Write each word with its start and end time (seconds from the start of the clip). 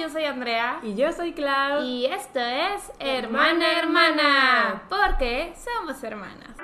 yo 0.00 0.08
soy 0.08 0.24
Andrea. 0.24 0.80
Y 0.82 0.94
yo 0.94 1.12
soy 1.12 1.34
Clau. 1.34 1.84
Y 1.84 2.06
esto 2.06 2.40
es 2.40 2.90
Hermana 2.98 3.78
Hermana, 3.78 4.82
porque 4.88 5.52
somos 5.54 6.02
hermanas. 6.02 6.56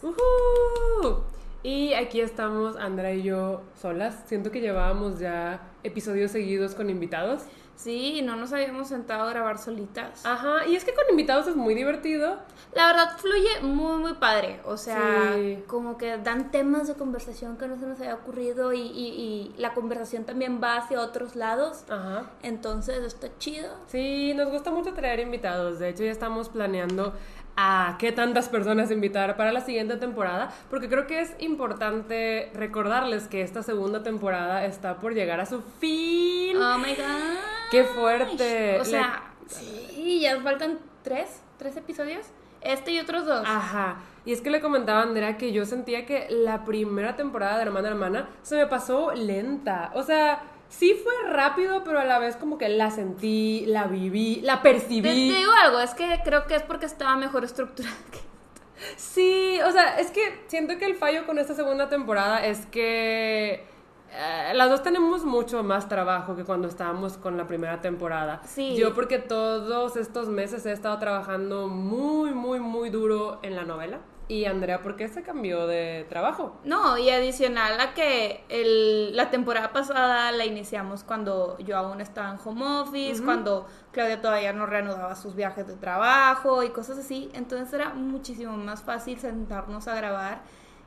¡Uhú! 0.00 1.22
Y 1.62 1.92
aquí 1.92 2.22
estamos 2.22 2.76
Andrea 2.76 3.12
y 3.12 3.24
yo 3.24 3.62
solas. 3.78 4.22
Siento 4.24 4.50
que 4.50 4.62
llevábamos 4.62 5.18
ya 5.18 5.60
episodios 5.82 6.30
seguidos 6.30 6.74
con 6.74 6.88
invitados. 6.88 7.42
Sí, 7.82 8.20
no 8.20 8.36
nos 8.36 8.52
habíamos 8.52 8.88
sentado 8.88 9.22
a 9.22 9.30
grabar 9.30 9.56
solitas. 9.56 10.26
Ajá, 10.26 10.66
y 10.66 10.76
es 10.76 10.84
que 10.84 10.92
con 10.92 11.04
invitados 11.08 11.46
es 11.46 11.56
muy 11.56 11.74
divertido. 11.74 12.36
La 12.74 12.88
verdad 12.88 13.16
fluye 13.16 13.62
muy, 13.62 13.96
muy 13.98 14.12
padre. 14.14 14.60
O 14.66 14.76
sea, 14.76 15.32
Sí. 15.34 15.64
como 15.66 15.96
que 15.96 16.18
dan 16.18 16.50
temas 16.50 16.88
de 16.88 16.94
conversación 16.94 17.56
que 17.56 17.66
no 17.68 17.78
se 17.78 17.86
nos 17.86 17.98
había 17.98 18.14
ocurrido 18.16 18.74
y, 18.74 18.80
y- 18.82 19.54
y 19.54 19.54
la 19.56 19.72
conversación 19.72 20.24
también 20.24 20.60
va 20.62 20.76
hacia 20.76 21.00
otros 21.00 21.36
lados. 21.36 21.84
Ajá. 21.88 22.24
Entonces 22.42 22.98
está 23.02 23.28
chido. 23.38 23.70
Sí, 23.86 24.34
nos 24.34 24.50
gusta 24.50 24.70
mucho 24.70 24.92
traer 24.92 25.20
invitados. 25.20 25.78
De 25.78 25.88
hecho, 25.88 26.04
ya 26.04 26.10
estamos 26.10 26.50
planeando 26.50 27.14
a 27.56 27.96
qué 27.98 28.12
tantas 28.12 28.48
personas 28.48 28.90
invitar 28.90 29.36
para 29.36 29.52
la 29.52 29.60
siguiente 29.60 29.96
temporada, 29.96 30.50
porque 30.70 30.88
creo 30.88 31.06
que 31.06 31.20
es 31.20 31.34
importante 31.38 32.50
recordarles 32.54 33.28
que 33.28 33.42
esta 33.42 33.62
segunda 33.62 34.02
temporada 34.02 34.64
está 34.64 34.96
por 34.96 35.14
llegar 35.14 35.40
a 35.40 35.46
su 35.46 35.62
fin. 35.78 36.56
Oh 36.56 36.78
my 36.78 36.94
god. 36.94 37.38
¡Qué 37.70 37.84
fuerte! 37.84 38.78
O 38.80 38.84
sea, 38.84 39.32
sí, 39.46 40.20
ya 40.20 40.40
faltan 40.40 40.78
tres, 41.02 41.42
tres 41.58 41.76
episodios. 41.76 42.26
Este 42.62 42.92
y 42.92 43.00
otros 43.00 43.26
dos. 43.26 43.42
Ajá. 43.46 43.96
Y 44.24 44.32
es 44.32 44.42
que 44.42 44.50
le 44.50 44.60
comentaba 44.60 45.00
a 45.00 45.02
Andrea 45.04 45.38
que 45.38 45.52
yo 45.52 45.64
sentía 45.64 46.04
que 46.04 46.26
la 46.28 46.64
primera 46.64 47.16
temporada 47.16 47.56
de 47.56 47.62
Hermana 47.62 47.88
Hermana 47.88 48.28
se 48.42 48.56
me 48.56 48.66
pasó 48.66 49.12
lenta. 49.12 49.90
O 49.94 50.02
sea, 50.02 50.42
sí 50.70 50.98
fue 51.04 51.12
rápido, 51.30 51.84
pero 51.84 52.00
a 52.00 52.04
la 52.04 52.18
vez 52.18 52.36
como 52.36 52.56
que 52.56 52.70
la 52.70 52.90
sentí, 52.90 53.64
la 53.66 53.84
viví, 53.84 54.40
la 54.42 54.62
Te, 54.62 54.70
percibí. 54.70 55.02
te 55.02 55.36
digo 55.36 55.52
algo, 55.62 55.78
es 55.80 55.92
que 55.94 56.20
creo 56.24 56.46
que 56.46 56.54
es 56.56 56.62
porque 56.62 56.86
estaba 56.86 57.16
mejor 57.16 57.44
estructurada. 57.44 57.94
que- 58.10 58.30
Sí, 58.96 59.58
o 59.66 59.70
sea, 59.72 59.98
es 60.00 60.10
que 60.10 60.44
siento 60.46 60.78
que 60.78 60.86
el 60.86 60.94
fallo 60.94 61.26
con 61.26 61.38
esta 61.38 61.54
segunda 61.54 61.90
temporada 61.90 62.46
es 62.46 62.64
que 62.64 63.66
eh, 64.12 64.52
las 64.54 64.70
dos 64.70 64.82
tenemos 64.82 65.22
mucho 65.24 65.62
más 65.62 65.86
trabajo 65.86 66.34
que 66.34 66.44
cuando 66.44 66.66
estábamos 66.66 67.18
con 67.18 67.36
la 67.36 67.46
primera 67.46 67.82
temporada. 67.82 68.40
Sí. 68.46 68.74
Yo 68.76 68.94
porque 68.94 69.18
todos 69.18 69.96
estos 69.96 70.28
meses 70.28 70.64
he 70.64 70.72
estado 70.72 70.98
trabajando 70.98 71.68
muy, 71.68 72.32
muy, 72.32 72.58
muy 72.58 72.88
duro 72.88 73.38
en 73.42 73.54
la 73.54 73.64
novela. 73.64 73.98
Y 74.30 74.44
Andrea, 74.44 74.80
¿por 74.80 74.94
qué 74.94 75.08
se 75.08 75.24
cambió 75.24 75.66
de 75.66 76.06
trabajo? 76.08 76.56
No, 76.62 76.96
y 76.96 77.10
adicional 77.10 77.80
a 77.80 77.94
que 77.94 78.44
el- 78.48 79.16
la 79.16 79.28
temporada 79.28 79.72
pasada 79.72 80.30
la 80.30 80.44
iniciamos 80.46 81.02
cuando 81.02 81.58
yo 81.58 81.76
aún 81.76 82.00
estaba 82.00 82.30
en 82.30 82.38
home 82.44 82.64
office, 82.82 83.24
cuando 83.24 83.66
Claudia 83.90 84.20
todavía 84.22 84.52
no 84.52 84.66
reanudaba 84.66 85.16
sus 85.16 85.34
viajes 85.34 85.66
de 85.66 85.74
trabajo 85.74 86.62
y 86.62 86.68
cosas 86.68 86.98
así. 86.98 87.28
Entonces 87.34 87.72
era 87.74 87.88
muchísimo 87.90 88.56
más 88.56 88.82
fácil 88.84 89.18
sentarnos 89.18 89.88
a 89.88 89.96
grabar. 89.96 90.42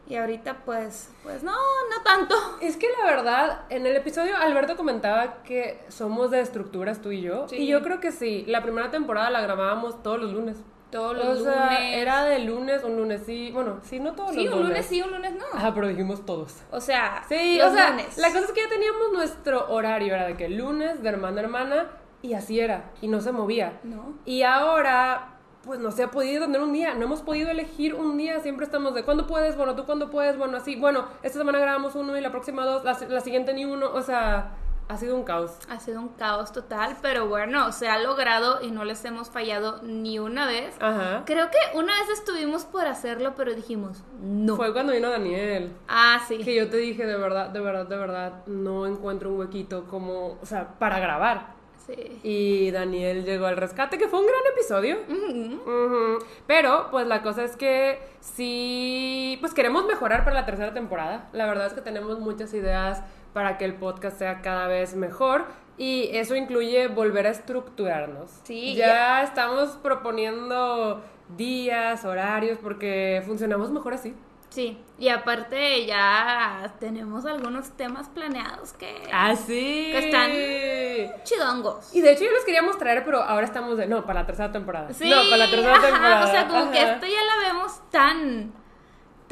Y 0.07 0.15
ahorita 0.15 0.63
pues, 0.63 1.09
pues 1.23 1.43
no, 1.43 1.51
no 1.51 2.01
tanto. 2.03 2.35
Es 2.61 2.77
que 2.77 2.87
la 2.97 3.05
verdad, 3.09 3.61
en 3.69 3.85
el 3.85 3.95
episodio 3.97 4.37
Alberto 4.37 4.77
comentaba 4.77 5.43
que 5.43 5.83
somos 5.89 6.31
de 6.31 6.39
estructuras 6.39 7.01
tú 7.01 7.11
y 7.11 7.19
yo. 7.21 7.47
Sí. 7.49 7.57
Y 7.57 7.67
yo 7.67 7.81
creo 7.81 7.99
que 7.99 8.13
sí. 8.13 8.45
La 8.47 8.63
primera 8.63 8.89
temporada 8.89 9.29
la 9.29 9.41
grabábamos 9.41 10.01
todos 10.01 10.21
los 10.21 10.31
lunes. 10.31 10.57
Todos 10.93 11.17
los 11.17 11.39
o 11.39 11.43
sea, 11.43 11.65
lunes. 11.73 11.79
era 11.97 12.23
de 12.23 12.39
lunes, 12.39 12.83
un 12.83 12.95
lunes 12.95 13.23
sí. 13.25 13.51
Bueno, 13.51 13.79
sí, 13.83 13.99
no 13.99 14.13
todos 14.13 14.31
Sí, 14.31 14.45
los 14.45 14.53
un 14.53 14.59
lunes. 14.61 14.69
lunes 14.69 14.85
sí, 14.85 15.01
un 15.01 15.11
lunes 15.11 15.33
no. 15.33 15.45
Ajá, 15.53 15.73
pero 15.73 15.87
dijimos 15.87 16.25
todos. 16.25 16.55
O 16.71 16.79
sea, 16.79 17.23
Sí, 17.27 17.57
los 17.57 17.71
o 17.71 17.75
sea, 17.75 17.89
lunes. 17.91 18.17
la 18.17 18.27
cosa 18.29 18.45
es 18.45 18.51
que 18.53 18.61
ya 18.61 18.69
teníamos 18.69 19.11
nuestro 19.11 19.67
horario, 19.69 20.13
era 20.15 20.25
de 20.27 20.37
que 20.37 20.47
lunes 20.49 21.01
de 21.03 21.09
hermana 21.09 21.41
a 21.41 21.43
hermana, 21.43 21.87
y 22.21 22.33
así 22.35 22.59
era, 22.59 22.91
y 23.01 23.07
no 23.09 23.19
se 23.19 23.31
movía. 23.33 23.79
No. 23.83 24.13
Y 24.23 24.43
ahora, 24.43 25.29
pues 25.65 25.79
no 25.79 25.91
se 25.91 26.03
ha 26.03 26.11
podido 26.11 26.45
tener 26.45 26.61
un 26.61 26.71
día, 26.73 26.93
no 26.93 27.05
hemos 27.05 27.21
podido 27.21 27.49
elegir 27.49 27.95
un 27.95 28.17
día, 28.17 28.39
siempre 28.39 28.65
estamos 28.65 28.93
de 28.93 29.03
cuándo 29.03 29.27
puedes, 29.27 29.57
bueno, 29.57 29.75
tú 29.75 29.85
cuándo 29.85 30.09
puedes, 30.09 30.37
bueno, 30.37 30.57
así, 30.57 30.75
bueno, 30.75 31.05
esta 31.21 31.39
semana 31.39 31.59
grabamos 31.59 31.95
uno 31.95 32.17
y 32.17 32.21
la 32.21 32.31
próxima 32.31 32.65
dos, 32.65 32.83
la, 32.83 32.97
la 33.09 33.19
siguiente 33.21 33.53
ni 33.53 33.65
uno, 33.65 33.89
o 33.93 34.01
sea, 34.01 34.51
ha 34.93 34.97
sido 34.97 35.15
un 35.15 35.23
caos. 35.23 35.51
Ha 35.69 35.79
sido 35.79 35.99
un 35.99 36.09
caos 36.09 36.51
total, 36.51 36.95
pero 37.01 37.27
bueno, 37.27 37.71
se 37.71 37.87
ha 37.87 37.99
logrado 37.99 38.61
y 38.61 38.71
no 38.71 38.85
les 38.85 39.03
hemos 39.05 39.29
fallado 39.29 39.81
ni 39.81 40.19
una 40.19 40.45
vez. 40.45 40.75
Ajá. 40.79 41.23
Creo 41.25 41.49
que 41.49 41.77
una 41.77 41.93
vez 41.99 42.09
estuvimos 42.09 42.65
por 42.65 42.85
hacerlo, 42.85 43.33
pero 43.35 43.53
dijimos, 43.53 44.03
no. 44.21 44.55
Fue 44.55 44.71
cuando 44.71 44.93
vino 44.93 45.09
Daniel. 45.09 45.73
Ah, 45.87 46.21
sí. 46.27 46.37
Que 46.37 46.55
yo 46.55 46.69
te 46.69 46.77
dije, 46.77 47.05
de 47.05 47.17
verdad, 47.17 47.49
de 47.49 47.59
verdad, 47.59 47.87
de 47.87 47.97
verdad, 47.97 48.45
no 48.45 48.85
encuentro 48.85 49.29
un 49.31 49.39
huequito 49.39 49.85
como, 49.85 50.37
o 50.41 50.45
sea, 50.45 50.75
para 50.77 50.99
grabar. 50.99 51.53
Sí. 51.87 52.19
Y 52.23 52.71
Daniel 52.71 53.25
llegó 53.25 53.45
al 53.47 53.57
rescate, 53.57 53.97
que 53.97 54.07
fue 54.07 54.19
un 54.19 54.27
gran 54.27 54.41
episodio. 54.53 54.99
Ujú. 55.09 55.69
Ujú. 55.69 56.25
Pero, 56.47 56.87
pues 56.91 57.07
la 57.07 57.21
cosa 57.21 57.43
es 57.43 57.57
que 57.57 57.99
sí, 58.21 59.37
pues 59.41 59.53
queremos 59.53 59.85
mejorar 59.85 60.23
para 60.23 60.35
la 60.35 60.45
tercera 60.45 60.73
temporada. 60.73 61.27
La 61.33 61.45
verdad 61.45 61.67
es 61.67 61.73
que 61.73 61.81
tenemos 61.81 62.19
muchas 62.19 62.53
ideas 62.53 63.03
para 63.33 63.57
que 63.57 63.65
el 63.65 63.75
podcast 63.75 64.17
sea 64.17 64.41
cada 64.41 64.67
vez 64.67 64.95
mejor. 64.95 65.45
Y 65.77 66.09
eso 66.15 66.35
incluye 66.35 66.87
volver 66.87 67.25
a 67.25 67.31
estructurarnos. 67.31 68.29
Sí, 68.43 68.75
Ya 68.75 69.23
estamos 69.23 69.71
proponiendo 69.81 71.01
días, 71.35 72.05
horarios, 72.05 72.59
porque 72.61 73.23
funcionamos 73.25 73.71
mejor 73.71 73.93
así. 73.95 74.15
Sí, 74.49 74.77
y 74.99 75.09
aparte 75.09 75.83
ya 75.87 76.75
tenemos 76.79 77.25
algunos 77.25 77.71
temas 77.71 78.07
planeados 78.09 78.73
que 78.73 79.09
Así. 79.11 79.89
Que 79.91 79.97
están- 79.97 81.23
chidongos. 81.23 81.91
Y 81.95 82.01
de 82.01 82.11
hecho 82.11 82.23
yo 82.25 82.31
los 82.31 82.45
queríamos 82.45 82.77
traer, 82.77 83.03
pero 83.03 83.23
ahora 83.23 83.45
estamos 83.47 83.77
de, 83.77 83.87
no, 83.87 84.05
para 84.05 84.19
la 84.21 84.25
tercera 84.27 84.51
temporada. 84.51 84.93
Sí, 84.93 85.09
no, 85.09 85.23
para 85.23 85.37
la 85.37 85.49
tercera 85.49 85.75
ajá, 85.77 85.87
temporada. 85.87 86.25
O 86.25 86.27
sea, 86.31 86.47
como 86.47 86.69
que 86.71 86.83
esto 86.83 87.05
ya 87.07 87.23
la 87.23 87.47
vemos 87.47 87.81
tan 87.89 88.53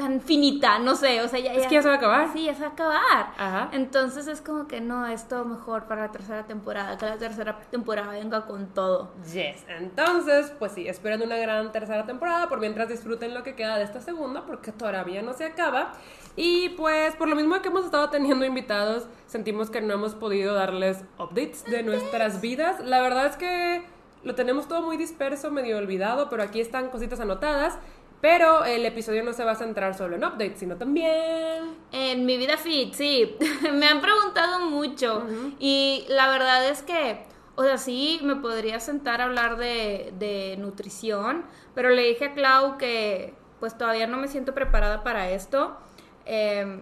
tan 0.02 0.20
finita, 0.20 0.80
no 0.80 0.96
sé, 0.96 1.22
o 1.22 1.28
sea, 1.28 1.40
ya, 1.40 1.54
Es 1.54 1.68
que 1.68 1.76
ya 1.76 1.82
se 1.84 1.88
va 1.88 1.94
a 1.94 1.98
acabar. 1.98 2.34
Sí, 2.34 2.46
ya 2.46 2.56
se 2.56 2.62
va 2.62 2.70
a 2.70 2.72
acabar. 2.72 3.34
Ajá. 3.38 3.70
Entonces 3.72 4.28
es 4.28 4.42
como 4.42 4.68
que 4.68 4.82
no, 4.82 5.06
esto 5.06 5.46
mejor 5.46 5.86
para 5.86 6.08
la 6.08 6.12
tercera 6.12 6.44
temporada, 6.46 6.98
que 6.98 7.06
la 7.06 7.18
tercera 7.18 7.60
temporada 7.70 8.12
venga 8.12 8.46
con 8.48 8.68
todo. 8.74 9.14
Yes, 9.32 9.64
entonces, 9.68 10.52
pues 10.58 10.72
sí, 10.72 10.88
esperen 10.88 11.22
una 11.22 11.38
gran 11.38 11.72
tercera 11.72 12.06
temporada, 12.06 12.50
por 12.50 12.60
mientras 12.60 12.90
disfruten 12.90 13.34
lo 13.34 13.44
que 13.44 13.54
queda 13.54 13.78
de 13.78 13.84
esta 13.84 14.02
segunda, 14.02 14.46
porque 14.46 14.72
todavía 14.72 15.22
no 15.22 15.34
se 15.34 15.46
acaba. 15.46 15.94
Y 16.36 16.70
pues, 16.70 17.16
por 17.16 17.28
lo 17.28 17.36
mismo 17.36 17.62
que 17.62 17.68
hemos 17.68 17.86
estado 17.86 18.10
teniendo 18.10 18.44
invitados, 18.46 19.06
sentimos 19.28 19.70
que 19.70 19.82
no 19.82 19.94
hemos 19.94 20.16
podido 20.16 20.56
darles 20.56 21.04
updates 21.20 21.64
de 21.66 21.84
nuestras 21.84 22.42
vidas. 22.42 22.80
La 22.84 23.02
verdad 23.02 23.28
es 23.28 23.36
que 23.36 23.84
lo 24.24 24.36
tenemos 24.36 24.68
todo 24.68 24.82
muy 24.82 24.98
disperso, 24.98 25.52
medio 25.52 25.78
olvidado, 25.78 26.30
pero 26.30 26.44
aquí 26.44 26.62
están 26.62 26.90
cositas 26.90 27.20
anotadas. 27.20 27.78
Pero 28.22 28.66
el 28.66 28.86
episodio 28.86 29.24
no 29.24 29.34
se 29.34 29.44
va 29.44 29.52
a 29.52 29.56
centrar 29.56 29.96
solo 29.96 30.16
en 30.16 30.24
updates, 30.24 30.60
sino 30.60 30.78
también... 30.78 31.76
En 31.92 32.26
mi 32.26 32.38
vida 32.38 32.56
fit, 32.56 32.94
sí, 32.94 33.36
me 33.74 33.88
han 33.88 34.00
preguntado 34.00 34.60
mucho. 34.60 35.26
Y 35.60 36.06
la 36.08 36.30
verdad 36.30 36.70
es 36.70 36.84
que, 36.84 37.24
o 37.56 37.64
sea, 37.64 37.80
sí, 37.80 38.20
me 38.24 38.36
podría 38.36 38.80
sentar 38.80 39.22
a 39.22 39.26
hablar 39.26 39.58
de, 39.58 40.14
de 40.20 40.56
nutrición, 40.60 41.46
pero 41.74 41.90
le 41.90 42.04
dije 42.04 42.26
a 42.26 42.34
Clau 42.34 42.78
que 42.78 43.34
pues 43.60 43.78
todavía 43.78 44.08
no 44.08 44.18
me 44.18 44.28
siento 44.28 44.54
preparada 44.54 45.04
para 45.04 45.30
esto. 45.32 45.78
Eh, 46.26 46.82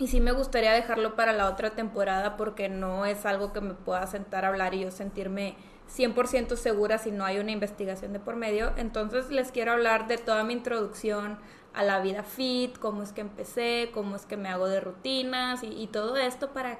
y 0.00 0.06
sí 0.06 0.20
me 0.20 0.32
gustaría 0.32 0.72
dejarlo 0.72 1.14
para 1.14 1.34
la 1.34 1.48
otra 1.48 1.70
temporada 1.70 2.38
porque 2.38 2.70
no 2.70 3.04
es 3.04 3.26
algo 3.26 3.52
que 3.52 3.60
me 3.60 3.74
pueda 3.74 4.06
sentar 4.06 4.46
a 4.46 4.48
hablar 4.48 4.72
y 4.72 4.80
yo 4.80 4.90
sentirme 4.90 5.56
100% 5.96 6.56
segura 6.56 6.98
si 6.98 7.10
no 7.10 7.24
hay 7.24 7.38
una 7.38 7.50
investigación 7.50 8.12
de 8.12 8.20
por 8.20 8.36
medio. 8.36 8.72
Entonces 8.76 9.30
les 9.30 9.52
quiero 9.52 9.72
hablar 9.72 10.06
de 10.08 10.18
toda 10.18 10.44
mi 10.44 10.52
introducción 10.54 11.38
a 11.72 11.82
la 11.82 12.00
vida 12.00 12.22
fit, 12.22 12.78
cómo 12.78 13.02
es 13.02 13.12
que 13.12 13.20
empecé, 13.20 13.90
cómo 13.92 14.16
es 14.16 14.26
que 14.26 14.36
me 14.36 14.48
hago 14.48 14.68
de 14.68 14.80
rutinas 14.80 15.62
y, 15.62 15.68
y 15.68 15.86
todo 15.86 16.16
esto 16.16 16.50
para 16.50 16.78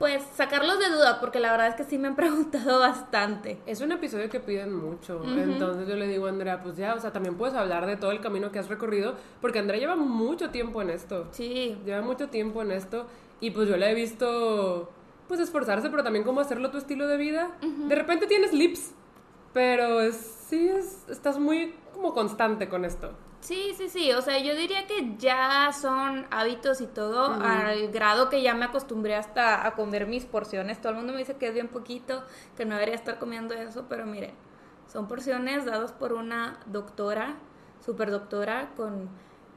pues 0.00 0.22
sacarlos 0.34 0.78
de 0.78 0.88
duda 0.88 1.20
porque 1.20 1.40
la 1.40 1.50
verdad 1.50 1.68
es 1.68 1.74
que 1.74 1.84
sí 1.84 1.98
me 1.98 2.08
han 2.08 2.16
preguntado 2.16 2.80
bastante. 2.80 3.58
Es 3.66 3.82
un 3.82 3.92
episodio 3.92 4.30
que 4.30 4.40
piden 4.40 4.74
mucho, 4.74 5.22
entonces 5.22 5.86
yo 5.86 5.94
le 5.94 6.08
digo 6.08 6.24
a 6.26 6.30
Andrea, 6.30 6.62
pues 6.62 6.78
ya, 6.78 6.94
o 6.94 6.98
sea, 6.98 7.12
también 7.12 7.36
puedes 7.36 7.54
hablar 7.54 7.84
de 7.84 7.96
todo 7.98 8.10
el 8.10 8.20
camino 8.22 8.50
que 8.50 8.58
has 8.58 8.68
recorrido, 8.68 9.14
porque 9.42 9.58
Andrea 9.58 9.78
lleva 9.78 9.96
mucho 9.96 10.48
tiempo 10.48 10.80
en 10.80 10.88
esto, 10.88 11.28
Sí, 11.32 11.76
lleva 11.84 12.00
mucho 12.00 12.30
tiempo 12.30 12.62
en 12.62 12.70
esto, 12.72 13.06
y 13.42 13.50
pues 13.50 13.68
yo 13.68 13.76
la 13.76 13.90
he 13.90 13.94
visto, 13.94 14.90
pues 15.30 15.38
esforzarse, 15.38 15.88
pero 15.90 16.02
también 16.02 16.24
cómo 16.24 16.40
hacerlo 16.40 16.72
tu 16.72 16.78
estilo 16.78 17.06
de 17.06 17.16
vida. 17.16 17.52
De 17.60 17.94
repente 17.94 18.26
tienes 18.26 18.52
lips, 18.52 18.90
pero 19.52 20.00
es, 20.00 20.16
sí, 20.48 20.66
es, 20.66 21.08
estás 21.08 21.38
muy 21.38 21.72
como 21.94 22.12
constante 22.12 22.68
con 22.68 22.84
esto. 22.84 23.12
Sí, 23.38 23.72
sí, 23.76 23.88
sí, 23.88 24.10
o 24.10 24.22
sea, 24.22 24.40
yo 24.40 24.56
diría 24.56 24.88
que 24.88 25.14
ya 25.18 25.70
son 25.72 26.26
hábitos 26.32 26.80
y 26.80 26.88
todo, 26.88 27.32
al 27.32 27.92
grado 27.92 28.28
que 28.28 28.42
ya 28.42 28.54
me 28.54 28.64
acostumbré 28.64 29.14
hasta 29.14 29.64
a 29.64 29.76
comer 29.76 30.08
mis 30.08 30.24
porciones. 30.24 30.80
Todo 30.80 30.90
el 30.90 30.98
mundo 30.98 31.12
me 31.12 31.20
dice 31.20 31.36
que 31.36 31.46
es 31.46 31.54
bien 31.54 31.68
poquito, 31.68 32.24
que 32.56 32.64
no 32.64 32.74
debería 32.74 32.96
estar 32.96 33.20
comiendo 33.20 33.54
eso, 33.54 33.86
pero 33.88 34.06
miren, 34.06 34.32
son 34.92 35.06
porciones 35.06 35.64
dadas 35.64 35.92
por 35.92 36.12
una 36.12 36.58
doctora, 36.66 37.36
super 37.86 38.10
doctora, 38.10 38.70
con 38.76 39.08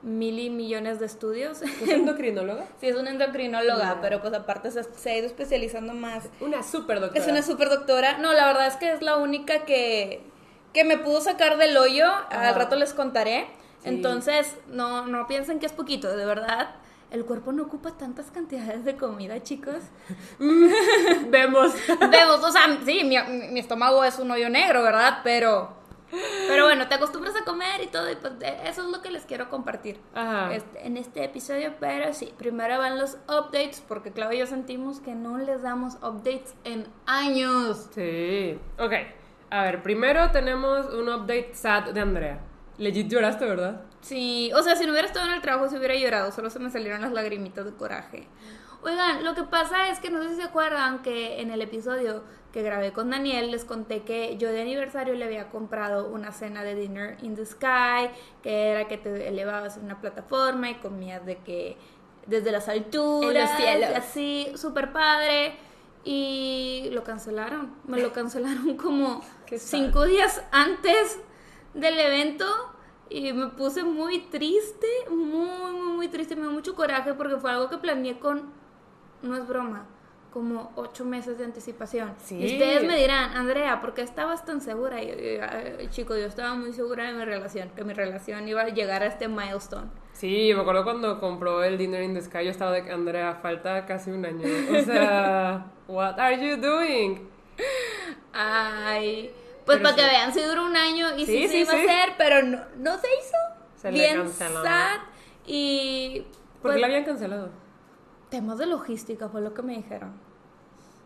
mil 0.03 0.37
y 0.37 0.49
millones 0.49 0.99
de 0.99 1.05
estudios. 1.05 1.61
¿Es 1.61 1.81
endocrinóloga? 1.89 2.65
sí, 2.79 2.87
es 2.87 2.95
una 2.95 3.09
endocrinóloga, 3.09 3.95
No. 3.95 4.01
pero 4.01 4.21
pues 4.21 4.33
aparte 4.33 4.69
se, 4.71 4.83
se 4.83 5.09
ha 5.11 5.17
ido 5.17 5.25
especializando 5.27 5.93
más. 5.93 6.25
Una 6.41 6.61
super 6.61 6.99
doctora. 6.99 7.21
Es 7.23 7.29
una 7.31 7.41
super 7.41 7.69
doctora. 7.69 8.17
No, 8.19 8.33
la 8.33 8.45
verdad 8.47 8.67
es 8.67 8.75
que 8.75 8.91
es 8.91 9.01
la 9.01 9.17
única 9.17 9.65
que, 9.65 10.21
que 10.73 10.83
me 10.83 10.97
pudo 10.97 11.21
sacar 11.21 11.57
del 11.57 11.75
hoyo. 11.77 12.05
Al 12.29 12.53
rato 12.55 12.75
les 12.75 12.93
contaré. 12.93 13.47
Sí. 13.81 13.89
Entonces, 13.89 14.55
no, 14.67 15.07
no 15.07 15.25
piensen 15.27 15.59
que 15.59 15.65
es 15.65 15.73
poquito, 15.73 16.15
de 16.15 16.25
verdad. 16.25 16.75
El 17.11 17.25
cuerpo 17.25 17.51
no 17.51 17.63
ocupa 17.63 17.91
tantas 17.91 18.31
cantidades 18.31 18.85
de 18.85 18.95
comida, 18.95 19.41
chicos. 19.43 19.75
Vemos. 21.29 21.71
Vemos, 22.11 22.43
o 22.43 22.51
sea, 22.51 22.61
sí, 22.85 23.03
mi, 23.03 23.17
mi 23.51 23.59
estómago 23.59 24.03
es 24.03 24.19
un 24.19 24.31
hoyo 24.31 24.49
negro, 24.49 24.81
¿verdad? 24.83 25.19
Pero, 25.23 25.69
pero 26.47 26.65
bueno, 26.65 26.87
te 26.87 26.95
acostumbras 26.95 27.35
a 27.35 27.43
comer 27.43 27.81
y 27.81 27.87
todo, 27.87 28.09
y 28.11 28.15
pues 28.15 28.37
de- 28.39 28.67
eso 28.69 28.83
es 28.83 28.87
lo 28.89 29.01
que 29.01 29.09
les 29.11 29.25
quiero 29.25 29.49
compartir 29.49 29.99
Ajá. 30.13 30.53
este- 30.53 30.85
en 30.85 30.97
este 30.97 31.23
episodio. 31.23 31.73
Pero 31.79 32.13
sí, 32.13 32.33
primero 32.37 32.77
van 32.77 32.97
los 32.99 33.15
updates, 33.27 33.81
porque 33.87 34.11
Claudia 34.11 34.35
y 34.35 34.39
yo 34.39 34.47
sentimos 34.47 34.99
que 34.99 35.15
no 35.15 35.37
les 35.37 35.61
damos 35.61 35.95
updates 35.95 36.53
en 36.63 36.87
años. 37.05 37.89
Sí. 37.93 38.59
Ok. 38.79 38.93
A 39.49 39.63
ver, 39.63 39.83
primero 39.83 40.31
tenemos 40.31 40.91
un 40.93 41.09
update 41.09 41.51
sad 41.53 41.91
de 41.91 41.99
Andrea. 42.01 42.39
Legit 42.77 43.07
lloraste, 43.07 43.45
¿verdad? 43.45 43.81
Sí, 44.01 44.51
o 44.55 44.63
sea, 44.63 44.75
si 44.75 44.85
no 44.85 44.91
hubiera 44.91 45.07
estado 45.07 45.27
en 45.27 45.33
el 45.33 45.41
trabajo, 45.41 45.69
se 45.69 45.77
hubiera 45.77 45.95
llorado, 45.95 46.31
solo 46.31 46.49
se 46.49 46.59
me 46.59 46.69
salieron 46.71 47.01
las 47.01 47.11
lagrimitas 47.11 47.63
de 47.65 47.73
coraje. 47.73 48.27
Oigan, 48.81 49.23
lo 49.23 49.33
que 49.35 49.43
pasa 49.43 49.87
es 49.89 49.99
que 49.99 50.09
no 50.09 50.21
sé 50.23 50.29
si 50.29 50.35
se 50.35 50.43
acuerdan 50.43 51.01
que 51.03 51.39
en 51.39 51.51
el 51.51 51.61
episodio 51.61 52.23
que 52.53 52.61
grabé 52.61 52.93
con 52.93 53.09
Daniel 53.09 53.49
les 53.49 53.65
conté 53.65 54.03
que 54.03 54.37
yo 54.37 54.51
de 54.51 54.61
aniversario 54.61 55.15
le 55.15 55.25
había 55.25 55.49
comprado 55.49 56.07
una 56.07 56.31
cena 56.31 56.63
de 56.63 56.75
Dinner 56.75 57.17
in 57.23 57.35
the 57.35 57.45
Sky, 57.45 58.11
que 58.43 58.67
era 58.67 58.87
que 58.87 58.97
te 58.99 59.27
elevabas 59.27 59.77
en 59.77 59.85
una 59.85 59.99
plataforma 59.99 60.69
y 60.69 60.75
comías 60.75 61.25
de 61.25 61.39
que 61.39 61.77
desde 62.27 62.51
las 62.51 62.69
alturas, 62.69 63.35
En 63.35 63.41
los 63.41 63.49
cielos. 63.57 63.89
y 63.89 63.93
así, 63.95 64.51
súper 64.55 64.93
padre. 64.93 65.57
Y 66.05 66.89
lo 66.91 67.03
cancelaron, 67.03 67.73
me 67.87 67.99
lo 67.99 68.13
cancelaron 68.13 68.77
como 68.77 69.21
cinco 69.57 70.05
días 70.05 70.43
antes 70.51 71.19
del 71.73 71.99
evento 71.99 72.45
y 73.09 73.33
me 73.33 73.47
puse 73.47 73.83
muy 73.83 74.19
triste, 74.27 74.87
muy, 75.09 75.47
muy, 75.47 75.81
muy 75.95 76.07
triste, 76.07 76.35
me 76.35 76.43
dio 76.43 76.51
mucho 76.51 76.75
coraje 76.75 77.13
porque 77.15 77.37
fue 77.37 77.51
algo 77.51 77.69
que 77.69 77.77
planeé 77.77 78.19
con, 78.19 78.51
no 79.21 79.35
es 79.35 79.47
broma, 79.47 79.87
como 80.33 80.71
ocho 80.75 81.05
meses 81.05 81.37
de 81.37 81.45
anticipación. 81.45 82.15
Sí. 82.17 82.37
Y 82.39 82.53
ustedes 82.53 82.83
me 82.85 82.97
dirán, 82.97 83.37
Andrea, 83.37 83.79
¿por 83.79 83.93
qué 83.93 84.01
estabas 84.01 84.43
tan 84.43 84.61
segura? 84.61 84.99
Y 85.03 85.09
yo, 85.09 85.13
yo, 85.13 85.43
"Ay, 85.43 85.87
chico, 85.91 86.17
yo 86.17 86.25
estaba 86.25 86.55
muy 86.55 86.73
segura 86.73 87.05
de 87.05 87.13
mi 87.13 87.23
relación, 87.23 87.69
que 87.69 87.83
mi 87.83 87.93
relación 87.93 88.47
iba 88.47 88.63
a 88.63 88.69
llegar 88.69 89.03
a 89.03 89.05
este 89.05 89.27
milestone. 89.27 89.91
Sí, 90.11 90.51
me 90.55 90.61
acuerdo 90.61 90.83
cuando 90.85 91.19
compró 91.19 91.63
el 91.63 91.77
Dinner 91.77 92.01
in 92.01 92.15
the 92.15 92.21
Sky, 92.23 92.45
yo 92.45 92.49
estaba 92.49 92.71
de 92.71 92.83
que, 92.83 92.91
Andrea, 92.91 93.35
falta 93.43 93.85
casi 93.85 94.09
un 94.09 94.25
año. 94.25 94.41
O 94.75 94.81
sea, 94.81 95.67
what 95.87 96.19
are 96.19 96.35
you 96.35 96.57
doing? 96.59 97.29
Ay, 98.33 99.31
pues 99.67 99.77
Pero 99.77 99.83
para 99.83 99.95
que 99.95 100.01
vean, 100.01 100.33
si 100.33 100.41
duró 100.41 100.65
un 100.65 100.75
año 100.75 101.15
y 101.15 101.27
sí, 101.27 101.43
Sí, 101.43 101.47
se 101.47 101.57
iba 101.59 101.73
a 101.73 101.75
hacer, 101.75 102.13
pero 102.17 102.41
no, 102.41 102.59
no 102.79 102.97
se 102.97 103.07
hizo. 103.19 103.37
Se 103.75 103.91
le 103.91 103.99
Bien 103.99 104.17
canceló. 104.17 104.63
sad 104.63 104.97
y... 105.45 106.25
¿Por 106.59 106.71
pues, 106.71 106.73
qué 106.75 106.81
la 106.81 106.87
habían 106.87 107.03
cancelado? 107.03 107.49
Temas 108.29 108.57
de 108.57 108.65
logística 108.65 109.29
fue 109.29 109.41
lo 109.41 109.53
que 109.53 109.61
me 109.61 109.75
dijeron. 109.75 110.22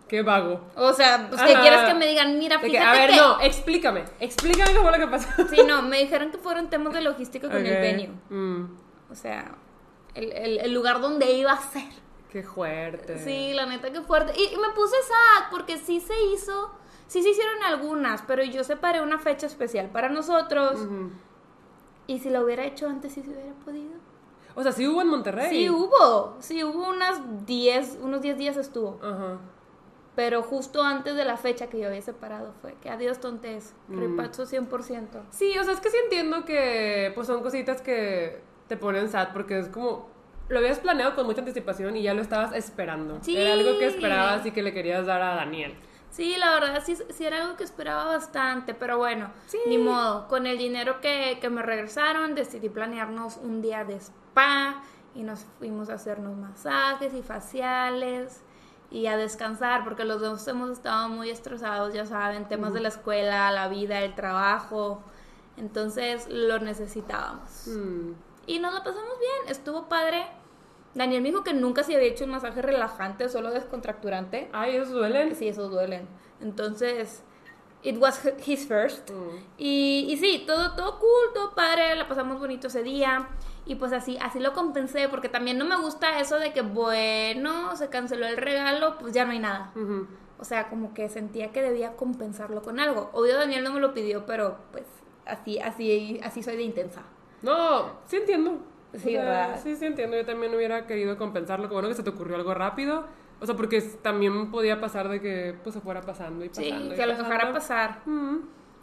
Qué 0.07 0.21
vago. 0.21 0.62
O 0.75 0.94
sea, 0.94 1.27
pues 1.30 1.42
que 1.42 1.51
Ajá. 1.54 1.62
quieres 1.62 1.81
que 1.81 1.94
me 1.94 2.07
digan, 2.07 2.38
mira, 2.39 2.59
fíjate 2.59 2.71
que, 2.71 2.80
a 2.80 2.92
ver, 2.94 3.09
que... 3.09 3.15
no, 3.18 3.39
explícame. 3.42 4.04
Explícame 4.19 4.71
qué 4.74 4.80
fue 4.80 4.92
lo 4.92 4.98
que 4.98 5.07
pasó. 5.07 5.27
Sí, 5.50 5.62
no, 5.68 5.81
me 5.81 6.00
dijeron 6.00 6.31
que 6.31 6.38
fueron 6.38 6.69
temas 6.69 6.94
de 6.94 7.01
logística 7.01 7.50
con 7.50 7.65
el 7.65 7.81
venue. 7.81 8.09
Mm, 8.30 8.65
O 9.12 9.15
sea, 9.15 9.56
el, 10.15 10.31
el- 10.31 10.59
el 10.59 10.74
lugar 10.74 11.01
donde 11.01 11.31
iba 11.33 11.51
a 11.51 11.62
ser. 11.62 11.89
qué 12.31 12.44
fuerte. 12.44 13.19
Sí, 13.24 13.54
la 13.54 13.65
neta 13.65 13.92
que 13.92 14.01
fuerte. 14.01 14.33
Y, 14.39 14.54
y 14.54 14.57
me 14.57 14.69
puse 14.69 14.95
sad 15.04 15.50
porque 15.51 15.77
sí 15.77 16.00
se 16.00 16.13
hizo, 16.33 16.71
sí 17.07 17.21
se 17.21 17.30
hicieron 17.30 17.62
algunas, 17.63 18.21
pero 18.21 18.44
yo 18.44 18.63
separé 18.63 19.01
una 19.01 19.19
fecha 19.19 19.45
especial 19.48 19.89
para 19.89 20.07
nosotros. 20.09 20.80
Y 22.07 22.19
si 22.19 22.30
la 22.30 22.42
hubiera 22.42 22.63
hecho 22.65 22.88
antes, 22.88 23.12
sí 23.13 23.21
se 23.24 23.30
hubiera 23.31 23.54
podido. 23.65 23.92
O 24.56 24.63
sea, 24.63 24.71
sí 24.71 24.88
hubo 24.88 25.01
en 25.01 25.09
Monterrey. 25.09 25.50
Sí 25.50 25.69
hubo, 25.69 26.38
sí 26.39 26.63
hubo 26.63 26.88
unas 26.88 27.45
10, 27.45 28.00
unos 28.01 28.21
10 28.21 28.38
días 28.38 28.57
estuvo. 28.57 29.00
Ajá. 29.04 29.38
Pero 30.18 30.42
justo 30.42 30.81
antes 30.81 31.16
de 31.16 31.24
la 31.25 31.38
fecha 31.38 31.68
que 31.68 31.78
yo 31.80 31.88
había 31.90 32.02
separado 32.02 32.52
fue 32.60 32.74
que 32.81 32.90
adiós 32.90 33.19
tontes, 33.19 33.75
Mm. 33.88 34.00
repacho 34.00 34.48
100%. 34.48 35.22
Sí, 35.30 35.56
o 35.60 35.64
sea, 35.64 35.74
es 35.74 35.80
que 35.80 35.92
sí 35.92 35.98
entiendo 36.06 36.44
que 36.44 37.12
pues 37.14 37.28
son 37.28 37.44
cositas 37.44 37.84
que 37.84 38.42
te 38.68 38.78
ponen 38.78 39.10
sad 39.10 39.30
porque 39.31 39.60
es 39.60 39.69
como 39.69 40.10
lo 40.50 40.58
habías 40.58 40.80
planeado 40.80 41.14
con 41.14 41.28
mucha 41.28 41.42
anticipación 41.42 41.96
y 41.98 42.02
ya 42.02 42.16
lo 42.16 42.22
estabas 42.24 42.52
esperando. 42.54 43.19
Sí. 43.22 43.38
Era 43.38 43.54
algo 43.54 43.78
que 43.78 43.86
esperabas 43.86 44.44
y 44.48 44.52
que 44.52 44.64
le 44.64 44.74
querías 44.74 45.06
dar 45.06 45.22
a 45.22 45.36
Daniel. 45.36 45.75
Sí, 46.10 46.36
la 46.40 46.52
verdad 46.52 46.81
sí, 46.84 46.98
sí 47.10 47.24
era 47.25 47.44
algo 47.44 47.56
que 47.56 47.64
esperaba 47.66 48.06
bastante, 48.06 48.74
pero 48.74 48.98
bueno, 48.98 49.30
Sí. 49.46 49.60
ni 49.68 49.78
modo. 49.78 50.28
Con 50.30 50.48
el 50.48 50.58
dinero 50.58 51.00
que, 51.00 51.38
que 51.40 51.50
me 51.52 51.62
regresaron 51.62 52.34
decidí 52.34 52.69
planearnos 52.69 53.38
un 53.38 53.62
día 53.62 53.84
de 53.86 53.98
spa 54.00 54.81
y 55.14 55.22
nos 55.22 55.46
fuimos 55.60 55.90
a 55.90 55.94
hacernos 55.96 56.36
masajes 56.38 57.14
y 57.14 57.22
faciales 57.22 58.42
y 58.89 59.07
a 59.07 59.18
descansar 59.18 59.84
porque 59.84 60.06
los 60.06 60.22
dos 60.22 60.48
hemos 60.48 60.69
estado 60.69 61.10
muy 61.10 61.30
estresados, 61.30 61.94
ya 61.94 62.06
saben, 62.06 62.48
temas 62.48 62.74
de 62.74 62.80
la 62.80 62.88
escuela, 62.88 63.51
la 63.51 63.68
vida, 63.68 64.01
el 64.01 64.16
trabajo. 64.16 65.01
Entonces 65.57 66.28
lo 66.30 66.60
necesitábamos. 66.60 67.68
Mm. 67.68 68.12
Y 68.45 68.60
nos 68.60 68.74
la 68.74 68.84
pasamos 68.84 69.19
bien, 69.19 69.51
estuvo 69.51 69.89
padre. 69.89 70.25
Daniel 70.94 71.22
me 71.22 71.30
dijo 71.30 71.44
que 71.44 71.54
nunca 71.54 71.84
se 71.84 71.95
había 71.95 72.07
hecho 72.07 72.24
un 72.24 72.31
masaje 72.31 72.62
relajante, 72.62 73.30
solo 73.30 73.51
descontracturante. 73.51 74.50
Ay, 74.54 74.78
esos 74.78 74.92
duelen. 74.92 75.36
Sí, 75.36 75.50
esos 75.50 75.69
duelen. 75.69 76.07
Entonces, 76.42 77.24
it 77.83 77.98
was 78.00 78.22
his 78.45 78.68
first. 78.68 79.12
Mm. 79.12 79.38
Y, 79.57 80.07
y 80.10 80.18
sí, 80.18 80.44
todo, 80.48 80.75
todo 80.75 81.00
cool, 81.00 81.33
todo 81.33 81.54
padre, 81.54 81.95
la 81.95 82.07
pasamos 82.07 82.40
bonito 82.40 82.68
ese 82.68 82.83
día. 82.83 83.28
Y 83.68 83.75
pues 83.75 83.92
así, 83.92 84.18
así 84.22 84.40
lo 84.40 84.54
compensé, 84.54 85.10
porque 85.10 85.28
también 85.30 85.58
no 85.58 85.66
me 85.66 85.75
gusta 85.75 86.19
eso 86.19 86.40
de 86.40 86.54
que, 86.54 86.62
bueno, 86.62 87.75
se 87.75 87.90
canceló 87.90 88.25
el 88.25 88.38
regalo, 88.38 88.98
pues 88.98 89.14
ya 89.14 89.25
no 89.25 89.31
hay 89.31 89.40
nada. 89.40 89.72
O 90.40 90.46
sea, 90.46 90.69
como 90.69 90.94
que 90.94 91.10
sentía 91.10 91.52
que 91.52 91.62
debía 91.62 91.96
compensarlo 91.96 92.62
con 92.62 92.80
algo. 92.80 93.10
Obvio 93.14 93.36
Daniel 93.38 93.64
no 93.64 93.72
me 93.74 93.80
lo 93.80 93.94
pidió, 93.94 94.25
pero 94.25 94.58
pues 94.72 94.86
así, 95.25 95.60
así, 95.60 96.19
así 96.24 96.44
soy 96.44 96.56
de 96.56 96.64
intensa. 96.64 97.02
No, 97.42 97.92
sí 98.06 98.18
entiendo. 98.18 98.60
O 98.94 98.98
Sí, 98.98 99.12
sea, 99.12 99.24
¿verdad? 99.25 99.60
Sí, 99.62 99.75
sí 99.75 99.86
entiendo. 99.86 100.16
Yo 100.16 100.25
también 100.25 100.56
hubiera 100.56 100.88
querido 100.88 101.18
compensarlo. 101.18 101.68
Bueno 101.68 101.90
que 101.90 101.94
se 101.96 102.04
te 102.04 102.09
ocurrió 102.09 102.36
algo 102.38 102.54
rápido. 102.54 103.06
O 103.42 103.45
sea, 103.45 103.56
porque 103.56 103.81
también 103.81 104.50
podía 104.50 104.80
pasar 104.80 105.09
de 105.09 105.19
que 105.21 105.56
pues 105.64 105.74
se 105.76 105.81
fuera 105.81 106.02
pasando 106.02 106.45
y 106.45 106.50
Sí, 106.54 106.69
pasando. 106.71 106.94
y 106.94 106.97
que 106.97 107.06
lo 107.06 107.16
dejara 107.18 107.52
pasar. 107.52 108.00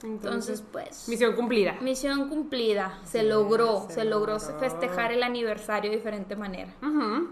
Entonces, 0.04 0.62
pues... 0.70 1.08
misión 1.08 1.34
cumplida. 1.34 1.72
Misión 1.80 2.28
cumplida, 2.28 3.00
se 3.04 3.20
Sí, 3.22 3.26
logró, 3.26 3.86
se 3.88 3.94
se 3.94 4.04
logró 4.04 4.34
logró. 4.38 4.58
festejar 4.60 5.12
el 5.12 5.22
aniversario 5.22 5.90
de 5.90 5.96
diferente 5.96 6.36
manera. 6.36 6.72
Ujú. 6.82 7.28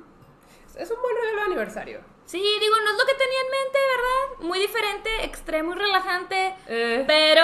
Es 0.76 0.90
un 0.90 1.02
buen 1.02 1.16
regalo 1.16 1.36
de 1.36 1.42
aniversario. 1.46 2.00
Sí, 2.24 2.38
digo, 2.38 2.74
no 2.82 2.90
es 2.92 2.98
lo 2.98 3.04
que 3.04 3.14
tenía 3.14 3.40
en 3.40 3.50
mente, 3.50 3.78
¿verdad? 3.94 4.48
Muy 4.48 4.58
diferente, 4.58 5.24
extremo 5.24 5.72
y 5.74 5.76
relajante, 5.76 6.54
Eh, 6.66 7.04
pero, 7.06 7.42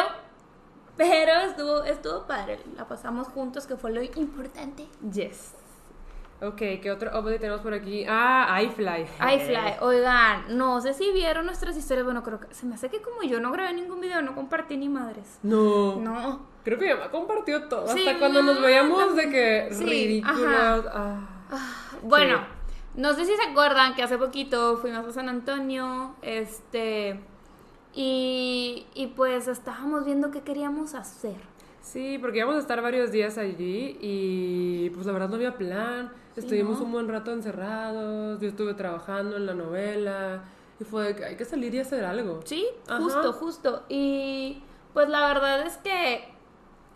pero 0.96 1.32
estuvo, 1.42 1.84
estuvo 1.84 2.26
padre. 2.26 2.58
La 2.76 2.88
pasamos 2.88 3.28
juntos, 3.28 3.66
que 3.66 3.76
fue 3.76 3.92
lo 3.92 4.02
importante. 4.02 4.86
yes. 5.12 5.52
Ok, 6.40 6.56
¿qué 6.56 6.90
otro 6.92 7.10
update 7.18 7.40
tenemos 7.40 7.60
por 7.62 7.74
aquí? 7.74 8.04
Ah, 8.08 8.60
iFly. 8.62 9.02
iFly, 9.34 9.76
oigan, 9.80 10.56
no 10.56 10.80
sé 10.80 10.94
si 10.94 11.10
vieron 11.12 11.46
nuestras 11.46 11.76
historias, 11.76 12.04
bueno, 12.04 12.22
creo 12.22 12.38
que 12.38 12.54
se 12.54 12.64
me 12.64 12.76
hace 12.76 12.88
que 12.88 13.02
como 13.02 13.22
yo 13.24 13.40
no 13.40 13.50
grabé 13.50 13.72
ningún 13.74 14.00
video, 14.00 14.22
no 14.22 14.36
compartí 14.36 14.76
ni 14.76 14.88
madres. 14.88 15.38
No. 15.42 15.96
No, 15.96 16.46
Creo 16.64 16.78
que 16.78 16.86
ya 16.86 16.96
me 16.96 17.08
compartió 17.10 17.64
todo. 17.68 17.88
Sí, 17.88 18.06
Hasta 18.06 18.20
cuando 18.20 18.42
nos 18.42 18.56
no, 18.56 18.62
veíamos 18.62 19.16
de 19.16 19.30
que 19.30 19.68
sí, 19.72 20.22
ajá. 20.24 20.82
Ah. 20.92 21.28
Bueno, 22.02 22.36
Sí. 22.38 22.44
no 23.00 23.14
sé 23.14 23.24
si 23.24 23.34
se 23.34 23.42
acuerdan 23.50 23.94
que 23.96 24.02
hace 24.04 24.16
poquito 24.18 24.76
fuimos 24.76 25.06
a 25.06 25.12
San 25.12 25.28
Antonio, 25.28 26.14
este, 26.22 27.18
y, 27.94 28.86
y 28.94 29.06
pues 29.08 29.48
estábamos 29.48 30.04
viendo 30.04 30.30
qué 30.30 30.42
queríamos 30.42 30.94
hacer. 30.94 31.36
Sí, 31.80 32.18
porque 32.20 32.38
íbamos 32.38 32.56
a 32.56 32.58
estar 32.60 32.80
varios 32.82 33.10
días 33.12 33.38
allí 33.38 33.96
y 34.00 34.90
pues 34.90 35.06
la 35.06 35.12
verdad 35.12 35.28
no 35.30 35.36
había 35.36 35.56
plan. 35.56 36.12
Estuvimos 36.38 36.78
¿no? 36.78 36.86
un 36.86 36.92
buen 36.92 37.08
rato 37.08 37.32
encerrados, 37.32 38.40
yo 38.40 38.48
estuve 38.48 38.74
trabajando 38.74 39.36
en 39.36 39.46
la 39.46 39.54
novela 39.54 40.42
y 40.80 40.84
fue 40.84 41.08
de 41.08 41.16
que 41.16 41.24
hay 41.24 41.36
que 41.36 41.44
salir 41.44 41.74
y 41.74 41.80
hacer 41.80 42.04
algo. 42.04 42.40
Sí, 42.44 42.66
Ajá. 42.86 43.02
justo, 43.02 43.32
justo. 43.32 43.82
Y 43.88 44.62
pues 44.92 45.08
la 45.08 45.26
verdad 45.28 45.66
es 45.66 45.76
que 45.78 46.32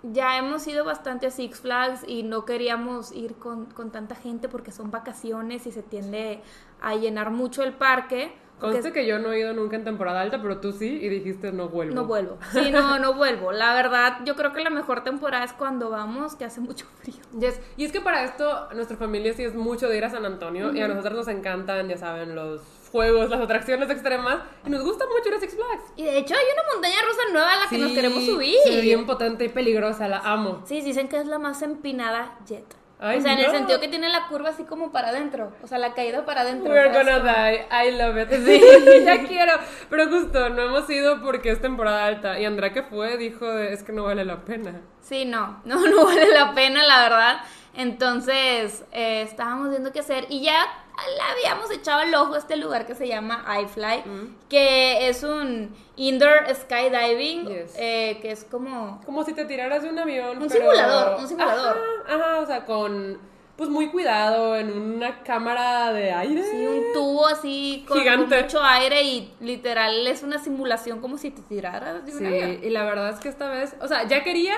ya 0.02 0.38
hemos 0.38 0.66
ido 0.66 0.84
bastante 0.84 1.26
a 1.26 1.30
Six 1.30 1.60
Flags 1.60 2.00
y 2.06 2.22
no 2.22 2.44
queríamos 2.44 3.12
ir 3.12 3.34
con, 3.36 3.66
con 3.66 3.90
tanta 3.90 4.14
gente 4.14 4.48
porque 4.48 4.72
son 4.72 4.90
vacaciones 4.90 5.66
y 5.66 5.72
se 5.72 5.82
tiende 5.82 6.40
a 6.80 6.94
llenar 6.96 7.30
mucho 7.30 7.62
el 7.62 7.72
parque. 7.72 8.32
Conste 8.62 8.92
que 8.92 9.06
yo 9.06 9.18
no 9.18 9.32
he 9.32 9.40
ido 9.40 9.52
nunca 9.52 9.76
en 9.76 9.84
temporada 9.84 10.20
alta, 10.20 10.40
pero 10.40 10.58
tú 10.58 10.72
sí 10.72 10.98
y 11.02 11.08
dijiste 11.08 11.52
no 11.52 11.68
vuelvo. 11.68 11.94
No 11.94 12.04
vuelvo. 12.06 12.38
Sí, 12.52 12.70
no, 12.70 12.98
no 12.98 13.14
vuelvo. 13.14 13.52
La 13.52 13.74
verdad, 13.74 14.18
yo 14.24 14.36
creo 14.36 14.52
que 14.52 14.62
la 14.62 14.70
mejor 14.70 15.02
temporada 15.04 15.44
es 15.44 15.52
cuando 15.52 15.90
vamos, 15.90 16.36
que 16.36 16.44
hace 16.44 16.60
mucho 16.60 16.86
frío. 17.00 17.16
Yes. 17.38 17.60
Y 17.76 17.84
es 17.84 17.92
que 17.92 18.00
para 18.00 18.24
esto, 18.24 18.68
nuestra 18.74 18.96
familia 18.96 19.32
sí 19.34 19.42
es 19.42 19.54
mucho 19.54 19.88
de 19.88 19.96
ir 19.96 20.04
a 20.04 20.10
San 20.10 20.24
Antonio 20.24 20.72
y 20.72 20.80
a 20.80 20.88
nosotros 20.88 21.14
nos 21.14 21.28
encantan, 21.28 21.88
ya 21.88 21.96
saben, 21.96 22.34
los 22.34 22.62
juegos, 22.92 23.30
las 23.30 23.40
atracciones 23.40 23.88
extremas 23.90 24.40
y 24.66 24.70
nos 24.70 24.84
gusta 24.84 25.06
mucho 25.06 25.30
ir 25.30 25.34
a 25.34 25.40
Six 25.40 25.54
Flags. 25.54 25.84
Y 25.96 26.04
de 26.04 26.18
hecho 26.18 26.34
hay 26.34 26.44
una 26.52 26.74
montaña 26.74 26.96
rusa 27.08 27.22
nueva 27.32 27.52
a 27.52 27.64
la 27.64 27.68
que 27.68 27.78
nos 27.78 27.92
queremos 27.92 28.24
subir. 28.24 28.56
Sí, 28.64 28.80
bien 28.82 29.06
potente 29.06 29.46
y 29.46 29.48
peligrosa, 29.48 30.06
la 30.08 30.18
amo. 30.18 30.62
Sí, 30.66 30.82
dicen 30.82 31.08
que 31.08 31.18
es 31.18 31.26
la 31.26 31.38
más 31.38 31.62
empinada 31.62 32.38
jet. 32.46 32.81
O 33.02 33.20
sea, 33.20 33.32
en 33.32 33.38
el 33.40 33.50
sentido 33.50 33.80
que 33.80 33.88
tiene 33.88 34.08
la 34.08 34.28
curva 34.28 34.50
así 34.50 34.62
como 34.64 34.92
para 34.92 35.08
adentro. 35.08 35.52
O 35.62 35.66
sea, 35.66 35.78
la 35.78 35.92
caída 35.92 36.24
para 36.24 36.42
adentro. 36.42 36.72
We're 36.72 36.92
gonna 36.92 37.18
die. 37.18 37.66
I 37.70 37.90
love 37.90 38.16
it. 38.16 38.30
Sí, 38.30 38.60
ya 39.04 39.26
quiero. 39.26 39.54
Pero 39.90 40.08
justo, 40.08 40.48
no 40.50 40.62
hemos 40.62 40.88
ido 40.88 41.20
porque 41.20 41.50
es 41.50 41.60
temporada 41.60 42.06
alta. 42.06 42.38
Y 42.38 42.44
Andrea 42.44 42.72
que 42.72 42.84
fue 42.84 43.16
dijo, 43.16 43.50
es 43.58 43.82
que 43.82 43.92
no 43.92 44.04
vale 44.04 44.24
la 44.24 44.44
pena. 44.44 44.80
Sí, 45.00 45.24
no. 45.24 45.60
No, 45.64 45.86
no 45.86 46.04
vale 46.04 46.28
la 46.32 46.54
pena, 46.54 46.82
la 46.84 47.02
verdad. 47.02 47.40
Entonces, 47.74 48.84
eh, 48.92 49.22
estábamos 49.22 49.70
viendo 49.70 49.92
qué 49.92 50.00
hacer. 50.00 50.26
Y 50.28 50.42
ya 50.42 50.66
le 51.16 51.22
habíamos 51.22 51.70
echado 51.70 52.02
el 52.02 52.14
ojo 52.14 52.34
a 52.34 52.38
este 52.38 52.56
lugar 52.56 52.86
que 52.86 52.94
se 52.94 53.06
llama 53.08 53.44
iFly, 53.62 54.02
mm. 54.04 54.36
que 54.48 55.08
es 55.08 55.22
un 55.22 55.74
indoor 55.96 56.46
skydiving, 56.54 57.48
eh, 57.76 58.18
que 58.20 58.30
es 58.30 58.44
como... 58.44 59.00
Como 59.04 59.24
si 59.24 59.32
te 59.32 59.44
tiraras 59.44 59.82
de 59.82 59.90
un 59.90 59.98
avión. 59.98 60.40
Un 60.40 60.50
simulador, 60.50 61.20
un 61.20 61.28
simulador. 61.28 61.76
Ajá, 62.08 62.40
o 62.40 62.46
sea, 62.46 62.64
con 62.64 63.32
pues 63.56 63.68
muy 63.68 63.90
cuidado 63.90 64.56
en 64.56 64.72
una 64.72 65.22
cámara 65.22 65.92
de 65.92 66.10
aire. 66.10 66.42
Sí, 66.42 66.66
un 66.66 66.92
tubo 66.94 67.26
así 67.26 67.84
con, 67.86 67.98
mucho 67.98 68.62
aire 68.62 69.02
y 69.02 69.34
literal 69.40 70.06
es 70.06 70.22
una 70.22 70.38
simulación 70.38 71.00
como 71.00 71.18
si 71.18 71.30
te 71.30 71.42
tiraras 71.42 72.04
de 72.04 72.12
un 72.12 72.18
Sí, 72.18 72.66
y 72.66 72.70
la 72.70 72.84
verdad 72.84 73.10
es 73.10 73.20
que 73.20 73.28
esta 73.28 73.48
vez, 73.50 73.76
o 73.80 73.86
sea, 73.86 74.08
ya 74.08 74.24
quería, 74.24 74.56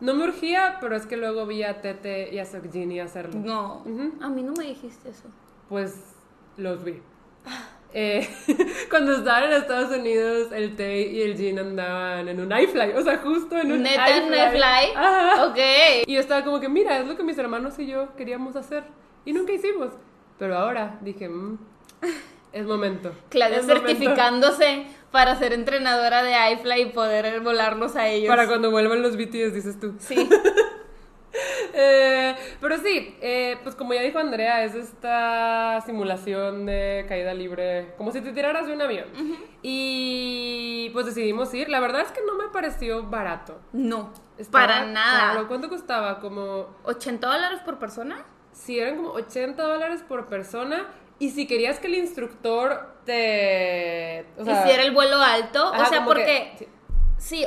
no 0.00 0.14
me 0.14 0.24
urgía, 0.24 0.78
pero 0.80 0.96
es 0.96 1.06
que 1.06 1.16
luego 1.16 1.46
vi 1.46 1.62
a 1.62 1.80
Tete 1.80 2.34
y 2.34 2.40
a 2.40 2.44
Sokjini 2.44 3.00
hacerlo. 3.00 3.40
No, 3.40 3.84
a 4.20 4.28
mí 4.28 4.42
no 4.42 4.52
me 4.52 4.64
dijiste 4.64 5.10
eso 5.10 5.28
pues 5.68 5.94
los 6.56 6.84
vi. 6.84 7.00
Eh, 7.94 8.26
cuando 8.90 9.16
estaban 9.16 9.44
en 9.44 9.52
Estados 9.52 9.96
Unidos, 9.96 10.50
el 10.52 10.76
Tay 10.76 11.14
y 11.14 11.22
el 11.22 11.36
Jean 11.36 11.58
andaban 11.58 12.28
en 12.28 12.40
un 12.40 12.50
iFly, 12.50 12.92
o 12.92 13.02
sea, 13.02 13.18
justo 13.18 13.58
en 13.58 13.70
un 13.72 13.82
¿Neta 13.82 14.08
iFly. 14.08 14.38
en 14.38 14.48
iFly? 14.48 14.96
Ajá. 14.96 15.46
Ok. 15.46 15.58
Y 16.06 16.14
yo 16.14 16.20
estaba 16.20 16.42
como 16.42 16.60
que, 16.60 16.68
mira, 16.68 16.98
es 16.98 17.06
lo 17.06 17.16
que 17.16 17.22
mis 17.22 17.36
hermanos 17.38 17.78
y 17.78 17.86
yo 17.86 18.14
queríamos 18.16 18.56
hacer. 18.56 18.84
Y 19.24 19.32
nunca 19.32 19.52
hicimos. 19.52 19.90
Pero 20.38 20.56
ahora 20.56 20.98
dije, 21.02 21.28
mmm, 21.28 21.58
es 22.52 22.66
momento. 22.66 23.12
Claudia 23.28 23.62
certificándose 23.62 24.86
para 25.10 25.36
ser 25.36 25.52
entrenadora 25.52 26.22
de 26.22 26.32
iFly 26.54 26.82
y 26.82 26.86
poder 26.86 27.40
volarlos 27.40 27.96
a 27.96 28.08
ellos. 28.08 28.28
Para 28.28 28.46
cuando 28.46 28.70
vuelvan 28.70 29.02
los 29.02 29.16
BTS, 29.16 29.54
dices 29.54 29.78
tú. 29.78 29.94
Sí. 29.98 30.28
Eh, 31.74 32.36
pero 32.60 32.76
sí, 32.76 33.16
eh, 33.22 33.56
pues 33.62 33.74
como 33.74 33.94
ya 33.94 34.02
dijo 34.02 34.18
Andrea, 34.18 34.62
es 34.62 34.74
esta 34.74 35.80
simulación 35.86 36.66
de 36.66 37.06
caída 37.08 37.32
libre, 37.32 37.94
como 37.96 38.12
si 38.12 38.20
te 38.20 38.32
tiraras 38.32 38.66
de 38.66 38.74
un 38.74 38.82
avión. 38.82 39.06
Y 39.62 40.90
pues 40.92 41.06
decidimos 41.06 41.52
ir. 41.54 41.70
La 41.70 41.80
verdad 41.80 42.02
es 42.02 42.12
que 42.12 42.20
no 42.26 42.34
me 42.34 42.48
pareció 42.48 43.04
barato. 43.04 43.58
No, 43.72 44.12
para 44.50 44.84
nada. 44.84 45.46
¿Cuánto 45.48 45.68
costaba? 45.68 46.20
¿Como 46.20 46.66
80 46.84 47.26
dólares 47.26 47.60
por 47.64 47.78
persona? 47.78 48.24
Sí, 48.52 48.78
eran 48.78 48.96
como 48.96 49.10
80 49.10 49.62
dólares 49.62 50.04
por 50.06 50.26
persona. 50.26 50.86
Y 51.18 51.30
si 51.30 51.46
querías 51.46 51.78
que 51.78 51.86
el 51.86 51.94
instructor 51.94 52.96
te... 53.04 54.26
Hiciera 54.40 54.82
el 54.82 54.92
vuelo 54.92 55.20
alto, 55.22 55.70
o 55.70 55.86
sea, 55.86 56.04
porque... 56.04 56.52
Sí, 56.58 56.68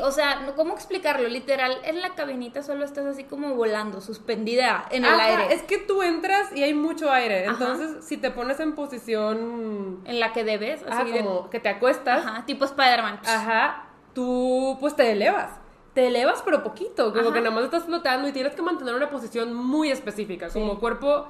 o 0.02 0.12
sea, 0.12 0.54
¿cómo 0.56 0.74
explicarlo? 0.74 1.28
Literal, 1.28 1.78
en 1.84 2.02
la 2.02 2.16
cabinita 2.16 2.64
solo 2.64 2.86
estás 2.86 3.06
así 3.06 3.26
como 3.26 3.56
volando, 3.56 4.02
suspendida 4.02 4.86
en 4.90 5.06
el 5.06 5.20
aire. 5.20 5.54
Es 5.54 5.64
que 5.64 5.78
tú 5.78 6.02
entras 6.02 6.56
y 6.56 6.64
hay 6.64 6.74
mucho 6.74 7.12
aire. 7.12 7.46
Entonces, 7.46 8.06
si 8.06 8.18
te 8.18 8.32
pones 8.32 8.60
en 8.60 8.74
posición. 8.74 10.02
En 10.06 10.20
la 10.20 10.34
que 10.34 10.44
debes, 10.44 10.84
así 10.88 11.12
como 11.12 11.50
que 11.50 11.60
te 11.60 11.70
acuestas. 11.70 12.26
Ajá, 12.26 12.46
tipo 12.46 12.66
Spider-Man. 12.66 13.20
Ajá, 13.26 13.90
tú 14.14 14.78
pues 14.80 14.96
te 14.96 15.12
elevas. 15.12 15.52
Te 15.94 16.08
elevas, 16.08 16.42
pero 16.44 16.64
poquito. 16.64 17.14
Como 17.14 17.32
que 17.32 17.40
nada 17.40 17.52
más 17.52 17.66
estás 17.66 17.86
flotando 17.86 18.28
y 18.28 18.32
tienes 18.32 18.56
que 18.56 18.62
mantener 18.62 18.96
una 18.96 19.10
posición 19.10 19.54
muy 19.54 19.92
específica. 19.92 20.50
Como 20.50 20.80
cuerpo 20.80 21.28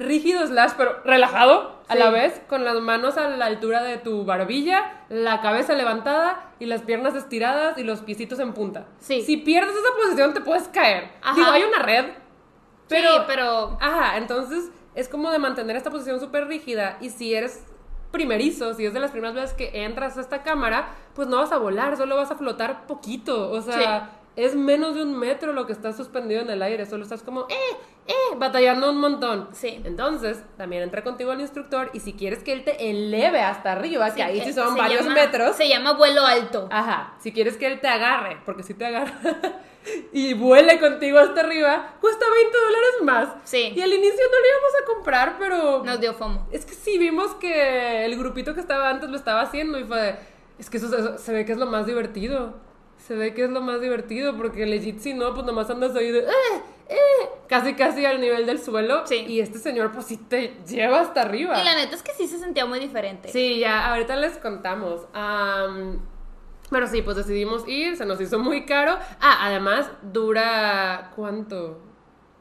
rígido 0.00 0.46
slash, 0.46 0.72
pero 0.76 1.00
relajado 1.04 1.80
a 1.88 1.94
la 1.94 2.10
vez, 2.10 2.40
con 2.48 2.64
las 2.64 2.80
manos 2.80 3.16
a 3.16 3.28
la 3.28 3.46
altura 3.46 3.82
de 3.82 3.98
tu 3.98 4.24
barbilla, 4.24 5.04
la 5.08 5.40
cabeza 5.40 5.74
levantada 5.74 6.52
y 6.58 6.66
las 6.66 6.82
piernas 6.82 7.14
estiradas 7.14 7.78
y 7.78 7.82
los 7.82 8.00
piecitos 8.00 8.38
en 8.38 8.52
punta. 8.52 8.86
Sí. 8.98 9.22
Si 9.22 9.36
pierdes 9.36 9.74
esa 9.74 9.96
posición 9.96 10.34
te 10.34 10.40
puedes 10.40 10.68
caer. 10.68 11.10
Digo, 11.34 11.50
hay 11.50 11.62
una 11.62 11.80
red, 11.80 12.06
pero... 12.88 13.08
Sí, 13.08 13.18
pero... 13.26 13.78
Ajá, 13.80 14.16
entonces 14.16 14.70
es 14.94 15.08
como 15.08 15.30
de 15.30 15.38
mantener 15.38 15.76
esta 15.76 15.90
posición 15.90 16.20
súper 16.20 16.46
rígida 16.46 16.96
y 17.00 17.10
si 17.10 17.34
eres 17.34 17.64
primerizo, 18.10 18.74
si 18.74 18.86
es 18.86 18.94
de 18.94 19.00
las 19.00 19.10
primeras 19.10 19.34
veces 19.34 19.52
que 19.52 19.84
entras 19.84 20.16
a 20.16 20.20
esta 20.20 20.42
cámara, 20.42 20.94
pues 21.14 21.28
no 21.28 21.36
vas 21.36 21.52
a 21.52 21.58
volar, 21.58 21.96
solo 21.96 22.16
vas 22.16 22.30
a 22.30 22.36
flotar 22.36 22.86
poquito, 22.86 23.50
o 23.50 23.60
sea 23.60 24.19
es 24.36 24.54
menos 24.54 24.94
de 24.94 25.02
un 25.02 25.18
metro 25.18 25.52
lo 25.52 25.66
que 25.66 25.72
está 25.72 25.92
suspendido 25.92 26.40
en 26.40 26.50
el 26.50 26.62
aire, 26.62 26.86
solo 26.86 27.02
estás 27.02 27.22
como, 27.22 27.42
eh, 27.42 27.76
eh, 28.06 28.36
batallando 28.36 28.90
un 28.90 28.98
montón. 28.98 29.48
Sí. 29.52 29.80
Entonces, 29.84 30.42
también 30.56 30.82
entra 30.82 31.02
contigo 31.02 31.32
el 31.32 31.40
instructor 31.40 31.90
y 31.92 32.00
si 32.00 32.12
quieres 32.12 32.42
que 32.42 32.52
él 32.52 32.64
te 32.64 32.90
eleve 32.90 33.40
hasta 33.40 33.72
arriba, 33.72 34.14
que 34.14 34.22
ahí 34.22 34.40
sí 34.40 34.52
son 34.52 34.76
varios 34.76 35.06
metros. 35.06 35.56
Se 35.56 35.68
llama 35.68 35.92
vuelo 35.92 36.24
alto. 36.24 36.68
Ajá, 36.70 37.14
si 37.20 37.32
quieres 37.32 37.56
que 37.56 37.66
él 37.66 37.80
te 37.80 37.88
agarre, 37.88 38.38
porque 38.44 38.62
si 38.62 38.74
te 38.74 38.86
agarra 38.86 39.12
y 40.12 40.34
vuele 40.34 40.78
contigo 40.78 41.18
hasta 41.18 41.40
arriba, 41.40 41.94
cuesta 42.00 42.24
20 42.32 42.58
dólares 42.58 42.90
más. 43.02 43.28
Sí. 43.44 43.72
Y 43.74 43.80
al 43.82 43.92
inicio 43.92 44.24
no 44.30 44.38
lo 44.38 44.46
íbamos 44.46 44.72
a 44.80 44.94
comprar, 44.94 45.36
pero... 45.38 45.84
Nos 45.84 46.00
dio 46.00 46.14
fomo. 46.14 46.46
Es 46.50 46.64
que 46.64 46.74
sí, 46.74 46.98
vimos 46.98 47.34
que 47.34 48.04
el 48.04 48.16
grupito 48.16 48.54
que 48.54 48.60
estaba 48.60 48.88
antes 48.88 49.10
lo 49.10 49.16
estaba 49.16 49.42
haciendo 49.42 49.78
y 49.78 49.84
fue 49.84 50.00
de, 50.00 50.14
es 50.58 50.70
que 50.70 50.76
eso 50.76 51.18
se 51.18 51.32
ve 51.32 51.44
que 51.44 51.52
es 51.52 51.58
lo 51.58 51.66
más 51.66 51.86
divertido 51.86 52.69
se 53.10 53.16
ve 53.16 53.34
que 53.34 53.42
es 53.42 53.50
lo 53.50 53.60
más 53.60 53.80
divertido 53.80 54.36
porque 54.36 54.66
legit 54.66 55.00
si 55.00 55.14
no, 55.14 55.34
pues 55.34 55.44
nomás 55.44 55.68
andas 55.68 55.96
ahí 55.96 56.12
de... 56.12 56.20
Eh, 56.20 56.62
eh", 56.90 57.28
casi 57.48 57.74
casi 57.74 58.06
al 58.06 58.20
nivel 58.20 58.46
del 58.46 58.60
suelo. 58.60 59.04
Sí. 59.04 59.24
Y 59.26 59.40
este 59.40 59.58
señor 59.58 59.90
pues 59.90 60.06
sí 60.06 60.16
te 60.16 60.54
lleva 60.64 61.00
hasta 61.00 61.22
arriba. 61.22 61.60
Y 61.60 61.64
la 61.64 61.74
neta 61.74 61.96
es 61.96 62.04
que 62.04 62.12
sí 62.12 62.28
se 62.28 62.38
sentía 62.38 62.66
muy 62.66 62.78
diferente. 62.78 63.28
Sí, 63.28 63.58
ya, 63.58 63.90
ahorita 63.90 64.14
les 64.14 64.38
contamos. 64.38 65.08
pero 66.70 66.86
sí, 66.86 67.02
pues 67.02 67.16
decidimos 67.16 67.66
ir, 67.66 67.96
se 67.96 68.06
nos 68.06 68.20
hizo 68.20 68.38
muy 68.38 68.64
caro. 68.64 68.96
Ah, 69.20 69.38
además 69.40 69.90
dura... 70.02 71.10
¿Cuánto? 71.16 71.80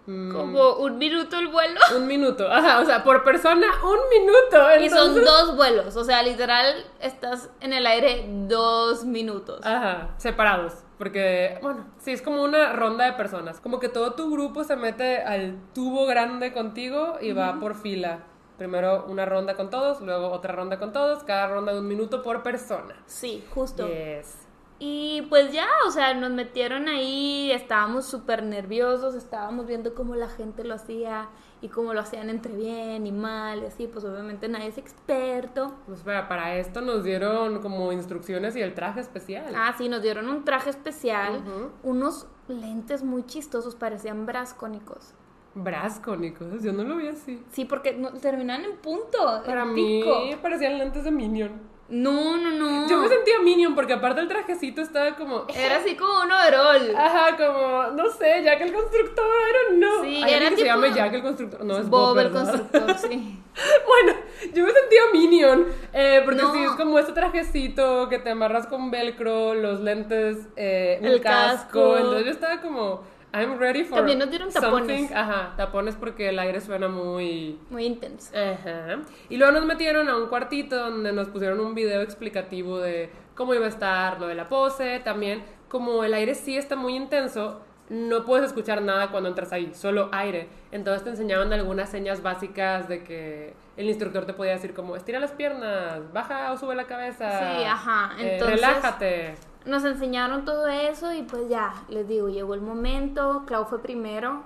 Mm. 0.09 0.31
Como 0.31 0.73
un 0.77 0.97
minuto 0.97 1.37
el 1.37 1.49
vuelo. 1.49 1.79
Un 1.95 2.07
minuto, 2.07 2.51
ajá, 2.51 2.79
o 2.79 2.85
sea, 2.85 3.03
por 3.03 3.23
persona 3.23 3.67
un 3.83 3.99
minuto. 4.09 4.57
Y 4.83 4.89
son 4.89 5.13
dos 5.13 5.55
vuelos, 5.55 5.95
o 5.95 6.03
sea, 6.03 6.23
literal 6.23 6.83
estás 6.99 7.51
en 7.61 7.73
el 7.73 7.85
aire 7.85 8.25
dos 8.47 9.05
minutos. 9.05 9.63
Ajá, 9.63 10.15
separados. 10.17 10.73
Porque, 10.97 11.59
bueno, 11.61 11.85
sí, 11.99 12.11
es 12.11 12.23
como 12.23 12.43
una 12.43 12.73
ronda 12.73 13.05
de 13.05 13.13
personas. 13.13 13.59
Como 13.59 13.79
que 13.79 13.87
todo 13.87 14.13
tu 14.13 14.31
grupo 14.31 14.63
se 14.63 14.75
mete 14.75 15.21
al 15.21 15.59
tubo 15.75 16.07
grande 16.07 16.53
contigo 16.53 17.17
y 17.21 17.31
va 17.31 17.59
por 17.59 17.75
fila. 17.75 18.23
Primero 18.57 19.05
una 19.07 19.25
ronda 19.25 19.55
con 19.55 19.69
todos, 19.69 20.01
luego 20.01 20.31
otra 20.31 20.53
ronda 20.53 20.79
con 20.79 20.91
todos, 20.91 21.23
cada 21.23 21.47
ronda 21.47 21.71
de 21.71 21.79
un 21.79 21.87
minuto 21.87 22.23
por 22.23 22.41
persona. 22.41 22.95
Sí, 23.05 23.45
justo. 23.53 23.87
Yes. 23.87 24.48
Y 24.81 25.23
pues 25.23 25.51
ya, 25.51 25.67
o 25.85 25.91
sea, 25.91 26.13
nos 26.13 26.31
metieron 26.31 26.87
ahí, 26.87 27.51
estábamos 27.51 28.05
súper 28.05 28.43
nerviosos, 28.43 29.13
estábamos 29.13 29.67
viendo 29.67 29.93
cómo 29.93 30.15
la 30.15 30.29
gente 30.29 30.63
lo 30.63 30.75
hacía 30.75 31.27
y 31.61 31.67
cómo 31.67 31.93
lo 31.93 31.99
hacían 31.99 32.29
entre 32.29 32.55
bien 32.55 33.05
y 33.05 33.11
mal 33.11 33.61
y 33.61 33.65
así, 33.65 33.87
pues 33.87 34.05
obviamente 34.05 34.47
nadie 34.47 34.67
es 34.67 34.77
experto. 34.77 35.75
Pues 35.85 36.01
para, 36.01 36.29
para 36.29 36.55
esto 36.55 36.79
nos 36.79 37.03
dieron 37.03 37.61
como 37.61 37.91
instrucciones 37.91 38.55
y 38.55 38.61
el 38.61 38.73
traje 38.73 39.01
especial. 39.01 39.53
Ah, 39.53 39.75
sí, 39.77 39.89
nos 39.89 40.01
dieron 40.01 40.29
un 40.29 40.45
traje 40.45 40.69
especial, 40.69 41.43
unos 41.83 42.27
lentes 42.47 43.03
muy 43.03 43.25
chistosos, 43.25 43.75
parecían 43.75 44.25
brascónicos. 44.25 45.13
Brascónicos, 45.55 46.63
yo 46.63 46.71
no 46.71 46.83
lo 46.83 46.95
vi 46.95 47.07
así. 47.07 47.43
Sí, 47.51 47.65
porque 47.65 47.93
no, 47.93 48.13
terminan 48.13 48.63
en 48.63 48.77
punto. 48.77 49.41
Para 49.45 49.65
mí 49.65 50.03
parecían 50.41 50.77
lentes 50.77 51.03
de 51.03 51.11
Minion. 51.11 51.78
No, 51.89 52.37
no, 52.37 52.51
no. 52.51 52.87
Yo 52.87 52.99
me 52.99 53.07
sentía 53.07 53.39
Minion 53.39 53.73
porque 53.73 53.93
aparte 53.93 54.21
el 54.21 54.27
trajecito 54.27 54.81
estaba 54.81 55.15
como... 55.15 55.45
Era 55.55 55.77
así 55.77 55.95
como 55.95 56.21
un 56.21 56.31
overall. 56.31 56.95
Ajá, 56.95 57.35
como, 57.35 57.95
no 57.95 58.11
sé, 58.11 58.43
Jack 58.43 58.61
el 58.61 58.73
Constructor, 58.73 59.25
no. 59.73 60.03
Sí, 60.03 60.21
era 60.27 60.49
que 60.49 60.57
se 60.57 60.65
llama 60.65 60.93
Jack 60.93 61.13
el 61.15 61.23
Constructor. 61.23 61.65
No, 61.65 61.77
es 61.77 61.89
Bob, 61.89 62.09
Bob 62.09 62.19
el 62.19 62.31
Constructor, 62.31 62.95
sí. 62.97 63.39
bueno, 63.87 64.19
yo 64.53 64.63
me 64.63 64.71
sentía 64.71 65.01
Minion. 65.11 65.65
Eh, 65.93 66.21
porque 66.25 66.41
sí, 66.53 66.63
es 66.63 66.71
como 66.71 66.99
este 66.99 67.13
trajecito 67.13 68.07
que 68.07 68.19
te 68.19 68.29
amarras 68.29 68.67
con 68.67 68.91
velcro, 68.91 69.55
los 69.55 69.79
lentes, 69.79 70.37
eh, 70.55 70.99
el 71.01 71.21
casco. 71.21 71.97
Entonces 71.97 72.25
yo 72.25 72.31
estaba 72.31 72.61
como 72.61 73.03
I'm 73.31 73.59
ready 73.59 73.83
for 73.83 73.97
También 73.97 74.17
nos 74.19 74.29
dieron 74.29 74.51
tapones. 74.51 74.97
something. 74.99 75.15
Ajá, 75.15 75.53
tapones 75.55 75.95
porque 75.95 76.29
el 76.29 76.39
aire 76.39 76.59
suena 76.61 76.87
muy... 76.87 77.59
Muy 77.69 77.85
intenso. 77.85 78.31
Ajá. 78.35 78.99
Y 79.29 79.37
luego 79.37 79.53
nos 79.53 79.65
metieron 79.65 80.09
a 80.09 80.17
un 80.17 80.27
cuartito 80.27 80.75
donde 80.75 81.13
nos 81.13 81.27
pusieron 81.29 81.59
un 81.59 81.75
video 81.75 82.01
explicativo 82.01 82.79
de 82.79 83.11
cómo 83.35 83.53
iba 83.53 83.65
a 83.65 83.69
estar 83.69 84.19
lo 84.19 84.27
de 84.27 84.35
la 84.35 84.49
pose. 84.49 84.99
También, 85.03 85.43
como 85.67 86.03
el 86.03 86.13
aire 86.15 86.33
sí 86.33 86.57
está 86.57 86.75
muy 86.75 86.95
intenso, 86.95 87.61
no 87.89 88.25
puedes 88.25 88.47
escuchar 88.47 88.81
nada 88.81 89.09
cuando 89.11 89.29
entras 89.29 89.51
ahí, 89.53 89.73
solo 89.73 90.09
aire. 90.11 90.47
Entonces 90.71 91.03
te 91.03 91.09
enseñaban 91.11 91.53
algunas 91.53 91.89
señas 91.89 92.21
básicas 92.23 92.87
de 92.87 93.03
que 93.03 93.53
el 93.77 93.87
instructor 93.87 94.25
te 94.25 94.33
podía 94.33 94.53
decir 94.53 94.73
como 94.73 94.95
estira 94.95 95.19
las 95.19 95.31
piernas, 95.31 96.11
baja 96.13 96.51
o 96.51 96.57
sube 96.57 96.75
la 96.75 96.85
cabeza. 96.85 97.29
Sí, 97.57 97.63
ajá. 97.63 98.11
eh, 98.19 98.33
Entonces, 98.33 98.55
relájate. 98.61 99.35
Nos 99.65 99.83
enseñaron 99.83 100.45
todo 100.45 100.67
eso 100.67 101.13
y 101.13 101.23
pues 101.23 101.49
ya, 101.49 101.73
les 101.89 102.07
digo, 102.07 102.29
llegó 102.29 102.53
el 102.53 102.61
momento, 102.61 103.43
Clau 103.45 103.65
fue 103.65 103.81
primero 103.81 104.43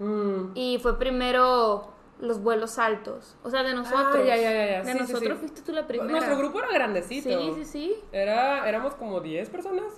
Mm. 0.00 0.50
y 0.54 0.78
fue 0.82 0.98
primero 0.98 1.92
los 2.20 2.42
vuelos 2.42 2.78
altos, 2.78 3.36
o 3.44 3.50
sea, 3.50 3.62
de 3.62 3.74
nosotros. 3.74 4.16
Ah, 4.16 4.22
ya, 4.26 4.36
ya, 4.36 4.50
ya, 4.52 4.66
ya. 4.66 4.82
De 4.82 4.92
Sí, 4.92 4.98
nosotros 4.98 5.32
sí. 5.34 5.38
fuiste 5.38 5.62
tú 5.62 5.72
la 5.72 5.86
primera. 5.86 6.10
Nuestro 6.10 6.36
grupo 6.38 6.58
era 6.60 6.68
grandecito. 6.72 7.28
Sí, 7.28 7.52
sí, 7.56 7.64
sí. 7.64 7.94
Era, 8.10 8.68
éramos 8.68 8.94
como 8.94 9.20
10 9.20 9.48
personas. 9.50 9.92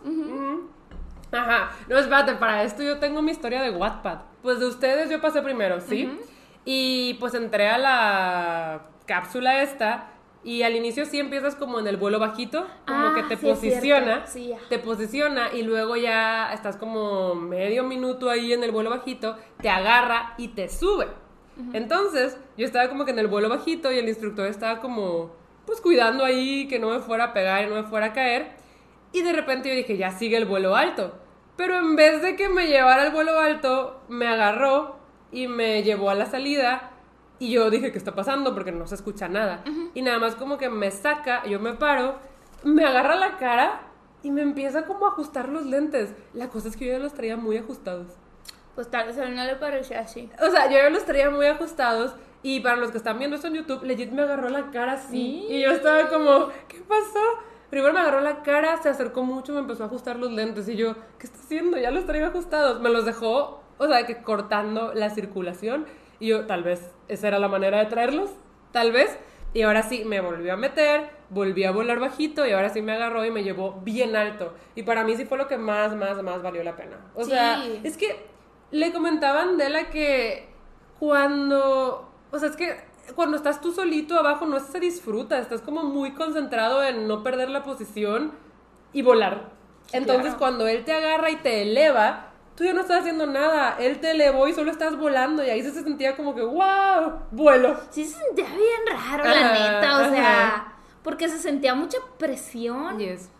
Ajá. 1.32 1.70
No, 1.88 1.96
espérate, 1.99 2.35
para 2.35 2.62
esto 2.62 2.82
yo 2.82 2.99
tengo 2.99 3.23
mi 3.23 3.30
historia 3.32 3.62
de 3.62 3.70
Wattpad. 3.70 4.18
Pues 4.42 4.61
de 4.61 4.66
ustedes 4.66 5.11
yo 5.11 5.20
pasé 5.20 5.42
primero, 5.42 5.80
¿sí? 5.80 6.18
Y 6.64 7.14
pues 7.14 7.35
entré 7.35 7.68
a 7.68 7.78
la 7.78 8.82
cápsula 9.06 9.62
esta. 9.62 10.11
Y 10.47 10.62
al 10.62 10.76
inicio 10.76 11.05
sí 11.07 11.19
empiezas 11.19 11.57
como 11.57 11.81
en 11.81 11.87
el 11.88 11.97
vuelo 11.97 12.21
bajito, 12.21 12.67
como 12.87 13.09
Ah, 13.09 13.12
que 13.17 13.23
te 13.25 13.37
sí, 13.37 13.47
es 13.49 13.55
posiciona. 13.55 14.26
Sí, 14.26 14.49
ya. 14.49 14.59
te 14.69 14.79
posiciona 14.79 15.53
y 15.53 15.62
luego 15.62 15.97
ya 15.97 16.53
estás 16.53 16.76
como 16.76 17.35
medio 17.35 17.83
minuto 17.83 18.31
ahí 18.31 18.53
en 18.53 18.62
el 18.62 18.71
vuelo 18.71 18.91
bajito, 18.91 19.37
te 19.61 19.69
agarra 19.69 20.35
y 20.38 20.49
te 20.49 20.69
sube. 20.69 21.09
Entonces, 21.73 22.38
yo 22.57 22.65
estaba 22.65 22.88
como 22.88 23.05
que 23.05 23.11
en 23.11 23.19
el 23.19 23.26
vuelo 23.29 23.49
bajito 23.49 23.91
y 23.91 23.99
el 23.99 24.09
instructor 24.09 24.47
estaba 24.47 24.81
como, 24.81 25.33
pues 25.67 25.81
cuidando 25.81 26.25
ahí 26.25 26.69
que 26.69 26.79
no 26.79 26.91
me 26.91 27.00
fuera 27.00 27.25
a 27.25 27.33
pegar 27.33 27.65
y 27.65 27.69
no 27.69 27.75
me 27.75 27.83
fuera 27.83 28.07
a 28.07 28.12
caer. 28.12 28.53
Y 29.12 29.23
de 29.23 29.33
repente 29.33 29.69
yo 29.71 29.75
dije, 29.75 29.97
ya 29.97 30.11
sigue 30.12 30.37
el 30.37 30.45
vuelo 30.45 30.76
alto. 30.76 31.15
Pero 31.57 31.79
en 31.79 31.97
vez 31.97 32.21
de 32.23 32.37
que 32.37 32.49
me 32.50 32.67
llevara 32.69 33.03
al 33.03 33.11
vuelo 33.11 33.41
alto, 33.41 34.00
me 34.09 34.29
agarró 34.29 34.97
y 35.33 35.49
me 35.49 35.83
llevó 35.83 36.11
a 36.11 36.15
la 36.15 36.26
salida. 36.26 36.91
Y 37.38 37.50
yo 37.50 37.71
dije, 37.71 37.93
¿qué 37.93 37.99
está 37.99 38.14
pasando? 38.14 38.55
Porque 38.55 38.73
no 38.73 38.87
se 38.87 38.95
escucha 38.95 39.28
nada. 39.28 39.62
Y 39.95 40.02
nada 40.02 40.19
más 40.19 40.35
como 40.35 40.57
que 40.59 40.71
me 40.71 40.90
saca, 40.90 41.45
yo 41.47 41.61
me 41.61 41.75
paro, 41.75 42.16
me 42.64 42.85
agarra 42.85 43.14
la 43.16 43.37
cara 43.37 43.83
y 44.23 44.31
me 44.31 44.43
empieza 44.43 44.87
como 44.87 45.07
a 45.07 45.11
ajustar 45.11 45.49
los 45.49 45.66
lentes. 45.66 46.14
La 46.33 46.49
cosa 46.49 46.69
es 46.69 46.76
que 46.76 46.87
yo 46.87 46.93
ya 46.93 46.99
los 46.99 47.12
traía 47.12 47.37
muy 47.37 47.57
ajustados. 47.57 48.09
Pues 48.75 48.90
tal 48.90 49.07
vez 49.07 49.19
a 49.19 49.25
él 49.25 49.35
no 49.35 49.45
le 49.45 49.57
parecía 49.57 50.00
así. 50.00 50.31
O 50.40 50.50
sea, 50.50 50.66
yo 50.66 50.78
ya 50.78 50.90
los 50.90 51.05
traía 51.05 51.31
muy 51.31 51.47
ajustados. 51.47 52.14
Y 52.43 52.61
para 52.61 52.76
los 52.76 52.90
que 52.90 52.99
están 52.99 53.19
viendo 53.19 53.37
esto 53.37 53.49
en 53.49 53.55
YouTube, 53.55 53.83
legit 53.85 54.12
me 54.12 54.23
agarró 54.23 54.49
la 54.49 54.71
cara 54.71 54.93
así. 54.93 55.47
Y 55.49 55.62
yo 55.62 55.71
estaba 55.73 56.09
como, 56.09 56.49
¿qué 56.69 56.81
pasó? 56.87 57.21
Primero 57.71 57.93
me 57.93 58.00
agarró 58.00 58.21
la 58.21 58.43
cara, 58.43 58.81
se 58.83 58.88
acercó 58.88 59.23
mucho, 59.23 59.52
me 59.52 59.61
empezó 59.61 59.83
a 59.83 59.87
ajustar 59.87 60.16
los 60.16 60.31
lentes. 60.31 60.69
Y 60.69 60.76
yo, 60.76 60.95
¿qué 61.19 61.26
está 61.26 61.38
haciendo? 61.38 61.78
Ya 61.78 61.90
los 61.90 62.07
traigo 62.07 62.26
ajustados. 62.26 62.81
Me 62.81 62.90
los 62.90 63.05
dejó, 63.05 63.62
o 63.78 63.87
sea, 63.87 64.07
que 64.07 64.23
cortando 64.23 64.95
la 64.95 65.11
circulación. 65.11 65.87
Y 66.20 66.28
yo, 66.28 66.46
tal 66.46 66.62
vez, 66.62 66.90
esa 67.08 67.28
era 67.28 67.38
la 67.38 67.49
manera 67.49 67.78
de 67.78 67.87
traerlos. 67.87 68.30
Tal 68.73 68.92
vez. 68.92 69.18
Y 69.54 69.62
ahora 69.62 69.82
sí, 69.82 70.04
me 70.04 70.20
volvió 70.20 70.52
a 70.52 70.56
meter, 70.56 71.08
volví 71.30 71.64
a 71.64 71.70
volar 71.70 71.99
bajito 71.99 72.46
y 72.46 72.52
ahora 72.52 72.68
sí 72.68 72.82
me 72.82 72.92
agarró 72.92 73.25
y 73.25 73.30
me 73.30 73.42
llevó 73.42 73.80
bien 73.82 74.14
alto. 74.14 74.52
Y 74.75 74.82
para 74.82 75.02
mí 75.04 75.16
sí 75.16 75.25
fue 75.25 75.38
lo 75.38 75.49
que 75.49 75.56
más, 75.56 75.94
más, 75.96 76.23
más 76.23 76.42
valió 76.42 76.62
la 76.62 76.76
pena. 76.76 76.99
O 77.14 77.25
Sí. 77.25 77.30
sea, 77.30 77.64
es 77.82 77.96
que 77.96 78.26
le 78.70 78.92
comentaban 78.92 79.56
de 79.56 79.70
la 79.70 79.88
que 79.88 80.49
cuando, 80.99 82.11
o 82.30 82.38
sea, 82.38 82.49
es 82.50 82.56
que 82.56 82.76
cuando 83.14 83.37
estás 83.37 83.61
tú 83.61 83.73
solito 83.73 84.18
abajo 84.18 84.44
no 84.46 84.58
se 84.61 84.78
disfruta, 84.80 85.38
estás 85.38 85.62
como 85.62 85.85
muy 85.85 86.12
concentrado 86.12 86.82
en 86.82 87.06
no 87.08 87.23
perder 87.23 87.49
la 87.49 87.62
posición 87.62 88.32
y 88.92 89.02
volar. 89.02 89.50
Sí, 89.87 89.96
Entonces 89.99 90.23
claro. 90.25 90.38
cuando 90.38 90.66
él 90.66 90.85
te 90.85 90.92
agarra 90.92 91.30
y 91.30 91.37
te 91.37 91.62
eleva, 91.62 92.32
tú 92.56 92.64
ya 92.64 92.72
no 92.72 92.80
estás 92.80 93.00
haciendo 93.00 93.26
nada, 93.26 93.76
él 93.78 94.00
te 94.00 94.12
elevó 94.12 94.48
y 94.48 94.54
solo 94.54 94.70
estás 94.70 94.96
volando 94.96 95.44
y 95.44 95.50
ahí 95.50 95.62
se 95.62 95.70
sentía 95.70 96.16
como 96.16 96.34
que, 96.34 96.42
wow, 96.42 97.20
vuelo. 97.30 97.78
Sí 97.90 98.04
se 98.04 98.18
sentía 98.18 98.46
bien 98.46 98.98
raro, 98.98 99.25
la 99.25 99.52
neta, 99.52 100.08
o 100.08 100.10
sea, 100.10 100.72
porque 101.02 101.28
se 101.28 101.38
sentía 101.38 101.75
mucha 101.75 101.99
presión. 102.19 102.99
Yes. 102.99 103.30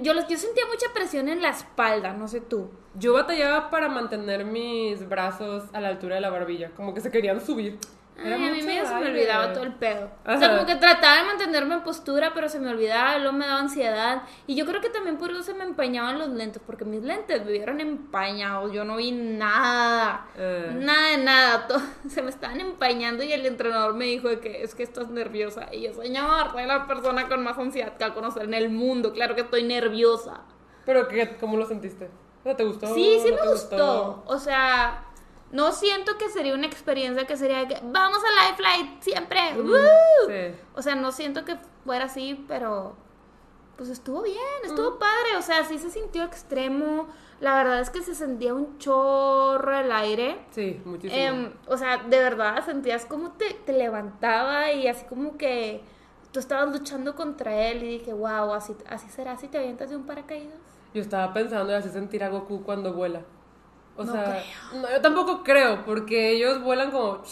Yo, 0.00 0.12
yo 0.14 0.38
sentía 0.38 0.64
mucha 0.66 0.86
presión 0.94 1.28
en 1.28 1.42
la 1.42 1.50
espalda, 1.50 2.12
no 2.12 2.28
sé 2.28 2.40
tú. 2.40 2.70
Yo 2.94 3.14
batallaba 3.14 3.68
para 3.68 3.88
mantener 3.88 4.44
mis 4.44 5.08
brazos 5.08 5.64
a 5.72 5.80
la 5.80 5.88
altura 5.88 6.14
de 6.16 6.20
la 6.20 6.30
barbilla, 6.30 6.70
como 6.70 6.94
que 6.94 7.00
se 7.00 7.10
querían 7.10 7.40
subir. 7.40 7.78
Ay, 8.18 8.32
a 8.34 8.36
mí 8.38 8.62
medio 8.62 8.86
se 8.86 8.94
me 8.94 9.06
olvidaba 9.06 9.52
todo 9.52 9.64
el 9.64 9.72
pedo. 9.74 10.10
O 10.26 10.36
sea, 10.38 10.50
como 10.50 10.66
que 10.66 10.76
trataba 10.76 11.16
de 11.16 11.24
mantenerme 11.24 11.74
en 11.76 11.82
postura, 11.82 12.32
pero 12.34 12.48
se 12.48 12.60
me 12.60 12.68
olvidaba, 12.70 13.16
luego 13.18 13.32
me 13.36 13.46
daba 13.46 13.60
ansiedad. 13.60 14.22
Y 14.46 14.54
yo 14.54 14.66
creo 14.66 14.80
que 14.80 14.90
también 14.90 15.16
por 15.16 15.30
eso 15.30 15.42
se 15.42 15.54
me 15.54 15.64
empañaban 15.64 16.18
los 16.18 16.28
lentes, 16.28 16.62
porque 16.64 16.84
mis 16.84 17.02
lentes 17.02 17.44
vivieron 17.44 17.80
empañados, 17.80 18.70
yo 18.72 18.84
no 18.84 18.96
vi 18.96 19.12
nada. 19.12 20.26
Eh. 20.36 20.72
Nada 20.78 21.08
de 21.08 21.16
nada, 21.18 21.66
todo- 21.68 21.82
se 22.08 22.22
me 22.22 22.30
estaban 22.30 22.60
empañando 22.60 23.22
y 23.24 23.32
el 23.32 23.46
entrenador 23.46 23.94
me 23.94 24.04
dijo 24.04 24.28
que 24.40 24.62
es 24.62 24.74
que 24.74 24.82
estás 24.82 25.08
nerviosa. 25.08 25.68
Y 25.72 25.82
yo, 25.82 25.94
señor, 25.94 26.52
soy 26.52 26.66
la 26.66 26.86
persona 26.86 27.28
con 27.28 27.42
más 27.42 27.58
ansiedad 27.58 27.96
que 27.96 28.04
va 28.04 28.10
a 28.10 28.14
conocer 28.14 28.44
en 28.44 28.54
el 28.54 28.68
mundo, 28.70 29.12
claro 29.12 29.34
que 29.34 29.40
estoy 29.42 29.62
nerviosa. 29.62 30.42
Pero, 30.84 31.08
¿qué, 31.08 31.36
¿cómo 31.40 31.56
lo 31.56 31.66
sentiste? 31.66 32.10
O 32.40 32.42
sea, 32.44 32.56
¿te 32.56 32.64
gustó? 32.64 32.92
Sí, 32.94 33.18
sí 33.22 33.30
¿No 33.30 33.36
me 33.36 33.42
te 33.42 33.48
gustó. 33.48 34.22
O 34.26 34.38
sea, 34.38 35.04
no 35.52 35.72
siento 35.72 36.16
que 36.18 36.30
sería 36.30 36.54
una 36.54 36.66
experiencia 36.66 37.26
que 37.26 37.36
sería 37.36 37.58
de 37.60 37.68
que 37.68 37.80
vamos 37.84 38.18
a 38.24 38.46
Life 38.46 38.56
Flight 38.56 39.02
siempre. 39.02 39.38
¡Woo! 39.56 40.26
Sí. 40.26 40.58
O 40.74 40.82
sea, 40.82 40.94
no 40.94 41.12
siento 41.12 41.44
que 41.44 41.56
fuera 41.84 42.06
así, 42.06 42.44
pero 42.48 42.96
pues 43.76 43.90
estuvo 43.90 44.22
bien, 44.22 44.36
estuvo 44.64 44.98
padre. 44.98 45.36
O 45.38 45.42
sea, 45.42 45.64
sí 45.64 45.78
se 45.78 45.90
sintió 45.90 46.24
extremo. 46.24 47.08
La 47.40 47.54
verdad 47.56 47.80
es 47.80 47.90
que 47.90 48.02
se 48.02 48.14
sentía 48.14 48.54
un 48.54 48.78
chorro 48.78 49.78
el 49.78 49.92
aire. 49.92 50.38
Sí, 50.52 50.80
muchísimo. 50.84 51.20
Em, 51.20 51.52
o 51.66 51.76
sea, 51.76 51.98
de 51.98 52.18
verdad 52.18 52.64
sentías 52.64 53.04
como 53.04 53.32
te, 53.32 53.52
te 53.52 53.72
levantaba 53.72 54.72
y 54.72 54.88
así 54.88 55.04
como 55.06 55.36
que 55.36 55.82
tú 56.32 56.40
estabas 56.40 56.72
luchando 56.72 57.14
contra 57.14 57.54
él 57.68 57.82
y 57.82 57.98
dije, 57.98 58.12
wow, 58.12 58.54
así, 58.54 58.74
así 58.88 59.08
será 59.10 59.36
si 59.36 59.48
te 59.48 59.58
avientas 59.58 59.90
de 59.90 59.96
un 59.96 60.06
paracaídas. 60.06 60.56
Yo 60.94 61.02
estaba 61.02 61.32
pensando 61.34 61.72
en 61.72 61.78
así 61.78 61.90
sentir 61.90 62.24
a 62.24 62.28
Goku 62.28 62.62
cuando 62.62 62.92
vuela. 62.94 63.22
O 63.96 64.04
No 64.04 64.12
sea, 64.12 64.42
no, 64.74 64.90
yo 64.90 65.00
tampoco 65.00 65.42
creo, 65.42 65.84
porque 65.84 66.30
ellos 66.30 66.62
vuelan 66.62 66.90
como 66.90 67.22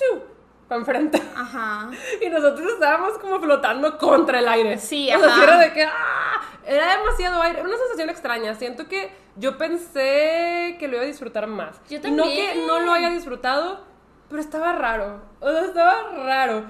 para 0.69 0.79
enfrente. 0.81 1.21
Ajá. 1.35 1.91
Y 2.21 2.29
nosotros 2.29 2.73
estábamos 2.73 3.19
como 3.19 3.41
flotando 3.41 3.97
contra 3.99 4.39
el 4.41 4.49
aire. 4.49 4.79
Sí, 4.79 5.11
o 5.13 5.19
sea, 5.19 5.27
ajá. 5.29 5.37
sí 5.37 5.43
era 5.43 5.59
de 5.59 5.73
que 5.73 5.83
¡ah! 5.85 6.41
era 6.67 6.97
demasiado 6.99 7.43
aire, 7.43 7.59
era 7.61 7.69
una 7.69 7.79
sensación 7.79 8.11
extraña. 8.11 8.55
Siento 8.55 8.87
que 8.87 9.11
yo 9.37 9.57
pensé 9.59 10.77
que 10.79 10.87
lo 10.89 10.97
iba 10.97 11.03
a 11.05 11.07
disfrutar 11.07 11.47
más. 11.47 11.81
Yo 11.89 11.97
Y 11.99 12.11
no 12.11 12.25
que 12.25 12.47
también. 12.47 12.67
no 12.67 12.79
lo 12.81 12.93
haya 12.93 13.11
disfrutado, 13.11 13.85
pero 14.29 14.41
estaba 14.41 14.73
raro. 14.75 15.23
O 15.41 15.51
sea, 15.51 15.63
estaba 15.65 16.03
raro. 16.25 16.65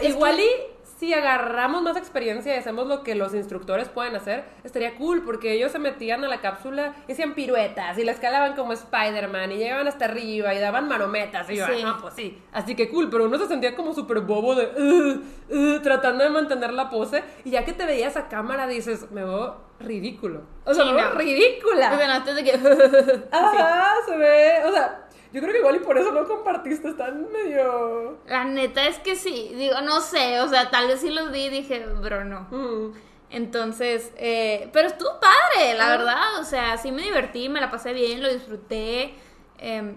Es 0.00 0.10
igual 0.10 0.36
que- 0.36 0.44
y 0.44 0.73
si 0.98 1.12
agarramos 1.12 1.82
más 1.82 1.96
experiencia 1.96 2.54
y 2.54 2.58
hacemos 2.58 2.86
lo 2.86 3.02
que 3.02 3.14
los 3.14 3.34
instructores 3.34 3.88
pueden 3.88 4.14
hacer, 4.16 4.44
estaría 4.62 4.94
cool, 4.96 5.22
porque 5.24 5.52
ellos 5.52 5.72
se 5.72 5.78
metían 5.78 6.24
a 6.24 6.28
la 6.28 6.40
cápsula 6.40 6.94
y 7.08 7.12
hacían 7.12 7.34
piruetas 7.34 7.98
y 7.98 8.04
la 8.04 8.12
escalaban 8.12 8.54
como 8.54 8.72
Spider-Man 8.72 9.52
y 9.52 9.56
llegaban 9.56 9.88
hasta 9.88 10.04
arriba 10.04 10.54
y 10.54 10.60
daban 10.60 10.88
marometas 10.88 11.50
y 11.50 11.56
yo, 11.56 11.66
Sí. 11.66 11.82
"Ah, 11.84 11.98
pues 12.00 12.14
sí. 12.14 12.38
Así 12.52 12.74
que 12.76 12.88
cool, 12.90 13.10
pero 13.10 13.24
uno 13.24 13.38
se 13.38 13.46
sentía 13.48 13.74
como 13.74 13.92
súper 13.92 14.20
bobo 14.20 14.54
de 14.54 14.66
"Ugh, 14.66 15.22
ugh", 15.50 15.82
tratando 15.82 16.22
de 16.24 16.30
mantener 16.30 16.72
la 16.72 16.88
pose 16.90 17.22
y 17.44 17.50
ya 17.50 17.64
que 17.64 17.72
te 17.72 17.84
veías 17.86 18.16
a 18.16 18.28
cámara 18.28 18.66
dices, 18.66 19.10
me 19.10 19.24
veo 19.24 19.56
ridículo. 19.80 20.42
O 20.64 20.72
sea, 20.72 20.84
Sí, 20.84 20.90
me 20.90 20.96
veo 20.96 21.10
no. 21.10 21.14
ridícula. 21.18 21.90
No, 21.90 22.12
antes 22.12 22.34
de 22.36 22.44
que... 22.44 22.52
Ajá, 23.32 23.94
se 24.06 24.16
ve, 24.16 24.62
o 24.64 24.72
sea, 24.72 25.03
yo 25.34 25.40
creo 25.40 25.52
que 25.52 25.58
igual 25.58 25.74
y 25.74 25.80
por 25.80 25.98
eso 25.98 26.12
no 26.12 26.24
compartiste, 26.28 26.90
están 26.90 27.26
medio... 27.32 28.18
La 28.28 28.44
neta 28.44 28.86
es 28.86 29.00
que 29.00 29.16
sí, 29.16 29.50
digo, 29.56 29.80
no 29.80 30.00
sé, 30.00 30.40
o 30.40 30.46
sea, 30.46 30.70
tal 30.70 30.86
vez 30.86 31.00
sí 31.00 31.10
los 31.10 31.32
vi 31.32 31.46
y 31.46 31.50
dije, 31.50 31.84
bro, 32.00 32.24
no. 32.24 32.46
Mm. 32.52 32.92
Entonces, 33.30 34.12
eh, 34.16 34.70
pero 34.72 34.86
estuvo 34.86 35.10
padre, 35.18 35.74
la 35.76 35.88
verdad, 35.88 36.38
o 36.38 36.44
sea, 36.44 36.76
sí 36.76 36.92
me 36.92 37.02
divertí, 37.02 37.48
me 37.48 37.60
la 37.60 37.68
pasé 37.68 37.92
bien, 37.92 38.22
lo 38.22 38.32
disfruté. 38.32 39.14
Em, 39.58 39.96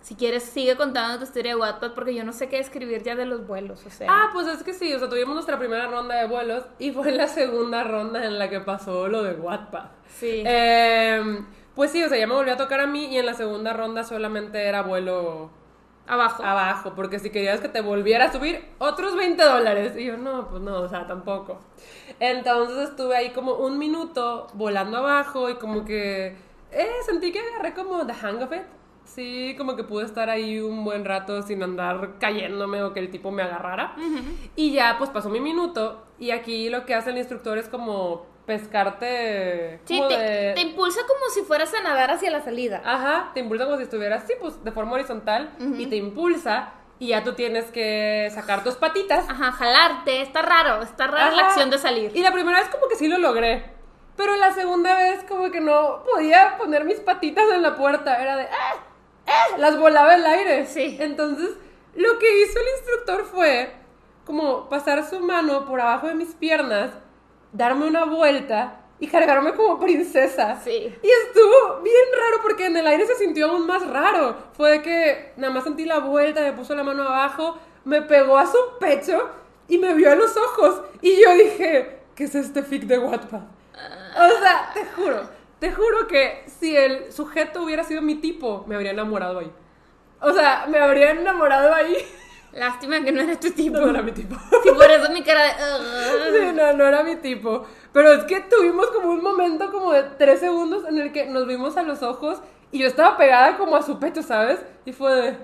si 0.00 0.14
quieres, 0.14 0.44
sigue 0.44 0.76
contando 0.76 1.18
tu 1.18 1.24
historia 1.24 1.56
de 1.56 1.60
Wattpad 1.60 1.94
porque 1.94 2.14
yo 2.14 2.22
no 2.22 2.32
sé 2.32 2.48
qué 2.48 2.60
escribir 2.60 3.02
ya 3.02 3.16
de 3.16 3.26
los 3.26 3.48
vuelos, 3.48 3.84
o 3.84 3.90
sea. 3.90 4.06
Ah, 4.08 4.30
pues 4.32 4.46
es 4.46 4.62
que 4.62 4.74
sí, 4.74 4.94
o 4.94 5.00
sea, 5.00 5.08
tuvimos 5.08 5.34
nuestra 5.34 5.58
primera 5.58 5.88
ronda 5.88 6.14
de 6.14 6.28
vuelos 6.28 6.62
y 6.78 6.92
fue 6.92 7.10
la 7.10 7.26
segunda 7.26 7.82
ronda 7.82 8.24
en 8.24 8.38
la 8.38 8.48
que 8.48 8.60
pasó 8.60 9.08
lo 9.08 9.24
de 9.24 9.32
Wattpad. 9.32 9.86
sí. 10.06 10.44
Eh, 10.46 11.42
pues 11.78 11.92
sí, 11.92 12.02
o 12.02 12.08
sea, 12.08 12.18
ya 12.18 12.26
me 12.26 12.34
volvió 12.34 12.54
a 12.54 12.56
tocar 12.56 12.80
a 12.80 12.88
mí 12.88 13.04
y 13.04 13.18
en 13.18 13.26
la 13.26 13.34
segunda 13.34 13.72
ronda 13.72 14.02
solamente 14.02 14.66
era 14.66 14.82
vuelo 14.82 15.48
Abajo. 16.08 16.42
abajo, 16.42 16.92
porque 16.96 17.20
si 17.20 17.30
querías 17.30 17.60
que 17.60 17.68
te 17.68 17.82
volviera 17.82 18.24
a 18.24 18.32
subir, 18.32 18.68
otros 18.78 19.14
20 19.14 19.40
dólares. 19.44 19.96
Y 19.96 20.06
yo, 20.06 20.16
no, 20.16 20.48
pues 20.48 20.60
no, 20.60 20.80
o 20.80 20.88
sea, 20.88 21.06
tampoco. 21.06 21.60
Entonces 22.18 22.88
estuve 22.88 23.14
ahí 23.14 23.30
como 23.30 23.54
un 23.54 23.78
minuto 23.78 24.48
volando 24.54 24.98
abajo 24.98 25.50
y 25.50 25.54
como 25.54 25.84
que, 25.84 26.34
eh, 26.72 26.90
sentí 27.06 27.30
que 27.30 27.38
agarré 27.38 27.74
como 27.74 28.04
the 28.04 28.12
hang 28.12 28.42
of 28.42 28.52
it. 28.52 28.62
Sí, 29.14 29.54
como 29.58 29.74
que 29.74 29.84
pude 29.84 30.04
estar 30.04 30.28
ahí 30.30 30.60
un 30.60 30.84
buen 30.84 31.04
rato 31.04 31.42
sin 31.42 31.62
andar 31.62 32.18
cayéndome 32.20 32.82
o 32.82 32.92
que 32.92 33.00
el 33.00 33.10
tipo 33.10 33.30
me 33.30 33.42
agarrara. 33.42 33.94
Y 34.54 34.72
ya, 34.72 34.96
pues 34.98 35.10
pasó 35.10 35.28
mi 35.30 35.40
minuto. 35.40 36.04
Y 36.18 36.30
aquí 36.30 36.68
lo 36.68 36.84
que 36.86 36.94
hace 36.94 37.10
el 37.10 37.18
instructor 37.18 37.58
es 37.58 37.68
como 37.68 38.26
pescarte. 38.46 39.80
Sí, 39.84 39.96
como 39.96 40.08
te, 40.08 40.16
de- 40.18 40.52
te 40.54 40.60
impulsa 40.60 41.00
como 41.06 41.30
si 41.32 41.42
fueras 41.42 41.72
a 41.74 41.80
nadar 41.82 42.10
hacia 42.10 42.30
la 42.30 42.42
salida. 42.42 42.82
Ajá, 42.84 43.30
te 43.34 43.40
impulsa 43.40 43.64
como 43.64 43.76
si 43.76 43.84
estuvieras 43.84 44.24
así, 44.24 44.34
pues 44.40 44.62
de 44.64 44.72
forma 44.72 44.92
horizontal. 44.92 45.50
Y 45.76 45.86
te 45.86 45.96
impulsa. 45.96 46.72
Y 47.00 47.08
ya 47.08 47.22
tú 47.22 47.32
tienes 47.34 47.66
que 47.70 48.28
sacar 48.34 48.64
tus 48.64 48.74
patitas. 48.74 49.28
Ajá, 49.28 49.52
jalarte. 49.52 50.20
Está 50.20 50.42
raro, 50.42 50.82
está 50.82 51.06
rara 51.06 51.30
la 51.30 51.46
acción 51.46 51.70
de 51.70 51.78
salir. 51.78 52.10
Y 52.16 52.22
la 52.22 52.32
primera 52.32 52.58
vez 52.58 52.68
como 52.68 52.88
que 52.88 52.96
sí 52.96 53.06
lo 53.08 53.18
logré. 53.18 53.70
Pero 54.16 54.34
la 54.36 54.52
segunda 54.52 54.96
vez 54.96 55.22
como 55.28 55.48
que 55.52 55.60
no 55.60 56.02
podía 56.04 56.56
poner 56.58 56.84
mis 56.84 56.98
patitas 56.98 57.44
en 57.54 57.62
la 57.62 57.76
puerta. 57.76 58.20
Era 58.20 58.36
de... 58.36 58.44
¡Ah! 58.46 58.74
¡Ah! 59.28 59.58
Las 59.58 59.78
volaba 59.78 60.14
el 60.14 60.26
aire. 60.26 60.66
Sí. 60.66 60.96
Entonces 61.00 61.50
lo 61.94 62.18
que 62.18 62.42
hizo 62.42 62.58
el 62.58 62.66
instructor 62.78 63.24
fue 63.24 63.72
como 64.24 64.68
pasar 64.68 65.08
su 65.08 65.20
mano 65.20 65.66
por 65.66 65.80
abajo 65.80 66.06
de 66.06 66.14
mis 66.14 66.34
piernas, 66.34 66.90
darme 67.52 67.86
una 67.86 68.04
vuelta 68.04 68.80
y 69.00 69.06
cargarme 69.06 69.54
como 69.54 69.78
princesa. 69.78 70.60
Sí. 70.62 70.70
Y 70.70 71.10
estuvo 71.26 71.80
bien 71.82 72.06
raro 72.12 72.42
porque 72.42 72.66
en 72.66 72.76
el 72.76 72.86
aire 72.86 73.06
se 73.06 73.16
sintió 73.16 73.50
aún 73.50 73.66
más 73.66 73.86
raro. 73.86 74.36
Fue 74.52 74.82
que 74.82 75.32
nada 75.36 75.52
más 75.52 75.64
sentí 75.64 75.84
la 75.84 75.98
vuelta, 76.00 76.40
me 76.40 76.52
puso 76.52 76.74
la 76.74 76.84
mano 76.84 77.02
abajo, 77.04 77.58
me 77.84 78.02
pegó 78.02 78.38
a 78.38 78.46
su 78.46 78.58
pecho 78.78 79.30
y 79.66 79.78
me 79.78 79.94
vio 79.94 80.12
a 80.12 80.14
los 80.14 80.36
ojos. 80.36 80.82
Y 81.00 81.22
yo 81.22 81.34
dije, 81.34 82.00
¿qué 82.14 82.24
es 82.24 82.34
este 82.34 82.62
fic 82.62 82.84
de 82.84 82.98
Wattpad? 82.98 83.40
O 83.40 84.40
sea, 84.40 84.70
te 84.74 84.84
juro, 84.96 85.22
te 85.58 85.72
juro 85.72 86.06
que 86.06 86.44
si 86.46 86.76
el 86.76 87.12
sujeto 87.12 87.62
hubiera 87.62 87.84
sido 87.84 88.02
mi 88.02 88.16
tipo, 88.16 88.64
me 88.66 88.74
habría 88.74 88.92
enamorado 88.92 89.40
ahí. 89.40 89.52
O 90.20 90.32
sea, 90.32 90.66
me 90.68 90.78
habría 90.78 91.10
enamorado 91.10 91.74
ahí. 91.74 91.96
Lástima 92.52 93.02
que 93.04 93.12
no 93.12 93.20
era 93.20 93.38
tu 93.38 93.50
tipo. 93.50 93.78
No 93.78 93.90
era 93.90 94.02
mi 94.02 94.12
tipo. 94.12 94.34
Sí, 94.62 94.70
por 94.70 94.90
eso 94.90 95.12
mi 95.12 95.22
cara 95.22 95.44
de... 95.44 96.38
Sí, 96.38 96.52
no, 96.54 96.72
no 96.72 96.86
era 96.86 97.02
mi 97.02 97.16
tipo. 97.16 97.66
Pero 97.92 98.12
es 98.12 98.24
que 98.24 98.40
tuvimos 98.40 98.86
como 98.88 99.10
un 99.10 99.22
momento 99.22 99.70
como 99.70 99.92
de 99.92 100.02
tres 100.18 100.40
segundos 100.40 100.84
en 100.88 100.98
el 100.98 101.12
que 101.12 101.26
nos 101.26 101.46
vimos 101.46 101.76
a 101.76 101.82
los 101.82 102.02
ojos 102.02 102.40
y 102.70 102.80
yo 102.80 102.86
estaba 102.86 103.16
pegada 103.16 103.56
como 103.58 103.76
a 103.76 103.82
su 103.82 103.98
pecho, 103.98 104.22
¿sabes? 104.22 104.60
Y 104.84 104.92
fue 104.92 105.14
de... 105.14 105.36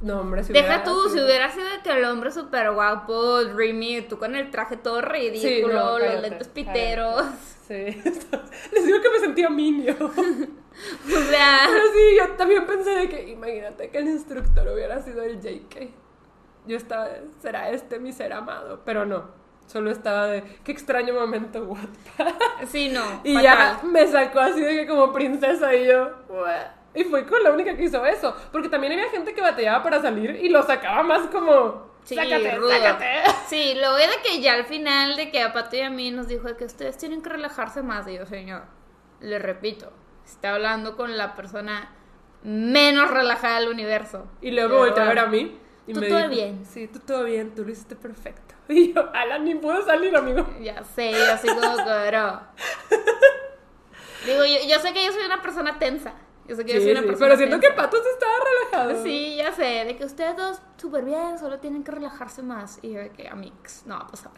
No, 0.00 0.20
hombre, 0.20 0.44
si 0.44 0.52
Deja 0.52 0.66
hubiera 0.66 0.84
tú, 0.84 1.08
si 1.08 1.18
hubiera 1.18 1.50
sido 1.50 1.68
de 1.68 1.82
que 1.82 1.90
el 1.90 2.04
hombre 2.04 2.30
súper 2.30 2.70
guapo, 2.70 3.44
dreamy, 3.44 4.02
tú 4.02 4.16
con 4.18 4.36
el 4.36 4.50
traje 4.50 4.76
todo 4.76 5.00
ridículo, 5.00 5.48
Sí, 5.48 5.62
no, 5.62 5.98
los 5.98 6.22
lentes 6.22 6.48
piteros. 6.48 7.24
Sí, 7.68 7.74
les 8.72 8.86
digo 8.86 9.00
que 9.02 9.10
me 9.10 9.20
sentía 9.20 9.50
minio. 9.50 9.94
O 10.78 11.20
sea, 11.28 11.66
Pero 11.66 11.84
sí, 11.92 12.16
yo 12.16 12.36
también 12.36 12.64
pensé 12.64 12.90
de 12.90 13.08
que, 13.08 13.30
imagínate 13.30 13.90
que 13.90 13.98
el 13.98 14.06
instructor 14.10 14.68
hubiera 14.72 15.02
sido 15.02 15.22
el 15.22 15.40
JK. 15.40 15.90
Yo 16.68 16.76
estaba, 16.76 17.08
de, 17.08 17.22
será 17.40 17.70
este 17.70 17.98
mi 17.98 18.12
ser 18.12 18.32
amado, 18.32 18.82
pero 18.84 19.04
no. 19.04 19.24
Solo 19.66 19.90
estaba 19.90 20.28
de, 20.28 20.44
qué 20.62 20.70
extraño 20.70 21.14
momento, 21.14 21.64
Wattpad. 21.64 22.32
sí, 22.68 22.90
no. 22.90 23.02
Y 23.24 23.34
fatal. 23.34 23.42
ya 23.42 23.80
me 23.82 24.06
sacó 24.06 24.38
así 24.38 24.60
de 24.60 24.76
que 24.76 24.86
como 24.86 25.12
princesa 25.12 25.74
y 25.74 25.88
yo, 25.88 26.12
y 26.94 27.04
fue 27.04 27.26
con 27.26 27.42
la 27.42 27.50
única 27.50 27.76
que 27.76 27.84
hizo 27.84 28.04
eso. 28.06 28.34
Porque 28.52 28.68
también 28.68 28.92
había 28.92 29.10
gente 29.10 29.34
que 29.34 29.40
batallaba 29.40 29.82
para 29.82 30.00
salir 30.00 30.36
y 30.36 30.48
lo 30.48 30.62
sacaba 30.62 31.02
más 31.02 31.26
como, 31.26 31.87
Sí, 32.08 32.14
sácate, 32.14 32.56
rudo. 32.56 32.70
sácate. 32.70 33.06
Sí, 33.48 33.74
lo 33.74 33.94
de 33.94 34.06
que 34.24 34.40
ya 34.40 34.54
al 34.54 34.64
final 34.64 35.14
de 35.16 35.30
que 35.30 35.42
a 35.42 35.52
Pato 35.52 35.76
y 35.76 35.80
a 35.82 35.90
mí 35.90 36.10
nos 36.10 36.26
dijo 36.26 36.56
que 36.56 36.64
ustedes 36.64 36.96
tienen 36.96 37.20
que 37.20 37.28
relajarse 37.28 37.82
más. 37.82 38.08
Y 38.08 38.16
yo, 38.16 38.24
señor, 38.24 38.62
le 39.20 39.38
repito, 39.38 39.92
está 40.24 40.54
hablando 40.54 40.96
con 40.96 41.18
la 41.18 41.34
persona 41.34 41.94
menos 42.42 43.10
relajada 43.10 43.60
del 43.60 43.68
universo. 43.68 44.26
Y 44.40 44.52
luego 44.52 44.78
volteó 44.78 45.02
a 45.02 45.08
ver 45.08 45.18
a 45.18 45.26
mí. 45.26 45.58
Y 45.86 45.92
Tú 45.92 46.00
me 46.00 46.08
todo 46.08 46.18
dijo, 46.18 46.30
bien. 46.30 46.64
Sí, 46.64 46.88
tú 46.88 46.98
todo 47.00 47.24
bien, 47.24 47.54
tú 47.54 47.62
lo 47.62 47.70
hiciste 47.70 47.94
perfecto. 47.94 48.54
Y 48.70 48.94
yo, 48.94 49.10
Alan, 49.14 49.44
ni 49.44 49.54
puedo 49.54 49.84
salir, 49.84 50.16
amigo. 50.16 50.46
Ya 50.62 50.84
sé, 50.84 51.12
yo 51.12 51.32
así 51.32 51.46
como 51.46 51.74
bro. 51.76 52.40
Digo, 54.24 54.44
yo, 54.44 54.66
yo 54.66 54.78
sé 54.78 54.94
que 54.94 55.04
yo 55.04 55.12
soy 55.12 55.24
una 55.24 55.42
persona 55.42 55.78
tensa. 55.78 56.14
Yo 56.48 56.56
sé 56.56 56.64
que 56.64 56.72
Sí, 56.72 56.80
soy 56.82 56.90
una 56.92 57.00
sí, 57.02 57.06
persona 57.06 57.26
pero 57.28 57.36
siento 57.38 57.60
que 57.60 57.66
tensa. 57.68 57.82
Pato 57.82 58.02
se 58.02 58.08
estaba 58.10 58.32
relajado. 58.72 59.02
Sí, 59.04 59.36
ya 59.36 59.52
sé, 59.52 59.84
de 59.84 59.96
que 59.96 60.04
ustedes 60.04 60.36
dos 60.36 60.60
súper 60.78 61.04
bien, 61.04 61.38
solo 61.38 61.58
tienen 61.58 61.84
que 61.84 61.92
relajarse 61.92 62.42
más. 62.42 62.78
Y 62.82 62.92
yo 62.92 63.00
de 63.00 63.10
que, 63.10 63.28
amigos, 63.28 63.82
no 63.86 63.96
va 63.98 64.04
a 64.04 64.06
pasar. 64.06 64.32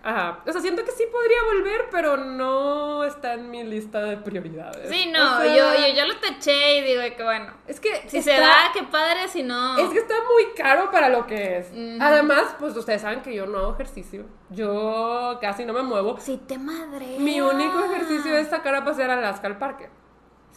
Ajá. 0.00 0.40
O 0.46 0.52
sea, 0.52 0.60
siento 0.60 0.84
que 0.84 0.92
sí 0.92 1.04
podría 1.10 1.38
volver, 1.54 1.88
pero 1.90 2.16
no 2.16 3.02
está 3.04 3.34
en 3.34 3.50
mi 3.50 3.64
lista 3.64 4.00
de 4.00 4.16
prioridades. 4.16 4.88
Sí, 4.88 5.10
no, 5.12 5.38
O 5.38 5.40
sea, 5.40 5.46
yo, 5.56 5.80
yo, 5.88 5.94
yo 5.94 6.06
lo 6.06 6.16
teché 6.20 6.78
y 6.78 6.82
digo 6.82 7.02
que, 7.16 7.22
bueno, 7.22 7.52
Es 7.66 7.80
que 7.80 8.08
si 8.08 8.18
está- 8.18 8.34
se 8.36 8.40
da, 8.40 8.70
qué 8.72 8.84
padre, 8.84 9.26
si 9.28 9.42
no... 9.42 9.76
Es 9.76 9.90
que 9.90 9.98
está 9.98 10.14
muy 10.32 10.52
caro 10.56 10.90
para 10.92 11.08
lo 11.08 11.26
que 11.26 11.58
es. 11.58 11.70
Ujú. 11.72 11.98
Además, 12.00 12.44
pues 12.60 12.76
ustedes 12.76 13.02
saben 13.02 13.22
que 13.22 13.34
yo 13.34 13.46
no 13.46 13.58
hago 13.58 13.74
ejercicio. 13.74 14.24
Yo 14.50 15.36
casi 15.40 15.64
no 15.64 15.72
me 15.72 15.82
muevo. 15.82 16.16
Si 16.20 16.36
te 16.38 16.58
madre. 16.58 17.16
Mi 17.18 17.40
único 17.40 17.84
ejercicio 17.84 18.36
es 18.36 18.48
sacar 18.48 18.76
a 18.76 18.84
pasear 18.84 19.10
a 19.10 19.14
Alaska 19.18 19.48
al 19.48 19.58
parque. 19.58 19.90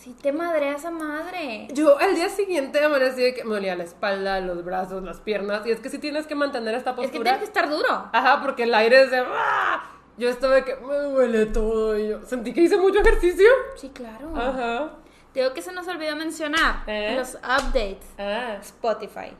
Si 0.02 0.14
te 0.14 0.32
madre 0.32 0.72
esa 0.72 0.90
madre. 0.90 1.68
Yo 1.74 1.96
al 2.00 2.16
día 2.16 2.28
siguiente 2.28 2.84
amanecí 2.84 3.22
de 3.22 3.36
que 3.36 3.44
me 3.44 3.52
dolía 3.54 3.76
la 3.76 3.84
espalda, 3.84 4.40
los 4.40 4.66
brazos, 4.66 5.04
las 5.04 5.20
piernas. 5.20 5.64
Y 5.68 5.72
es 5.72 5.80
que 5.80 5.90
si 5.90 6.00
tienes 6.00 6.26
que 6.26 6.34
mantener 6.34 6.74
esta 6.74 6.90
Es 6.90 6.96
que 6.96 7.02
postura. 7.04 7.24
tienes 7.24 7.40
que 7.40 7.46
estar 7.46 7.70
duro. 7.70 8.10
Ajá, 8.12 8.42
porque 8.42 8.64
el 8.64 8.74
aire 8.74 9.04
es 9.04 9.12
de. 9.12 9.24
¡ah! 9.24 9.84
Yo 10.18 10.28
estaba 10.30 10.56
de 10.56 10.64
que 10.66 10.76
me 10.78 10.96
duele 10.98 11.46
todo. 11.46 12.00
Y 12.00 12.10
yo 12.10 12.22
sentí 12.24 12.52
que 12.52 12.62
hice 12.62 12.78
mucho 12.78 13.00
ejercicio. 13.02 13.48
Sí, 13.76 13.90
claro. 13.90 14.34
Ajá. 14.36 14.90
Digo 15.36 15.54
que 15.54 15.62
se 15.62 15.72
nos 15.72 15.88
olvidó 15.88 16.16
mencionar 16.16 16.84
¿Eh? 16.88 17.16
los 17.18 17.36
updates. 17.36 18.08
Ah. 18.18 18.56
Spotify. 18.60 19.32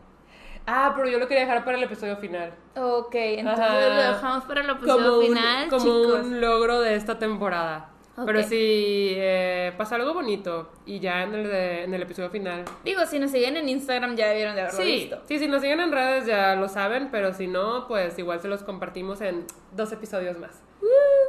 Ah, 0.68 0.94
pero 0.96 1.10
yo 1.10 1.18
lo 1.18 1.28
quería 1.28 1.46
dejar 1.46 1.66
para 1.66 1.76
el 1.78 1.84
episodio 1.84 2.18
final. 2.18 2.54
Ok, 2.76 3.16
entonces 3.16 3.66
Ajá. 3.66 3.80
lo 3.80 4.14
dejamos 4.14 4.44
para 4.46 4.62
el 4.62 4.70
episodio 4.70 4.96
Como, 5.06 5.18
un, 5.18 5.26
final, 5.26 5.70
como 5.70 5.84
chicos. 5.84 6.20
un 6.22 6.40
logro 6.40 6.82
de 6.82 6.96
esta 6.96 7.18
temporada. 7.18 7.90
Pero 8.26 8.44
si 8.44 9.14
eh, 9.16 9.74
pasa 9.78 9.96
algo 9.96 10.14
bonito 10.14 10.72
y 10.86 11.00
ya 11.00 11.24
en 11.24 11.34
el, 11.36 11.44
de- 11.50 11.84
en 11.84 11.94
el 11.94 12.02
episodio 12.02 12.30
final. 12.30 12.66
Digo, 12.84 13.06
si 13.06 13.20
nos 13.20 13.32
siguen 13.32 13.58
en 13.58 13.68
Instagram 13.70 14.16
ya 14.16 14.28
debieron 14.28 14.56
de 14.56 14.62
haberlo 14.62 14.80
Sí, 14.80 14.86
visto. 14.92 15.22
sí, 15.28 15.40
si 15.40 15.48
nos 15.48 15.62
siguen 15.62 15.80
en 15.80 15.92
redes 15.92 16.26
ya 16.26 16.56
lo 16.56 16.68
saben, 16.70 17.10
pero 17.12 17.34
si 17.34 17.48
no, 17.48 17.88
pues 17.88 18.18
igual 18.20 18.40
se 18.40 18.48
los 18.48 18.64
compartimos 18.64 19.22
en 19.22 19.46
dos 19.74 19.92
episodios 19.92 20.38
más. 20.38 20.62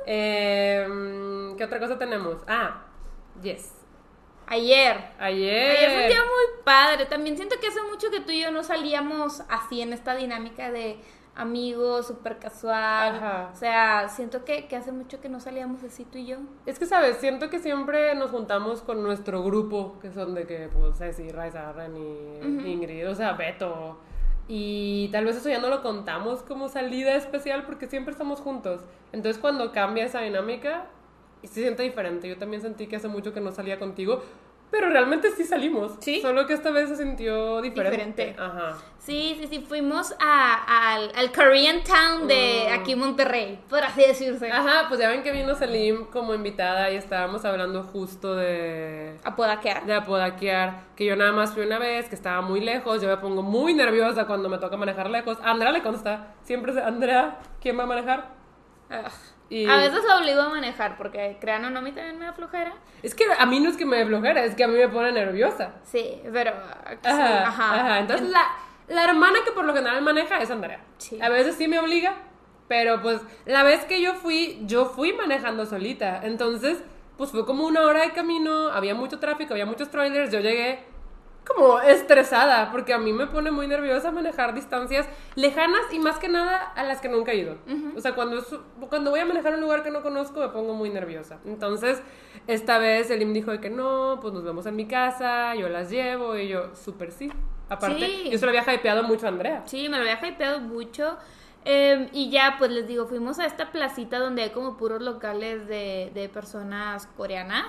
Em, 0.06 1.56
¿Qué 1.56 1.64
otra 1.64 1.78
cosa 1.78 1.98
tenemos? 1.98 2.38
Ah, 2.46 2.84
yes. 3.42 3.72
Ayer. 4.46 4.96
Ayer. 5.18 5.70
Ayer 5.76 5.90
fue 5.90 6.02
un 6.02 6.08
día 6.08 6.20
muy 6.22 6.62
padre. 6.64 7.06
También 7.06 7.36
siento 7.36 7.56
que 7.60 7.68
hace 7.68 7.80
mucho 7.90 8.10
que 8.10 8.20
tú 8.20 8.32
y 8.32 8.42
yo 8.42 8.50
no 8.50 8.62
salíamos 8.62 9.42
así 9.48 9.80
en 9.80 9.92
esta 9.92 10.14
dinámica 10.14 10.70
de 10.70 10.98
amigos, 11.34 12.06
súper 12.06 12.38
casual. 12.38 13.16
Ajá. 13.16 13.50
O 13.52 13.56
sea, 13.56 14.08
siento 14.08 14.44
que, 14.44 14.66
que 14.66 14.76
hace 14.76 14.92
mucho 14.92 15.20
que 15.20 15.28
no 15.28 15.40
salíamos 15.40 15.82
así 15.84 16.04
tú 16.04 16.18
y 16.18 16.26
yo. 16.26 16.38
Es 16.66 16.78
que, 16.78 16.86
¿sabes? 16.86 17.16
Siento 17.18 17.50
que 17.50 17.58
siempre 17.58 18.14
nos 18.14 18.30
juntamos 18.30 18.82
con 18.82 19.02
nuestro 19.02 19.42
grupo, 19.42 19.98
que 20.00 20.10
son 20.12 20.34
de 20.34 20.46
que, 20.46 20.68
pues, 20.68 20.98
Ceci, 20.98 21.30
Raiza, 21.30 21.72
Reni, 21.72 22.38
Ingrid, 22.70 23.08
o 23.08 23.14
sea, 23.14 23.32
Beto. 23.32 23.98
Y 24.48 25.08
tal 25.12 25.24
vez 25.24 25.36
eso 25.36 25.48
ya 25.48 25.60
no 25.60 25.68
lo 25.68 25.82
contamos 25.82 26.42
como 26.42 26.68
salida 26.68 27.14
especial 27.14 27.64
porque 27.64 27.86
siempre 27.86 28.12
estamos 28.12 28.40
juntos. 28.40 28.82
Entonces, 29.12 29.40
cuando 29.40 29.72
cambia 29.72 30.04
esa 30.04 30.20
dinámica, 30.20 30.86
se 31.42 31.62
siente 31.62 31.82
diferente. 31.82 32.28
Yo 32.28 32.36
también 32.36 32.62
sentí 32.62 32.86
que 32.86 32.96
hace 32.96 33.08
mucho 33.08 33.32
que 33.32 33.40
no 33.40 33.52
salía 33.52 33.78
contigo, 33.78 34.22
pero 34.72 34.88
realmente 34.88 35.30
sí 35.30 35.44
salimos. 35.44 35.92
Sí. 36.00 36.20
Solo 36.20 36.46
que 36.46 36.54
esta 36.54 36.70
vez 36.72 36.88
se 36.88 36.96
sintió 36.96 37.60
diferente. 37.60 37.92
Diferente. 38.24 38.36
Ajá. 38.42 38.78
Sí, 38.98 39.36
sí, 39.38 39.46
sí. 39.48 39.64
Fuimos 39.68 40.14
a- 40.20 40.94
al, 40.94 41.12
al 41.14 41.30
Korean 41.32 41.82
Town 41.84 42.26
de 42.26 42.68
Mm. 42.70 42.80
aquí 42.80 42.94
Monterrey, 42.96 43.60
por 43.68 43.80
así 43.84 44.00
decirse. 44.00 44.50
Ajá, 44.50 44.86
pues 44.88 44.98
ya 45.00 45.08
ven 45.08 45.22
que 45.22 45.30
vino 45.32 45.54
Selim 45.56 46.06
como 46.06 46.34
invitada 46.34 46.90
y 46.90 46.96
estábamos 46.96 47.44
hablando 47.44 47.82
justo 47.82 48.34
de 48.36 49.16
A 49.24 49.36
Podaquear. 49.36 49.84
de 49.86 49.94
apodaquear, 49.94 50.84
que 50.96 51.04
yo 51.04 51.16
nada 51.16 51.32
más 51.32 51.52
fui 51.52 51.64
una 51.64 51.78
vez, 51.78 52.08
que 52.08 52.14
estaba 52.14 52.40
muy 52.40 52.60
lejos, 52.60 53.02
yo 53.02 53.08
me 53.08 53.16
pongo 53.18 53.42
muy 53.42 53.74
nerviosa 53.74 54.26
cuando 54.26 54.48
me 54.48 54.58
toca 54.58 54.76
manejar 54.76 55.10
lejos. 55.10 55.36
A 55.42 55.50
Andrea 55.50 55.72
le 55.72 55.82
consta, 55.82 56.34
siempre 56.44 56.72
es 56.72 56.78
Andrea, 56.78 57.38
¿quién 57.60 57.78
va 57.78 57.82
a 57.82 57.86
manejar? 57.86 58.28
Ugh. 58.90 59.10
Y- 59.52 59.68
A 59.68 59.76
veces 59.76 60.02
lo 60.08 60.16
obligo 60.16 60.40
a 60.40 60.48
manejar 60.48 60.96
porque, 60.96 61.36
crean 61.40 61.64
o 61.66 61.70
no, 61.70 61.80
a 61.80 61.82
mí 61.82 61.92
también 61.92 62.18
me 62.18 62.24
da 62.24 62.32
flojera. 62.32 62.72
Es 63.02 63.14
que 63.14 63.24
a 63.38 63.44
mí 63.46 63.60
no 63.60 63.68
es 63.68 63.76
que 63.76 63.84
me 63.84 63.98
dé 63.98 64.06
flojera, 64.06 64.44
es 64.44 64.54
que 64.54 64.64
a 64.64 64.68
mí 64.68 64.78
me 64.78 64.88
pone 64.88 65.12
nerviosa. 65.12 65.74
Sí, 65.84 66.22
pero... 66.32 66.52
sí, 66.90 66.98
Ajá, 67.08 67.48
ajá. 67.48 67.74
ajá. 67.80 67.98
Entonces 67.98 68.28
la, 68.30 68.42
la 68.88 69.04
hermana 69.04 69.40
que 69.44 69.52
por 69.52 69.64
lo 69.66 69.74
general 69.74 70.00
maneja 70.02 70.38
es 70.40 70.50
Andrea. 70.50 70.80
Sí. 70.96 71.20
A 71.20 71.28
veces 71.28 71.56
sí 71.56 71.68
me 71.68 71.78
obliga, 71.78 72.14
pero 72.66 73.02
pues 73.02 73.20
la 73.44 73.62
vez 73.62 73.84
que 73.84 74.00
yo 74.00 74.14
fui, 74.14 74.60
yo 74.62 74.86
fui 74.86 75.12
manejando 75.12 75.66
solita. 75.66 76.20
Entonces, 76.24 76.82
pues 77.18 77.30
fue 77.30 77.44
como 77.44 77.66
una 77.66 77.82
hora 77.82 78.00
de 78.02 78.12
camino, 78.12 78.68
había 78.68 78.94
mucho 78.94 79.18
tráfico, 79.18 79.52
había 79.52 79.66
muchos 79.66 79.90
trailers, 79.90 80.32
yo 80.32 80.40
llegué 80.40 80.78
como 81.46 81.80
estresada, 81.80 82.70
porque 82.70 82.92
a 82.94 82.98
mí 82.98 83.12
me 83.12 83.26
pone 83.26 83.50
muy 83.50 83.66
nerviosa 83.66 84.10
manejar 84.12 84.54
distancias 84.54 85.08
lejanas 85.34 85.80
y 85.92 85.98
más 85.98 86.18
que 86.18 86.28
nada 86.28 86.56
a 86.76 86.84
las 86.84 87.00
que 87.00 87.08
nunca 87.08 87.32
he 87.32 87.36
ido. 87.36 87.56
O 87.96 88.00
sea, 88.00 88.14
cuando, 88.14 88.38
es- 88.38 88.54
cuando 88.88 89.10
voy 89.10 89.20
a 89.20 89.24
manejar 89.26 89.54
un 89.54 89.60
lugar 89.60 89.82
que 89.82 89.90
no 89.90 90.02
conozco 90.02 90.40
me 90.40 90.48
pongo 90.50 90.74
muy 90.74 90.90
nerviosa. 90.90 91.38
Entonces, 91.44 92.00
esta 92.46 92.78
vez 92.78 93.10
Elim 93.10 93.32
dijo 93.32 93.50
de 93.50 93.60
que 93.60 93.70
no, 93.70 94.18
pues 94.20 94.32
nos 94.32 94.44
vemos 94.44 94.66
en 94.66 94.76
mi 94.76 94.86
casa, 94.86 95.54
yo 95.56 95.68
las 95.68 95.90
llevo 95.90 96.36
y 96.36 96.48
yo, 96.48 96.74
súper 96.74 97.10
sí. 97.12 97.30
Aparte, 97.68 98.06
Sí. 98.06 98.28
yo 98.30 98.38
se 98.38 98.44
lo 98.46 98.50
había 98.56 98.74
hypeado 98.74 99.02
mucho 99.02 99.26
a 99.26 99.30
Andrea. 99.30 99.62
Sí, 99.66 99.88
me 99.88 99.96
lo 99.98 100.02
había 100.08 100.28
hypeado 100.28 100.60
mucho. 100.60 101.16
Eh, 101.64 102.08
y 102.12 102.28
ya, 102.30 102.56
pues 102.58 102.70
les 102.70 102.86
digo, 102.86 103.06
fuimos 103.06 103.38
a 103.38 103.46
esta 103.46 103.70
placita 103.72 104.18
donde 104.18 104.42
hay 104.42 104.50
como 104.50 104.76
puros 104.76 105.00
locales 105.00 105.66
de, 105.68 106.10
de 106.12 106.28
personas 106.28 107.06
coreanas. 107.16 107.66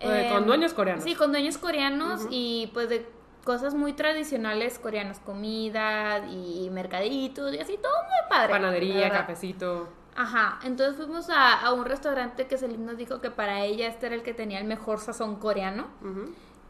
Eh, 0.00 0.28
con 0.32 0.46
dueños 0.46 0.74
coreanos. 0.74 1.04
Sí, 1.04 1.14
con 1.14 1.32
dueños 1.32 1.58
coreanos 1.58 2.26
y 2.30 2.70
pues 2.74 2.88
de 2.88 3.06
cosas 3.44 3.74
muy 3.74 3.92
tradicionales 3.92 4.78
coreanas, 4.78 5.20
comida 5.20 6.26
y 6.28 6.68
mercaditos 6.70 7.54
y 7.54 7.58
así, 7.58 7.78
todo 7.80 7.92
muy 7.92 8.28
padre. 8.28 8.52
Panadería, 8.52 9.10
cafecito. 9.10 9.88
Ajá, 10.16 10.58
entonces 10.64 10.96
fuimos 10.96 11.28
a, 11.30 11.60
a 11.60 11.72
un 11.72 11.84
restaurante 11.84 12.46
que 12.46 12.56
Selim 12.56 12.84
nos 12.84 12.96
dijo 12.96 13.20
que 13.20 13.30
para 13.30 13.64
ella 13.64 13.86
este 13.86 14.06
era 14.06 14.14
el 14.14 14.22
que 14.22 14.32
tenía 14.34 14.58
el 14.58 14.66
mejor 14.66 14.98
sazón 14.98 15.36
coreano. 15.36 15.86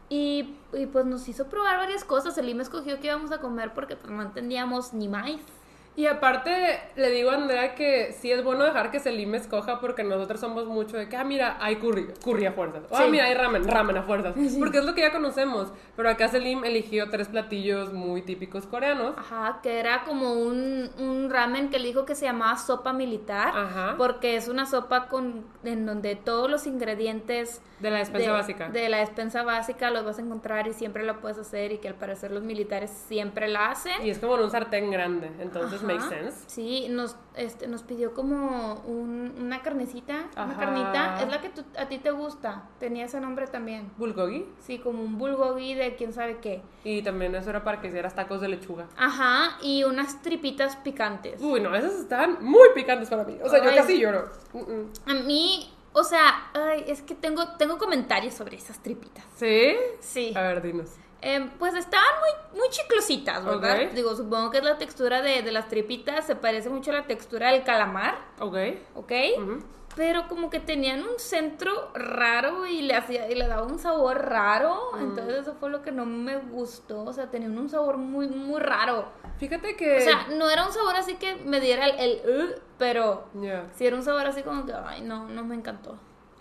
Y, 0.09 0.55
y, 0.73 0.85
pues 0.85 1.05
nos 1.05 1.27
hizo 1.27 1.47
probar 1.47 1.77
varias 1.77 2.03
cosas. 2.03 2.35
Selim 2.35 2.61
escogió 2.61 2.99
que 2.99 3.07
íbamos 3.07 3.31
a 3.31 3.39
comer 3.39 3.73
porque 3.73 3.95
pues 3.95 4.11
no 4.11 4.21
entendíamos 4.21 4.93
ni 4.93 5.07
maíz. 5.07 5.41
Y 5.97 6.05
aparte, 6.05 6.79
le 6.95 7.09
digo 7.09 7.31
a 7.31 7.33
Andrea 7.33 7.73
que 7.73 8.13
sí 8.13 8.31
es 8.31 8.43
bueno 8.43 8.63
dejar 8.63 8.91
que 8.91 8.99
Selim 8.99 9.33
escoja 9.33 9.79
porque 9.81 10.03
nosotros 10.03 10.39
somos 10.39 10.67
mucho 10.67 10.95
de 10.95 11.09
que, 11.09 11.17
ah, 11.17 11.23
mira, 11.23 11.57
hay 11.59 11.77
curry, 11.77 12.13
curry 12.23 12.45
a 12.45 12.51
fuerzas. 12.51 12.83
O, 12.91 12.95
ah, 12.95 13.01
Sí. 13.03 13.09
mira, 13.11 13.25
hay 13.25 13.33
ramen, 13.33 13.67
ramen 13.67 13.97
a 13.97 14.03
fuerzas. 14.03 14.35
Porque 14.59 14.77
es 14.77 14.85
lo 14.85 14.93
que 14.93 15.01
ya 15.01 15.11
conocemos. 15.11 15.73
Pero 15.95 16.07
acá 16.09 16.27
Selim 16.27 16.63
eligió 16.63 17.09
tres 17.09 17.27
platillos 17.29 17.93
muy 17.93 18.21
típicos 18.21 18.67
coreanos. 18.67 19.15
Ajá, 19.17 19.59
que 19.63 19.79
era 19.79 20.03
como 20.03 20.33
un, 20.33 20.87
un 20.99 21.31
ramen 21.31 21.71
que 21.71 21.79
le 21.79 21.87
dijo 21.87 22.05
que 22.05 22.13
se 22.13 22.25
llamaba 22.25 22.55
sopa 22.57 22.93
militar. 22.93 23.49
Ajá. 23.55 23.95
Porque 23.97 24.35
es 24.35 24.47
una 24.47 24.67
sopa 24.67 25.07
con, 25.07 25.45
en 25.63 25.87
donde 25.87 26.15
todos 26.15 26.47
los 26.47 26.67
ingredientes 26.67 27.59
De 27.79 27.89
la 27.89 27.97
despensa 27.97 28.27
de, 28.27 28.33
básica. 28.33 28.69
de 28.69 28.89
la 28.89 28.97
despensa 28.99 29.41
básica 29.41 29.89
los 29.89 30.05
vas 30.05 30.19
a 30.19 30.21
encontrar 30.21 30.67
y 30.67 30.73
siempre 30.73 31.03
la 31.03 31.15
puedes 31.21 31.39
hacer 31.39 31.71
y 31.71 31.79
que 31.79 31.87
al 31.87 31.95
parecer 31.95 32.29
los 32.29 32.43
militares 32.43 32.91
siempre 33.07 33.47
la 33.47 33.71
hacen. 33.71 34.05
Y 34.05 34.11
es 34.11 34.19
como 34.19 34.35
en 34.37 34.43
un 34.43 34.51
sartén 34.51 34.91
grande. 34.91 35.31
Entonces, 35.39 35.79
Ajá. 35.79 35.86
Makes 35.87 36.09
sense. 36.09 36.43
Sí, 36.47 36.87
nos, 36.89 37.15
este, 37.35 37.67
nos 37.67 37.83
pidió 37.83 38.13
como 38.13 38.75
un- 38.85 39.33
una 39.39 39.61
carnecita, 39.61 40.27
una 40.35 40.43
Ajá. 40.43 40.57
carnita. 40.59 41.21
Es 41.21 41.29
la 41.29 41.41
que 41.41 41.49
tú- 41.49 41.63
a 41.77 41.87
ti 41.87 41.97
te 41.99 42.11
gusta. 42.11 42.69
Tenía 42.79 43.05
ese 43.05 43.19
nombre 43.19 43.47
también. 43.47 43.91
Bulgogi. 43.97 44.45
Sí, 44.59 44.79
como 44.79 45.01
un 45.03 45.17
bulgogi 45.17 45.73
de 45.73 45.95
quién 45.95 46.13
sabe 46.13 46.37
qué. 46.37 46.61
Y 46.83 47.01
también 47.01 47.33
eso 47.35 47.49
era 47.49 47.63
para 47.63 47.81
que 47.81 47.87
hicieras 47.87 48.13
tacos 48.15 48.41
de 48.41 48.47
lechuga. 48.49 48.87
Ajá, 48.97 49.57
y 49.61 49.83
unas 49.83 50.21
tripitas 50.21 50.75
picantes. 50.77 51.41
Uy, 51.41 51.59
no, 51.61 51.73
esas 51.75 51.93
estaban 51.95 52.37
muy 52.43 52.69
picantes 52.75 53.09
para 53.09 53.23
mí. 53.23 53.37
O 53.43 53.49
sea, 53.49 53.63
yo 53.63 53.69
Ay. 53.69 53.75
casi 53.75 53.99
lloro. 53.99 54.29
Mm, 54.53 54.59
mm. 54.59 54.91
A 55.05 55.13
mí, 55.15 55.73
o 55.93 56.03
sea, 56.03 56.49
ay, 56.53 56.83
es 56.87 57.01
que 57.01 57.15
tengo, 57.15 57.47
tengo 57.57 57.77
comentarios 57.77 58.33
sobre 58.33 58.57
esas 58.57 58.81
tripitas. 58.83 59.25
¿Sí? 59.35 59.75
Sí. 59.99 60.33
A 60.35 60.41
ver, 60.41 60.61
dinos. 60.61 60.91
Eh, 61.21 61.49
pues 61.57 61.73
estaban 61.73 62.07
muy, 62.19 62.59
muy 62.59 62.69
chiclositas, 62.69 63.43
¿verdad? 63.43 63.91
Digo, 63.93 64.15
supongo 64.15 64.51
que 64.51 64.59
es 64.59 64.63
la 64.63 64.77
textura 64.77 65.21
de, 65.21 65.41
de 65.41 65.51
las 65.51 65.67
tripitas, 65.67 66.25
se 66.25 66.35
parece 66.35 66.69
mucho 66.69 66.91
a 66.91 66.95
la 66.95 67.03
textura 67.07 67.51
del 67.51 67.63
calamar, 67.63 68.17
Ok. 68.39 68.55
¿ok? 68.95 69.11
Pero 69.95 70.27
como 70.27 70.51
que 70.51 70.59
tenían 70.59 70.99
un 71.01 71.17
centro 71.17 71.89
raro 71.95 72.67
y 72.67 72.83
le 72.83 72.93
hacía 72.93 73.31
y 73.31 73.33
le 73.35 73.47
daba 73.47 73.63
un 73.63 73.79
sabor 73.79 74.29
raro, 74.29 74.91
Mm. 74.93 74.99
entonces 74.99 75.37
eso 75.41 75.55
fue 75.59 75.71
lo 75.71 75.81
que 75.81 75.91
no 75.91 76.05
me 76.05 76.37
gustó, 76.37 77.03
o 77.03 77.13
sea, 77.13 77.31
tenían 77.31 77.57
un 77.57 77.67
sabor 77.67 77.97
muy 77.97 78.27
muy 78.27 78.61
raro. 78.61 79.05
Fíjate 79.39 79.75
que... 79.75 79.97
O 79.97 80.01
sea, 80.01 80.27
no 80.37 80.51
era 80.51 80.67
un 80.67 80.71
sabor 80.71 80.95
así 80.97 81.15
que 81.15 81.35
me 81.37 81.59
diera 81.59 81.87
el, 81.87 81.99
el 81.99 82.21
"Ugh", 82.51 82.61
pero 82.77 83.25
Ya, 83.33 83.65
sí 83.75 83.87
era 83.87 83.95
un 83.95 84.03
sabor 84.03 84.27
así 84.27 84.43
como 84.43 84.67
que 84.67 84.73
ay, 84.73 85.01
no, 85.01 85.27
no 85.29 85.43
me 85.43 85.55
encantó. 85.55 85.97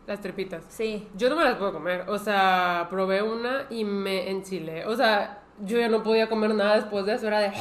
Las 0.07 0.21
tripitas. 0.21 0.65
Sí. 0.69 1.09
Yo 1.17 1.29
no 1.29 1.37
me 1.37 1.45
las 1.45 1.57
puedo 1.57 1.73
comer. 1.73 2.09
O 2.09 2.19
sea, 2.19 2.87
probé 2.91 3.23
una 3.23 3.67
y 3.71 3.85
me 3.85 4.31
enchilé. 4.31 4.87
O 4.87 4.97
sea, 4.97 5.43
yo 5.61 5.79
ya 5.79 5.89
no 5.89 6.03
podía 6.03 6.29
comer 6.29 6.55
nada 6.55 6.77
después 6.77 7.05
de 7.07 7.15
eso. 7.15 7.27
Era 7.27 7.41
de. 7.41 7.53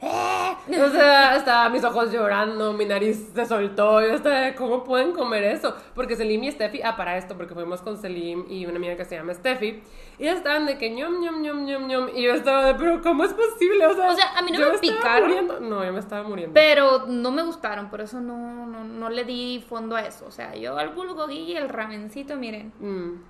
O 0.70 0.90
sea, 0.90 1.36
estaba 1.36 1.68
mis 1.68 1.82
ojos 1.84 2.12
llorando, 2.12 2.72
mi 2.72 2.84
nariz 2.84 3.30
se 3.34 3.44
soltó. 3.44 4.00
Yo 4.00 4.14
estaba 4.14 4.40
de, 4.40 4.54
¿cómo 4.54 4.84
pueden 4.84 5.12
comer 5.12 5.42
eso? 5.44 5.74
Porque 5.94 6.16
Selim 6.16 6.44
y 6.44 6.52
Steffi, 6.52 6.80
ah, 6.82 6.96
para 6.96 7.16
esto, 7.16 7.36
porque 7.36 7.54
fuimos 7.54 7.82
con 7.82 7.96
Selim 7.98 8.44
y 8.48 8.66
una 8.66 8.76
amiga 8.76 8.96
que 8.96 9.04
se 9.04 9.16
llama 9.16 9.34
Steffi. 9.34 9.82
Y 10.18 10.26
estaban 10.26 10.66
de 10.66 10.78
que 10.78 10.90
ñom, 10.90 11.20
ñom, 11.20 11.42
ñom, 11.42 11.64
ñom, 11.64 11.86
ñom. 11.86 12.08
Y 12.14 12.22
yo 12.22 12.34
estaba 12.34 12.64
de, 12.66 12.74
pero 12.74 13.00
¿cómo 13.02 13.24
es 13.24 13.32
posible? 13.34 13.86
O 13.86 13.94
sea, 13.94 14.10
O 14.10 14.14
sea, 14.14 14.38
a 14.38 14.42
mí 14.42 14.52
no 14.52 14.58
yo 14.60 14.72
me 14.72 14.78
picaron. 14.78 15.28
muriendo. 15.28 15.60
No, 15.60 15.84
yo 15.84 15.92
me 15.92 16.00
estaba 16.00 16.22
muriendo. 16.28 16.54
Pero 16.54 17.06
no 17.06 17.30
me 17.30 17.42
gustaron, 17.42 17.90
por 17.90 18.00
eso 18.00 18.20
no, 18.20 18.66
no, 18.66 18.84
no 18.84 19.10
le 19.10 19.24
di 19.24 19.64
fondo 19.68 19.96
a 19.96 20.02
eso. 20.02 20.26
O 20.26 20.30
sea, 20.30 20.54
yo 20.54 20.78
al 20.78 20.90
bulgogi 20.90 21.38
y 21.38 21.56
el 21.56 21.68
ramencito, 21.68 22.36
miren. 22.36 22.72
Mm. 22.80 23.29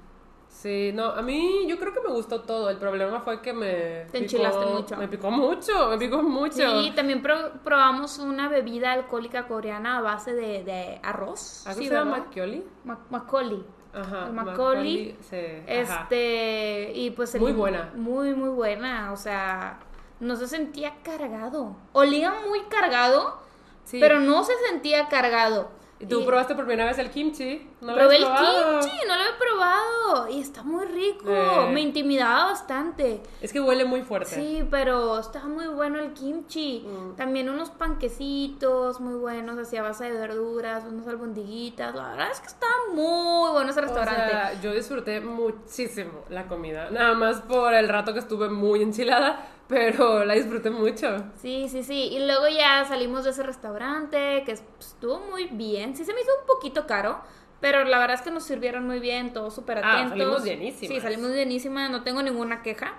Sí, 0.50 0.90
no, 0.92 1.04
a 1.06 1.22
mí 1.22 1.64
yo 1.68 1.78
creo 1.78 1.94
que 1.94 2.00
me 2.00 2.08
gustó 2.12 2.42
todo. 2.42 2.68
El 2.68 2.76
problema 2.76 3.20
fue 3.20 3.40
que 3.40 3.52
me. 3.52 4.04
Te 4.10 4.18
enchilaste 4.18 4.66
mucho. 4.66 4.96
Me 4.96 5.08
picó 5.08 5.30
mucho, 5.30 5.88
me 5.88 5.96
picó 5.96 6.22
mucho. 6.22 6.56
Sí, 6.80 6.92
también 6.94 7.22
pro- 7.22 7.52
probamos 7.64 8.18
una 8.18 8.48
bebida 8.48 8.92
alcohólica 8.92 9.46
coreana 9.46 9.98
a 9.98 10.00
base 10.02 10.34
de, 10.34 10.62
de 10.64 11.00
arroz. 11.02 11.66
¿Algo 11.66 11.80
sí, 11.80 11.86
se 11.88 11.94
llama 11.94 12.10
¿verdad? 12.12 12.26
Machioli? 12.26 12.64
Ma- 12.84 12.98
Macaulay. 13.10 13.64
Ajá. 13.94 14.26
El 14.26 14.32
Macaulay. 14.34 15.16
sí. 15.30 15.36
ajá. 15.36 16.02
Este, 16.02 16.92
y 16.94 17.10
pues 17.12 17.34
el- 17.36 17.40
Muy 17.40 17.52
buena. 17.52 17.92
Muy, 17.94 18.34
muy 18.34 18.50
buena. 18.50 19.12
O 19.12 19.16
sea, 19.16 19.78
no 20.18 20.36
se 20.36 20.46
sentía 20.48 20.96
cargado. 21.02 21.76
Olía 21.92 22.34
muy 22.48 22.60
cargado, 22.64 23.38
Sí. 23.84 23.98
pero 24.00 24.20
no 24.20 24.44
se 24.44 24.52
sentía 24.68 25.08
cargado. 25.08 25.70
¿Y 26.02 26.06
tú 26.06 26.20
Y- 26.20 26.24
probaste 26.24 26.54
por 26.54 26.64
primera 26.64 26.88
vez 26.88 26.98
el 26.98 27.10
kimchi? 27.10 27.68
¿No 27.82 27.88
lo 27.88 27.94
Probé 27.98 28.16
el 28.16 28.24
habías 28.24 28.40
probado? 28.40 28.80
kimchi, 28.80 28.96
no 29.06 29.16
lo 29.16 29.22
he 29.22 29.32
probado. 29.38 30.28
Y 30.30 30.40
está 30.40 30.62
muy 30.62 30.86
rico. 30.86 31.24
Eh. 31.28 31.70
Me 31.72 31.80
intimidaba 31.82 32.46
bastante. 32.46 33.22
Es 33.42 33.52
que 33.52 33.60
huele 33.60 33.84
muy 33.84 34.00
fuerte. 34.02 34.34
Sí, 34.34 34.66
pero 34.70 35.18
está 35.18 35.44
muy 35.44 35.66
bueno 35.66 35.98
el 35.98 36.14
kimchi. 36.14 36.86
Mm. 36.86 37.16
También 37.16 37.50
unos 37.50 37.68
panquecitos 37.70 39.00
muy 39.00 39.14
buenos, 39.14 39.58
así 39.58 39.76
a 39.76 39.82
base 39.82 40.04
de 40.10 40.18
verduras, 40.18 40.84
unas 40.84 41.06
albondiguitas. 41.06 41.94
La 41.94 42.08
verdad 42.10 42.30
es 42.32 42.40
que 42.40 42.46
está 42.46 42.66
muy 42.94 43.50
bueno 43.52 43.70
ese 43.70 43.80
O 43.80 43.82
restaurante. 43.82 44.30
sea, 44.30 44.60
yo 44.62 44.72
disfruté 44.72 45.20
muchísimo 45.20 46.24
la 46.30 46.46
comida. 46.46 46.90
Nada 46.90 47.14
más 47.14 47.42
por 47.42 47.74
el 47.74 47.88
rato 47.88 48.12
que 48.12 48.20
estuve 48.20 48.48
muy 48.48 48.82
enchilada, 48.82 49.46
pero 49.70 50.24
la 50.26 50.34
disfruté 50.34 50.68
mucho. 50.70 51.24
Sí, 51.40 51.68
sí, 51.70 51.82
sí. 51.82 52.08
Y 52.12 52.18
luego 52.26 52.48
ya 52.48 52.84
salimos 52.84 53.24
de 53.24 53.30
ese 53.30 53.42
restaurante, 53.42 54.42
que 54.44 54.52
es- 54.52 54.62
pues, 54.76 54.88
estuvo 54.88 55.20
muy 55.30 55.46
bien. 55.46 55.96
Sí 55.96 56.04
se 56.04 56.12
me 56.12 56.20
hizo 56.20 56.30
un 56.40 56.46
poquito 56.46 56.86
caro, 56.86 57.20
pero 57.60 57.84
la 57.84 57.98
verdad 57.98 58.16
es 58.16 58.22
que 58.22 58.30
nos 58.30 58.44
sirvieron 58.44 58.86
muy 58.86 59.00
bien, 59.00 59.32
todos 59.32 59.54
súper 59.54 59.78
Ah, 59.78 59.92
atentos. 59.94 60.10
salimos 60.18 60.44
llenísimas. 60.44 60.94
Sí, 60.94 61.00
salimos 61.00 61.30
llenísimas, 61.30 61.90
no 61.90 62.02
tengo 62.02 62.22
ninguna 62.22 62.62
queja. 62.62 62.94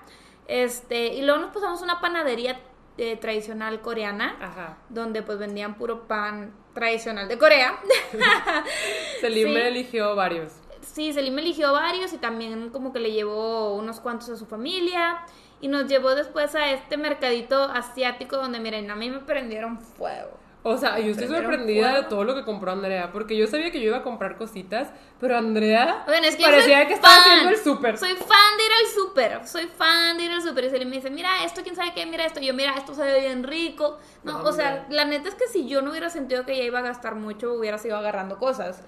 Este, 0.47 1.07
y 1.13 1.21
luego 1.21 1.39
nos 1.41 1.53
pasamos 1.53 1.81
a 1.81 1.83
una 1.83 2.01
panadería 2.01 2.59
eh, 2.97 3.15
tradicional 3.15 3.79
coreana, 3.81 4.35
Ajá. 4.41 4.77
donde 4.89 5.23
pues 5.23 5.39
vendían 5.39 5.75
puro 5.75 6.07
pan 6.07 6.53
tradicional 6.73 7.27
de 7.29 7.37
Corea. 7.37 7.79
Selim 9.21 9.47
Sí. 9.47 9.53
me 9.53 9.67
eligió 9.69 10.15
varios. 10.15 10.51
Sí, 10.81 11.13
Selim 11.13 11.37
eligió 11.39 11.71
varios 11.71 12.11
y 12.13 12.17
también 12.17 12.69
como 12.69 12.91
que 12.91 12.99
le 12.99 13.11
llevó 13.11 13.75
unos 13.75 13.99
cuantos 14.01 14.29
a 14.29 14.35
su 14.35 14.45
familia 14.45 15.19
y 15.61 15.67
nos 15.67 15.87
llevó 15.87 16.15
después 16.15 16.53
a 16.55 16.71
este 16.71 16.97
mercadito 16.97 17.63
asiático 17.63 18.37
donde 18.37 18.59
miren, 18.59 18.89
a 18.91 18.95
mí 18.95 19.09
me 19.09 19.19
prendieron 19.19 19.79
fuego. 19.79 20.39
O 20.63 20.77
sea, 20.77 20.99
yo 20.99 21.09
estoy 21.11 21.27
sorprendida 21.27 21.95
de 21.95 22.03
todo 22.03 22.23
lo 22.23 22.35
que 22.35 22.43
compró 22.43 22.71
Andrea, 22.71 23.11
porque 23.11 23.35
yo 23.35 23.47
sabía 23.47 23.71
que 23.71 23.79
yo 23.79 23.87
iba 23.87 23.97
a 23.97 24.03
comprar 24.03 24.37
cositas, 24.37 24.89
pero 25.19 25.35
Andrea 25.35 26.03
Bueno, 26.05 26.27
es 26.27 26.35
que 26.35 26.43
yo 26.43 26.49
parecía 26.49 26.85
que 26.87 26.93
estaba 26.93 27.15
fan. 27.15 27.23
haciendo 27.23 27.49
el 27.49 27.57
súper. 27.57 27.97
Soy 27.97 28.13
fan 28.13 28.57
de 28.57 28.65
ir 28.65 28.71
al 28.71 28.93
súper, 28.93 29.47
soy 29.47 29.67
fan 29.75 30.17
de 30.17 30.25
ir 30.25 30.31
al 30.31 30.41
súper 30.43 30.65
y 30.65 30.69
Selim 30.69 30.89
me 30.89 30.97
dice, 30.97 31.09
mira 31.09 31.43
esto, 31.43 31.61
quién 31.63 31.75
sabe 31.75 31.93
qué, 31.95 32.05
mira 32.05 32.25
esto, 32.25 32.39
Y 32.39 32.45
yo 32.45 32.53
mira, 32.53 32.73
esto 32.77 32.93
se 32.93 33.01
ve 33.01 33.21
bien 33.21 33.43
rico. 33.43 33.97
No, 34.23 34.33
No, 34.43 34.43
o 34.49 34.53
sea, 34.53 34.85
la 34.89 35.05
neta 35.05 35.29
es 35.29 35.35
que 35.35 35.47
si 35.47 35.67
yo 35.67 35.81
no 35.81 35.89
hubiera 35.89 36.11
sentido 36.11 36.45
que 36.45 36.55
ya 36.55 36.63
iba 36.63 36.77
a 36.77 36.83
gastar 36.83 37.15
mucho, 37.15 37.53
hubiera 37.53 37.79
sido 37.79 37.97
agarrando 37.97 38.37
cosas. 38.37 38.83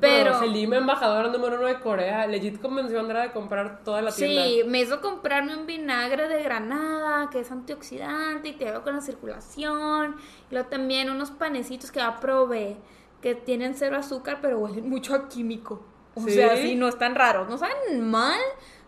Pero, 0.00 0.38
Selim, 0.38 0.74
embajadora 0.74 1.28
número 1.28 1.56
uno 1.56 1.66
de 1.66 1.80
Corea, 1.80 2.26
legit 2.26 2.60
convenció 2.60 2.98
a 2.98 3.00
Andrea 3.00 3.22
de 3.22 3.32
comprar 3.32 3.82
toda 3.84 4.02
la 4.02 4.12
tienda. 4.12 4.44
Sí, 4.44 4.62
me 4.66 4.80
hizo 4.80 5.00
comprarme 5.00 5.56
un 5.56 5.66
vinagre 5.66 6.28
de 6.28 6.42
granada 6.42 7.30
que 7.30 7.40
es 7.40 7.50
antioxidante 7.50 8.48
y 8.48 8.52
te 8.52 8.66
ayuda 8.66 8.82
con 8.82 8.94
la 8.94 9.00
circulación. 9.00 10.16
Y 10.50 10.54
luego 10.54 10.68
también 10.68 11.10
unos 11.10 11.30
panecitos 11.30 11.90
que 11.90 12.00
ya 12.00 12.20
probé 12.20 12.76
que 13.22 13.34
tienen 13.34 13.74
cero 13.74 13.96
azúcar 13.96 14.38
pero 14.42 14.58
huelen 14.58 14.88
mucho 14.88 15.14
a 15.14 15.28
químico. 15.28 15.82
O 16.14 16.20
¿Sí? 16.20 16.32
sea, 16.32 16.56
sí, 16.56 16.74
no 16.74 16.88
están 16.88 17.14
raros, 17.14 17.48
no 17.48 17.56
saben 17.58 18.08
mal, 18.08 18.38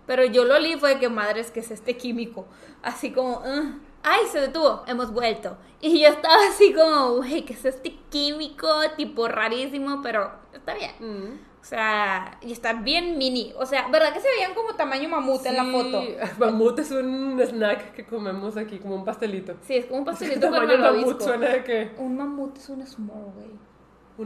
pero 0.07 0.25
yo 0.25 0.45
lo 0.45 0.57
olí 0.57 0.77
fue 0.77 0.95
de 0.95 1.01
que 1.01 1.09
madres 1.09 1.51
que 1.51 1.61
es 1.61 1.71
este 1.71 1.97
químico. 1.97 2.47
Así 2.83 3.11
como, 3.13 3.39
"Ugh". 3.39 3.75
Ay, 4.03 4.21
se 4.31 4.41
detuvo, 4.41 4.83
hemos 4.87 5.13
vuelto. 5.13 5.57
Y 5.81 6.01
yo 6.01 6.09
estaba 6.09 6.37
así 6.49 6.73
como, 6.75 7.17
güey, 7.17 7.45
que 7.45 7.55
es 7.55 7.65
este 7.65 7.97
químico 8.11 8.69
tipo 8.97 9.29
rarísimo, 9.29 10.01
pero 10.03 10.31
está 10.53 10.75
bien. 10.75 10.93
Mm. 11.01 11.39
O 11.61 11.65
sea, 11.65 12.39
y 12.41 12.53
está 12.53 12.73
bien 12.73 13.19
mini. 13.19 13.53
O 13.59 13.67
sea, 13.67 13.89
¿verdad 13.89 14.13
que 14.15 14.21
se 14.21 14.29
veían 14.31 14.55
como 14.55 14.75
tamaño 14.75 15.09
mamut 15.11 15.45
en 15.45 15.57
la 15.57 15.65
Sí, 15.65 15.71
foto? 15.73 16.03
Mamut 16.39 16.79
es 16.79 16.91
un 16.91 17.39
snack 17.39 17.93
que 17.93 18.07
comemos 18.07 18.57
aquí, 18.57 18.79
como 18.79 18.95
un 18.95 19.05
pastelito. 19.05 19.55
Sí, 19.63 19.77
es 19.77 19.85
como 19.87 19.99
un 20.01 20.05
pastelito 20.07 20.49
con 20.49 20.59
tamaño 20.67 20.79
mamut 20.79 21.21
suena 21.21 21.49
de 21.49 21.65
que 21.65 21.93
Un 21.99 22.17
mamut 22.17 22.57
es 22.57 22.69
un 22.71 22.87
s'more, 22.87 23.31
güey. 23.35 23.51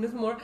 un 0.04 0.08
s'more. 0.08 0.36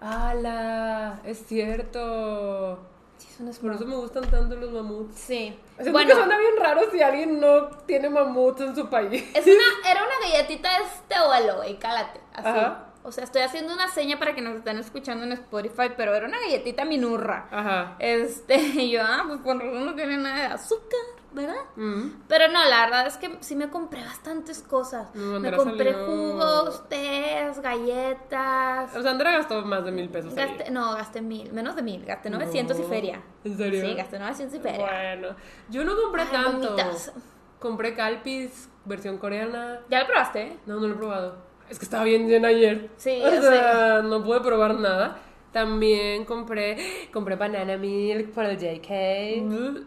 ¡Hala! 0.00 1.20
Es 1.24 1.44
cierto. 1.46 2.78
Sí, 3.18 3.28
es 3.30 3.40
un 3.40 3.52
Por 3.52 3.74
eso 3.74 3.84
me 3.84 3.96
gustan 3.96 4.30
tanto 4.30 4.54
los 4.56 4.70
mamuts. 4.70 5.14
Sí. 5.14 5.58
Siento 5.74 5.92
bueno, 5.92 6.08
que 6.08 6.14
suena 6.14 6.38
bien 6.38 6.56
raro 6.58 6.82
si 6.90 7.02
alguien 7.02 7.40
no 7.40 7.68
tiene 7.86 8.08
mamuts 8.08 8.60
en 8.60 8.74
su 8.74 8.88
país. 8.88 9.24
es 9.34 9.46
una, 9.46 9.90
era 9.90 10.02
una 10.04 10.30
galletita 10.30 10.70
de 10.78 10.84
este 10.84 11.26
vuelo, 11.26 11.56
güey, 11.56 11.78
cálate. 11.78 12.20
Así. 12.32 12.48
Ajá. 12.48 12.84
O 13.08 13.12
sea, 13.12 13.24
estoy 13.24 13.42
haciendo 13.42 13.72
una 13.72 13.88
seña 13.88 14.18
para 14.18 14.34
que 14.34 14.42
nos 14.42 14.56
estén 14.56 14.76
escuchando 14.76 15.24
en 15.24 15.32
Spotify, 15.32 15.92
pero 15.96 16.14
era 16.14 16.26
una 16.26 16.38
galletita 16.40 16.84
minurra. 16.84 17.48
Ajá. 17.50 17.96
Este, 17.98 18.56
y 18.58 18.90
yo, 18.90 19.00
ah, 19.02 19.24
pues 19.26 19.40
con 19.40 19.60
razón 19.60 19.86
no 19.86 19.94
tiene 19.94 20.18
nada 20.18 20.48
de 20.48 20.54
azúcar, 20.54 21.00
¿verdad? 21.32 21.56
Mm. 21.76 22.22
Pero 22.28 22.48
no, 22.48 22.64
la 22.64 22.86
verdad 22.86 23.06
es 23.06 23.16
que 23.18 23.36
sí 23.40 23.54
me 23.54 23.68
compré 23.70 24.02
bastantes 24.02 24.60
cosas. 24.62 25.14
Me 25.14 25.52
compré 25.52 25.92
salió- 25.92 26.06
jugos, 26.06 26.88
tés, 26.88 27.60
galletas. 27.60 28.96
O 28.96 29.02
sea, 29.02 29.10
Andrea 29.10 29.32
gastó 29.32 29.62
más 29.62 29.84
de 29.84 29.92
mil 29.92 30.08
pesos. 30.08 30.36
ahí. 30.36 30.56
No, 30.70 30.94
gasté 30.94 31.20
mil, 31.20 31.52
menos 31.52 31.76
de 31.76 31.82
mil, 31.82 32.04
gasté 32.04 32.30
900 32.30 32.78
y 32.78 32.82
feria. 32.84 33.20
¿En 33.44 33.56
serio? 33.56 33.80
Sí, 33.84 33.94
gasté 33.94 34.18
900 34.18 34.58
y 34.58 34.60
feria. 34.60 34.86
Bueno, 34.86 35.36
yo 35.68 35.84
no 35.84 35.96
compré 35.96 36.22
Ay, 36.22 36.28
tanto. 36.32 36.68
gomitas. 36.70 37.12
Compré 37.58 37.94
Calpis, 37.94 38.68
versión 38.84 39.18
coreana. 39.18 39.80
¿Ya 39.90 40.00
lo 40.00 40.06
probaste? 40.06 40.58
No, 40.66 40.76
no 40.76 40.86
lo 40.88 40.94
he 40.94 40.96
probado. 40.96 41.36
Es 41.68 41.78
que 41.78 41.84
estaba 41.84 42.04
bien 42.04 42.28
llena 42.28 42.48
ayer. 42.48 42.88
Sí, 42.96 43.20
o 43.22 43.42
sea, 43.42 44.00
no 44.02 44.22
pude 44.24 44.40
probar 44.40 44.74
nada. 44.76 45.18
También 45.52 46.24
compré, 46.26 47.08
compré 47.12 47.34
banana 47.36 47.76
milk 47.76 48.32
para 48.32 48.50
el 48.50 48.58
JK. 48.58 49.42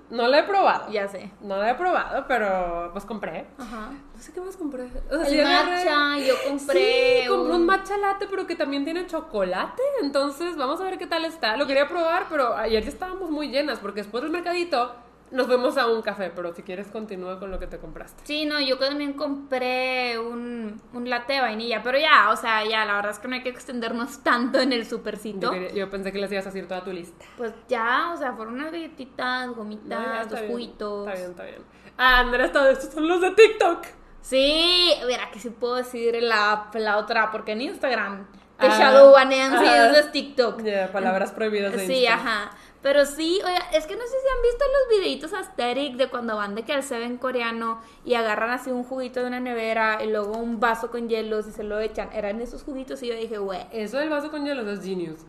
No 0.10 0.28
la 0.28 0.40
he 0.40 0.44
probado. 0.44 0.92
Ya 0.92 1.08
sé. 1.08 1.32
No 1.42 1.58
la 1.58 1.72
he 1.72 1.76
probado, 1.76 2.26
pero 2.28 2.90
pues 2.94 3.06
compré. 3.06 3.46
Ajá. 3.58 3.92
No 4.16 4.22
sé 4.22 4.34
qué 4.34 4.42
más 4.42 4.58
compré. 4.58 4.84
O 5.10 5.18
sea, 5.24 5.28
El 5.28 5.46
agarré- 5.46 5.86
matcha, 5.86 6.18
yo 6.28 6.34
compré 6.48 7.22
Sí, 7.24 7.28
compré 7.28 7.54
un- 7.56 7.62
un 7.62 7.66
matcha 7.66 7.96
latte, 7.98 8.28
pero 8.30 8.48
que 8.48 8.56
también 8.56 8.84
tiene 8.86 9.06
chocolate. 9.08 9.82
Entonces, 10.02 10.56
vamos 10.58 10.82
a 10.82 10.84
ver 10.86 10.98
qué 10.98 11.08
tal 11.08 11.26
está. 11.26 11.56
Lo 11.58 11.68
quería 11.68 11.88
probar, 11.88 12.26
pero 12.30 12.56
ayer 12.56 12.84
ya 12.84 12.90
estábamos 12.90 13.30
muy 13.30 13.50
llenas, 13.50 13.80
porque 13.80 14.02
después 14.02 14.24
del 14.24 14.32
mercadito 14.32 14.94
nos 15.32 15.48
fuimos 15.48 15.78
a 15.78 15.88
un 15.88 16.02
café. 16.02 16.32
Pero 16.36 16.54
si 16.54 16.62
quieres, 16.64 16.88
continúa 16.88 17.40
con 17.40 17.50
lo 17.52 17.60
que 17.60 17.68
te 17.68 17.78
compraste. 17.80 18.22
Sí, 18.26 18.46
no, 18.46 18.60
yo 18.60 18.78
también 18.78 19.14
compré 19.14 20.20
un, 20.20 20.82
un 20.94 21.10
latte 21.10 21.34
de 21.34 21.42
vainilla, 21.42 21.82
pero 21.84 21.98
ya, 21.98 22.30
o 22.32 22.36
sea, 22.36 22.64
ya, 22.66 22.86
la 22.86 22.96
verdad 22.96 23.12
es 23.12 23.20
que 23.20 23.28
no 23.28 23.36
hay 23.36 23.44
que 23.44 23.50
extendernos 23.50 24.20
tanto 24.24 24.60
en 24.60 24.74
el 24.74 24.84
Yo, 24.84 24.90
supercito. 24.90 25.52
quería- 25.52 25.72
yo 25.74 25.90
pensé 25.90 26.12
que 26.12 26.20
les 26.20 26.32
ibas 26.32 26.46
a 26.46 26.50
decir 26.50 26.68
toda 26.68 26.84
tu 26.84 26.92
lista. 26.92 27.26
Pues 27.38 27.54
ya, 27.68 28.12
o 28.14 28.18
sea, 28.18 28.34
fueron 28.34 28.56
unas 28.56 28.72
galletitas, 28.72 29.50
gomitas, 29.56 29.90
No, 29.90 30.26
dos 30.38 30.40
juguitos. 30.48 31.08
Está 31.08 31.18
bien, 31.20 31.32
está 31.32 31.44
bien. 31.44 31.62
Ah, 31.98 32.20
Andrea, 32.20 32.46
está- 32.48 32.70
estos 32.72 32.94
son 32.94 33.08
los 33.08 33.22
de 33.22 33.32
TikTok. 33.32 33.86
Sí, 34.22 34.94
mira, 35.08 35.32
que 35.32 35.40
sí 35.40 35.50
puedo 35.50 35.76
decir 35.76 36.16
la, 36.22 36.70
la 36.76 36.98
otra, 36.98 37.32
porque 37.32 37.54
en 37.54 37.62
Instagram 37.62 38.28
te 38.60 38.68
Ah, 38.68 38.78
shadowbanean 38.78 39.60
si 39.60 39.66
ajá. 39.66 39.88
es 39.88 40.06
de 40.06 40.12
TikTok. 40.12 40.62
Palabras 40.92 41.32
prohibidas 41.32 41.74
de 41.74 41.88
Sí, 41.88 42.06
ajá. 42.06 42.52
Pero 42.82 43.06
sí, 43.06 43.40
oiga, 43.46 43.60
es 43.74 43.86
que 43.86 43.96
no 43.96 44.02
sé 44.02 44.10
si 44.10 44.28
han 44.36 44.42
visto 44.42 44.66
los 44.66 45.00
videitos 45.00 45.34
aesthetic 45.34 45.98
de 45.98 46.10
cuando 46.10 46.36
van 46.36 46.56
de 46.56 46.64
que 46.64 46.74
al 46.74 46.82
Seven 46.82 47.18
coreano 47.18 47.80
y 48.04 48.16
agarran 48.16 48.50
así 48.50 48.72
un 48.72 48.84
juguito 48.84 49.20
de 49.22 49.28
una 49.28 49.40
nevera 49.40 50.04
y 50.04 50.10
luego 50.10 50.32
un 50.38 50.60
vaso 50.60 50.90
con 50.90 51.08
hielos 51.08 51.48
y 51.48 51.52
se 51.52 51.64
lo 51.64 51.80
echan. 51.80 52.10
Eran 52.12 52.42
esos 52.42 52.64
juguitos 52.64 53.04
y 53.04 53.08
yo 53.10 53.16
dije, 53.16 53.38
güey, 53.38 53.62
Eso 53.72 54.00
del 54.00 54.10
vaso 54.10 54.32
con 54.32 54.46
hielo 54.46 54.68
es 54.70 54.84
genius. 54.84 55.20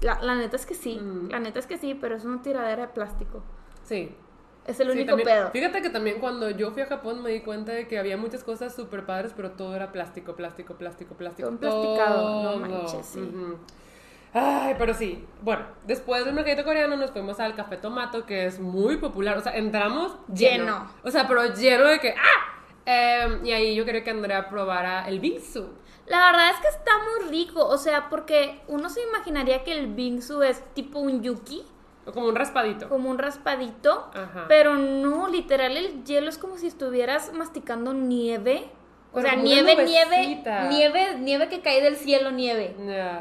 la, 0.00 0.20
la 0.20 0.34
neta 0.34 0.56
es 0.56 0.66
que 0.66 0.74
sí, 0.74 0.98
Mm. 1.00 1.30
la 1.30 1.38
neta 1.38 1.60
es 1.60 1.66
que 1.68 1.78
sí, 1.78 1.94
pero 1.94 2.16
es 2.16 2.24
una 2.24 2.42
tiradera 2.42 2.86
de 2.86 2.92
plástico. 2.92 3.44
Sí. 3.84 4.12
Es 4.66 4.80
el 4.80 4.88
Sí, 4.88 4.92
único 4.94 5.10
también- 5.10 5.28
pedo. 5.28 5.50
Fíjate 5.52 5.80
que 5.82 5.90
también 5.90 6.18
cuando 6.18 6.50
yo 6.50 6.72
fui 6.72 6.82
a 6.82 6.86
Japón 6.86 7.22
me 7.22 7.30
di 7.30 7.40
cuenta 7.42 7.70
de 7.72 7.86
que 7.86 7.98
había 7.98 8.16
muchas 8.16 8.42
cosas 8.42 8.74
súper 8.74 9.04
padres, 9.06 9.32
pero 9.36 9.52
todo 9.52 9.76
era 9.76 9.92
plástico, 9.92 10.34
plástico, 10.34 10.74
plástico, 10.74 11.14
plástico. 11.14 11.48
Todo 11.50 11.58
plasticado, 11.58 12.42
no 12.42 12.56
manches, 12.66 13.06
sí. 13.06 13.20
Ay, 14.34 14.74
pero 14.78 14.92
sí. 14.94 15.24
Bueno, 15.42 15.64
después 15.86 16.24
del 16.24 16.34
mercadito 16.34 16.64
coreano 16.64 16.96
nos 16.96 17.12
fuimos 17.12 17.38
al 17.40 17.54
Café 17.54 17.76
Tomato, 17.76 18.26
que 18.26 18.46
es 18.46 18.58
muy 18.58 18.96
popular. 18.96 19.38
O 19.38 19.40
sea, 19.40 19.56
entramos 19.56 20.16
lleno. 20.34 20.64
Lleno. 20.64 20.90
O 21.04 21.10
sea, 21.10 21.26
pero 21.28 21.54
lleno 21.54 21.84
de 21.84 22.00
que 22.00 22.10
¡ah! 22.10 22.50
Em, 22.86 23.46
y 23.46 23.52
ahí 23.52 23.74
yo 23.74 23.84
quería 23.84 24.02
que 24.04 24.10
Andrea 24.10 24.48
probara 24.50 25.08
el 25.08 25.20
bingsu. 25.20 25.68
La 26.06 26.26
verdad 26.26 26.50
es 26.50 26.56
que 26.60 26.68
está 26.68 26.90
muy 26.98 27.30
rico, 27.30 27.64
o 27.66 27.78
sea, 27.78 28.10
porque 28.10 28.60
uno 28.68 28.90
se 28.90 29.00
imaginaría 29.02 29.64
que 29.64 29.72
el 29.72 29.86
bingsu 29.86 30.42
es 30.42 30.62
tipo 30.74 30.98
un 30.98 31.22
yuki, 31.22 31.64
O 32.04 32.12
como 32.12 32.26
un 32.26 32.34
raspadito. 32.34 32.90
como 32.90 33.08
un 33.08 33.16
raspadito, 33.16 34.10
Ajá. 34.12 34.44
pero 34.48 34.74
no, 34.74 35.28
literal 35.28 35.78
el 35.78 36.04
hielo 36.04 36.28
es 36.28 36.36
como 36.36 36.58
si 36.58 36.66
estuvieras 36.66 37.32
masticando 37.32 37.94
nieve. 37.94 38.68
O 39.16 39.20
sea, 39.20 39.36
nieve, 39.36 39.76
nieve, 39.84 40.42
nieve, 40.68 41.16
nieve 41.20 41.48
que 41.48 41.60
cae 41.60 41.80
del 41.80 41.96
cielo, 41.96 42.30
nieve. 42.32 42.74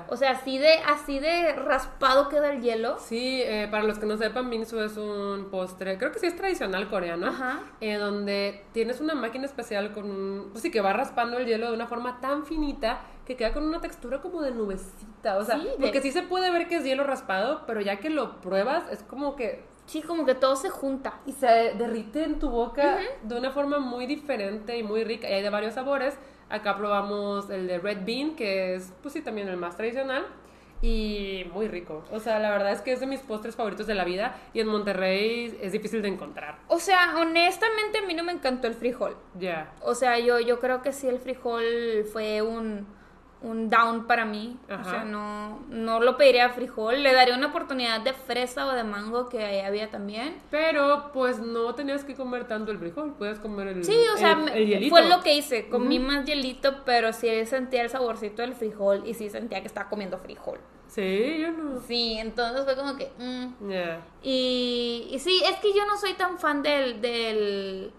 O 0.08 0.18
sea, 0.18 0.32
así 0.32 0.58
de, 0.58 0.74
así 0.88 1.20
de 1.20 1.54
raspado 1.54 2.30
queda 2.30 2.52
el 2.52 2.62
hielo. 2.62 2.98
Sí, 3.00 3.42
eh, 3.44 3.68
para 3.70 3.84
los 3.84 4.00
que 4.00 4.06
no 4.06 4.18
sepan, 4.18 4.50
bingsu 4.50 4.80
es 4.82 4.98
un 4.98 5.50
postre, 5.52 5.98
creo 5.98 6.12
que 6.12 6.20
sí 6.20 6.26
es 6.28 6.36
tradicional 6.36 6.90
coreano, 6.90 7.28
Ajá. 7.28 7.60
eh, 7.80 7.96
donde 7.96 8.66
tienes 8.74 9.02
una 9.02 9.14
máquina 9.14 9.46
especial 9.46 9.92
con 9.94 10.10
un, 10.10 10.50
pues 10.52 10.64
sí, 10.64 10.72
que 10.72 10.82
va 10.82 10.94
raspando 10.94 11.38
el 11.38 11.46
hielo 11.46 11.68
de 11.68 11.74
una 11.74 11.88
forma 11.88 12.20
tan 12.20 12.46
finita 12.46 13.02
que 13.26 13.36
queda 13.38 13.54
con 13.54 13.64
una 13.64 13.80
textura 13.80 14.20
como 14.20 14.42
de 14.42 14.52
nubecita, 14.52 15.38
o 15.38 15.46
sea, 15.46 15.58
Sí, 15.60 15.68
de- 15.68 15.76
porque 15.80 16.02
sí 16.02 16.12
se 16.12 16.24
puede 16.24 16.50
ver 16.52 16.68
que 16.68 16.78
es 16.78 16.84
hielo 16.84 17.04
raspado, 17.04 17.64
pero 17.68 17.80
ya 17.82 18.00
que 18.00 18.10
lo 18.10 18.42
pruebas 18.42 18.84
es 18.92 19.04
como 19.04 19.36
que 19.36 19.64
Sí, 19.86 20.02
como 20.02 20.26
que 20.26 20.36
todo 20.36 20.56
se 20.56 20.70
junta. 20.70 21.20
y 21.26 21.34
se 21.34 21.74
derrite 21.78 22.24
en 22.24 22.40
tu 22.40 22.50
boca 22.50 23.00
de 23.24 23.38
una 23.38 23.52
forma 23.52 23.80
muy 23.80 24.06
diferente 24.06 24.78
y 24.78 24.84
muy 24.84 25.04
rica. 25.04 25.30
Y 25.30 25.34
hay 25.34 25.42
de 25.42 25.50
varios 25.50 25.74
sabores. 25.74 26.18
Acá 26.50 26.78
probamos 26.78 27.50
el 27.50 27.68
de 27.68 27.80
Red 27.80 28.06
Bean, 28.06 28.36
que 28.36 28.76
es, 28.76 28.94
pues 29.02 29.14
sí, 29.14 29.22
también 29.22 29.48
el 29.48 29.58
más 29.58 29.76
tradicional. 29.76 30.26
Y 30.82 31.46
muy 31.54 31.70
rico. 31.70 32.04
O 32.12 32.20
sea, 32.20 32.40
la 32.40 32.50
verdad 32.52 32.74
es 32.74 32.82
que 32.82 32.92
es 32.92 33.00
de 33.00 33.08
mis 33.08 33.22
postres 33.22 33.56
favoritos 33.56 33.88
de 33.88 33.96
la 33.96 34.04
vida. 34.04 34.36
Y 34.54 34.60
en 34.60 34.68
Monterrey 34.68 35.58
es 35.62 35.72
difícil 35.72 36.02
de 36.02 36.10
encontrar. 36.10 36.58
O 36.68 36.78
sea, 36.78 37.16
honestamente 37.18 38.00
a 38.00 38.02
mí 38.06 38.14
no 38.14 38.24
me 38.24 38.34
encantó 38.34 38.68
el 38.68 38.74
frijol. 38.74 39.16
Ya. 39.40 39.74
O 39.82 39.96
sea, 39.96 40.20
yo, 40.20 40.40
yo 40.40 40.60
creo 40.60 40.82
que 40.82 40.92
sí 40.92 41.08
el 41.08 41.20
frijol 41.20 41.64
fue 42.12 42.42
un, 42.42 42.86
un 43.44 43.70
down 43.70 44.08
para 44.08 44.26
mí. 44.26 44.58
O 44.70 44.74
Ajá. 44.74 44.84
sea, 44.90 45.04
no, 45.06 45.60
no 45.70 46.00
lo 46.00 46.18
pediría 46.18 46.50
frijol. 46.50 47.04
Le 47.04 47.14
daría 47.14 47.36
una 47.36 47.48
oportunidad 47.48 48.02
de 48.02 48.14
fresa 48.14 48.66
o 48.68 48.72
de 48.72 48.84
mango 48.84 49.30
que 49.30 49.44
ahí 49.44 49.60
había 49.60 49.92
también. 49.92 50.42
Pero 50.50 51.12
pues 51.14 51.40
no 51.40 51.76
tenías 51.76 52.04
que 52.04 52.16
comer 52.16 52.48
tanto 52.48 52.72
el 52.72 52.80
frijol. 52.80 53.14
Puedes 53.14 53.40
comer 53.40 53.68
el, 53.68 53.84
Sí, 53.84 53.98
o 54.14 54.18
sea, 54.18 54.32
el, 54.34 54.50
el 54.50 54.68
hielito. 54.68 54.90
fue 54.96 55.08
lo 55.08 55.22
que 55.22 55.36
hice. 55.36 55.68
Comí 55.70 56.00
más 56.00 56.26
hielito, 56.26 56.84
pero 56.86 57.14
sí 57.14 57.28
sentía 57.46 57.82
el 57.84 57.90
saborcito 57.90 58.42
del 58.42 58.54
frijol 58.56 59.04
y 59.06 59.14
sí 59.14 59.30
sentía 59.30 59.62
que 59.62 59.68
estaba 59.68 59.90
comiendo 59.90 60.18
frijol. 60.18 60.60
Sí, 60.88 61.40
yo 61.42 61.52
no. 61.52 61.82
Sí, 61.82 62.18
entonces 62.20 62.64
fue 62.66 62.76
como 62.76 62.96
que... 62.96 63.12
mm. 63.18 63.70
Ya. 63.70 64.02
Y, 64.22 65.08
y 65.12 65.20
sí, 65.20 65.42
es 65.50 65.58
que 65.60 65.74
yo 65.74 65.86
no 65.88 65.98
soy 65.98 66.14
tan 66.14 66.38
fan 66.38 66.62
del, 66.62 67.02
del, 67.02 67.92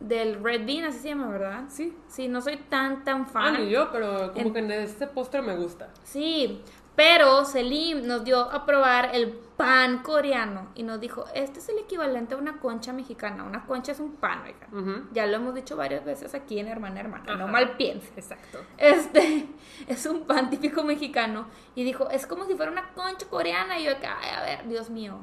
del 0.00 0.42
Red 0.42 0.64
Bean, 0.66 0.84
así 0.84 0.98
se 1.00 1.08
llama, 1.08 1.28
¿verdad? 1.28 1.64
Sí. 1.68 1.96
Sí, 2.08 2.28
no 2.28 2.40
soy 2.40 2.56
tan, 2.56 3.04
tan 3.04 3.22
Ah, 3.22 3.26
fan. 3.26 3.64
ni 3.64 3.70
yo, 3.70 3.90
pero 3.90 4.32
como 4.32 4.46
En- 4.46 4.52
que 4.52 4.58
en 4.60 4.70
este 4.70 5.06
postre 5.06 5.42
me 5.42 5.56
gusta. 5.56 5.88
Sí, 6.04 6.62
pero 6.94 7.44
Selim 7.44 8.06
nos 8.06 8.24
dio 8.24 8.40
a 8.40 8.64
probar 8.64 9.10
el 9.14 9.32
pan 9.56 9.98
coreano 10.04 10.68
y 10.76 10.84
nos 10.84 11.00
dijo, 11.00 11.24
este 11.34 11.58
es 11.58 11.68
el 11.68 11.78
equivalente 11.78 12.34
a 12.34 12.38
una 12.38 12.58
concha 12.60 12.92
mexicana. 12.92 13.42
Una 13.42 13.66
concha 13.66 13.90
es 13.92 13.98
un 14.00 14.12
pan, 14.16 14.42
oiga. 14.44 14.68
Ujú. 14.72 15.08
Ya 15.12 15.26
lo 15.26 15.36
hemos 15.36 15.54
dicho 15.54 15.76
varias 15.76 16.04
veces 16.04 16.32
aquí 16.34 16.60
en 16.60 16.68
Hermana 16.68 17.00
Hermana, 17.00 17.34
no 17.36 17.48
mal 17.48 17.76
piense. 17.76 18.08
Exacto. 18.16 18.58
Este 18.76 19.48
es 19.88 20.06
un 20.06 20.26
pan 20.26 20.48
típico 20.50 20.84
mexicano 20.84 21.46
y 21.74 21.82
dijo, 21.82 22.08
es 22.10 22.26
como 22.26 22.44
si 22.46 22.54
fuera 22.54 22.70
una 22.70 22.90
concha 22.94 23.26
coreana 23.28 23.78
y 23.80 23.84
yo 23.84 23.92
acá, 23.92 24.16
"Ay, 24.20 24.30
a 24.36 24.40
ver, 24.42 24.68
Dios 24.68 24.90
mío. 24.90 25.18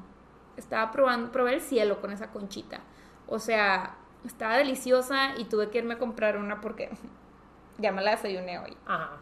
Estaba 0.57 0.91
probando, 0.91 1.31
probé 1.31 1.53
el 1.55 1.61
cielo 1.61 1.99
con 2.01 2.11
esa 2.11 2.29
conchita. 2.31 2.81
O 3.27 3.39
sea, 3.39 3.97
estaba 4.25 4.57
deliciosa 4.57 5.35
y 5.37 5.45
tuve 5.45 5.69
que 5.69 5.77
irme 5.79 5.95
a 5.95 5.99
comprar 5.99 6.37
una 6.37 6.61
porque 6.61 6.89
ya 7.77 7.91
me 7.91 8.01
la 8.01 8.11
desayuné 8.11 8.59
hoy. 8.59 8.75
Ajá. 8.85 9.17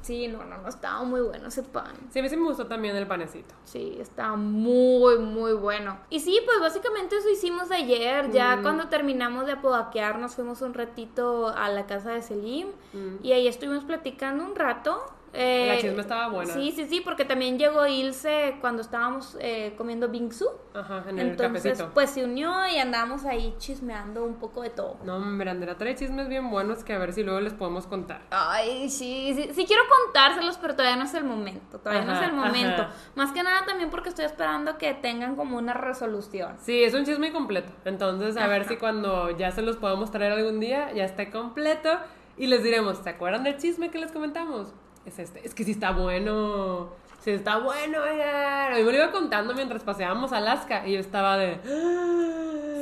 Sí, 0.00 0.28
no, 0.28 0.44
no, 0.44 0.58
no 0.58 0.68
estaba 0.68 1.02
muy 1.02 1.20
bueno 1.20 1.48
ese 1.48 1.64
pan. 1.64 1.92
Sí, 2.10 2.20
a 2.20 2.22
mí 2.22 2.28
sí 2.28 2.36
me 2.36 2.44
gustó 2.44 2.66
también 2.66 2.94
el 2.96 3.06
panecito. 3.08 3.52
Sí, 3.64 3.98
estaba 4.00 4.36
muy, 4.36 5.18
muy 5.18 5.52
bueno. 5.54 5.98
Y 6.08 6.20
sí, 6.20 6.38
pues 6.46 6.60
básicamente 6.60 7.16
eso 7.16 7.28
hicimos 7.28 7.70
ayer. 7.72 8.30
Ya 8.30 8.56
Mm. 8.56 8.62
cuando 8.62 8.88
terminamos 8.88 9.46
de 9.46 9.52
apodaquear, 9.52 10.18
nos 10.20 10.36
fuimos 10.36 10.62
un 10.62 10.72
ratito 10.72 11.48
a 11.48 11.68
la 11.68 11.86
casa 11.86 12.12
de 12.12 12.22
Selim. 12.22 12.68
Mm. 12.92 13.16
Y 13.24 13.32
ahí 13.32 13.48
estuvimos 13.48 13.84
platicando 13.84 14.44
un 14.44 14.54
rato. 14.54 15.04
Eh, 15.32 15.66
la 15.68 15.78
chisme 15.80 16.00
estaba 16.00 16.28
buena. 16.28 16.52
Sí, 16.54 16.72
sí, 16.74 16.86
sí, 16.86 17.00
porque 17.04 17.24
también 17.24 17.58
llegó 17.58 17.86
Ilse 17.86 18.56
cuando 18.60 18.82
estábamos 18.82 19.36
eh, 19.40 19.74
comiendo 19.76 20.08
bingsu. 20.08 20.48
Ajá, 20.74 21.04
en 21.08 21.18
el 21.18 21.28
Entonces, 21.30 21.62
cafecito. 21.62 21.90
pues 21.94 22.10
se 22.10 22.24
unió 22.24 22.52
y 22.68 22.78
andábamos 22.78 23.24
ahí 23.24 23.54
chismeando 23.58 24.24
un 24.24 24.36
poco 24.36 24.62
de 24.62 24.70
todo. 24.70 24.96
No, 25.04 25.16
hombre, 25.16 25.50
Andrea 25.50 25.76
trae 25.76 25.94
chismes 25.94 26.28
bien 26.28 26.50
buenos 26.50 26.84
que 26.84 26.92
a 26.94 26.98
ver 26.98 27.12
si 27.12 27.22
luego 27.24 27.40
les 27.40 27.52
podemos 27.52 27.86
contar. 27.86 28.22
Ay, 28.30 28.88
sí, 28.88 29.32
sí, 29.34 29.50
sí 29.52 29.64
quiero 29.66 29.82
contárselos, 30.04 30.56
pero 30.58 30.74
todavía 30.76 30.96
no 30.96 31.04
es 31.04 31.14
el 31.14 31.24
momento, 31.24 31.78
todavía 31.78 32.04
no 32.04 32.12
es 32.12 32.18
Ajá, 32.18 32.26
el 32.28 32.32
momento. 32.34 32.82
ajá. 32.82 32.92
Más 33.14 33.32
que 33.32 33.42
nada 33.42 33.66
también 33.66 33.90
porque 33.90 34.08
estoy 34.08 34.24
esperando 34.24 34.78
que 34.78 34.94
tengan 34.94 35.36
como 35.36 35.58
una 35.58 35.74
resolución. 35.74 36.56
Sí, 36.60 36.82
es 36.82 36.94
un 36.94 37.04
chisme 37.04 37.32
completo. 37.32 37.72
Entonces, 37.84 38.36
a 38.36 38.46
ver 38.46 38.62
Ajá. 38.62 38.70
si 38.70 38.76
cuando 38.76 39.30
ya 39.36 39.50
se 39.50 39.62
los 39.62 39.76
podamos 39.76 40.10
traer 40.10 40.32
algún 40.32 40.60
día, 40.60 40.92
ya 40.92 41.04
esté 41.04 41.30
completo. 41.30 41.90
Y 42.36 42.46
les 42.46 42.62
diremos, 42.62 42.98
¿se 42.98 43.10
acuerdan 43.10 43.42
del 43.42 43.56
chisme 43.58 43.90
que 43.90 43.98
les 43.98 44.12
comentamos? 44.12 44.72
Es 45.08 45.18
este. 45.18 45.40
Es 45.46 45.54
que 45.54 45.64
sí 45.64 45.72
está 45.72 45.90
bueno. 45.92 46.90
Sí 47.20 47.30
está 47.30 47.58
bueno, 47.58 47.98
oigan. 48.02 48.72
A 48.72 48.76
mí 48.76 48.82
me 48.84 48.92
lo 48.92 48.96
iba 48.98 49.10
contando 49.10 49.54
mientras 49.54 49.82
paseábamos 49.82 50.32
a 50.32 50.36
Alaska. 50.38 50.86
Y 50.86 50.92
yo 50.94 51.00
estaba 51.00 51.36
de. 51.36 51.58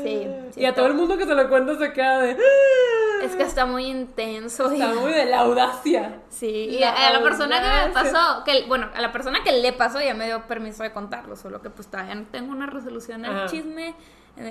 Sí, 0.03 0.27
sí 0.53 0.61
y 0.61 0.65
a 0.65 0.69
está- 0.69 0.81
todo 0.83 0.87
el 0.89 0.95
mundo 0.95 1.17
que 1.17 1.25
se 1.25 1.35
lo 1.35 1.49
cuenta 1.49 1.77
se 1.79 1.93
queda 1.93 2.21
de. 2.21 2.37
Es 3.23 3.35
que 3.35 3.43
está 3.45 3.65
muy 3.65 3.87
intenso. 3.87 4.71
y- 4.73 4.81
Está 4.81 4.95
muy 4.95 5.11
de 5.13 5.25
la 5.27 5.41
audacia. 5.41 6.21
Sí, 6.29 6.69
y 6.79 6.83
a, 6.83 6.93
a 7.09 7.13
la 7.13 7.23
persona 7.23 7.61
que 7.63 7.87
me 7.89 7.93
pasó, 7.95 8.45
que, 8.45 8.65
bueno, 8.69 8.89
a 8.95 9.01
la 9.01 9.11
persona 9.11 9.43
que 9.43 9.53
le 9.53 9.73
pasó 9.73 10.01
ya 10.01 10.13
me 10.15 10.27
dio 10.27 10.47
permiso 10.47 10.83
de 10.83 10.93
contarlo, 10.93 11.35
solo 11.35 11.63
que 11.63 11.71
pues 11.71 11.89
todavía 11.89 12.15
no 12.15 12.27
tengo 12.31 12.53
una 12.53 12.67
resolución 12.67 13.25
al 13.25 13.37
Ajá. 13.37 13.47
chisme. 13.47 13.95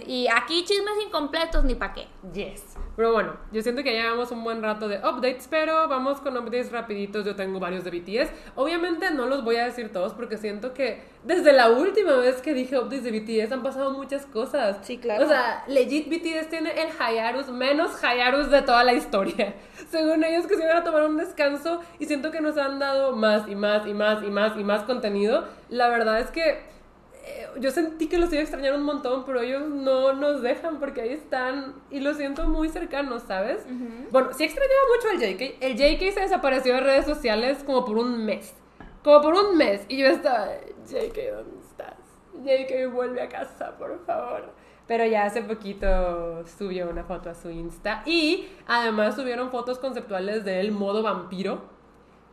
Y 0.07 0.27
aquí 0.27 0.63
chismes 0.65 0.95
incompletos, 1.05 1.63
ni 1.63 1.75
pa' 1.75 1.93
qué. 1.93 2.07
Yes. 2.33 2.75
Pero 2.95 3.11
bueno, 3.11 3.35
yo 3.51 3.61
siento 3.61 3.83
que 3.83 3.93
ya 3.93 4.03
llevamos 4.03 4.31
un 4.31 4.43
buen 4.43 4.63
rato 4.63 4.87
de 4.87 4.97
updates, 4.97 5.47
pero 5.49 5.87
vamos 5.87 6.21
con 6.21 6.35
updates 6.37 6.71
rapiditos. 6.71 7.25
Yo 7.25 7.35
tengo 7.35 7.59
varios 7.59 7.83
de 7.83 7.91
BTS. 7.91 8.31
Obviamente 8.55 9.11
no 9.11 9.27
los 9.27 9.43
voy 9.43 9.57
a 9.57 9.65
decir 9.65 9.91
todos 9.91 10.13
porque 10.13 10.37
siento 10.37 10.73
que 10.73 11.03
desde 11.23 11.51
la 11.53 11.69
última 11.69 12.13
vez 12.13 12.41
que 12.41 12.53
dije 12.53 12.79
updates 12.79 13.03
de 13.03 13.11
BTS 13.11 13.51
han 13.51 13.63
pasado 13.63 13.91
muchas 13.91 14.25
cosas. 14.25 14.77
Sí, 14.83 14.97
claro. 14.97 15.25
O 15.25 15.27
sea, 15.27 15.63
legit 15.67 16.07
BTS 16.07 16.49
tiene 16.49 16.71
el 16.81 16.89
Hayarus 16.97 17.49
menos 17.49 18.03
Hayarus 18.03 18.49
de 18.49 18.61
toda 18.61 18.83
la 18.83 18.93
historia. 18.93 19.55
Según 19.89 20.23
ellos 20.23 20.47
que 20.47 20.55
se 20.55 20.63
iban 20.63 20.77
a 20.77 20.83
tomar 20.83 21.03
un 21.03 21.17
descanso 21.17 21.81
y 21.99 22.05
siento 22.05 22.31
que 22.31 22.41
nos 22.41 22.57
han 22.57 22.79
dado 22.79 23.15
más 23.15 23.47
y 23.47 23.55
más 23.55 23.85
y 23.85 23.93
más 23.93 24.23
y 24.23 24.31
más 24.31 24.57
y 24.57 24.63
más 24.63 24.83
contenido. 24.83 25.45
La 25.69 25.89
verdad 25.89 26.19
es 26.21 26.31
que 26.31 26.74
eh, 27.27 27.47
yo 27.59 27.71
sentí 27.71 28.07
que 28.07 28.19
los 28.19 28.31
iba 28.31 28.39
a 28.39 28.43
extrañar 28.43 28.75
un 28.75 28.83
montón, 28.83 29.23
pero 29.25 29.41
ellos 29.41 29.67
no 29.67 30.13
nos 30.13 30.43
dejan 30.43 30.79
porque 30.79 31.01
ahí 31.01 31.09
están 31.09 31.73
y 31.89 31.99
los 31.99 32.17
siento 32.17 32.47
muy 32.47 32.69
cercanos, 32.69 33.23
¿sabes? 33.23 33.65
Bueno, 34.11 34.29
sí 34.33 34.43
extrañaba 34.43 34.81
mucho 34.95 35.09
al 35.09 35.19
JK. 35.19 35.57
El 35.59 35.75
JK 35.75 36.13
se 36.13 36.19
desapareció 36.19 36.75
de 36.75 36.81
redes 36.81 37.05
sociales 37.05 37.63
como 37.65 37.83
por 37.83 37.97
un 37.97 38.25
mes. 38.25 38.53
Como 39.03 39.21
por 39.21 39.33
un 39.33 39.57
mes. 39.57 39.85
Y 39.87 39.97
yo 39.97 40.07
estaba, 40.07 40.49
JK, 40.87 41.17
¿dónde 41.33 41.59
estás? 41.67 41.95
JK, 42.43 42.93
vuelve 42.93 43.21
a 43.21 43.29
casa, 43.29 43.75
por 43.77 44.05
favor. 44.05 44.53
Pero 44.85 45.03
ya 45.05 45.25
hace 45.25 45.41
poquito 45.41 46.45
subió 46.45 46.87
una 46.87 47.05
foto 47.05 47.31
a 47.31 47.33
su 47.33 47.49
Insta. 47.49 48.03
Y 48.05 48.49
además 48.67 49.15
subieron 49.15 49.49
fotos 49.49 49.79
conceptuales 49.79 50.45
del 50.45 50.71
modo 50.71 51.01
vampiro. 51.01 51.63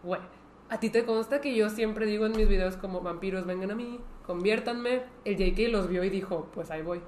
Bueno, 0.02 0.24
a 0.68 0.78
ti 0.78 0.90
te 0.90 1.06
consta 1.06 1.40
que 1.40 1.54
yo 1.54 1.70
siempre 1.70 2.04
digo 2.04 2.26
en 2.26 2.32
mis 2.32 2.48
videos 2.48 2.76
como 2.76 3.00
vampiros 3.00 3.46
vengan 3.46 3.70
a 3.70 3.74
mí, 3.74 4.00
conviértanme. 4.26 5.02
El 5.24 5.36
JK 5.36 5.70
los 5.70 5.88
vio 5.88 6.04
y 6.04 6.10
dijo, 6.10 6.48
pues 6.54 6.70
ahí 6.70 6.82
voy. 6.82 7.00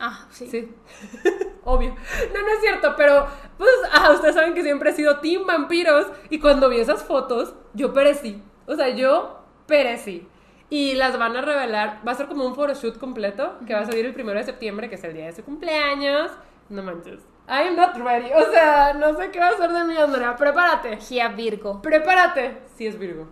Ah, 0.00 0.26
sí. 0.30 0.46
Sí. 0.48 0.74
Obvio. 1.64 1.90
No, 2.34 2.40
no 2.40 2.48
es 2.48 2.60
cierto, 2.60 2.94
pero 2.96 3.26
pues, 3.58 3.70
ah, 3.92 4.10
ustedes 4.12 4.34
saben 4.34 4.54
que 4.54 4.62
siempre 4.62 4.90
he 4.90 4.94
sido 4.94 5.20
team 5.20 5.46
vampiros 5.46 6.06
y 6.30 6.40
cuando 6.40 6.68
vi 6.68 6.80
esas 6.80 7.04
fotos, 7.04 7.54
yo 7.74 7.92
perecí. 7.92 8.42
O 8.66 8.74
sea, 8.74 8.88
yo 8.88 9.40
perecí. 9.66 10.26
Y 10.70 10.94
las 10.94 11.18
van 11.18 11.36
a 11.36 11.42
revelar, 11.42 12.00
va 12.06 12.12
a 12.12 12.14
ser 12.14 12.28
como 12.28 12.46
un 12.46 12.54
photoshoot 12.54 12.98
completo, 12.98 13.58
que 13.66 13.74
va 13.74 13.80
a 13.80 13.84
salir 13.84 14.06
el 14.06 14.14
primero 14.14 14.38
de 14.38 14.44
septiembre, 14.44 14.88
que 14.88 14.94
es 14.94 15.04
el 15.04 15.12
día 15.12 15.26
de 15.26 15.32
su 15.32 15.44
cumpleaños. 15.44 16.30
No 16.70 16.82
manches. 16.82 17.20
I'm 17.46 17.76
not 17.76 17.94
ready. 17.96 18.32
O 18.32 18.50
sea, 18.50 18.94
no 18.94 19.14
sé 19.16 19.30
qué 19.30 19.38
va 19.38 19.48
a 19.48 19.50
hacer 19.50 19.70
de 19.70 19.84
mi 19.84 19.96
Andrea. 19.96 20.34
Prepárate. 20.36 20.96
Gia 20.96 21.28
Virgo. 21.28 21.82
Prepárate. 21.82 22.58
Sí 22.76 22.86
es 22.86 22.98
Virgo. 22.98 23.28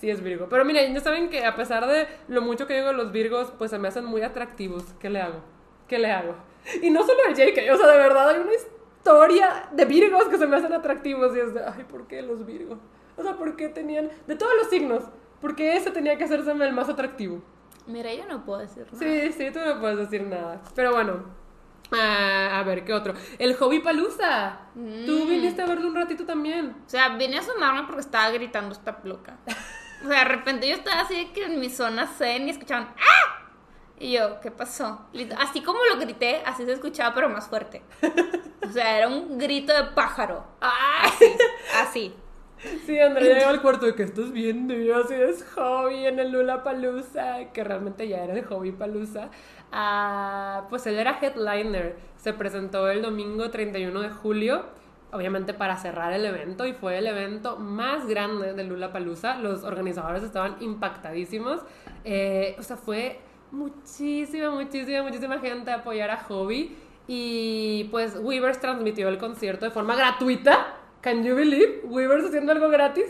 Sí 0.00 0.10
es 0.10 0.22
Virgo. 0.22 0.46
Pero 0.48 0.64
miren, 0.64 0.94
ya 0.94 1.00
saben 1.00 1.28
que 1.28 1.44
a 1.44 1.54
pesar 1.56 1.86
de 1.86 2.06
lo 2.28 2.40
mucho 2.40 2.66
que 2.66 2.74
digo 2.74 2.86
de 2.88 2.92
los 2.94 3.10
Virgos, 3.12 3.52
pues 3.58 3.70
se 3.70 3.78
me 3.78 3.88
hacen 3.88 4.04
muy 4.04 4.22
atractivos. 4.22 4.84
¿Qué 5.00 5.10
le 5.10 5.20
hago? 5.20 5.40
¿Qué 5.88 5.98
le 5.98 6.10
hago? 6.12 6.34
Y 6.82 6.90
no 6.90 7.00
solo 7.04 7.18
el 7.28 7.34
JK, 7.34 7.72
o 7.72 7.76
sea, 7.76 7.86
de 7.88 7.98
verdad 7.98 8.28
hay 8.28 8.38
una 8.40 8.52
historia 8.54 9.68
de 9.72 9.84
Virgos 9.86 10.24
que 10.28 10.38
se 10.38 10.46
me 10.46 10.56
hacen 10.56 10.72
atractivos 10.72 11.34
y 11.36 11.40
es 11.40 11.54
de, 11.54 11.62
ay, 11.64 11.84
¿por 11.84 12.06
qué 12.06 12.22
los 12.22 12.44
Virgos? 12.46 12.78
O 13.16 13.22
sea, 13.22 13.34
¿por 13.36 13.56
qué 13.56 13.68
tenían, 13.68 14.10
de 14.26 14.36
todos 14.36 14.52
los 14.56 14.68
signos, 14.68 15.02
¿por 15.40 15.56
qué 15.56 15.76
ese 15.76 15.90
tenía 15.90 16.16
que 16.16 16.24
hacerse 16.24 16.50
el 16.52 16.72
más 16.72 16.88
atractivo? 16.88 17.42
Mira, 17.86 18.12
yo 18.14 18.26
no 18.26 18.44
puedo 18.44 18.60
decir 18.60 18.86
nada. 18.92 18.98
Sí, 18.98 19.32
sí, 19.32 19.50
tú 19.50 19.60
no 19.60 19.80
puedes 19.80 19.98
decir 19.98 20.22
nada. 20.22 20.60
Pero 20.74 20.92
bueno, 20.92 21.24
ah, 21.92 22.58
a 22.60 22.62
ver, 22.64 22.84
¿qué 22.84 22.92
otro? 22.92 23.14
El 23.38 23.54
Hobby 23.56 23.80
Palusa. 23.80 24.60
Tú 24.74 24.80
Mm. 25.24 25.28
viniste 25.28 25.62
a 25.62 25.66
verlo 25.66 25.88
un 25.88 25.94
ratito 25.96 26.24
también. 26.26 26.76
O 26.86 26.88
sea, 26.88 27.16
vine 27.16 27.38
a 27.38 27.40
asomarme 27.40 27.84
porque 27.86 28.02
estaba 28.02 28.30
gritando 28.30 28.72
esta 28.72 29.00
loca. 29.04 29.38
O 30.04 30.08
sea, 30.08 30.20
de 30.20 30.24
repente 30.24 30.68
yo 30.68 30.74
estaba 30.74 31.00
así 31.00 31.16
de 31.16 31.32
que 31.32 31.44
en 31.44 31.60
mi 31.60 31.70
zona 31.70 32.06
zen 32.06 32.46
y 32.46 32.50
escuchaban 32.50 32.94
¡Ah! 32.96 33.38
Y 34.00 34.12
yo, 34.12 34.40
¿qué 34.40 34.50
pasó? 34.50 35.06
Así 35.38 35.60
como 35.62 35.80
lo 35.92 35.98
grité, 35.98 36.42
así 36.46 36.64
se 36.64 36.72
escuchaba, 36.72 37.14
pero 37.14 37.28
más 37.28 37.48
fuerte. 37.48 37.82
O 38.62 38.70
sea, 38.70 38.98
era 38.98 39.08
un 39.08 39.38
grito 39.38 39.72
de 39.74 39.90
pájaro. 39.90 40.44
¡Ay! 40.60 41.10
Así. 41.82 42.14
Sí, 42.86 42.98
Andrea 42.98 43.38
llegó 43.38 43.50
al 43.50 43.62
cuarto 43.62 43.86
de 43.86 43.94
que 43.94 44.02
estás 44.02 44.32
viendo 44.32 44.74
y 44.74 44.86
yo 44.86 44.96
así 44.96 45.14
es 45.14 45.44
hobby 45.54 46.06
en 46.06 46.18
el 46.18 46.32
Lula 46.32 46.64
Palusa, 46.64 47.52
que 47.52 47.62
realmente 47.62 48.08
ya 48.08 48.24
era 48.24 48.34
el 48.34 48.44
hobby 48.46 48.72
Palusa. 48.72 49.30
Ah, 49.70 50.66
pues 50.68 50.86
él 50.86 50.98
era 50.98 51.18
headliner. 51.20 51.96
Se 52.16 52.32
presentó 52.32 52.90
el 52.90 53.02
domingo 53.02 53.50
31 53.50 54.00
de 54.00 54.10
julio, 54.10 54.66
obviamente 55.12 55.54
para 55.54 55.76
cerrar 55.76 56.12
el 56.12 56.24
evento, 56.24 56.66
y 56.66 56.72
fue 56.72 56.98
el 56.98 57.06
evento 57.06 57.56
más 57.56 58.06
grande 58.06 58.54
del 58.54 58.68
Lula 58.68 58.92
Palusa. 58.92 59.36
Los 59.38 59.64
organizadores 59.64 60.22
estaban 60.22 60.56
impactadísimos. 60.60 61.60
Eh, 62.04 62.56
o 62.58 62.62
sea, 62.62 62.76
fue 62.76 63.20
muchísima, 63.50 64.50
muchísima, 64.50 65.02
muchísima 65.02 65.38
gente 65.38 65.70
a 65.70 65.76
apoyar 65.76 66.10
a 66.10 66.18
Hobby. 66.24 66.76
Y 67.06 67.84
pues 67.90 68.18
Weavers 68.20 68.60
transmitió 68.60 69.08
el 69.08 69.18
concierto 69.18 69.64
de 69.64 69.70
forma 69.70 69.96
gratuita. 69.96 70.74
Can 71.00 71.24
you 71.24 71.34
believe? 71.34 71.80
Weavers 71.84 72.26
haciendo 72.26 72.52
algo 72.52 72.68
gratis. 72.68 73.06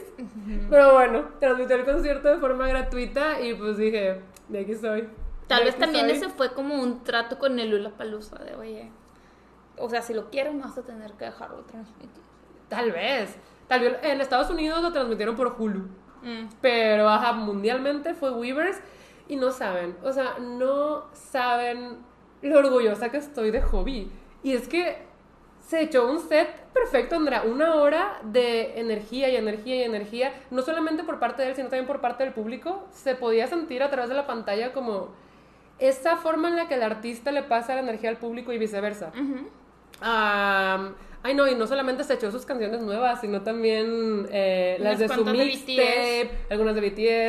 Pero 0.71 0.95
bueno, 0.95 1.25
transmitió 1.41 1.75
el 1.77 1.85
concierto 1.85 2.29
de 2.29 2.37
forma 2.39 2.69
gratuita 2.69 3.41
y 3.41 3.55
pues 3.55 3.77
dije, 3.77 4.21
de 4.49 4.61
aquí 4.61 4.75
soy. 4.75 5.09
Tal 5.49 5.61
de 5.61 5.65
vez 5.65 5.77
también 5.77 6.07
soy. 6.07 6.17
ese 6.17 6.29
fue 6.29 6.53
como 6.53 6.81
un 6.81 7.03
trato 7.03 7.39
con 7.39 7.59
el 7.59 7.71
Lula 7.71 7.91
Palusa 7.91 8.39
de, 8.45 8.55
oye, 8.55 8.91
o 9.81 9.89
sea, 9.89 10.03
si 10.03 10.15
lo 10.15 10.31
quieres, 10.31 10.55
me 10.55 10.63
vas 10.63 10.77
a 10.79 10.83
tener 10.83 11.13
que 11.13 11.27
dejarlo 11.27 11.63
transmitir. 11.65 12.23
Tal 12.69 12.93
vez. 12.93 13.37
Tal 13.67 13.81
vez 13.81 13.97
en 14.03 14.21
Estados 14.21 14.51
Unidos 14.51 14.83
lo 14.83 14.93
transmitieron 14.93 15.37
por 15.37 15.55
Hulu. 15.59 15.89
Mm. 16.23 16.49
Pero 16.61 17.09
ajá, 17.09 17.33
mundialmente 17.33 18.15
fue 18.15 18.31
Weavers 18.31 18.79
y 19.29 19.37
no 19.37 19.53
saben, 19.53 19.97
o 20.03 20.13
sea, 20.13 20.39
no 20.41 21.05
saben 21.13 21.99
lo 22.43 22.59
orgullosa 22.59 23.11
que 23.11 23.19
estoy 23.19 23.51
de 23.51 23.63
Hobby. 23.63 24.11
Y 24.43 24.55
es 24.55 24.69
que 24.69 25.07
se 25.61 25.83
echó 25.83 26.11
un 26.11 26.19
set 26.21 26.49
perfecto, 26.73 27.17
Andrea, 27.17 27.43
una 27.43 27.75
hora 27.75 28.21
de 28.23 28.81
energía 28.81 29.29
y 29.29 29.37
energía 29.37 29.77
y 29.77 29.83
energía, 29.83 30.33
no 30.51 30.63
solamente 30.63 31.05
por 31.05 31.19
parte 31.19 31.43
de 31.43 31.51
él, 31.51 31.57
sino 31.57 31.69
también 31.69 31.87
por 31.87 32.01
parte 32.01 32.25
del 32.25 32.33
público. 32.33 32.87
Se 32.91 33.15
podía 33.15 33.47
sentir 33.49 33.83
a 33.83 33.91
través 33.91 34.09
de 34.09 34.17
la 34.17 34.27
pantalla 34.27 34.73
como 34.73 35.09
esa 35.79 36.17
forma 36.17 36.49
en 36.49 36.57
la 36.57 36.69
que 36.69 36.75
el 36.75 36.83
artista 36.83 37.33
le 37.33 37.43
pasa 37.43 37.75
la 37.75 37.81
energía 37.81 38.11
al 38.11 38.17
público 38.17 38.53
y 38.53 38.59
viceversa. 38.59 39.13
Ujú. 39.15 39.49
Am, 40.01 40.95
ay, 41.23 41.35
no, 41.35 41.49
y 41.49 41.55
no 41.55 41.67
solamente 41.67 42.05
se 42.05 42.15
echó 42.15 42.31
sus 42.31 42.45
canciones 42.47 42.81
nuevas, 42.83 43.21
sino 43.21 43.43
también 43.43 44.29
eh, 44.31 44.77
las 44.81 44.99
de 44.99 45.09
su 45.09 45.25
mixtape, 45.25 46.31
algunas 46.51 46.75
de 46.75 46.81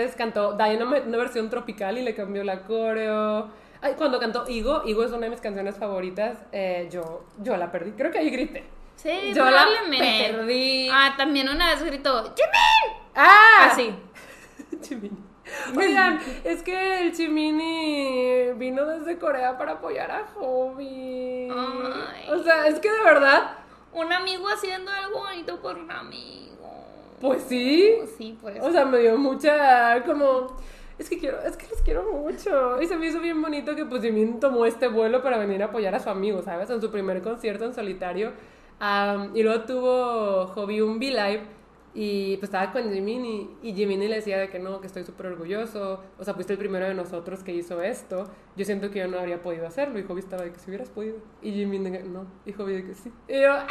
BTS, 0.05 0.15
cantó 0.15 0.53
Diana 0.53 0.85
una, 0.85 1.17
versión 1.17 1.49
tropical 1.49 1.97
y 1.97 2.03
le 2.03 2.15
cambió 2.15 2.43
la 2.43 2.63
coreo. 2.63 3.49
Ay, 3.81 3.93
cuando 3.97 4.19
cantó 4.19 4.45
Igo, 4.47 4.83
Igo 4.85 5.03
es 5.03 5.11
una 5.11 5.21
de 5.21 5.29
mis 5.29 5.41
canciones 5.41 5.77
favoritas, 5.77 6.37
eh, 6.51 6.89
yo, 6.91 7.25
yo 7.41 7.55
la 7.57 7.71
perdí, 7.71 7.91
creo 7.91 8.11
que 8.11 8.19
ahí 8.19 8.29
grité. 8.29 8.63
Sí, 8.95 9.31
Yo 9.33 9.45
la 9.45 9.63
probablemente. 9.63 10.33
perdí. 10.33 10.89
Ah, 10.91 11.13
también 11.15 11.47
una 11.47 11.73
vez 11.73 11.81
gritó, 11.83 12.21
¡Jimin! 12.35 12.97
¡Ah! 13.15 13.69
Así. 13.71 13.95
Chimini. 14.81 15.28
Oigan, 15.77 16.19
es 16.43 16.63
que 16.63 17.01
el 17.01 17.13
Chimini 17.13 18.53
vino 18.55 18.85
desde 18.85 19.17
Corea 19.17 19.57
para 19.57 19.73
apoyar 19.73 20.11
a 20.11 20.25
Hobby. 20.35 21.49
Ay. 21.49 22.29
O 22.29 22.43
sea, 22.43 22.67
es 22.67 22.79
que 22.79 22.91
de 22.91 23.03
verdad, 23.03 23.57
Un 23.93 24.11
amigo 24.11 24.47
haciendo 24.47 24.91
algo 24.91 25.19
bonito 25.19 25.59
por 25.61 25.77
un 25.77 25.91
amigo. 25.91 26.85
pues 27.21 27.43
sí. 27.43 27.95
Sí, 28.17 28.37
por 28.41 28.51
eso. 28.55 28.65
O 28.65 28.71
sea, 28.71 28.85
me 28.85 28.99
dio 28.99 29.17
mucha 29.17 30.03
como 30.05 30.55
es 30.99 31.09
que 31.09 31.17
quiero, 31.17 31.39
es 31.41 31.55
que 31.55 31.65
los 31.67 31.81
quiero 31.81 32.03
mucho. 32.11 32.81
Y 32.81 32.85
se 32.85 32.97
me 32.97 33.07
hizo 33.07 33.21
bien 33.21 33.41
bonito 33.41 33.73
que 33.75 33.85
pues 33.85 34.01
Jimin 34.01 34.39
tomó 34.39 34.65
este 34.65 34.89
vuelo 34.89 35.23
para 35.23 35.37
venir 35.37 35.63
a 35.63 35.67
apoyar 35.67 35.95
a 35.95 35.99
su 35.99 36.09
amigo, 36.09 36.41
¿sabes? 36.43 36.69
En 36.69 36.81
su 36.81 36.91
primer 36.91 37.21
concierto 37.21 37.63
en 37.63 37.73
solitario. 37.73 38.33
Am, 38.79 39.35
y 39.35 39.43
luego 39.43 39.63
tuvo 39.63 40.47
Hobby 40.47 40.81
un 40.81 40.97
V-Live 40.97 41.58
Y 41.93 42.37
pues 42.37 42.49
estaba 42.49 42.71
con 42.71 42.93
Jiminy 42.93 43.57
y 43.63 43.73
Jiminy 43.73 44.07
le 44.07 44.15
decía 44.17 44.37
de 44.37 44.47
que 44.49 44.59
no, 44.59 44.79
que 44.79 44.87
estoy 44.87 45.03
súper 45.03 45.25
orgulloso. 45.27 46.01
O 46.19 46.23
sea, 46.23 46.35
fuiste 46.35 46.53
el 46.53 46.59
primero 46.59 46.85
de 46.85 46.93
nosotros 46.93 47.43
que 47.43 47.51
hizo 47.51 47.81
esto. 47.81 48.25
Yo 48.55 48.63
siento 48.65 48.91
que 48.91 48.99
yo 48.99 49.07
no 49.07 49.17
habría 49.19 49.41
podido 49.41 49.65
hacerlo. 49.65 49.97
Y 49.97 50.03
Hobby 50.03 50.19
estaba 50.19 50.43
de 50.43 50.51
que 50.53 50.59
si 50.59 50.69
hubieras 50.69 50.89
podido. 50.89 51.17
Y 51.41 51.51
Jiminy 51.51 51.89
de 51.89 51.97
que 51.97 52.03
no. 52.03 52.27
Y 52.45 52.53
Hobby 52.53 52.73
de 52.73 52.85
que 52.85 52.93
sí. 52.93 53.11
Y 53.27 53.41
yo, 53.41 53.51
¡ah! 53.51 53.65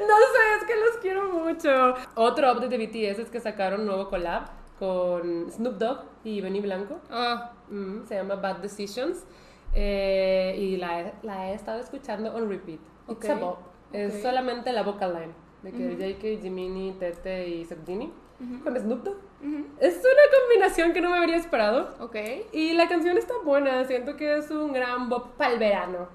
No 0.00 0.14
sé, 0.16 0.60
es 0.60 0.64
que 0.66 0.76
los 0.76 0.96
quiero 1.02 1.32
mucho. 1.32 1.94
Otro 2.14 2.52
update 2.52 2.78
de 2.78 2.86
BTS 2.86 3.18
es 3.22 3.30
que 3.30 3.40
sacaron 3.40 3.80
un 3.80 3.86
nuevo 3.86 4.08
collab 4.08 4.44
con 4.78 5.50
Snoop 5.50 5.78
Dogg 5.78 6.04
y 6.24 6.40
Benny 6.40 6.60
Blanco. 6.60 7.00
Ah, 7.10 7.52
Mm, 7.70 8.06
se 8.06 8.14
llama 8.14 8.36
Bad 8.36 8.58
Decisions. 8.58 9.26
Eh, 9.74 10.54
y 10.58 10.76
la, 10.78 11.00
he- 11.00 11.14
la 11.22 11.50
he 11.50 11.54
estado 11.54 11.80
escuchando 11.80 12.34
on 12.34 12.48
repeat. 12.48 12.80
It's 13.08 13.24
Ok, 13.24 13.30
a 13.30 13.34
bop. 13.34 13.58
Es 13.92 14.14
ok. 14.14 14.22
solamente 14.22 14.72
la 14.72 14.82
vocal 14.82 15.12
line. 15.14 15.47
De 15.62 15.72
que 15.72 15.96
JK, 15.96 16.42
Jiminy, 16.42 16.92
Tete 16.98 17.48
y 17.48 17.64
Septini. 17.64 18.12
Con 18.62 18.78
Snoop 18.78 19.02
Dogg. 19.02 19.16
Es 19.80 19.96
una 19.96 20.38
combinación 20.40 20.92
que 20.92 21.00
no 21.00 21.10
me 21.10 21.18
habría 21.18 21.36
esperado. 21.36 21.94
ok. 22.00 22.16
Y 22.52 22.72
la 22.72 22.88
canción 22.88 23.18
está 23.18 23.34
buena. 23.44 23.84
Siento 23.84 24.16
que 24.16 24.38
es 24.38 24.50
un 24.50 24.72
gran 24.72 25.08
bop 25.08 25.34
para 25.36 25.52
el 25.52 25.58
verano. 25.58 26.08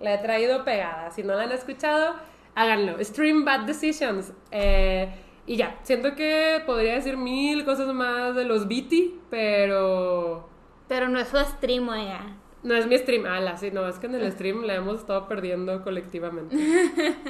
La 0.00 0.14
he 0.14 0.18
traído 0.18 0.64
pegada. 0.64 1.10
Si 1.10 1.22
no 1.22 1.34
la 1.34 1.42
han 1.44 1.52
escuchado, 1.52 2.14
háganlo. 2.54 3.02
Stream 3.02 3.44
Bad 3.44 3.66
Decisions. 3.66 4.32
Eh, 4.52 5.12
y 5.46 5.56
ya, 5.56 5.78
siento 5.82 6.14
que 6.14 6.62
podría 6.64 6.94
decir 6.94 7.16
mil 7.16 7.64
cosas 7.64 7.92
más 7.92 8.34
de 8.34 8.44
los 8.44 8.66
BT, 8.66 9.20
pero 9.30 10.48
Pero 10.88 11.08
no 11.08 11.18
es 11.18 11.28
su 11.28 11.38
stream, 11.38 11.86
ya. 11.88 12.36
No 12.64 12.74
es 12.74 12.86
mi 12.86 12.98
stream. 12.98 13.26
Ala, 13.26 13.56
sí, 13.56 13.70
no, 13.70 13.86
es 13.86 13.98
que 13.98 14.06
en 14.06 14.16
el 14.16 14.32
stream 14.32 14.62
la 14.62 14.74
hemos 14.74 15.00
estado 15.00 15.28
perdiendo 15.28 15.82
colectivamente. 15.84 16.56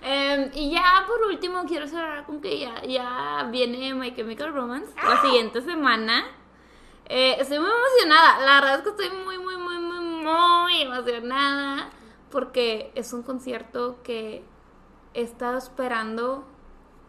Em, 0.00 0.50
y 0.54 0.70
ya 0.70 1.04
por 1.08 1.26
último 1.26 1.64
quiero 1.66 1.88
cerrar 1.88 2.24
con 2.24 2.40
que 2.40 2.60
ya, 2.60 2.84
ya 2.84 3.48
viene 3.50 3.92
My 3.94 4.14
Chemical 4.14 4.54
Romance 4.54 4.92
la 4.94 5.20
siguiente 5.20 5.60
semana. 5.60 6.24
Eh, 7.06 7.36
estoy 7.40 7.58
muy 7.58 7.68
emocionada, 7.68 8.38
la 8.44 8.60
verdad 8.60 8.76
es 8.76 8.82
que 8.82 8.90
estoy 8.90 9.18
muy, 9.24 9.38
muy, 9.38 9.56
muy, 9.56 9.78
muy, 9.78 10.24
muy 10.24 10.82
emocionada 10.82 11.90
porque 12.30 12.92
es 12.94 13.12
un 13.12 13.24
concierto 13.24 14.00
que 14.04 14.44
he 15.14 15.22
estado 15.22 15.58
esperando 15.58 16.46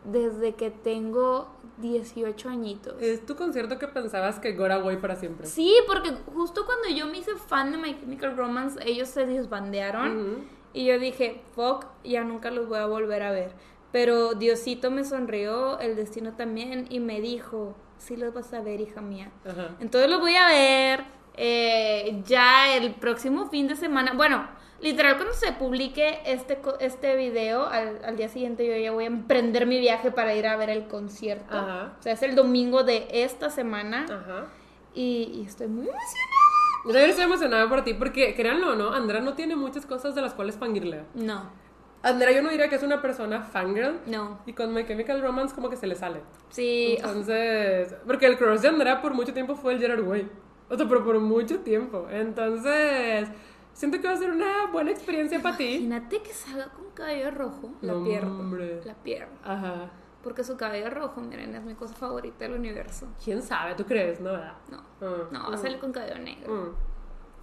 desde 0.03 0.55
que 0.55 0.69
tengo 0.71 1.49
18 1.77 2.49
añitos. 2.49 3.01
¿Es 3.01 3.25
tu 3.25 3.35
concierto 3.35 3.77
que 3.77 3.87
pensabas 3.87 4.39
que 4.39 4.53
Gora 4.53 4.79
Way 4.79 4.97
para 4.97 5.15
siempre? 5.15 5.47
Sí, 5.47 5.73
porque 5.87 6.11
justo 6.33 6.65
cuando 6.65 6.89
yo 6.89 7.05
me 7.07 7.17
hice 7.17 7.35
fan 7.35 7.71
de 7.71 7.77
My 7.77 7.99
Chemical 7.99 8.35
Romance, 8.35 8.79
ellos 8.85 9.09
se 9.09 9.25
disbandearon. 9.25 10.17
Ujú. 10.17 10.43
Y 10.73 10.85
yo 10.85 10.99
dije, 10.99 11.41
fuck, 11.55 11.85
ya 12.03 12.23
nunca 12.23 12.51
los 12.51 12.67
voy 12.67 12.79
a 12.79 12.85
volver 12.85 13.23
a 13.23 13.31
ver. 13.31 13.53
Pero 13.91 14.35
Diosito 14.35 14.91
me 14.91 15.03
sonrió, 15.03 15.79
el 15.79 15.95
destino 15.95 16.33
también, 16.33 16.85
y 16.89 16.99
me 16.99 17.21
dijo, 17.21 17.75
sí 17.97 18.15
los 18.15 18.33
vas 18.33 18.53
a 18.53 18.61
ver, 18.61 18.79
hija 18.81 19.01
mía. 19.01 19.31
Ajá. 19.45 19.75
Entonces 19.79 20.09
los 20.09 20.19
voy 20.19 20.35
a 20.35 20.47
ver 20.47 21.05
eh, 21.35 22.21
ya 22.25 22.75
el 22.75 22.93
próximo 22.95 23.49
fin 23.49 23.67
de 23.67 23.75
semana. 23.75 24.13
Bueno, 24.13 24.47
literal, 24.81 25.15
cuando 25.15 25.33
se 25.33 25.51
publique 25.53 26.19
este, 26.25 26.59
este 26.79 27.15
video, 27.15 27.65
al, 27.65 27.99
al 28.05 28.15
día 28.15 28.29
siguiente 28.29 28.65
yo 28.65 28.75
ya 28.75 28.91
voy 28.91 29.05
a 29.05 29.07
emprender 29.07 29.65
mi 29.65 29.79
viaje 29.79 30.11
para 30.11 30.33
ir 30.35 30.47
a 30.47 30.55
ver 30.55 30.69
el 30.69 30.87
concierto. 30.87 31.55
Ajá. 31.55 31.93
O 31.99 32.03
sea, 32.03 32.13
es 32.13 32.23
el 32.23 32.35
domingo 32.35 32.83
de 32.83 33.07
esta 33.11 33.49
semana. 33.49 34.05
Ajá. 34.05 34.47
Y, 34.93 35.31
y 35.33 35.45
estoy 35.45 35.67
muy 35.67 35.87
emocionada. 35.87 36.29
Yo 36.85 36.91
también 36.91 37.09
estoy 37.09 37.25
emocionada 37.25 37.67
por 37.69 37.83
ti 37.83 37.93
porque, 37.93 38.33
créanlo 38.35 38.71
o 38.71 38.75
no, 38.75 38.93
Andrea 38.93 39.21
no 39.21 39.33
tiene 39.33 39.55
muchas 39.55 39.85
cosas 39.85 40.15
de 40.15 40.21
las 40.21 40.33
cuales 40.33 40.55
fangirlea. 40.57 41.05
No, 41.13 41.49
Andrea 42.01 42.31
yo 42.31 42.41
no 42.41 42.49
diría 42.49 42.69
que 42.69 42.75
es 42.75 42.83
una 42.83 43.01
persona 43.01 43.41
fangirl. 43.43 43.99
no. 44.05 44.39
Y 44.45 44.53
con 44.53 44.73
My 44.73 44.85
Chemical 44.85 45.21
Romance 45.21 45.53
como 45.53 45.69
que 45.69 45.75
se 45.75 45.85
le 45.87 45.95
sale. 45.95 46.21
Sí, 46.49 46.95
Entonces, 46.97 47.93
porque 48.07 48.25
el 48.25 48.37
crush 48.37 48.61
de 48.61 48.69
Andrea 48.69 49.01
por 49.01 49.13
mucho 49.13 49.33
tiempo 49.33 49.55
fue 49.55 49.73
el 49.73 49.79
Gerard 49.79 50.07
Way. 50.07 50.29
O 50.69 50.77
sea, 50.77 50.87
pero 50.87 51.03
por 51.03 51.19
mucho 51.19 51.59
tiempo. 51.59 52.07
Entonces, 52.09 53.27
siento 53.79 54.01
que 54.01 54.07
va 54.07 54.13
a 54.13 54.17
ser 54.17 54.29
una 54.31 54.65
buena 54.73 54.91
experiencia 54.91 55.41
para 55.41 55.55
ti. 55.55 55.75
Imagínate 55.75 56.21
que 56.21 56.33
salga 56.33 56.67
con 56.67 56.89
cabello 56.93 57.31
rojo. 57.31 57.71
La 57.81 57.93
No, 57.93 57.99
hombre. 58.39 58.81
La 58.83 58.93
pierdo. 58.93 59.31
Ajá. 59.41 59.89
Porque 60.21 60.43
su 60.43 60.57
cabello 60.57 60.89
rojo, 60.89 61.21
miren, 61.21 61.55
es 61.55 61.63
mi 61.63 61.75
cosa 61.75 61.95
favorita 61.95 62.43
del 62.43 62.55
universo. 62.55 63.07
¿Quién 63.23 63.41
sabe? 63.41 63.75
¿Tú 63.75 63.85
crees? 63.85 64.19
No, 64.19 64.33
¿verdad? 64.33 64.55
No. 64.69 64.83
Ah. 65.01 65.29
No, 65.31 65.49
va 65.49 65.55
a 65.55 65.57
salir 65.57 65.79
con 65.79 65.93
cabello 65.93 66.19
negro. 66.19 66.53
Mm. 66.53 66.75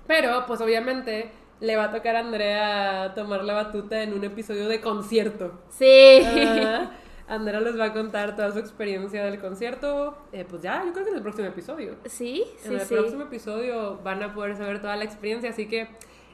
Pero, 0.07 0.45
pues 0.47 0.61
obviamente, 0.61 1.32
le 1.61 1.74
va 1.74 1.84
a 1.84 1.91
tocar 1.91 2.16
a 2.16 2.18
Andrea 2.18 3.14
tomar 3.14 3.43
la 3.43 3.55
batuta 3.55 4.03
en 4.03 4.12
un 4.12 4.22
episodio 4.22 4.68
de 4.68 4.82
concierto. 4.82 5.59
Sí. 5.70 6.20
Ajá. 6.22 6.91
Andrea 7.28 7.61
les 7.61 7.80
va 7.80 7.87
a 7.87 7.93
contar 7.95 8.37
toda 8.37 8.53
su 8.53 8.59
experiencia 8.59 9.24
del 9.24 9.41
concierto. 9.41 10.18
Eh, 10.32 10.45
pues 10.47 10.61
ya, 10.61 10.84
yo 10.84 10.93
creo 10.93 11.05
que 11.05 11.11
en 11.11 11.16
el 11.16 11.22
próximo 11.22 11.49
episodio. 11.49 11.97
Sí, 12.05 12.45
en 12.62 12.68
sí, 12.68 12.74
el 12.74 12.80
sí. 12.82 12.95
próximo 12.95 13.22
episodio 13.22 13.99
van 14.05 14.22
a 14.22 14.34
poder 14.34 14.55
saber 14.55 14.80
toda 14.82 14.97
la 14.97 15.05
experiencia, 15.05 15.51
así 15.51 15.66
que 15.66 15.89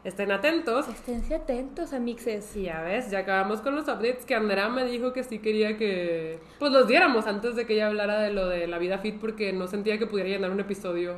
estén 0.04 0.32
atentos. 0.32 0.88
Esténse 0.88 1.34
atentos, 1.34 1.92
amixes. 1.92 2.56
Y 2.56 2.64
ya 2.64 2.82
ves, 2.82 3.10
ya 3.10 3.20
acabamos 3.20 3.60
con 3.60 3.74
los 3.76 3.84
updates 3.88 4.24
que 4.24 4.34
Andrea 4.34 4.68
me 4.68 4.84
dijo 4.84 5.12
que 5.12 5.22
sí 5.24 5.38
quería 5.38 5.76
que 5.76 6.40
pues 6.58 6.72
los 6.72 6.86
diéramos 6.88 7.26
antes 7.26 7.54
de 7.56 7.66
que 7.66 7.74
ella 7.74 7.86
hablara 7.88 8.18
de 8.20 8.32
lo 8.32 8.48
de 8.48 8.66
la 8.66 8.78
vida 8.78 8.98
fit 8.98 9.18
porque 9.20 9.52
no 9.52 9.66
sentía 9.68 9.98
que 9.98 10.06
pudiera 10.06 10.28
llenar 10.30 10.50
un 10.50 10.60
episodio 10.60 11.16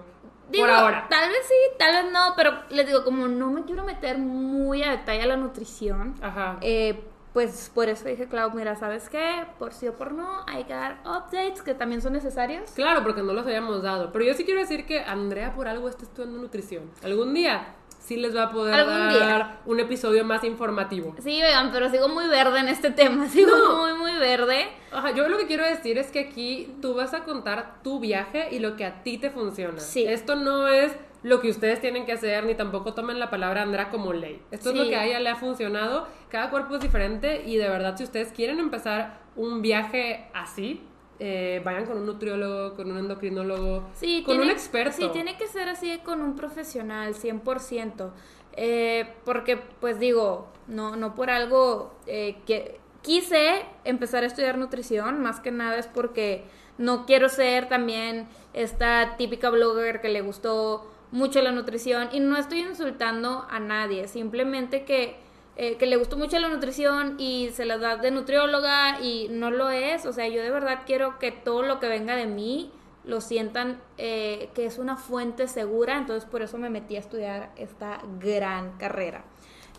Digo, 0.50 0.66
por 0.66 0.74
ahora. 0.74 1.06
tal 1.08 1.28
vez 1.30 1.38
sí, 1.48 1.54
tal 1.78 2.04
vez 2.04 2.12
no, 2.12 2.34
pero 2.36 2.52
les 2.70 2.86
digo, 2.86 3.02
como 3.04 3.26
no 3.28 3.50
me 3.50 3.64
quiero 3.64 3.84
meter 3.84 4.18
muy 4.18 4.82
a 4.82 4.90
detalle 4.90 5.22
a 5.22 5.26
la 5.26 5.36
nutrición, 5.38 6.14
Ajá. 6.20 6.58
eh, 6.60 7.02
pues 7.32 7.72
por 7.74 7.88
eso 7.88 8.06
dije, 8.06 8.28
Clau, 8.28 8.52
mira, 8.54 8.76
¿sabes 8.76 9.08
qué? 9.08 9.44
Por 9.58 9.72
sí 9.72 9.88
o 9.88 9.94
por 9.94 10.12
no, 10.12 10.44
hay 10.46 10.64
que 10.64 10.72
dar 10.74 10.98
updates 11.04 11.62
que 11.62 11.74
también 11.74 12.00
son 12.00 12.12
necesarios. 12.12 12.70
Claro, 12.76 13.02
porque 13.02 13.22
no 13.22 13.32
los 13.32 13.44
habíamos 13.44 13.82
dado. 13.82 14.12
Pero 14.12 14.24
yo 14.26 14.34
sí 14.34 14.44
quiero 14.44 14.60
decir 14.60 14.86
que 14.86 15.00
Andrea 15.00 15.52
por 15.52 15.66
algo 15.66 15.88
está 15.88 16.04
estudiando 16.04 16.38
nutrición. 16.38 16.88
Algún 17.02 17.34
día 17.34 17.74
sí 18.04 18.16
les 18.16 18.36
va 18.36 18.44
a 18.44 18.50
poder 18.50 18.74
Algún 18.74 18.94
dar 18.94 19.12
día. 19.12 19.60
un 19.66 19.80
episodio 19.80 20.24
más 20.24 20.44
informativo. 20.44 21.14
Sí, 21.22 21.42
oigan, 21.42 21.70
pero 21.72 21.88
sigo 21.90 22.08
muy 22.08 22.28
verde 22.28 22.60
en 22.60 22.68
este 22.68 22.90
tema, 22.90 23.26
sigo 23.30 23.50
No. 23.56 23.82
muy, 23.82 23.94
muy 23.94 24.18
verde. 24.20 24.68
Ajá, 24.92 25.12
yo 25.12 25.28
lo 25.28 25.38
que 25.38 25.46
quiero 25.46 25.64
decir 25.64 25.96
es 25.98 26.10
que 26.10 26.20
aquí 26.20 26.74
tú 26.82 26.94
vas 26.94 27.14
a 27.14 27.24
contar 27.24 27.82
tu 27.82 28.00
viaje 28.00 28.48
y 28.52 28.58
lo 28.58 28.76
que 28.76 28.84
a 28.84 29.02
ti 29.02 29.18
te 29.18 29.30
funciona. 29.30 29.80
Sí. 29.80 30.04
Esto 30.06 30.36
no 30.36 30.68
es 30.68 30.92
lo 31.22 31.40
que 31.40 31.48
ustedes 31.48 31.80
tienen 31.80 32.04
que 32.04 32.12
hacer, 32.12 32.44
ni 32.44 32.54
tampoco 32.54 32.92
tomen 32.92 33.18
la 33.18 33.30
palabra 33.30 33.62
Andrea 33.62 33.88
como 33.88 34.12
ley. 34.12 34.42
Esto 34.50 34.70
es 34.70 34.76
lo 34.76 34.84
que 34.84 34.96
a 34.96 35.06
ella 35.06 35.20
le 35.20 35.30
ha 35.30 35.36
funcionado. 35.36 36.06
Cada 36.28 36.50
cuerpo 36.50 36.74
es 36.74 36.82
diferente 36.82 37.42
y 37.46 37.56
de 37.56 37.68
verdad, 37.70 37.96
si 37.96 38.04
ustedes 38.04 38.30
quieren 38.32 38.58
empezar 38.60 39.20
un 39.34 39.62
viaje 39.62 40.28
así, 40.34 40.82
eh, 41.18 41.60
vayan 41.64 41.86
con 41.86 41.98
un 41.98 42.06
nutriólogo, 42.06 42.74
con 42.74 42.90
un 42.90 42.98
endocrinólogo, 42.98 43.88
Sí, 43.94 44.22
con 44.24 44.36
tiene- 44.36 44.44
un 44.44 44.50
experto. 44.50 44.96
Sí, 44.96 45.08
tiene 45.12 45.36
que 45.36 45.46
ser 45.46 45.68
así 45.68 45.98
con 46.04 46.20
un 46.20 46.34
profesional, 46.36 47.14
100%. 47.14 48.12
Eh, 48.56 49.12
porque, 49.24 49.56
pues 49.56 49.98
digo, 49.98 50.48
no, 50.68 50.96
no 50.96 51.14
por 51.14 51.30
algo 51.30 51.92
eh, 52.06 52.36
que 52.46 52.78
quise 53.02 53.64
empezar 53.84 54.22
a 54.22 54.26
estudiar 54.26 54.56
nutrición, 54.58 55.20
más 55.20 55.40
que 55.40 55.50
nada 55.50 55.76
es 55.76 55.86
porque 55.86 56.44
no 56.78 57.04
quiero 57.06 57.28
ser 57.28 57.68
también 57.68 58.26
esta 58.52 59.16
típica 59.16 59.50
blogger 59.50 60.00
que 60.00 60.08
le 60.08 60.20
gustó 60.22 60.90
mucho 61.12 61.40
la 61.42 61.52
nutrición 61.52 62.08
y 62.12 62.20
no 62.20 62.36
estoy 62.36 62.60
insultando 62.60 63.46
a 63.50 63.60
nadie, 63.60 64.08
simplemente 64.08 64.84
que, 64.84 65.16
eh, 65.56 65.76
que 65.76 65.86
le 65.86 65.96
gustó 65.96 66.16
mucho 66.16 66.38
la 66.38 66.48
nutrición 66.48 67.14
y 67.18 67.50
se 67.52 67.64
la 67.64 67.78
da 67.78 67.96
de 67.96 68.10
nutrióloga 68.10 69.00
y 69.00 69.28
no 69.30 69.50
lo 69.50 69.70
es, 69.70 70.06
o 70.06 70.12
sea, 70.12 70.26
yo 70.28 70.42
de 70.42 70.50
verdad 70.50 70.80
quiero 70.86 71.18
que 71.18 71.30
todo 71.30 71.62
lo 71.62 71.80
que 71.80 71.88
venga 71.88 72.16
de 72.16 72.26
mí 72.26 72.72
lo 73.04 73.20
sientan 73.20 73.80
eh, 73.98 74.48
que 74.54 74.66
es 74.66 74.78
una 74.78 74.96
fuente 74.96 75.46
segura, 75.46 75.98
entonces 75.98 76.28
por 76.28 76.42
eso 76.42 76.58
me 76.58 76.70
metí 76.70 76.96
a 76.96 77.00
estudiar 77.00 77.50
esta 77.56 78.00
gran 78.18 78.78
carrera. 78.78 79.24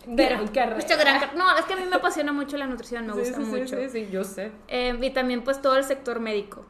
Gran 0.06 0.46
carrera. 0.48 0.78
Esta 0.78 0.96
gran 0.96 1.18
car- 1.18 1.34
no, 1.34 1.56
es 1.58 1.64
que 1.64 1.72
a 1.72 1.76
mí 1.76 1.82
me 1.90 1.96
apasiona 1.96 2.32
mucho 2.32 2.56
la 2.56 2.66
nutrición, 2.66 3.06
me 3.06 3.12
Sí, 3.12 3.18
gusta 3.18 3.38
sí, 3.38 3.44
sí, 3.44 3.50
mucho. 3.50 3.76
Sí, 3.76 3.88
sí, 3.88 4.08
yo 4.10 4.22
sé. 4.22 4.52
Eh, 4.68 4.96
y 5.02 5.10
también 5.10 5.42
pues 5.42 5.60
todo 5.60 5.76
el 5.76 5.82
sector 5.84 6.20
médico, 6.20 6.64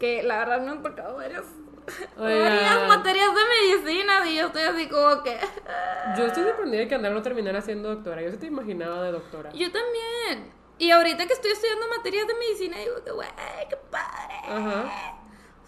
que 0.00 0.22
la 0.24 0.38
verdad 0.38 0.60
me 0.62 0.70
han 0.72 0.82
tocado 0.82 1.16
varias. 1.16 1.44
Varias 2.16 2.88
materias 2.88 3.28
de 3.34 3.40
medicina 3.84 4.28
y 4.28 4.36
yo 4.36 4.46
estoy 4.46 4.62
así 4.62 4.88
como 4.88 5.22
que... 5.22 5.38
Yo 6.16 6.26
estoy 6.26 6.44
sorprendida 6.44 6.80
de 6.80 6.88
que 6.88 6.94
Andrea 6.94 7.12
no 7.12 7.22
terminara 7.22 7.60
siendo 7.60 7.94
doctora. 7.94 8.22
Yo 8.22 8.30
sí 8.30 8.36
te 8.38 8.46
imaginaba 8.46 9.02
de 9.02 9.12
doctora. 9.12 9.50
Yo 9.52 9.70
también. 9.70 10.50
Y 10.78 10.90
ahorita 10.90 11.26
que 11.26 11.34
estoy 11.34 11.52
estudiando 11.52 11.86
materias 11.88 12.26
de 12.26 12.34
medicina 12.34 12.78
digo 12.78 13.04
que, 13.04 13.12
güey, 13.12 13.28
qué 13.68 13.76
padre. 13.76 14.34
Ajá. 14.48 15.20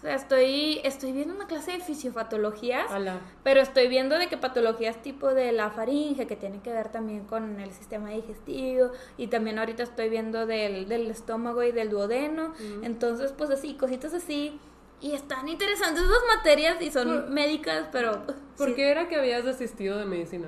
O 0.03 0.05
sea, 0.05 0.15
estoy, 0.15 0.81
estoy 0.83 1.13
viendo 1.13 1.33
una 1.33 1.47
clase 1.47 1.71
de 1.71 1.79
fisiopatologías. 1.79 2.91
Ala. 2.91 3.21
Pero 3.41 3.61
estoy 3.61 3.87
viendo 3.87 4.17
de 4.17 4.27
que 4.27 4.35
patologías 4.35 5.01
tipo 5.01 5.33
de 5.33 5.53
la 5.53 5.69
faringe, 5.69 6.27
que 6.27 6.35
tiene 6.35 6.61
que 6.61 6.73
ver 6.73 6.89
también 6.89 7.23
con 7.23 7.59
el 7.61 7.71
sistema 7.71 8.09
digestivo, 8.09 8.91
y 9.17 9.27
también 9.27 9.59
ahorita 9.59 9.83
estoy 9.83 10.09
viendo 10.09 10.45
del, 10.45 10.89
del 10.89 11.09
estómago 11.09 11.63
y 11.63 11.71
del 11.71 11.89
duodeno, 11.89 12.53
entonces 12.81 13.31
pues 13.31 13.49
así, 13.49 13.75
cositas 13.75 14.13
así, 14.13 14.59
y 15.03 15.13
están 15.13 15.47
interesantes 15.49 16.01
esas 16.03 16.23
materias 16.37 16.81
y 16.81 16.89
son 16.91 17.07
Por- 17.07 17.29
médicas, 17.29 17.87
pero 17.91 18.25
¿Por 18.57 18.69
sí, 18.69 18.73
qué 18.75 18.89
era 18.89 19.07
que 19.07 19.17
habías 19.17 19.43
desistido 19.43 19.97
de 19.99 20.05
medicina? 20.05 20.47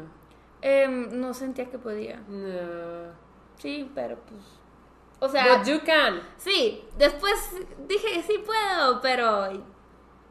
em, 0.61 1.19
no 1.19 1.33
sentía 1.35 1.69
que 1.69 1.77
podía. 1.77 2.21
Nah. 2.27 3.11
Sí, 3.59 3.89
pero 3.93 4.17
pues 4.27 4.41
O 5.19 5.29
sea, 5.29 5.57
But 5.57 5.67
you 5.67 5.79
can. 5.85 6.21
sí, 6.37 6.83
después 6.97 7.33
dije, 7.87 8.23
sí 8.23 8.39
puedo, 8.45 8.99
pero 9.01 9.47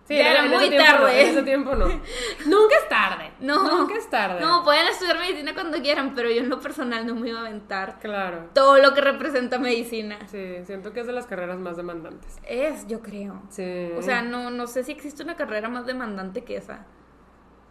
Sí, 0.06 0.16
Ya 0.16 0.32
era 0.32 0.42
muy 0.44 0.68
no, 0.68 0.76
tarde. 0.76 1.22
en 1.22 1.28
ese 1.30 1.42
tiempo 1.44 1.74
no. 1.74 1.86
Nunca 2.46 2.74
es 2.82 2.88
tarde. 2.90 3.30
no. 3.40 3.78
Nunca 3.78 3.94
es 3.96 4.10
tarde. 4.10 4.40
No, 4.40 4.62
pueden 4.62 4.86
estudiar 4.88 5.18
medicina 5.18 5.54
cuando 5.54 5.80
quieran, 5.80 6.14
pero 6.14 6.30
yo 6.30 6.40
en 6.42 6.50
lo 6.50 6.60
personal 6.60 7.06
no 7.06 7.14
me 7.14 7.30
iba 7.30 7.38
a 7.38 7.42
aventar 7.46 7.98
Claro. 8.00 8.50
todo 8.52 8.76
lo 8.78 8.92
que 8.92 9.00
representa 9.00 9.58
medicina. 9.58 10.18
Sí, 10.26 10.56
siento 10.64 10.92
que 10.92 11.00
es 11.00 11.06
de 11.06 11.12
las 11.14 11.26
carreras 11.26 11.58
más 11.58 11.76
demandantes. 11.78 12.36
Es, 12.46 12.86
yo 12.86 13.00
creo. 13.00 13.42
Sí. 13.48 13.90
O 13.96 14.02
sea, 14.02 14.20
no, 14.20 14.50
no 14.50 14.66
sé 14.66 14.84
si 14.84 14.92
existe 14.92 15.22
una 15.22 15.36
carrera 15.36 15.68
más 15.70 15.86
demandante 15.86 16.44
que 16.44 16.56
esa. 16.58 16.84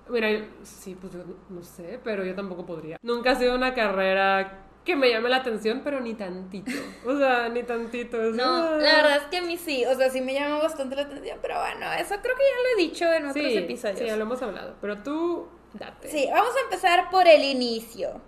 Mira, 0.10 0.30
yo- 0.32 0.46
sí, 0.64 0.98
pues 1.00 1.14
yo 1.14 1.20
no 1.50 1.62
sé, 1.64 2.00
pero 2.04 2.26
yo 2.26 2.34
tampoco 2.36 2.66
podría. 2.66 2.98
Nunca 3.04 3.32
ha 3.32 3.36
sido 3.36 3.56
una 3.56 3.74
carrera 3.74 4.66
que 4.84 4.96
me 4.96 5.10
llame 5.10 5.30
la 5.30 5.38
atención, 5.38 5.82
pero 5.84 6.00
ni 6.02 6.14
tantito. 6.14 6.72
O 7.06 7.18
sea, 7.18 7.50
ni 7.50 7.64
tantito. 7.64 8.22
es- 8.22 8.36
No, 8.36 8.78
la 8.78 8.96
verdad 8.98 9.18
es 9.18 9.24
que 9.24 9.38
a 9.38 9.42
mí 9.42 9.58
sí, 9.58 9.86
o 9.86 9.96
sea, 9.96 10.10
sí 10.10 10.22
me 10.22 10.34
llama 10.34 10.60
bastante 10.60 10.96
la 10.96 11.04
atención, 11.04 11.40
pero 11.42 11.56
bueno, 11.60 11.92
eso 11.94 12.16
creo 12.22 12.36
que 12.36 12.44
ya 12.44 12.62
lo 12.64 12.80
he 12.80 12.84
dicho 12.84 13.06
en 13.14 13.28
otros 13.28 13.46
Sí, 13.46 13.58
episodios. 13.58 14.00
sí, 14.00 14.06
ya 14.06 14.16
lo 14.18 14.24
hemos 14.24 14.42
hablado. 14.42 14.76
Pero 14.82 14.98
tú, 15.04 15.48
date. 15.74 16.10
Sí, 16.10 16.28
vamos 16.32 16.54
a 16.56 16.62
empezar 16.66 17.10
por 17.10 17.28
el 17.28 17.44
inicio. 17.44 18.22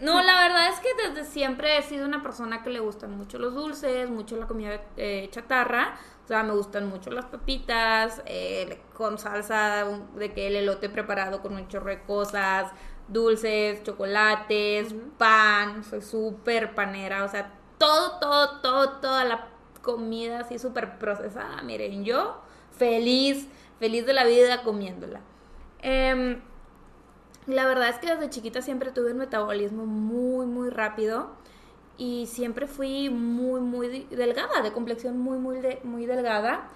No, 0.00 0.22
la 0.22 0.40
verdad 0.42 0.68
es 0.68 0.78
que 0.78 0.88
desde 1.08 1.24
siempre 1.28 1.76
he 1.76 1.82
sido 1.82 2.06
una 2.06 2.22
persona 2.22 2.62
que 2.62 2.70
le 2.70 2.78
gustan 2.78 3.10
mucho 3.16 3.36
los 3.38 3.52
dulces, 3.54 4.08
mucho 4.08 4.36
la 4.36 4.46
comida 4.46 4.80
eh, 4.96 5.26
chatarra. 5.32 5.98
O 6.24 6.28
sea, 6.28 6.44
me 6.44 6.52
gustan 6.52 6.86
mucho 6.88 7.10
las 7.10 7.24
papitas, 7.24 8.22
eh, 8.26 8.78
con 8.94 9.18
salsa, 9.18 9.84
de 10.14 10.32
que 10.32 10.46
el 10.46 10.54
elote 10.56 10.88
preparado 10.88 11.42
con 11.42 11.54
un 11.54 11.66
chorro 11.66 11.86
de 11.90 12.02
cosas, 12.02 12.70
dulces, 13.08 13.82
chocolates, 13.82 14.94
pan. 15.18 15.84
Soy 15.84 16.02
súper 16.02 16.74
panera. 16.74 17.24
O 17.24 17.28
sea, 17.28 17.52
todo, 17.78 18.18
todo, 18.20 18.60
todo, 18.60 18.88
toda 19.00 19.24
la 19.24 19.48
comida 19.82 20.40
así 20.40 20.58
súper 20.58 20.98
procesada. 20.98 21.62
Miren, 21.62 22.04
yo 22.04 22.40
feliz, 22.76 23.48
feliz 23.78 24.06
de 24.06 24.12
la 24.12 24.24
vida 24.24 24.62
comiéndola. 24.62 25.20
Em, 25.82 26.40
la 27.46 27.66
verdad 27.66 27.88
es 27.88 27.96
que 27.98 28.14
desde 28.14 28.28
chiquita 28.30 28.60
siempre 28.62 28.90
tuve 28.92 29.12
un 29.12 29.18
metabolismo 29.18 29.86
muy, 29.86 30.46
muy 30.46 30.68
rápido 30.70 31.30
y 31.96 32.26
siempre 32.26 32.66
fui 32.66 33.08
muy, 33.10 33.60
muy 33.60 34.06
delgada, 34.10 34.60
de 34.62 34.72
complexión 34.72 35.18
muy, 35.18 35.38
muy, 35.38 35.60
de- 35.60 35.80
muy 35.84 36.06
delgada. 36.06 36.68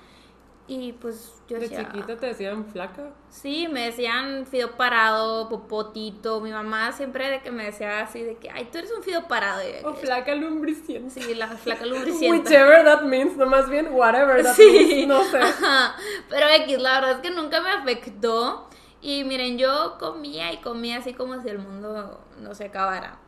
Y 0.68 0.92
pues 0.92 1.42
yo 1.48 1.56
De 1.56 1.62
decía, 1.68 1.84
chiquita 1.86 2.16
te 2.16 2.26
decían 2.26 2.64
flaca. 2.66 3.10
sí, 3.28 3.66
me 3.68 3.86
decían 3.86 4.46
fideo 4.46 4.76
parado, 4.76 5.48
popotito. 5.48 6.40
Mi 6.40 6.52
mamá 6.52 6.92
siempre 6.92 7.28
de 7.28 7.42
que 7.42 7.50
me 7.50 7.64
decía 7.64 8.00
así 8.00 8.22
de 8.22 8.36
que, 8.36 8.48
ay, 8.48 8.68
tú 8.70 8.78
eres 8.78 8.92
un 8.96 9.02
fideo 9.02 9.26
parado. 9.26 9.60
O 9.84 9.92
flaca 9.94 10.34
lumbriciente. 10.36 11.10
Sí, 11.20 11.34
la 11.34 11.48
flaca 11.56 11.84
lubricienta. 11.84 12.48
Whichever 12.48 12.84
that 12.84 13.02
means, 13.02 13.36
no 13.36 13.46
más 13.46 13.68
bien 13.68 13.88
whatever 13.92 14.42
that 14.42 14.54
Sí. 14.54 14.62
means, 14.88 15.08
no 15.08 15.24
sé. 15.24 15.38
Ajá, 15.42 15.96
Pero 16.30 16.46
X, 16.48 16.78
la 16.80 17.00
verdad 17.00 17.10
es 17.16 17.18
que 17.18 17.30
nunca 17.30 17.60
me 17.60 17.70
afectó. 17.70 18.68
Y 19.00 19.24
miren, 19.24 19.58
yo 19.58 19.96
comía 19.98 20.52
y 20.52 20.58
comía 20.58 20.98
así 20.98 21.12
como 21.12 21.42
si 21.42 21.48
el 21.48 21.58
mundo 21.58 22.20
no 22.38 22.54
se 22.54 22.66
acabara. 22.66 23.18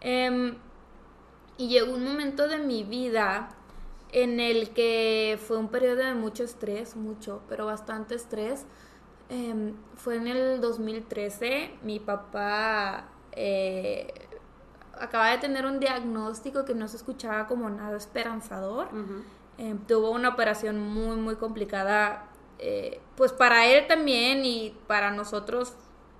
Em, 0.00 0.54
y 1.58 1.68
llegó 1.68 1.92
un 1.92 2.04
momento 2.04 2.46
de 2.46 2.58
mi 2.58 2.84
vida 2.84 3.48
en 4.14 4.38
el 4.38 4.70
que 4.70 5.38
fue 5.44 5.58
un 5.58 5.68
periodo 5.68 5.96
de 5.96 6.14
mucho 6.14 6.44
estrés, 6.44 6.94
mucho, 6.94 7.42
pero 7.48 7.66
bastante 7.66 8.14
estrés. 8.14 8.64
Em, 9.28 9.74
fue 9.96 10.16
en 10.16 10.28
el 10.28 10.60
2013, 10.60 11.72
mi 11.82 11.98
papá 11.98 13.08
eh, 13.32 14.06
acaba 15.00 15.30
de 15.30 15.38
tener 15.38 15.66
un 15.66 15.80
diagnóstico 15.80 16.64
que 16.64 16.74
no 16.74 16.86
se 16.86 16.96
escuchaba 16.96 17.48
como 17.48 17.68
nada 17.70 17.96
esperanzador. 17.96 18.88
Eh, 19.58 19.74
tuvo 19.88 20.10
una 20.10 20.28
operación 20.28 20.78
muy, 20.78 21.16
muy 21.16 21.34
complicada, 21.34 22.28
eh, 22.60 23.00
pues 23.16 23.32
para 23.32 23.66
él 23.66 23.88
también 23.88 24.44
y 24.44 24.76
para 24.86 25.10
nosotros 25.10 25.74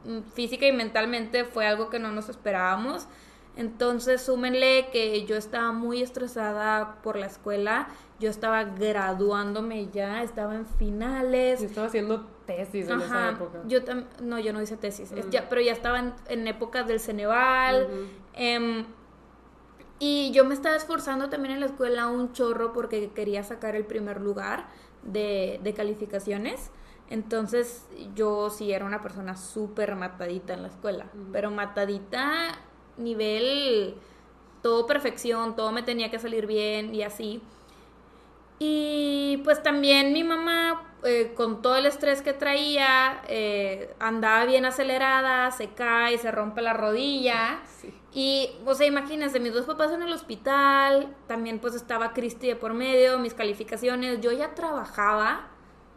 mm, 0.05 0.33
física 0.33 0.67
y 0.67 0.73
mentalmente 0.73 1.45
fue 1.45 1.67
algo 1.69 1.91
que 1.91 2.01
no 2.01 2.11
nos 2.11 2.29
esperábamos. 2.29 3.07
Entonces, 3.57 4.21
súmenle 4.21 4.89
que 4.93 5.25
yo 5.27 5.37
estaba 5.37 5.71
muy 5.73 6.03
estresada 6.03 6.97
por 7.03 7.17
la 7.17 7.27
escuela, 7.27 7.87
yo 8.19 8.29
estaba 8.29 8.65
graduándome 8.65 9.89
ya, 9.91 10.23
estaba 10.23 10.55
en 10.57 10.67
finales. 10.67 11.61
Yo 11.61 11.67
estaba 11.67 11.87
haciendo 11.87 12.27
tesis 12.47 12.89
en 12.89 13.01
esa 13.01 13.31
época. 13.31 13.61
yo 13.67 13.79
no, 14.23 14.39
yo 14.41 14.53
no 14.53 14.61
hice 14.61 14.77
tesis, 14.77 15.13
es 15.13 15.27
Mm. 15.27 15.31
ya- 15.31 15.49
pero 15.49 15.61
ya 15.61 15.73
estaba 15.73 15.99
en, 16.01 16.15
en 16.29 16.49
épocas 16.49 16.87
del 16.87 16.99
Ceneval. 17.01 17.89
Em, 18.35 18.87
y 20.01 20.33
yo 20.33 20.45
me 20.45 20.55
estaba 20.55 20.75
esforzando 20.77 21.31
también 21.31 21.55
en 21.55 21.61
la 21.61 21.67
escuela 21.67 22.09
un 22.09 22.33
chorro 22.33 22.73
porque 22.73 23.11
quería 23.13 23.43
sacar 23.45 23.77
el 23.77 23.85
primer 23.87 24.21
lugar 24.21 24.67
de, 25.03 25.61
de 25.63 25.75
calificaciones. 25.75 26.71
Entonces 27.09 27.87
yo 28.15 28.51
sí 28.51 28.73
era 28.73 28.85
una 28.85 29.01
persona 29.01 29.37
súper 29.37 29.95
matadita 29.95 30.55
en 30.55 30.63
la 30.63 30.69
escuela, 30.69 31.07
pero 31.33 31.51
matadita 31.51 32.59
nivel 32.97 33.95
todo 34.63 34.87
perfección, 34.87 35.57
todo 35.57 35.73
me 35.73 35.83
tenía 35.83 36.11
que 36.11 36.19
salir 36.19 36.47
bien 36.47 36.95
y 36.95 37.03
así. 37.03 37.43
Y 38.59 39.39
pues 39.45 39.63
también 39.63 40.13
mi 40.13 40.23
mamá, 40.25 40.95
eh, 41.03 41.33
con 41.37 41.61
todo 41.61 41.77
el 41.77 41.87
estrés 41.87 42.23
que 42.23 42.33
traía, 42.33 43.21
eh, 43.29 43.93
andaba 43.99 44.45
bien 44.45 44.65
acelerada, 44.65 45.51
se 45.51 45.71
cae, 45.71 46.17
se 46.19 46.31
rompe 46.31 46.63
la 46.63 46.73
rodilla. 46.73 47.61
Sí. 47.81 47.93
Y, 48.13 48.51
o 48.65 48.75
sea, 48.75 48.87
imagínense, 48.87 49.41
mis 49.41 49.53
dos 49.53 49.67
papás 49.67 49.91
en 49.93 50.03
el 50.03 50.13
hospital, 50.13 51.15
también 51.27 51.59
pues 51.59 51.75
estaba 51.75 52.13
Cristi 52.13 52.47
de 52.47 52.57
por 52.57 52.73
medio, 52.73 53.19
mis 53.19 53.35
calificaciones, 53.35 54.21
yo 54.21 54.31
ya 54.31 54.55
trabajaba 54.55 55.49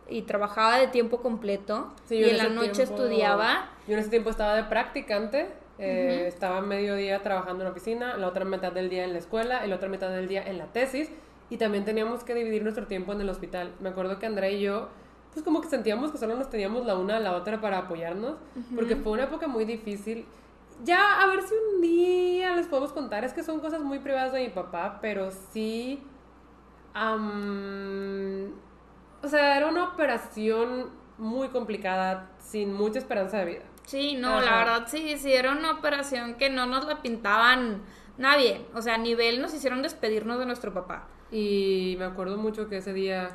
y 0.09 0.23
trabajaba 0.23 0.79
de 0.79 0.87
tiempo 0.87 1.21
completo 1.21 1.93
Sí, 2.07 2.15
y 2.15 2.23
en 2.29 2.37
la 2.37 2.49
noche 2.49 2.71
tiempo- 2.71 2.95
estudiaba. 2.95 3.69
Yo 3.87 3.93
en 3.93 3.99
ese 3.99 4.09
tiempo 4.09 4.31
estaba 4.31 4.55
de 4.55 4.63
practicante, 4.63 5.53
eh, 5.80 6.25
estaba 6.28 6.61
medio 6.61 6.95
día 6.95 7.21
trabajando 7.21 7.63
en 7.63 7.65
la 7.65 7.71
oficina, 7.71 8.17
la 8.17 8.28
otra 8.28 8.45
mitad 8.45 8.71
del 8.71 8.89
día 8.89 9.03
en 9.03 9.13
la 9.13 9.19
escuela 9.19 9.65
y 9.65 9.69
la 9.69 9.75
otra 9.75 9.89
mitad 9.89 10.09
del 10.09 10.28
día 10.28 10.43
en 10.43 10.57
la 10.57 10.65
tesis. 10.67 11.09
Y 11.49 11.57
también 11.57 11.86
teníamos 11.86 12.23
que 12.23 12.34
dividir 12.34 12.63
nuestro 12.63 12.88
tiempo 12.88 13.13
en 13.13 13.21
el 13.21 13.30
hospital. 13.30 13.71
Me 13.80 13.89
acuerdo 13.89 14.19
que 14.19 14.25
Andrea 14.25 14.49
y 14.49 14.61
yo, 14.61 14.89
pues 15.32 15.45
como 15.45 15.61
que 15.61 15.69
sentíamos 15.69 16.11
que 16.11 16.17
solo 16.17 16.36
nos 16.36 16.49
teníamos 16.49 16.86
la 16.86 16.97
una 16.97 17.17
a 17.17 17.19
la 17.19 17.34
otra 17.34 17.61
para 17.61 17.78
apoyarnos, 17.78 18.36
porque 18.75 18.95
fue 18.95 19.13
una 19.13 19.23
época 19.23 19.47
muy 19.47 19.63
difícil. 19.65 20.25
Ya, 20.84 21.21
a 21.21 21.28
ver 21.28 21.41
si 21.41 21.53
un 21.53 21.82
día 21.82 22.55
les 22.55 22.67
podemos 22.67 22.91
contar, 22.91 23.23
es 23.23 23.34
que 23.34 23.43
son 23.43 23.59
cosas 23.59 23.82
muy 23.82 23.99
privadas 23.99 24.34
de 24.34 24.41
mi 24.41 24.49
papá, 24.49 24.99
pero 25.01 25.32
sí... 25.53 26.03
o 29.23 29.28
sea, 29.28 29.57
era 29.57 29.67
una 29.67 29.86
operación 29.86 30.89
muy 31.17 31.47
complicada, 31.49 32.30
sin 32.39 32.73
mucha 32.73 32.99
esperanza 32.99 33.38
de 33.39 33.45
vida. 33.45 33.63
Sí, 33.88 34.15
no, 34.15 34.41
la 34.41 34.57
verdad 34.57 34.83
sí, 34.88 35.15
era 35.31 35.53
una 35.53 35.71
operación 35.71 36.35
que 36.35 36.49
no 36.49 36.65
nos 36.65 36.85
la 36.85 37.01
pintaban 37.01 37.81
nada 38.17 38.35
bien. 38.35 38.65
O 38.73 38.81
sea, 38.81 38.95
a 38.95 38.97
nivel 38.97 39.41
nos 39.41 39.53
hicieron 39.53 39.81
despedirnos 39.81 40.38
de 40.39 40.45
nuestro 40.45 40.73
papá. 40.73 41.07
Y 41.31 41.95
me 41.97 42.03
acuerdo 42.03 42.38
mucho 42.38 42.67
que 42.67 42.77
ese 42.77 42.91
día 42.91 43.29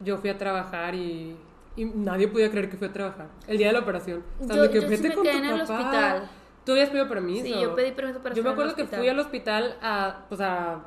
yo 0.00 0.16
fui 0.16 0.30
a 0.30 0.38
trabajar 0.38 0.94
y, 0.94 1.36
y 1.76 1.84
nadie 1.84 2.26
podía 2.28 2.50
creer 2.50 2.70
que 2.70 2.78
fui 2.78 2.88
a 2.88 2.92
trabajar. 2.92 3.28
El 3.46 3.58
día 3.58 3.66
de 3.66 3.74
la 3.74 3.80
operación. 3.80 4.24
Estaban 4.40 4.56
Yo- 4.56 4.62
de 4.62 4.70
que, 4.70 4.80
yo 4.80 4.88
sí 4.88 4.96
"Vete 4.96 5.08
me 5.10 5.14
con 5.14 5.24
quedé 5.24 5.32
tu 5.34 5.38
en 5.40 5.44
el 5.44 5.60
papá". 5.60 5.72
hospital. 5.78 6.30
Tú 6.64 6.72
habías 6.72 6.88
pedido 6.88 7.08
permiso. 7.08 7.44
Sí, 7.44 7.54
yo 7.60 7.74
pedí 7.74 7.92
permiso 7.92 8.20
para 8.22 8.34
Yo 8.34 8.42
me 8.42 8.50
acuerdo 8.50 8.74
que 8.74 8.86
fui 8.86 9.08
al 9.08 9.18
hospital 9.18 9.76
a, 9.82 10.24
pues 10.28 10.40
a, 10.40 10.80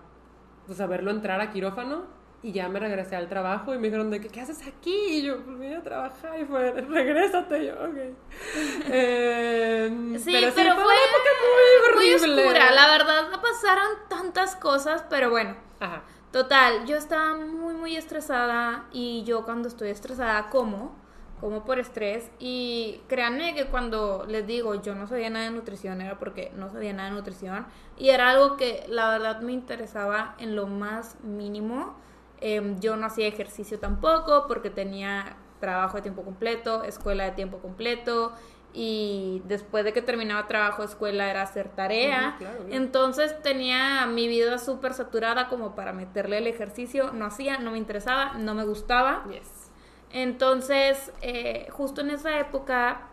pues 0.65 0.81
a 0.81 0.87
verlo 0.87 1.11
entrar 1.11 1.39
a 1.41 1.51
quirófano 1.51 2.05
y 2.41 2.51
ya 2.53 2.69
me 2.69 2.79
regresé 2.79 3.15
al 3.15 3.27
trabajo 3.27 3.73
y 3.73 3.77
me 3.77 3.87
dijeron 3.87 4.09
de 4.09 4.21
que, 4.21 4.29
¿qué 4.29 4.41
haces 4.41 4.65
aquí? 4.67 4.95
Y 5.17 5.21
yo, 5.23 5.43
pues 5.43 5.59
vine 5.59 5.75
a 5.77 5.83
trabajar 5.83 6.39
y 6.39 6.45
fue, 6.45 6.71
regrésate. 6.71 7.63
Y 7.63 7.67
yo, 7.67 7.73
ok. 7.73 7.97
Eh, 8.91 10.17
Sí, 10.17 10.31
pero, 10.31 10.51
pero, 10.55 10.75
sí, 10.75 10.81
fue 10.81 10.85
una 10.85 10.93
época 11.09 11.29
muy 11.41 11.95
muy 11.95 12.13
horrible. 12.13 12.43
oscura. 12.43 12.71
La 12.71 12.87
verdad, 12.91 13.29
no 13.31 13.41
pasaron 13.41 13.87
tantas 14.09 14.55
cosas, 14.55 15.03
pero 15.09 15.29
bueno. 15.29 15.55
Ajá. 15.79 16.03
Total, 16.31 16.85
yo 16.85 16.95
estaba 16.95 17.35
muy, 17.35 17.73
muy 17.73 17.95
estresada 17.95 18.85
y 18.91 19.23
yo 19.23 19.45
cuando 19.45 19.67
estoy 19.67 19.89
estresada 19.89 20.49
como, 20.49 20.95
como 21.39 21.65
por 21.65 21.79
estrés 21.79 22.29
y 22.39 23.01
créanme 23.07 23.55
que 23.55 23.65
cuando 23.65 24.25
les 24.27 24.45
digo 24.45 24.75
yo 24.81 24.93
no 24.93 25.07
sabía 25.07 25.29
nada 25.31 25.45
de 25.45 25.51
nutrición 25.51 26.01
era 26.01 26.19
porque 26.19 26.51
no 26.55 26.69
sabía 26.69 26.93
nada 26.93 27.09
de 27.09 27.15
nutrición 27.15 27.65
y 27.97 28.09
era 28.09 28.29
algo 28.29 28.57
que 28.57 28.85
la 28.89 29.09
verdad 29.09 29.41
me 29.41 29.53
interesaba 29.53 30.35
en 30.37 30.55
lo 30.55 30.67
más 30.67 31.15
mínimo. 31.23 31.95
Em, 32.41 32.79
yo 32.79 32.95
no 32.95 33.05
hacía 33.05 33.27
ejercicio 33.27 33.79
tampoco 33.79 34.45
porque 34.47 34.69
tenía 34.69 35.37
trabajo 35.59 35.97
de 35.97 36.03
tiempo 36.03 36.23
completo, 36.23 36.83
escuela 36.83 37.25
de 37.25 37.31
tiempo 37.31 37.59
completo 37.59 38.33
y 38.71 39.41
después 39.45 39.83
de 39.83 39.93
que 39.93 40.01
terminaba 40.01 40.47
trabajo, 40.47 40.83
escuela 40.83 41.29
era 41.29 41.41
hacer 41.41 41.69
tarea. 41.69 42.35
Claro. 42.37 42.65
Entonces 42.69 43.41
tenía 43.41 44.05
mi 44.05 44.27
vida 44.27 44.59
súper 44.59 44.93
saturada 44.93 45.49
como 45.49 45.75
para 45.75 45.91
meterle 45.91 46.37
el 46.37 46.47
ejercicio. 46.47 47.11
No 47.11 47.25
hacía, 47.25 47.57
no 47.57 47.71
me 47.71 47.77
interesaba, 47.77 48.35
no 48.35 48.53
me 48.53 48.65
gustaba. 48.65 49.25
Yes. 49.29 49.71
Entonces, 50.11 51.11
eh, 51.21 51.67
justo 51.71 52.01
en 52.01 52.11
esa 52.11 52.39
época, 52.39 53.09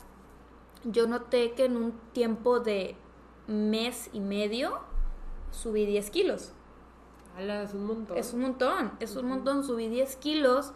yo 0.84 1.06
noté 1.06 1.52
que 1.52 1.64
en 1.64 1.76
un 1.76 1.92
tiempo 2.12 2.60
de 2.60 2.96
mes 3.46 4.10
y 4.12 4.20
medio 4.20 4.80
subí 5.50 5.86
10 5.86 6.10
kilos. 6.10 6.52
Ala, 7.36 7.62
es 7.62 7.74
un 7.74 7.86
montón. 7.86 8.16
Es 8.16 8.32
un 8.32 8.40
montón, 8.40 8.92
es 9.00 9.16
un 9.16 9.26
montón. 9.26 9.64
Subí 9.64 9.88
10 9.88 10.16
kilos 10.16 10.72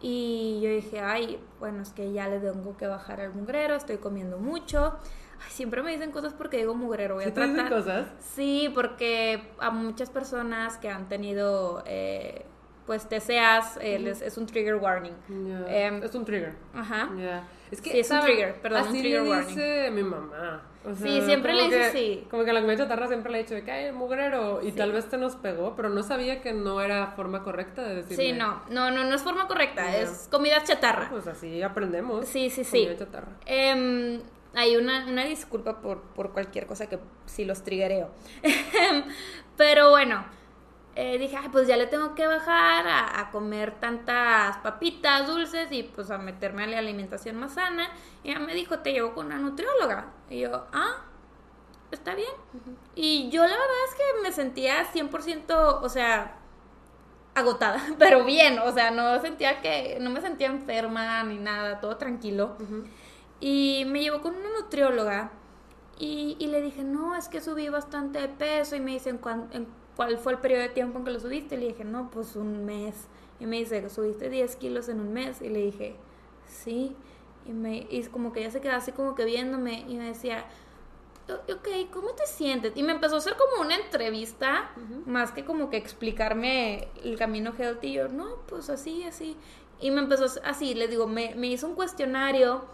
y 0.00 0.60
yo 0.62 0.70
dije, 0.70 1.00
ay, 1.00 1.38
bueno, 1.58 1.82
es 1.82 1.90
que 1.90 2.12
ya 2.12 2.28
le 2.28 2.38
tengo 2.40 2.76
que 2.76 2.86
bajar 2.86 3.20
al 3.20 3.34
mugrero, 3.34 3.74
estoy 3.74 3.98
comiendo 3.98 4.38
mucho. 4.38 4.96
Ay, 5.42 5.50
siempre 5.50 5.82
me 5.82 5.92
dicen 5.92 6.10
cosas 6.10 6.32
porque 6.34 6.56
digo 6.58 6.74
mugrero. 6.74 7.14
Voy 7.14 7.24
a 7.24 7.28
¿Sí 7.28 7.32
te 7.32 7.40
dicen 7.40 7.54
tratar. 7.56 7.72
cosas? 7.78 8.06
Sí, 8.18 8.70
porque 8.74 9.52
a 9.58 9.70
muchas 9.70 10.10
personas 10.10 10.76
que 10.78 10.88
han 10.90 11.08
tenido, 11.08 11.82
eh, 11.86 12.44
pues, 12.86 13.08
TCAs, 13.08 13.78
eh, 13.80 13.98
les- 14.00 14.20
es 14.20 14.36
un 14.36 14.46
trigger 14.46 14.74
warning. 14.76 15.12
Ya. 15.28 15.64
Em, 15.86 16.02
es 16.02 16.14
un 16.14 16.24
trigger. 16.24 16.54
Ajá. 16.74 17.08
Ya. 17.16 17.44
Es 17.70 17.80
que 17.80 17.90
Sí, 17.92 18.00
es 18.00 18.10
un 18.10 18.20
trigger, 18.20 18.60
perdón, 18.60 18.82
un 18.82 18.88
Así 18.88 19.00
trigger 19.00 19.22
le 19.22 19.30
warning. 19.30 19.48
dice 19.48 19.90
mi 19.92 20.02
mamá. 20.02 20.62
O 20.82 20.94
sea, 20.94 21.06
Sí, 21.06 21.20
siempre 21.26 21.52
le 21.52 21.64
dice 21.64 21.76
que- 21.76 21.84
así. 21.84 22.26
Como 22.30 22.44
que 22.44 22.52
la 22.54 22.60
comida 22.62 22.78
chatarra 22.78 23.06
siempre 23.06 23.30
le 23.30 23.38
ha 23.38 23.42
dicho 23.42 23.54
de 23.54 23.62
que 23.64 23.70
hay 23.70 23.92
mugrero. 23.92 24.62
Y 24.62 24.70
Sí. 24.70 24.76
tal 24.78 24.92
vez 24.92 25.08
te 25.10 25.18
nos 25.18 25.36
pegó, 25.36 25.76
pero 25.76 25.90
no 25.90 26.02
sabía 26.02 26.40
que 26.40 26.54
no 26.54 26.80
era 26.80 27.08
forma 27.08 27.42
correcta 27.42 27.82
de 27.82 27.96
decirle. 27.96 28.24
Sí, 28.24 28.32
no, 28.32 28.62
no, 28.70 28.90
no, 28.90 29.04
no 29.04 29.14
es 29.14 29.22
forma 29.22 29.46
correcta, 29.46 29.94
es 29.96 30.26
comida 30.30 30.62
chatarra. 30.64 31.08
Pues 31.10 31.26
así 31.26 31.60
aprendemos. 31.62 32.26
Sí, 32.26 32.48
sí, 32.48 32.64
sí. 32.64 32.84
Comida 32.84 32.98
chatarra. 32.98 33.32
Em, 33.44 34.22
hay 34.54 34.76
una, 34.76 35.06
una 35.06 35.24
disculpa 35.26 35.80
por, 35.82 36.00
por 36.14 36.32
cualquier 36.32 36.66
cosa 36.66 36.88
que 36.88 36.98
si 37.26 37.44
los 37.44 37.62
triggereo. 37.62 38.10
Pero 39.56 39.90
bueno, 39.90 40.24
eh, 40.96 41.18
dije, 41.18 41.36
"Ay, 41.36 41.48
pues 41.50 41.68
ya 41.68 41.76
le 41.76 41.86
tengo 41.86 42.14
que 42.14 42.26
bajar 42.26 42.86
a, 42.88 43.20
a 43.20 43.30
comer 43.30 43.78
tantas 43.80 44.58
papitas 44.58 45.26
dulces 45.26 45.68
y 45.72 45.84
pues 45.84 46.10
a 46.10 46.18
meterme 46.18 46.64
a 46.64 46.66
la 46.66 46.78
alimentación 46.78 47.36
más 47.36 47.54
sana. 47.54 47.88
Y 48.24 48.30
ella 48.30 48.40
me 48.40 48.54
dijo, 48.54 48.80
te 48.80 48.92
llevo 48.92 49.14
con 49.14 49.26
una 49.26 49.38
nutrióloga. 49.38 50.06
Y 50.28 50.40
yo, 50.40 50.66
ah, 50.72 51.04
está 51.92 52.14
bien. 52.14 52.30
Y 52.94 53.30
yo 53.30 53.42
la 53.42 53.48
verdad 53.50 53.84
es 53.90 53.94
que 53.96 54.22
me 54.22 54.32
sentía 54.32 54.84
100%, 54.86 55.80
o 55.82 55.88
sea, 55.88 56.36
agotada, 57.34 57.80
pero 57.98 58.24
bien, 58.24 58.58
o 58.58 58.72
sea, 58.72 58.90
no 58.90 59.20
sentía 59.20 59.60
que, 59.60 59.98
no 60.00 60.10
me 60.10 60.20
sentía 60.20 60.48
enferma 60.48 61.22
ni 61.24 61.38
nada, 61.38 61.80
todo 61.80 61.96
tranquilo. 61.96 62.56
Y 63.40 63.84
me 63.86 64.00
llevó 64.02 64.20
con 64.22 64.36
una 64.36 64.50
nutrióloga 64.60 65.32
y, 65.98 66.36
y 66.38 66.46
le 66.48 66.60
dije, 66.62 66.84
no, 66.84 67.16
es 67.16 67.28
que 67.28 67.40
subí 67.40 67.68
bastante 67.68 68.20
de 68.20 68.28
peso 68.28 68.76
y 68.76 68.80
me 68.80 68.92
dice, 68.92 69.10
¿en, 69.10 69.18
cuán- 69.18 69.48
en 69.52 69.66
cuál 70.00 70.16
fue 70.16 70.32
el 70.32 70.38
periodo 70.38 70.62
de 70.62 70.70
tiempo 70.70 70.98
en 70.98 71.04
que 71.04 71.10
lo 71.10 71.20
subiste? 71.20 71.56
Y 71.56 71.58
le 71.58 71.66
dije, 71.68 71.84
no, 71.84 72.10
pues 72.10 72.34
un 72.34 72.64
mes. 72.64 72.94
Y 73.38 73.44
me 73.44 73.58
dice, 73.58 73.86
¿subiste 73.90 74.30
10 74.30 74.56
kilos 74.56 74.88
en 74.88 74.98
un 74.98 75.12
mes? 75.12 75.42
Y 75.42 75.50
le 75.50 75.58
dije, 75.60 75.94
sí. 76.46 76.96
Y, 77.44 77.52
me, 77.52 77.86
y 77.90 78.02
como 78.04 78.32
que 78.32 78.40
ella 78.40 78.50
se 78.50 78.62
quedaba 78.62 78.78
así 78.78 78.92
como 78.92 79.14
que 79.14 79.26
viéndome 79.26 79.84
y 79.88 79.96
me 79.96 80.06
decía, 80.06 80.46
"O- 81.28 81.52
ok, 81.52 81.68
¿cómo 81.92 82.12
te 82.12 82.26
sientes? 82.26 82.72
Y 82.76 82.82
me 82.82 82.92
empezó 82.92 83.16
a 83.16 83.18
hacer 83.18 83.34
como 83.36 83.60
una 83.62 83.76
entrevista, 83.76 84.70
más 85.04 85.32
que 85.32 85.44
como 85.44 85.68
que 85.68 85.76
explicarme 85.76 86.88
el 87.04 87.18
camino 87.18 87.52
healthy. 87.58 87.88
Y 87.88 87.92
yo, 87.94 88.08
no, 88.08 88.36
pues 88.48 88.70
así, 88.70 89.04
así. 89.04 89.36
Y 89.80 89.90
me 89.90 90.00
empezó 90.00 90.24
así, 90.44 90.72
le 90.74 90.88
digo, 90.88 91.06
me, 91.06 91.34
me 91.34 91.48
hizo 91.48 91.66
un 91.66 91.74
cuestionario 91.74 92.64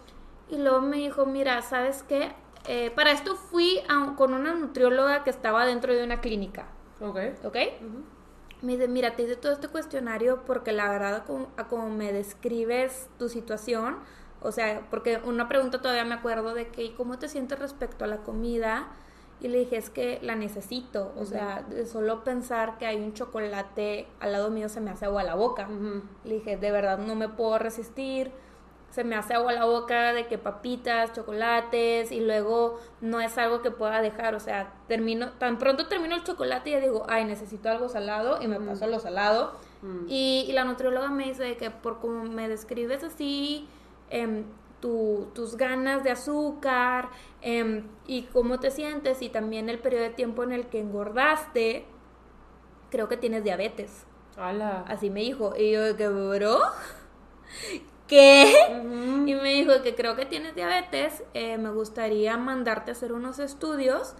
y 0.48 0.58
luego 0.58 0.80
me 0.80 0.98
dijo, 0.98 1.26
mira, 1.26 1.60
¿sabes 1.62 2.04
qué? 2.04 2.30
Eh, 2.68 2.92
para 2.94 3.10
esto 3.10 3.34
fui 3.34 3.80
a- 3.88 4.14
con 4.16 4.32
una 4.32 4.54
nutrióloga 4.54 5.24
que 5.24 5.30
estaba 5.30 5.66
dentro 5.66 5.92
de 5.92 6.04
una 6.04 6.20
clínica, 6.20 6.68
Ok. 7.00 7.18
¿ok? 7.44 7.56
Me 8.62 8.72
dice, 8.72 8.88
mira, 8.88 9.14
te 9.16 9.22
hice 9.24 9.36
todo 9.36 9.52
este 9.52 9.68
cuestionario 9.68 10.42
porque 10.46 10.72
la 10.72 10.88
verdad, 10.88 11.24
como, 11.68 11.90
me 11.90 12.12
describes 12.12 13.08
tu 13.18 13.28
situación, 13.28 13.96
o 14.40 14.50
sea, 14.50 14.86
porque 14.90 15.20
una 15.24 15.48
pregunta 15.48 15.80
todavía 15.82 16.04
me 16.04 16.14
acuerdo 16.14 16.54
de 16.54 16.68
que, 16.68 16.84
"¿Y 16.84 16.90
¿cómo 16.92 17.18
te 17.18 17.28
sientes 17.28 17.58
respecto 17.58 18.04
a 18.04 18.08
la 18.08 18.18
comida? 18.18 18.88
Y 19.40 19.48
le 19.48 19.58
dije, 19.58 19.76
es 19.76 19.90
que 19.90 20.18
la 20.22 20.34
necesito, 20.34 21.12
o 21.18 21.26
sea, 21.26 21.62
de 21.68 21.84
solo 21.84 22.24
pensar 22.24 22.78
que 22.78 22.86
hay 22.86 22.96
un 22.96 23.12
chocolate 23.12 24.08
al 24.20 24.32
lado 24.32 24.48
mío 24.50 24.70
se 24.70 24.80
me 24.80 24.90
hace 24.90 25.04
agua 25.04 25.20
a 25.20 25.24
la 25.24 25.34
boca. 25.34 25.68
Le 26.24 26.34
dije, 26.36 26.56
de 26.56 26.70
verdad 26.72 26.96
no 26.98 27.14
me 27.14 27.28
puedo 27.28 27.58
resistir. 27.58 28.32
Se 28.90 29.04
me 29.04 29.14
hace 29.16 29.34
agua 29.34 29.52
la 29.52 29.66
boca 29.66 30.14
de 30.14 30.26
que 30.26 30.38
papitas, 30.38 31.12
chocolates 31.12 32.10
y 32.12 32.20
luego 32.20 32.80
no 33.02 33.20
es 33.20 33.36
algo 33.36 33.60
que 33.60 33.70
pueda 33.70 34.00
dejar. 34.00 34.34
O 34.34 34.40
sea, 34.40 34.72
termino, 34.88 35.32
tan 35.32 35.58
pronto 35.58 35.86
termino 35.86 36.14
el 36.14 36.24
chocolate 36.24 36.70
y 36.70 36.72
ya 36.72 36.80
digo, 36.80 37.04
ay, 37.08 37.24
necesito 37.26 37.68
algo 37.68 37.88
salado 37.90 38.38
y 38.40 38.46
me 38.48 38.58
paso 38.58 38.84
a 38.86 38.88
lo 38.88 38.98
salado. 38.98 39.52
Mm. 39.82 40.06
Y, 40.08 40.46
y 40.48 40.52
la 40.52 40.64
nutrióloga 40.64 41.10
me 41.10 41.24
dice 41.24 41.56
que 41.58 41.70
por 41.70 41.98
como 42.00 42.24
me 42.24 42.48
describes 42.48 43.04
así, 43.04 43.68
tu- 44.80 45.28
tus 45.34 45.56
ganas 45.56 46.02
de 46.04 46.10
azúcar 46.12 47.08
em, 47.42 47.86
y 48.06 48.22
cómo 48.24 48.60
te 48.60 48.70
sientes 48.70 49.20
y 49.20 49.28
también 49.28 49.68
el 49.68 49.78
periodo 49.78 50.04
de 50.04 50.10
tiempo 50.10 50.42
en 50.42 50.52
el 50.52 50.66
que 50.68 50.80
engordaste, 50.80 51.84
creo 52.90 53.08
que 53.08 53.16
tienes 53.18 53.44
diabetes. 53.44 54.06
Ala. 54.38 54.84
Así 54.86 55.10
me 55.10 55.20
dijo. 55.20 55.54
Y 55.56 55.72
yo, 55.72 55.96
que, 55.96 56.08
bro? 56.08 56.60
¿Qué? 58.08 58.52
Y 59.26 59.34
me 59.34 59.54
dijo 59.54 59.82
que 59.82 59.94
creo 59.94 60.14
que 60.16 60.26
tienes 60.26 60.54
diabetes. 60.54 61.24
eh, 61.34 61.58
me 61.58 61.70
gustaría 61.70 62.36
mandarte 62.36 62.90
a 62.90 62.94
hacer 62.94 63.12
unos 63.12 63.38
estudios. 63.38 64.14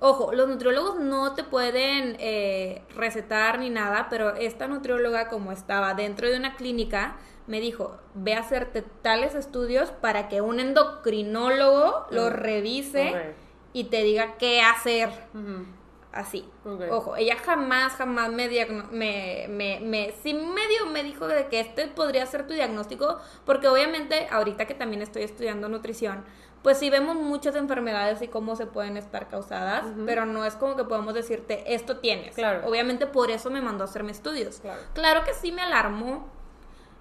Ojo, 0.00 0.32
los 0.34 0.48
nutriólogos 0.48 0.98
no 0.98 1.34
te 1.34 1.44
pueden 1.44 2.16
eh, 2.18 2.82
recetar 2.96 3.58
ni 3.60 3.70
nada, 3.70 4.08
pero 4.10 4.34
esta 4.34 4.66
nutrióloga, 4.66 5.28
como 5.28 5.52
estaba 5.52 5.94
dentro 5.94 6.28
de 6.28 6.36
una 6.36 6.56
clínica, 6.56 7.16
me 7.46 7.60
dijo: 7.60 7.96
Ve 8.14 8.34
a 8.34 8.40
hacerte 8.40 8.82
tales 8.82 9.34
estudios 9.34 9.90
para 9.90 10.28
que 10.28 10.40
un 10.40 10.58
endocrinólogo 10.60 12.06
lo 12.10 12.26
Mm. 12.30 12.32
revise 12.32 13.08
Ok. 13.10 13.36
y 13.72 13.84
te 13.84 14.02
diga 14.02 14.34
qué 14.38 14.60
hacer. 14.60 15.08
Ujú. 15.34 15.66
Así. 16.12 16.46
Ojo, 16.90 17.16
ella 17.16 17.36
jamás, 17.36 17.94
jamás 17.94 18.30
me, 18.30 18.48
me, 18.90 19.48
me, 19.48 19.80
me, 19.80 20.14
sí 20.22 20.34
medio 20.34 20.86
me 20.92 21.02
dijo 21.02 21.26
de 21.26 21.46
que 21.48 21.60
este 21.60 21.88
podría 21.88 22.26
ser 22.26 22.46
tu 22.46 22.52
diagnóstico, 22.52 23.18
porque 23.46 23.66
obviamente 23.66 24.28
ahorita 24.30 24.66
que 24.66 24.74
también 24.74 25.00
estoy 25.00 25.22
estudiando 25.22 25.70
nutrición, 25.70 26.22
pues 26.62 26.78
sí 26.78 26.90
vemos 26.90 27.16
muchas 27.16 27.56
enfermedades 27.56 28.20
y 28.20 28.28
cómo 28.28 28.56
se 28.56 28.66
pueden 28.66 28.98
estar 28.98 29.28
causadas, 29.28 29.86
pero 30.06 30.26
no 30.26 30.44
es 30.44 30.54
como 30.54 30.76
que 30.76 30.84
podemos 30.84 31.14
decirte, 31.14 31.74
esto 31.74 31.96
tienes. 31.98 32.34
Claro. 32.34 32.68
Obviamente 32.68 33.06
por 33.06 33.30
eso 33.30 33.50
me 33.50 33.62
mandó 33.62 33.84
a 33.84 33.86
hacerme 33.86 34.12
estudios. 34.12 34.60
Claro. 34.60 34.80
Claro 34.92 35.24
que 35.24 35.32
sí 35.34 35.50
me 35.50 35.62
alarmó. 35.62 36.28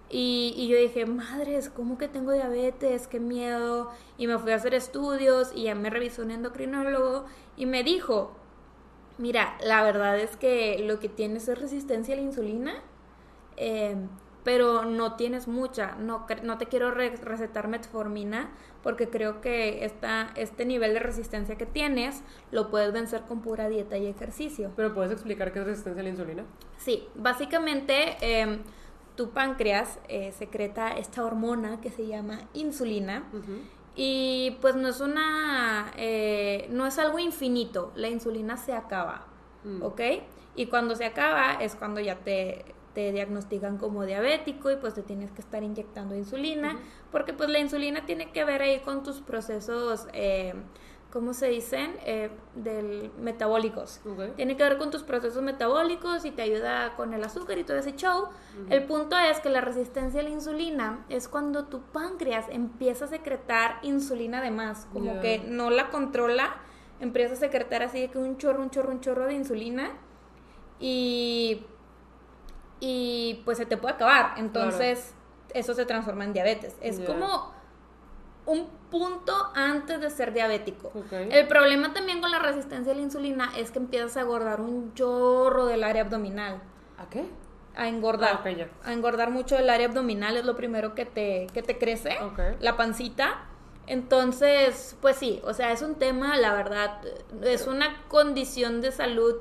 Y, 0.09 0.53
y 0.57 0.67
yo 0.67 0.77
dije, 0.77 1.05
madres, 1.05 1.69
¿cómo 1.69 1.97
que 1.97 2.09
tengo 2.09 2.33
diabetes? 2.33 3.07
Qué 3.07 3.19
miedo. 3.19 3.91
Y 4.17 4.27
me 4.27 4.37
fui 4.39 4.51
a 4.51 4.55
hacer 4.55 4.73
estudios 4.73 5.51
y 5.55 5.63
ya 5.63 5.75
me 5.75 5.89
revisó 5.89 6.23
un 6.23 6.31
endocrinólogo 6.31 7.25
y 7.55 7.65
me 7.65 7.83
dijo, 7.83 8.35
mira, 9.21 9.55
la 9.63 9.83
verdad 9.83 10.19
es 10.19 10.35
que 10.35 10.79
lo 10.85 10.99
que 10.99 11.07
tienes 11.09 11.47
es 11.47 11.57
resistencia 11.59 12.13
a 12.13 12.17
la 12.17 12.23
insulina, 12.23 12.73
eh, 13.57 13.95
pero 14.43 14.85
no 14.85 15.15
tienes 15.17 15.47
mucha. 15.47 15.95
No, 15.99 16.25
no 16.43 16.57
te 16.57 16.65
quiero 16.65 16.89
re- 16.91 17.15
recetar 17.15 17.67
metformina 17.67 18.49
porque 18.81 19.07
creo 19.07 19.39
que 19.39 19.85
esta, 19.85 20.31
este 20.35 20.65
nivel 20.65 20.95
de 20.95 20.99
resistencia 20.99 21.55
que 21.55 21.67
tienes 21.67 22.23
lo 22.51 22.71
puedes 22.71 22.91
vencer 22.91 23.21
con 23.27 23.41
pura 23.41 23.69
dieta 23.69 23.97
y 23.97 24.07
ejercicio. 24.07 24.71
¿Pero 24.75 24.93
puedes 24.95 25.11
explicar 25.11 25.53
qué 25.53 25.59
es 25.59 25.65
resistencia 25.65 26.01
a 26.01 26.03
la 26.03 26.09
insulina? 26.09 26.43
Sí, 26.77 27.07
básicamente 27.13 28.17
em, 28.21 28.63
tu 29.15 29.29
páncreas 29.29 29.99
eh, 30.07 30.31
secreta 30.31 30.89
esta 30.97 31.23
hormona 31.23 31.79
que 31.79 31.91
se 31.91 32.07
llama 32.07 32.39
insulina. 32.53 33.23
Y 33.95 34.57
pues 34.61 34.75
no 34.75 34.87
es 34.87 35.01
una, 35.01 35.91
eh, 35.97 36.67
no 36.71 36.85
es 36.87 36.97
algo 36.97 37.19
infinito, 37.19 37.91
la 37.95 38.09
insulina 38.09 38.57
se 38.57 38.73
acaba, 38.73 39.27
Mm. 39.63 39.83
¿ok? 39.83 40.01
Y 40.55 40.65
cuando 40.67 40.95
se 40.95 41.05
acaba 41.05 41.53
es 41.53 41.75
cuando 41.75 42.01
ya 42.01 42.15
te, 42.15 42.65
te 42.93 43.11
diagnostican 43.11 43.77
como 43.77 44.05
diabético 44.05 44.71
y 44.71 44.75
pues 44.77 44.93
te 44.95 45.03
tienes 45.03 45.31
que 45.31 45.41
estar 45.41 45.63
inyectando 45.63 46.15
insulina, 46.15 46.79
porque 47.11 47.33
pues 47.33 47.49
la 47.49 47.59
insulina 47.59 48.05
tiene 48.05 48.31
que 48.31 48.43
ver 48.43 48.61
ahí 48.63 48.79
con 48.79 49.03
tus 49.03 49.21
procesos, 49.21 50.07
eh, 50.13 50.53
¿cómo 51.11 51.33
se 51.33 51.49
dicen? 51.49 51.95
Eh, 52.05 52.29
del 52.55 53.11
metabólicos. 53.19 54.01
Tiene 54.35 54.57
que 54.57 54.63
ver 54.63 54.77
con 54.77 54.89
tus 54.91 55.03
procesos 55.03 55.43
metabólicos 55.43 56.25
y 56.25 56.31
te 56.31 56.41
ayuda 56.41 56.95
con 56.95 57.13
el 57.13 57.23
azúcar 57.23 57.57
y 57.57 57.63
todo 57.63 57.77
ese 57.77 57.95
show. 57.95 58.29
El 58.69 58.83
punto 58.85 59.17
es 59.17 59.39
que 59.39 59.49
la 59.49 59.61
resistencia 59.61 60.21
a 60.21 60.23
la 60.23 60.29
insulina 60.29 61.05
es 61.09 61.27
cuando 61.27 61.65
tu 61.65 61.81
páncreas 61.81 62.45
empieza 62.49 63.05
a 63.05 63.07
secretar 63.07 63.79
insulina 63.83 64.41
de 64.41 64.51
más, 64.51 64.87
como 64.93 65.19
que 65.19 65.39
no 65.39 65.69
la 65.69 65.89
controla, 65.89 66.55
empieza 66.99 67.33
a 67.33 67.37
secretar 67.37 67.83
así 67.83 68.01
de 68.01 68.09
que 68.09 68.17
un 68.17 68.37
chorro, 68.37 68.61
un 68.61 68.69
chorro, 68.69 68.91
un 68.91 69.01
chorro 69.01 69.25
de 69.25 69.33
insulina 69.33 69.91
y, 70.79 71.65
y 72.79 73.41
pues 73.45 73.57
se 73.57 73.65
te 73.65 73.77
puede 73.77 73.95
acabar. 73.95 74.35
Entonces 74.37 75.13
eso 75.53 75.73
se 75.73 75.85
transforma 75.85 76.23
en 76.23 76.33
diabetes. 76.33 76.75
Es 76.81 76.99
como 76.99 77.53
un 78.45 78.67
punto 78.89 79.33
antes 79.55 80.01
de 80.01 80.09
ser 80.09 80.33
diabético. 80.33 80.91
El 81.11 81.47
problema 81.47 81.93
también 81.93 82.21
con 82.21 82.31
la 82.31 82.39
resistencia 82.39 82.91
a 82.91 82.95
la 82.95 83.01
insulina 83.01 83.51
es 83.57 83.71
que 83.71 83.79
empiezas 83.79 84.17
a 84.17 84.21
engordar 84.21 84.61
un 84.61 84.93
chorro 84.93 85.65
del 85.65 85.83
área 85.83 86.03
abdominal. 86.03 86.61
¿A 86.97 87.09
qué? 87.09 87.25
A 87.75 87.87
engordar. 87.87 88.41
Ah. 88.43 88.89
A 88.89 88.93
engordar 88.93 89.31
mucho 89.31 89.55
del 89.55 89.69
área 89.69 89.87
abdominal 89.87 90.35
es 90.37 90.45
lo 90.45 90.55
primero 90.55 90.93
que 90.93 91.05
te, 91.05 91.47
que 91.53 91.63
te 91.63 91.77
crece. 91.77 92.17
La 92.59 92.75
pancita. 92.75 93.45
Entonces, 93.87 94.95
pues 95.01 95.17
sí, 95.17 95.41
o 95.43 95.53
sea, 95.53 95.71
es 95.71 95.81
un 95.81 95.95
tema, 95.95 96.37
la 96.37 96.53
verdad, 96.53 97.01
es 97.43 97.67
una 97.67 98.03
condición 98.07 98.79
de 98.79 98.91
salud 98.91 99.35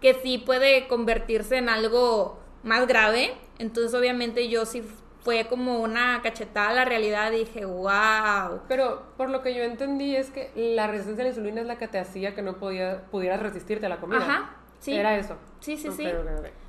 que 0.00 0.14
sí 0.14 0.38
puede 0.38 0.86
convertirse 0.86 1.56
en 1.56 1.68
algo 1.68 2.38
más 2.62 2.86
grave. 2.86 3.34
Entonces, 3.58 3.94
obviamente, 3.94 4.48
yo 4.48 4.66
sí 4.66 4.84
fue 5.26 5.48
como 5.48 5.80
una 5.80 6.22
cachetada 6.22 6.68
a 6.68 6.72
la 6.72 6.84
realidad 6.84 7.32
dije, 7.32 7.64
wow. 7.64 8.60
Pero 8.68 9.02
por 9.16 9.28
lo 9.28 9.42
que 9.42 9.56
yo 9.56 9.64
entendí 9.64 10.14
es 10.14 10.30
que 10.30 10.52
la 10.54 10.86
resistencia 10.86 11.22
a 11.22 11.24
la 11.24 11.30
insulina 11.30 11.62
es 11.62 11.66
la 11.66 11.78
que 11.78 11.88
te 11.88 11.98
hacía 11.98 12.32
que 12.36 12.42
no 12.42 12.58
podía, 12.58 13.06
pudieras 13.10 13.42
resistirte 13.42 13.86
a 13.86 13.88
la 13.88 13.96
comida. 13.96 14.18
Ajá, 14.18 14.50
sí. 14.78 14.94
Era 14.94 15.18
eso. 15.18 15.36
Sí, 15.58 15.76
sí, 15.76 15.90
sí. 15.90 16.06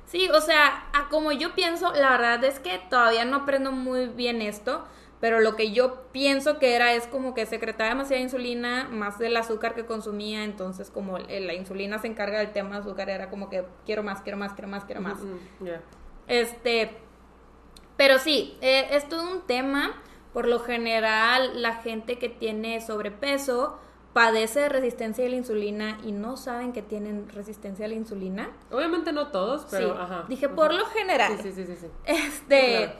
Sí, 0.06 0.28
o 0.30 0.40
sea, 0.40 0.88
a 0.92 1.08
como 1.08 1.30
yo 1.30 1.54
pienso, 1.54 1.92
la 1.92 2.10
verdad 2.10 2.42
es 2.42 2.58
que 2.58 2.80
todavía 2.90 3.24
no 3.24 3.36
aprendo 3.36 3.70
muy 3.70 4.08
bien 4.08 4.42
esto, 4.42 4.84
pero 5.20 5.38
lo 5.38 5.54
que 5.54 5.70
yo 5.70 6.10
pienso 6.10 6.58
que 6.58 6.74
era 6.74 6.94
es 6.94 7.06
como 7.06 7.34
que 7.34 7.46
secretaba 7.46 7.90
demasiada 7.90 8.20
insulina 8.20 8.88
más 8.90 9.20
del 9.20 9.36
azúcar 9.36 9.76
que 9.76 9.86
consumía, 9.86 10.42
entonces 10.42 10.90
como 10.90 11.20
la 11.20 11.54
insulina 11.54 12.00
se 12.00 12.08
encarga 12.08 12.40
del 12.40 12.50
tema 12.50 12.78
azúcar, 12.78 13.08
era 13.08 13.30
como 13.30 13.50
que 13.50 13.64
quiero 13.86 14.02
más, 14.02 14.20
quiero 14.20 14.36
más, 14.36 14.52
quiero 14.54 14.68
más, 14.68 14.84
quiero 14.84 15.00
más. 15.00 15.20
Este, 16.26 17.07
pero 17.98 18.18
sí, 18.18 18.56
eh, 18.62 18.86
es 18.92 19.06
todo 19.08 19.30
un 19.30 19.42
tema. 19.42 19.92
Por 20.32 20.46
lo 20.46 20.60
general, 20.60 21.60
la 21.60 21.74
gente 21.74 22.16
que 22.16 22.28
tiene 22.28 22.80
sobrepeso 22.80 23.78
padece 24.12 24.60
de 24.60 24.68
resistencia 24.68 25.26
a 25.26 25.28
la 25.28 25.34
insulina 25.34 25.98
y 26.04 26.12
no 26.12 26.36
saben 26.36 26.72
que 26.72 26.80
tienen 26.80 27.28
resistencia 27.28 27.86
a 27.86 27.88
la 27.88 27.94
insulina. 27.94 28.50
Obviamente 28.70 29.12
no 29.12 29.28
todos, 29.28 29.66
pero 29.70 29.96
Dije 30.28 30.48
por 30.48 30.72
lo 30.72 30.86
general. 30.86 31.38
Sí, 31.42 31.52
sí, 31.52 31.64
sí, 31.66 31.76
sí. 31.76 31.86
Este, 32.04 32.92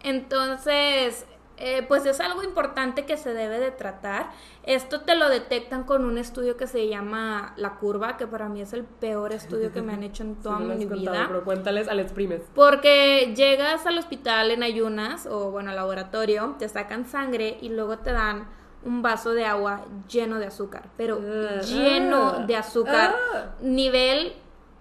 entonces, 0.00 1.24
eh, 1.64 1.84
pues 1.86 2.04
es 2.06 2.18
algo 2.18 2.42
importante 2.42 3.06
que 3.06 3.16
se 3.16 3.34
debe 3.34 3.60
de 3.60 3.70
tratar. 3.70 4.30
Esto 4.64 5.02
te 5.02 5.14
lo 5.14 5.28
detectan 5.28 5.84
con 5.84 6.04
un 6.04 6.18
estudio 6.18 6.56
que 6.56 6.66
se 6.66 6.88
llama 6.88 7.54
La 7.56 7.76
Curva, 7.76 8.16
que 8.16 8.26
para 8.26 8.48
mí 8.48 8.60
es 8.60 8.72
el 8.72 8.82
peor 8.82 9.32
estudio 9.32 9.72
que 9.72 9.80
me 9.80 9.92
han 9.92 10.02
hecho 10.02 10.24
en 10.24 10.34
toda 10.42 10.58
mi 10.58 10.84
vida. 10.84 11.26
pero 11.28 11.44
cuéntales 11.44 11.86
al 11.86 12.00
exprimes. 12.00 12.42
Porque 12.52 13.32
llegas 13.36 13.86
al 13.86 13.96
hospital 13.96 14.50
en 14.50 14.64
ayunas 14.64 15.26
o 15.26 15.52
bueno, 15.52 15.70
al 15.70 15.76
laboratorio, 15.76 16.56
te 16.58 16.68
sacan 16.68 17.06
sangre 17.06 17.58
y 17.60 17.68
luego 17.68 17.98
te 17.98 18.10
dan 18.10 18.48
un 18.84 19.00
vaso 19.02 19.32
de 19.32 19.44
agua 19.44 19.84
lleno 20.08 20.40
de 20.40 20.46
azúcar, 20.46 20.88
pero 20.96 21.20
ah, 21.22 21.60
lleno 21.60 22.34
ah, 22.38 22.44
de 22.44 22.56
azúcar, 22.56 23.14
ah. 23.34 23.54
nivel, 23.60 24.32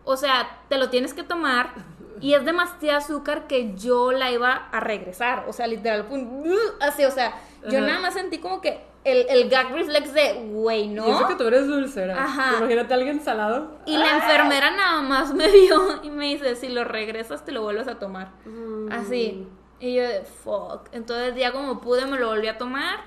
o 0.04 0.18
sea, 0.18 0.62
te 0.68 0.80
lo 0.80 0.90
tienes 0.90 1.14
que 1.14 1.22
tomar 1.22 1.76
y 2.22 2.36
es 2.36 2.46
demasiado 2.46 3.00
azúcar 3.00 3.48
que 3.48 3.76
yo 3.76 4.12
la 4.12 4.32
iba 4.32 4.54
a 4.72 4.80
regresar. 4.80 5.46
O 5.48 5.54
sea, 5.54 5.68
literal, 5.68 6.08
así, 6.80 7.04
o 7.04 7.12
sea, 7.12 7.34
yo 7.70 7.82
nada 7.82 8.00
más 8.00 8.14
sentí 8.14 8.38
como 8.38 8.62
que 8.62 8.80
el, 9.04 9.26
el 9.30 9.50
gag 9.50 9.74
reflex 9.74 10.14
de, 10.14 10.34
güey, 10.52 10.88
¿no? 10.88 11.08
Y 11.08 11.12
eso 11.12 11.28
que 11.28 11.36
tú 11.36 11.48
eres 11.48 11.68
dulcera. 11.68 12.24
Ajá. 12.24 12.58
Imagínate 12.60 12.94
a 12.94 12.98
alguien 12.98 13.20
salado. 13.22 13.80
Y 13.86 13.98
la 13.98 14.16
enfermera 14.16 14.72
nada 14.72 15.02
más 15.02 15.34
me 15.34 15.50
vio 15.50 16.04
y 16.04 16.12
me 16.12 16.26
dice, 16.28 16.56
si 16.56 16.70
lo 16.70 16.84
regresas 16.84 17.44
te 17.44 17.52
lo 17.52 17.64
vuelves 17.64 17.88
a 17.88 17.98
tomar. 17.98 18.32
Mm. 18.46 18.92
Así. 18.92 19.48
Y 19.80 19.96
yo 19.96 20.04
de, 20.04 20.22
fuck. 20.22 20.90
Entonces 20.92 21.36
ya 21.36 21.52
como 21.52 21.82
pude 21.82 22.06
me 22.06 22.20
lo 22.20 22.28
volví 22.28 22.48
a 22.48 22.58
tomar. 22.58 23.00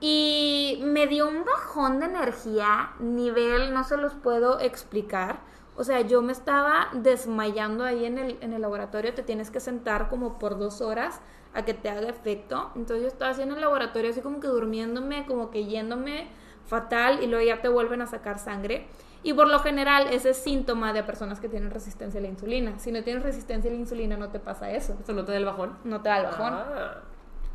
Y 0.00 0.80
me 0.84 1.06
dio 1.06 1.26
un 1.26 1.44
bajón 1.44 2.00
de 2.00 2.06
energía, 2.06 2.90
nivel, 2.98 3.72
no 3.72 3.82
se 3.84 3.96
los 3.96 4.12
puedo 4.14 4.60
explicar. 4.60 5.40
O 5.76 5.84
sea, 5.84 6.00
yo 6.00 6.22
me 6.22 6.32
estaba 6.32 6.88
desmayando 6.92 7.84
ahí 7.84 8.04
en 8.04 8.18
el, 8.18 8.38
en 8.40 8.52
el 8.52 8.62
laboratorio, 8.62 9.14
te 9.14 9.22
tienes 9.22 9.50
que 9.50 9.60
sentar 9.60 10.08
como 10.08 10.38
por 10.38 10.58
dos 10.58 10.80
horas 10.80 11.20
a 11.54 11.64
que 11.64 11.74
te 11.74 11.88
haga 11.88 12.08
efecto. 12.08 12.70
Entonces 12.74 13.02
yo 13.02 13.08
estaba 13.08 13.32
así 13.32 13.42
en 13.42 13.52
el 13.52 13.60
laboratorio, 13.60 14.10
así 14.10 14.20
como 14.20 14.40
que 14.40 14.48
durmiéndome, 14.48 15.26
como 15.26 15.50
que 15.50 15.66
yéndome 15.66 16.28
fatal 16.66 17.22
y 17.22 17.26
luego 17.26 17.46
ya 17.46 17.60
te 17.60 17.68
vuelven 17.68 18.02
a 18.02 18.06
sacar 18.06 18.38
sangre. 18.38 18.86
Y 19.22 19.32
por 19.32 19.48
lo 19.48 19.58
general 19.58 20.06
ese 20.12 20.30
es 20.30 20.36
síntoma 20.36 20.92
de 20.92 21.02
personas 21.02 21.40
que 21.40 21.48
tienen 21.48 21.70
resistencia 21.70 22.20
a 22.20 22.22
la 22.22 22.28
insulina. 22.28 22.78
Si 22.78 22.92
no 22.92 23.02
tienes 23.02 23.22
resistencia 23.22 23.70
a 23.70 23.74
la 23.74 23.80
insulina 23.80 24.16
no 24.16 24.28
te 24.28 24.38
pasa 24.38 24.70
eso. 24.70 24.96
¿Eso 25.02 25.12
no 25.12 25.24
te 25.24 25.32
da 25.32 25.38
el 25.38 25.44
bajón? 25.44 25.78
No 25.84 26.00
te 26.00 26.08
da 26.08 26.18
el 26.18 26.24
bajón. 26.26 26.52
Ah. 26.54 27.02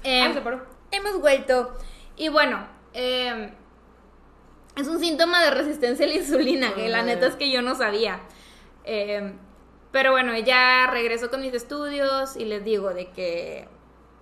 Eh, 0.04 0.32
se 0.34 0.42
paró. 0.42 0.62
Hemos 0.92 1.22
vuelto. 1.22 1.74
Y 2.18 2.30
bueno, 2.30 2.60
eh, 2.94 3.54
es 4.76 4.88
un 4.88 5.00
síntoma 5.00 5.44
de 5.44 5.52
resistencia 5.52 6.06
a 6.06 6.10
la 6.10 6.16
insulina, 6.16 6.74
que 6.74 6.90
la 6.90 7.04
neta 7.04 7.28
es 7.28 7.36
que 7.36 7.52
yo 7.52 7.62
no 7.62 7.76
sabía. 7.76 8.22
Em, 8.84 9.38
pero 9.92 10.12
bueno, 10.12 10.38
ya 10.38 10.88
regreso 10.90 11.30
con 11.30 11.42
mis 11.42 11.54
estudios 11.54 12.36
y 12.38 12.46
les 12.46 12.64
digo 12.64 12.94
de 12.94 13.10
que 13.12 13.68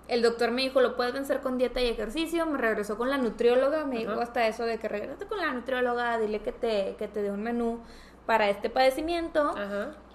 el 0.07 0.23
doctor 0.23 0.49
me 0.51 0.63
dijo, 0.63 0.81
lo 0.81 0.95
puedes 0.95 1.13
vencer 1.13 1.39
con 1.39 1.57
dieta 1.57 1.79
y 1.81 1.87
ejercicio. 1.87 2.45
Me 2.47 2.57
regresó 2.57 2.97
con 2.97 3.09
la 3.09 3.17
nutrióloga, 3.17 3.85
me 3.85 3.99
dijo 3.99 4.13
hasta 4.13 4.47
eso 4.47 4.65
de 4.65 4.79
que 4.79 4.87
regrese 4.87 5.27
con 5.27 5.37
la 5.37 5.53
nutrióloga, 5.53 6.17
dile 6.17 6.41
que 6.41 6.51
te, 6.51 6.95
que 6.97 7.07
te 7.07 7.21
dé 7.21 7.31
un 7.31 7.43
menú 7.43 7.81
para 8.25 8.49
este 8.49 8.71
padecimiento. 8.71 9.53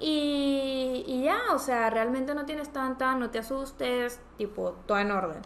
Y, 0.00 1.04
y, 1.06 1.22
ya, 1.22 1.38
o 1.52 1.58
sea, 1.60 1.90
realmente 1.90 2.34
no 2.34 2.44
tienes 2.44 2.72
tanta, 2.72 3.14
no 3.14 3.30
te 3.30 3.38
asustes, 3.38 4.20
tipo, 4.36 4.76
todo 4.86 4.98
en 4.98 5.12
orden. 5.12 5.42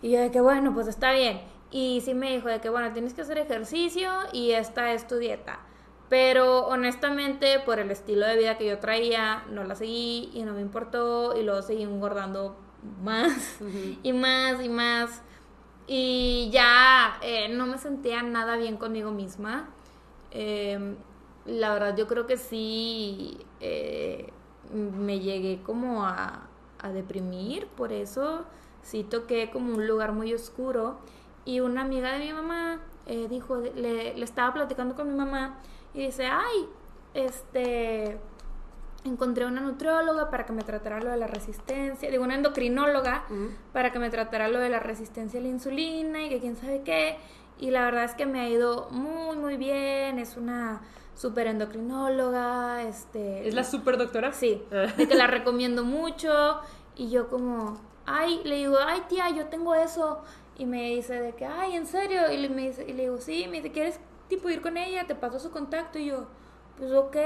Y 0.00 0.10
yo 0.10 0.20
de 0.20 0.32
que 0.32 0.40
bueno, 0.40 0.74
pues 0.74 0.88
está 0.88 1.12
bien. 1.12 1.40
Y 1.72 2.02
sí 2.02 2.12
me 2.12 2.30
dijo 2.34 2.48
de 2.48 2.60
que, 2.60 2.68
bueno, 2.68 2.92
tienes 2.92 3.14
que 3.14 3.22
hacer 3.22 3.38
ejercicio 3.38 4.10
y 4.32 4.50
esta 4.52 4.92
es 4.92 5.08
tu 5.08 5.16
dieta. 5.16 5.58
Pero 6.10 6.66
honestamente, 6.66 7.58
por 7.60 7.78
el 7.78 7.90
estilo 7.90 8.26
de 8.26 8.36
vida 8.36 8.58
que 8.58 8.66
yo 8.66 8.78
traía, 8.78 9.44
no 9.48 9.64
la 9.64 9.74
seguí 9.74 10.30
y 10.34 10.42
no 10.42 10.52
me 10.52 10.60
importó. 10.60 11.34
Y 11.34 11.42
luego 11.42 11.62
seguí 11.62 11.82
engordando 11.82 12.54
más 13.02 13.58
y 14.02 14.12
más 14.12 14.62
y 14.62 14.68
más. 14.68 15.22
Y 15.86 16.50
ya 16.52 17.18
eh, 17.22 17.48
no 17.48 17.66
me 17.66 17.78
sentía 17.78 18.22
nada 18.22 18.58
bien 18.58 18.76
conmigo 18.76 19.10
misma. 19.10 19.70
Em, 20.30 20.96
la 21.46 21.72
verdad, 21.72 21.96
yo 21.96 22.06
creo 22.06 22.26
que 22.26 22.36
sí 22.36 23.38
eh, 23.60 24.30
me 24.70 25.20
llegué 25.20 25.62
como 25.62 26.04
a, 26.04 26.48
a 26.80 26.90
deprimir. 26.90 27.66
Por 27.68 27.94
eso 27.94 28.44
sí 28.82 29.04
toqué 29.04 29.50
como 29.50 29.72
un 29.74 29.86
lugar 29.86 30.12
muy 30.12 30.34
oscuro. 30.34 30.98
Y 31.44 31.60
una 31.60 31.82
amiga 31.82 32.12
de 32.12 32.18
mi 32.20 32.32
mamá 32.32 32.80
eh, 33.06 33.26
dijo, 33.28 33.56
le, 33.56 34.14
le, 34.14 34.24
estaba 34.24 34.52
platicando 34.52 34.94
con 34.94 35.08
mi 35.08 35.14
mamá 35.14 35.58
y 35.92 36.06
dice, 36.06 36.26
ay, 36.26 36.68
este, 37.14 38.18
encontré 39.04 39.46
una 39.46 39.60
nutrióloga 39.60 40.30
para 40.30 40.46
que 40.46 40.52
me 40.52 40.62
tratara 40.62 41.00
lo 41.00 41.10
de 41.10 41.16
la 41.16 41.26
resistencia, 41.26 42.10
digo, 42.10 42.22
una 42.22 42.34
endocrinóloga 42.34 43.24
para 43.72 43.90
que 43.92 43.98
me 43.98 44.10
tratara 44.10 44.48
lo 44.48 44.58
de 44.58 44.68
la 44.68 44.78
resistencia 44.78 45.40
a 45.40 45.42
la 45.42 45.48
insulina 45.48 46.22
y 46.22 46.28
que 46.28 46.40
quién 46.40 46.56
sabe 46.56 46.82
qué. 46.82 47.18
Y 47.58 47.70
la 47.70 47.84
verdad 47.84 48.04
es 48.04 48.14
que 48.14 48.26
me 48.26 48.40
ha 48.40 48.48
ido 48.48 48.88
muy, 48.90 49.36
muy 49.36 49.56
bien, 49.56 50.18
es 50.18 50.36
una 50.36 50.80
super 51.14 51.46
endocrinóloga, 51.46 52.82
este... 52.82 53.46
¿Es 53.46 53.54
la 53.54 53.64
super 53.64 53.98
doctora? 53.98 54.32
Sí, 54.32 54.62
de 54.96 55.08
que 55.08 55.14
la 55.14 55.26
recomiendo 55.28 55.84
mucho 55.84 56.60
y 56.96 57.10
yo 57.10 57.28
como, 57.28 57.80
ay, 58.06 58.40
le 58.44 58.56
digo, 58.56 58.76
ay 58.84 59.02
tía, 59.08 59.28
yo 59.30 59.46
tengo 59.46 59.74
eso 59.74 60.22
y 60.56 60.66
me 60.66 60.90
dice 60.90 61.20
de 61.20 61.34
que, 61.34 61.46
ay, 61.46 61.76
¿en 61.76 61.86
serio? 61.86 62.30
Y 62.30 62.36
le, 62.36 62.48
me 62.48 62.68
dice, 62.68 62.84
y 62.86 62.92
le 62.92 63.04
digo, 63.04 63.18
sí, 63.18 63.46
me 63.48 63.58
dice, 63.58 63.72
¿quieres 63.72 64.00
tipo 64.28 64.48
ir 64.50 64.60
con 64.60 64.76
ella? 64.76 65.06
Te 65.06 65.14
paso 65.14 65.38
su 65.38 65.50
contacto. 65.50 65.98
Y 65.98 66.06
yo, 66.06 66.26
pues 66.76 66.92
ok. 66.92 67.16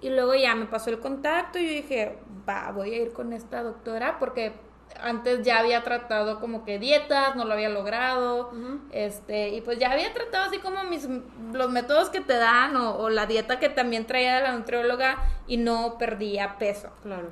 Y 0.00 0.10
luego 0.10 0.34
ya 0.34 0.54
me 0.54 0.66
pasó 0.66 0.90
el 0.90 1.00
contacto 1.00 1.58
y 1.58 1.66
yo 1.66 1.72
dije, 1.72 2.18
va, 2.48 2.70
voy 2.72 2.92
a 2.92 3.02
ir 3.02 3.12
con 3.12 3.32
esta 3.32 3.62
doctora 3.62 4.18
porque 4.18 4.52
antes 5.00 5.42
ya 5.42 5.58
había 5.58 5.82
tratado 5.82 6.40
como 6.40 6.64
que 6.64 6.78
dietas, 6.78 7.34
no 7.34 7.44
lo 7.44 7.54
había 7.54 7.68
logrado, 7.68 8.50
este, 8.92 9.50
y 9.50 9.60
pues 9.60 9.78
ya 9.78 9.90
había 9.90 10.12
tratado 10.12 10.44
así 10.44 10.58
como 10.58 10.84
mis, 10.84 11.08
los 11.52 11.70
métodos 11.70 12.10
que 12.10 12.20
te 12.20 12.36
dan 12.36 12.76
o, 12.76 12.96
o, 12.96 13.10
la 13.10 13.26
dieta 13.26 13.58
que 13.58 13.68
también 13.68 14.06
traía 14.06 14.36
de 14.36 14.42
la 14.42 14.52
nutrióloga 14.52 15.18
y 15.46 15.56
no 15.56 15.96
perdía 15.98 16.56
peso. 16.58 16.90
Claro. 17.02 17.30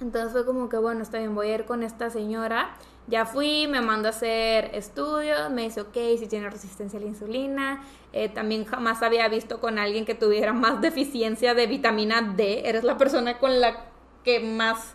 Entonces 0.00 0.32
fue 0.32 0.44
como 0.44 0.68
que, 0.68 0.76
bueno, 0.76 1.02
está 1.02 1.18
bien, 1.18 1.34
voy 1.34 1.50
a 1.50 1.54
ir 1.54 1.64
con 1.66 1.82
esta 1.82 2.10
señora 2.10 2.76
ya 3.06 3.26
fui, 3.26 3.66
me 3.66 3.82
mandó 3.82 4.08
a 4.08 4.10
hacer 4.10 4.70
estudios, 4.74 5.50
me 5.50 5.62
dice, 5.62 5.82
ok, 5.82 5.94
si 6.18 6.26
tiene 6.26 6.48
resistencia 6.48 6.98
a 6.98 7.02
la 7.02 7.08
insulina. 7.08 7.82
Eh, 8.12 8.28
también 8.28 8.64
jamás 8.64 9.02
había 9.02 9.28
visto 9.28 9.60
con 9.60 9.78
alguien 9.78 10.06
que 10.06 10.14
tuviera 10.14 10.52
más 10.52 10.80
deficiencia 10.80 11.54
de 11.54 11.66
vitamina 11.66 12.22
D. 12.22 12.62
Eres 12.66 12.82
la 12.82 12.96
persona 12.96 13.38
con 13.38 13.60
la 13.60 13.86
que 14.24 14.40
más, 14.40 14.94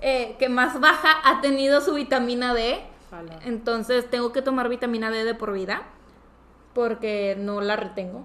eh, 0.00 0.36
que 0.38 0.48
más 0.48 0.80
baja 0.80 1.10
ha 1.24 1.40
tenido 1.42 1.80
su 1.82 1.94
vitamina 1.94 2.54
D. 2.54 2.80
Entonces 3.44 4.08
tengo 4.08 4.32
que 4.32 4.40
tomar 4.40 4.70
vitamina 4.70 5.10
D 5.10 5.24
de 5.24 5.34
por 5.34 5.52
vida 5.52 5.82
porque 6.72 7.36
no 7.38 7.60
la 7.60 7.76
retengo. 7.76 8.24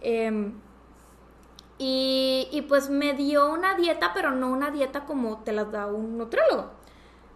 Em, 0.00 0.52
y, 1.78 2.46
y 2.52 2.62
pues 2.62 2.88
me 2.88 3.14
dio 3.14 3.52
una 3.52 3.74
dieta, 3.74 4.12
pero 4.14 4.30
no 4.30 4.48
una 4.52 4.70
dieta 4.70 5.04
como 5.04 5.38
te 5.38 5.50
la 5.50 5.64
da 5.64 5.86
un 5.86 6.16
nutriólogo 6.16 6.77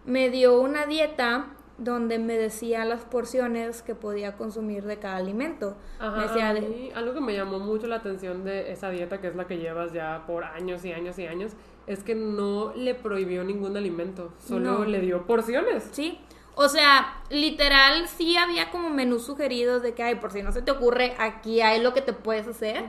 me 0.05 0.29
dio 0.29 0.59
una 0.59 0.85
dieta 0.85 1.47
donde 1.77 2.19
me 2.19 2.37
decía 2.37 2.85
las 2.85 3.01
porciones 3.01 3.81
que 3.81 3.95
podía 3.95 4.37
consumir 4.37 4.83
de 4.83 4.99
cada 4.99 5.17
alimento. 5.17 5.75
Ajá, 5.99 6.51
algo 6.95 7.13
que 7.13 7.21
me 7.21 7.33
llamó 7.33 7.59
mucho 7.59 7.87
la 7.87 7.97
atención 7.97 8.43
de 8.43 8.71
esa 8.71 8.89
dieta, 8.89 9.19
que 9.19 9.27
es 9.27 9.35
la 9.35 9.47
que 9.47 9.57
llevas 9.57 9.91
ya 9.91 10.23
por 10.27 10.43
años 10.43 10.85
y 10.85 10.93
años 10.93 11.17
y 11.19 11.25
años, 11.25 11.53
es 11.87 12.03
que 12.03 12.15
no 12.15 12.73
le 12.75 12.95
prohibió 12.95 13.43
ningún 13.43 13.75
alimento, 13.75 14.33
solo 14.37 14.85
le 14.85 15.01
dio 15.01 15.25
porciones. 15.25 15.89
Sí, 15.91 16.19
o 16.55 16.69
sea, 16.69 17.21
literal 17.29 18.07
sí 18.07 18.37
había 18.37 18.69
como 18.69 18.89
menús 18.89 19.25
sugeridos 19.25 19.81
de 19.81 19.93
que, 19.93 20.03
ay, 20.03 20.15
por 20.15 20.31
si 20.31 20.43
no 20.43 20.51
se 20.51 20.61
te 20.61 20.71
ocurre, 20.71 21.15
aquí 21.17 21.61
hay 21.61 21.81
lo 21.81 21.93
que 21.93 22.01
te 22.01 22.13
puedes 22.13 22.47
hacer. 22.47 22.85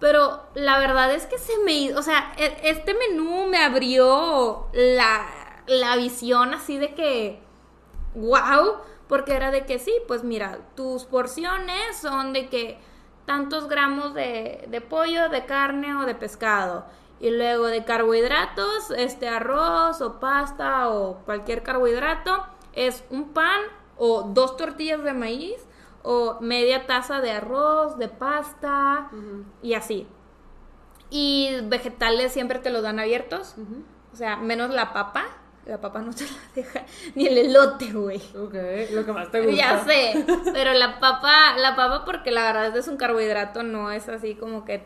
Pero 0.00 0.42
la 0.54 0.78
verdad 0.78 1.14
es 1.14 1.26
que 1.26 1.38
se 1.38 1.56
me... 1.64 1.94
O 1.94 2.02
sea, 2.02 2.34
e, 2.36 2.54
este 2.64 2.94
menú 2.94 3.46
me 3.46 3.58
abrió 3.58 4.66
la, 4.72 5.24
la 5.66 5.96
visión 5.96 6.54
así 6.54 6.78
de 6.78 6.94
que... 6.94 7.40
¡Wow! 8.14 8.78
Porque 9.08 9.34
era 9.34 9.50
de 9.50 9.66
que 9.66 9.78
sí, 9.78 9.92
pues 10.08 10.24
mira, 10.24 10.58
tus 10.74 11.04
porciones 11.04 11.96
son 12.00 12.32
de 12.32 12.48
que 12.48 12.78
tantos 13.24 13.68
gramos 13.68 14.14
de, 14.14 14.64
de 14.68 14.80
pollo, 14.80 15.28
de 15.28 15.44
carne 15.44 15.96
o 15.96 16.06
de 16.06 16.14
pescado. 16.14 16.86
Y 17.20 17.30
luego 17.30 17.66
de 17.66 17.84
carbohidratos, 17.84 18.90
este 18.96 19.28
arroz 19.28 20.00
o 20.00 20.18
pasta 20.20 20.90
o 20.90 21.18
cualquier 21.24 21.62
carbohidrato, 21.62 22.46
es 22.72 23.04
un 23.10 23.32
pan 23.32 23.60
o 23.96 24.22
dos 24.22 24.56
tortillas 24.56 25.02
de 25.02 25.14
maíz 25.14 25.66
o 26.02 26.38
media 26.40 26.86
taza 26.86 27.20
de 27.20 27.32
arroz, 27.32 27.98
de 27.98 28.08
pasta 28.08 29.10
y 29.62 29.74
así. 29.74 30.06
Y 31.10 31.60
vegetales 31.64 32.32
siempre 32.32 32.58
te 32.58 32.70
los 32.70 32.82
dan 32.82 32.98
abiertos. 33.00 33.56
O 34.12 34.16
sea, 34.16 34.36
menos 34.36 34.70
la 34.70 34.92
papa. 34.92 35.24
La 35.66 35.80
papa 35.80 36.00
no 36.00 36.14
te 36.14 36.24
la 36.24 36.30
deja. 36.54 36.84
Ni 37.14 37.26
el 37.26 37.38
elote, 37.38 37.92
güey. 37.92 38.18
Ok, 38.36 38.54
lo 38.92 39.04
que 39.04 39.12
más 39.12 39.30
te 39.30 39.40
gusta. 39.40 39.56
Ya 39.56 39.84
sé. 39.84 40.24
Pero 40.52 40.72
la 40.72 41.00
papa, 41.00 41.56
la 41.58 41.74
papa 41.74 42.04
porque 42.04 42.30
la 42.30 42.44
verdad 42.44 42.76
es 42.76 42.88
un 42.88 42.96
carbohidrato, 42.96 43.62
no 43.62 43.90
es 43.90 44.08
así 44.08 44.36
como 44.36 44.64
que 44.64 44.84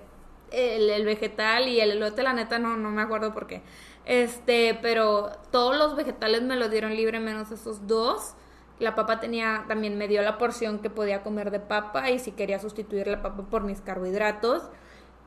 el, 0.51 1.05
vegetal 1.05 1.68
y 1.68 1.81
el 1.81 1.93
elote, 1.93 2.22
la 2.22 2.33
neta, 2.33 2.59
no, 2.59 2.76
no 2.76 2.91
me 2.91 3.03
acuerdo 3.03 3.33
por 3.33 3.47
qué. 3.47 3.62
Este, 4.07 4.78
pero 4.81 5.31
todos 5.51 5.76
los 5.76 5.97
vegetales 5.97 6.43
me 6.43 6.57
los 6.57 6.70
dieron 6.70 6.97
libre 6.97 7.20
menos 7.20 7.51
esos 7.51 7.87
dos. 7.87 8.35
La 8.78 8.95
papa 8.95 9.20
tenía, 9.20 9.66
también 9.68 9.99
me 9.99 10.09
dio 10.09 10.22
la 10.22 10.39
porción 10.39 10.78
que 10.78 10.89
podía 10.89 11.22
comer 11.22 11.51
de 11.51 11.61
papa 11.61 12.11
y 12.11 12.18
si 12.18 12.33
quería 12.33 12.59
sustituir 12.59 13.07
la 13.07 13.20
papa 13.20 13.45
por 13.51 13.62
mis 13.62 13.83
carbohidratos. 13.83 14.62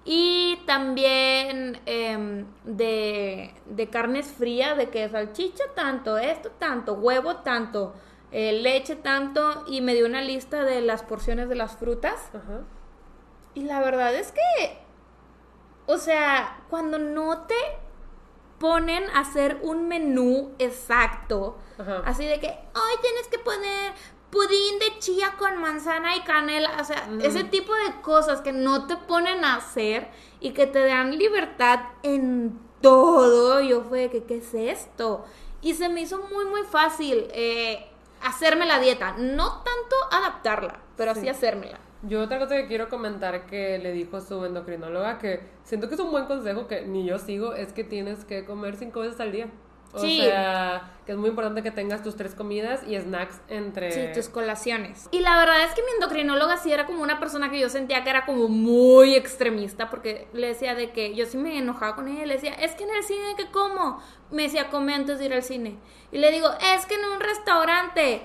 Y 0.05 0.59
también 0.65 1.79
em, 1.85 2.45
de, 2.65 3.53
de, 3.65 3.89
carnes 3.89 4.27
frías, 4.27 4.77
de 4.77 4.89
que 4.89 5.07
salchicha 5.07 5.63
tanto, 5.75 6.17
esto 6.17 6.51
tanto, 6.51 6.93
huevo 6.93 7.37
tanto, 7.37 7.93
eh, 8.31 8.51
leche 8.51 8.97
tanto, 8.97 9.63
y 9.65 9.79
me 9.79 9.93
dio 9.93 10.05
una 10.05 10.21
lista 10.21 10.65
de 10.65 10.81
las 10.81 11.03
porciones 11.03 11.47
de 11.47 11.55
las 11.55 11.77
frutas. 11.77 12.31
Y 13.53 13.63
la 13.63 13.79
verdad 13.79 14.13
es 14.13 14.33
que, 14.33 14.79
o 15.85 15.97
sea, 15.97 16.65
cuando 16.69 16.99
no 16.99 17.45
te 17.45 17.55
ponen 18.59 19.09
a 19.11 19.19
hacer 19.19 19.59
un 19.61 19.87
menú 19.87 20.53
exacto, 20.59 21.57
así 22.03 22.25
de 22.25 22.41
que, 22.41 22.47
hoy 22.47 22.93
tienes 23.01 23.27
que 23.29 23.39
poner 23.39 23.93
pudín 24.33 24.79
de 24.79 24.97
chía 24.97 25.35
con 25.37 25.61
manzana 25.61 26.17
y 26.17 26.21
canela, 26.21 26.77
o 26.81 26.83
sea, 26.83 27.07
ese 27.21 27.43
tipo 27.43 27.71
de 27.71 28.01
cosas 28.01 28.41
que 28.41 28.51
no 28.51 28.87
te 28.87 28.97
ponen 28.97 29.45
a 29.45 29.57
hacer 29.57 30.07
y 30.39 30.51
que 30.51 30.65
te 30.65 30.83
dan 30.83 31.15
libertad 31.15 31.79
en 32.01 32.59
todo. 32.81 33.61
Yo 33.61 33.83
fue 33.83 34.09
que, 34.09 34.23
¿qué 34.23 34.37
es 34.37 34.53
esto? 34.55 35.23
Y 35.61 35.75
se 35.75 35.87
me 35.87 36.01
hizo 36.01 36.17
muy, 36.33 36.45
muy 36.45 36.63
fácil 36.63 37.27
eh, 37.31 37.85
hacerme 38.23 38.65
la 38.65 38.79
dieta. 38.79 39.15
No 39.19 39.61
tanto 39.61 39.95
adaptarla, 40.11 40.79
pero 40.97 41.11
así 41.11 41.29
hacérmela. 41.29 41.79
Yo 42.01 42.21
otra 42.21 42.39
cosa 42.39 42.55
que 42.55 42.67
quiero 42.67 42.89
comentar 42.89 43.45
que 43.45 43.77
le 43.77 43.91
dijo 43.91 44.19
su 44.19 44.43
endocrinóloga, 44.43 45.19
que 45.19 45.41
siento 45.63 45.87
que 45.87 45.93
es 45.93 46.01
un 46.01 46.11
buen 46.11 46.25
consejo 46.25 46.67
que 46.67 46.81
ni 46.87 47.05
yo 47.05 47.19
sigo, 47.19 47.53
es 47.53 47.71
que 47.71 47.83
tienes 47.83 48.25
que 48.25 48.45
comer 48.45 48.77
cinco 48.77 49.01
veces 49.01 49.19
al 49.19 49.31
día. 49.31 49.47
O 49.93 49.99
sea, 49.99 50.91
que 51.05 51.11
es 51.11 51.17
muy 51.17 51.29
importante 51.29 51.61
que 51.61 51.69
tengas 51.69 52.01
tus 52.01 52.15
tres 52.15 52.33
comidas 52.33 52.81
y 52.87 52.97
snacks 52.97 53.39
entre... 53.47 53.91
Sí, 53.91 54.01
tus 54.13 54.27
colaciones. 54.27 55.07
Y 55.11 55.19
la 55.19 55.37
verdad 55.37 55.63
es 55.63 55.73
que 55.73 55.83
mi 55.83 55.91
endocrinóloga 55.91 56.57
sí 56.57 56.71
era 56.71 56.87
como 56.87 57.03
una 57.03 57.19
persona 57.19 57.51
que 57.51 57.59
yo 57.59 57.69
sentía 57.69 58.03
que 58.03 58.09
era 58.09 58.25
como 58.25 58.47
muy 58.47 59.13
extremista, 59.15 59.89
porque 59.89 60.27
le 60.33 60.47
decía 60.47 60.73
de 60.73 60.91
que 60.91 61.13
yo 61.13 61.25
sí 61.27 61.37
me 61.37 61.57
enojaba 61.59 61.95
con 61.95 62.07
ella, 62.07 62.25
le 62.25 62.35
decía, 62.35 62.53
es 62.53 62.73
que 62.73 62.85
en 62.85 62.89
el 62.89 63.03
cine, 63.03 63.35
¿qué 63.37 63.51
como? 63.51 64.01
Me 64.31 64.43
decía, 64.43 64.69
come 64.69 64.95
antes 64.95 65.19
de 65.19 65.25
ir 65.25 65.33
al 65.33 65.43
cine. 65.43 65.77
Y 66.11 66.17
le 66.17 66.31
digo, 66.31 66.49
es 66.75 66.85
que 66.87 66.95
en 66.95 67.05
un 67.05 67.19
restaurante 67.19 68.23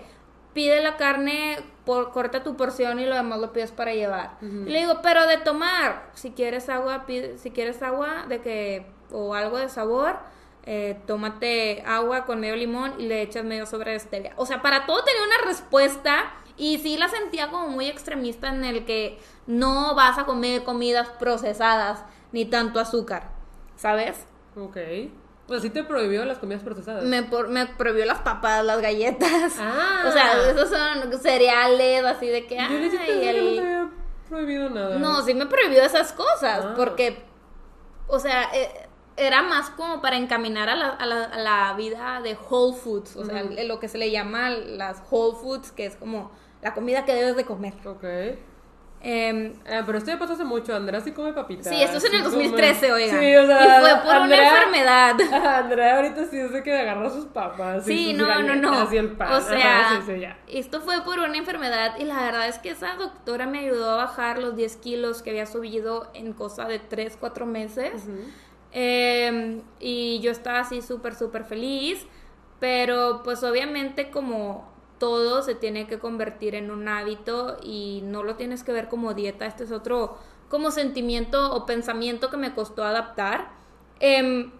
pide 0.55 0.83
la 0.83 0.97
carne, 0.97 1.59
por, 1.85 2.12
corta 2.12 2.43
tu 2.43 2.57
porción 2.57 2.99
y 2.99 3.05
lo 3.05 3.14
demás 3.14 3.39
lo 3.41 3.53
pides 3.53 3.73
para 3.73 3.93
llevar. 3.93 4.39
Y 4.41 4.71
le 4.71 4.79
digo, 4.79 5.01
pero 5.03 5.27
de 5.27 5.37
tomar, 5.37 6.11
si 6.14 6.31
quieres 6.31 6.71
agua, 6.71 7.05
pide, 7.07 7.37
si 7.37 7.51
quieres 7.51 7.83
agua 7.83 8.25
de 8.27 8.41
que, 8.41 8.87
o 9.12 9.35
algo 9.35 9.59
de 9.59 9.69
sabor 9.69 10.16
eh, 10.71 11.01
tómate 11.07 11.83
agua 11.87 12.27
con 12.27 12.41
medio 12.41 12.55
limón 12.55 12.93
y 12.99 13.07
le 13.07 13.23
echas 13.23 13.43
medio 13.43 13.64
sobre 13.64 13.93
de 13.93 14.01
stevia. 14.01 14.35
O 14.37 14.45
sea, 14.45 14.61
para 14.61 14.85
todo 14.85 15.03
tenía 15.03 15.23
una 15.23 15.49
respuesta 15.51 16.35
y 16.59 16.77
sí 16.77 16.99
la 16.99 17.09
sentía 17.09 17.49
como 17.49 17.69
muy 17.69 17.87
extremista 17.87 18.49
en 18.51 18.62
el 18.64 18.85
que 18.85 19.19
no 19.47 19.95
vas 19.95 20.19
a 20.19 20.27
comer 20.27 20.64
comidas 20.64 21.09
procesadas 21.19 22.05
ni 22.33 22.45
tanto 22.45 22.81
azúcar, 22.81 23.31
¿sabes? 23.77 24.27
Ok. 24.57 24.77
Pues 25.47 25.62
sí 25.62 25.71
te 25.71 25.85
prohibió 25.85 26.27
las 26.27 26.37
comidas 26.37 26.62
procesadas. 26.62 27.03
Me, 27.03 27.23
me 27.23 27.64
prohibió 27.64 28.05
las 28.05 28.19
papas, 28.19 28.62
las 28.62 28.83
galletas. 28.83 29.55
Ah. 29.59 30.05
O 30.07 30.12
sea, 30.12 30.51
esos 30.51 30.69
son 30.69 31.19
cereales, 31.19 32.05
así 32.05 32.27
de 32.27 32.47
que... 32.47 32.57
Yo 32.57 32.79
le 32.79 32.91
no 32.91 32.99
te 33.07 33.29
había 33.31 33.91
prohibido 34.29 34.69
nada. 34.69 34.99
No, 34.99 35.23
sí 35.23 35.33
me 35.33 35.47
prohibió 35.47 35.83
esas 35.83 36.12
cosas, 36.12 36.62
ah. 36.62 36.75
porque... 36.77 37.27
O 38.07 38.19
sea, 38.19 38.51
eh, 38.55 38.88
era 39.19 39.43
más 39.43 39.71
como 39.71 40.01
para 40.01 40.16
encaminar 40.16 40.69
a 40.69 40.77
la, 40.77 40.89
a 40.89 41.07
la, 41.07 41.25
a 41.25 41.39
la 41.39 41.75
vida 41.75 42.21
de 42.23 42.37
whole 42.49 42.77
foods, 42.77 43.16
o 43.16 43.25
sea, 43.25 43.43
lo 43.43 43.81
que 43.81 43.89
se 43.89 43.99
le 43.99 44.11
llama 44.11 44.51
las 44.51 45.03
whole 45.11 45.37
foods, 45.37 45.73
que 45.73 45.87
es 45.87 45.97
como 45.97 46.31
la 46.62 46.75
comida 46.75 47.05
que 47.05 47.14
debes 47.14 47.37
de 47.37 47.45
comer. 47.45 47.75
Ok. 47.85 48.05
Eh, 49.01 49.55
pero 49.87 49.99
esto 49.99 50.11
ya 50.11 50.19
pasó 50.19 50.33
hace 50.33 50.45
mucho, 50.45 50.75
Andrea 50.75 51.01
sí 51.01 51.12
come 51.12 51.33
papitas. 51.33 51.69
Sí, 51.69 51.81
esto 51.81 51.99
es 51.99 52.05
en 52.05 52.16
el 52.16 52.25
2013, 52.25 52.93
oiga. 52.93 53.21
Sí, 53.21 53.37
o 53.37 53.47
sea, 53.47 53.79
y 53.79 53.81
fue 53.81 54.12
por 54.12 54.23
una 54.23 54.49
enfermedad. 54.49 55.16
Andrea 55.62 55.97
ahorita 55.97 56.25
sí 56.25 56.39
es 56.39 56.53
de 56.53 56.62
que 56.62 56.77
agarra 56.77 57.09
sus 57.11 57.27
papas. 57.27 57.85
Sí, 57.85 58.12
no, 58.12 58.27
no, 58.43 58.57
no. 58.57 58.91
el 58.91 59.12
pan. 59.12 59.33
O 59.33 59.41
sea, 59.41 60.03
esto 60.49 60.81
fue 60.81 61.03
por 61.05 61.21
una 61.21 61.37
enfermedad 61.37 61.97
y 61.99 62.05
la 62.05 62.23
verdad 62.23 62.49
es 62.49 62.59
que 62.59 62.71
esa 62.71 62.95
doctora 62.97 63.47
me 63.47 63.61
ayudó 63.61 63.91
a 63.91 63.97
bajar 63.97 64.41
los 64.41 64.57
10 64.57 64.77
kilos 64.79 65.23
que 65.23 65.31
había 65.31 65.47
subido 65.47 66.11
en 66.14 66.33
cosa 66.33 66.64
de 66.64 66.81
3, 66.81 67.19
4 67.21 67.47
meses. 67.47 68.09
Em, 68.73 69.62
y 69.81 70.21
yo 70.21 70.31
estaba 70.31 70.61
así 70.61 70.83
súper, 70.83 71.14
súper 71.14 71.45
feliz, 71.45 72.07
pero 72.61 73.23
pues 73.25 73.43
obviamente 73.45 74.11
como 74.11 74.71
todo 74.99 75.43
se 75.43 75.55
tiene 75.55 75.87
que 75.87 75.99
convertir 75.99 76.55
en 76.55 76.71
un 76.71 76.89
hábito 76.89 77.57
y 77.62 78.03
no 78.05 78.23
lo 78.23 78.37
tienes 78.37 78.64
que 78.64 78.73
ver 78.73 78.89
como 78.89 79.14
dieta, 79.14 79.47
este 79.47 79.64
es 79.64 79.73
otro 79.73 80.19
como 80.49 80.71
sentimiento 80.71 81.55
o 81.55 81.66
pensamiento 81.66 82.31
que 82.31 82.37
me 82.37 82.55
costó 82.55 82.85
adaptar. 82.85 83.51
Em, 84.01 84.51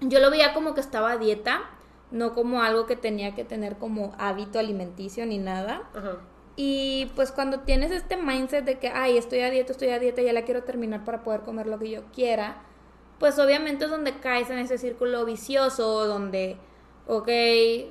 yo 0.00 0.20
lo 0.20 0.30
veía 0.30 0.54
como 0.54 0.74
que 0.74 0.80
estaba 0.80 1.12
a 1.12 1.18
dieta, 1.18 1.62
no 2.10 2.34
como 2.34 2.62
algo 2.62 2.86
que 2.86 2.96
tenía 2.96 3.34
que 3.34 3.44
tener 3.44 3.76
como 3.76 4.14
hábito 4.18 4.58
alimenticio 4.58 5.26
ni 5.26 5.38
nada. 5.38 5.82
Y 6.56 7.10
pues 7.14 7.30
cuando 7.30 7.60
tienes 7.60 7.90
este 7.90 8.16
mindset 8.16 8.64
de 8.64 8.78
que, 8.78 8.88
ay, 8.88 9.16
estoy 9.18 9.40
a 9.40 9.50
dieta, 9.50 9.72
estoy 9.72 9.90
a 9.90 9.98
dieta, 9.98 10.22
ya 10.22 10.32
la 10.32 10.42
quiero 10.42 10.64
terminar 10.64 11.04
para 11.04 11.22
poder 11.22 11.42
comer 11.42 11.66
lo 11.66 11.78
que 11.78 11.90
yo 11.90 12.04
quiera, 12.12 12.62
pues 13.18 13.38
obviamente 13.38 13.84
es 13.84 13.90
donde 13.90 14.18
caes 14.18 14.50
en 14.50 14.58
ese 14.58 14.78
círculo 14.78 15.24
vicioso, 15.24 16.06
donde, 16.06 16.56
ok, 17.06 17.28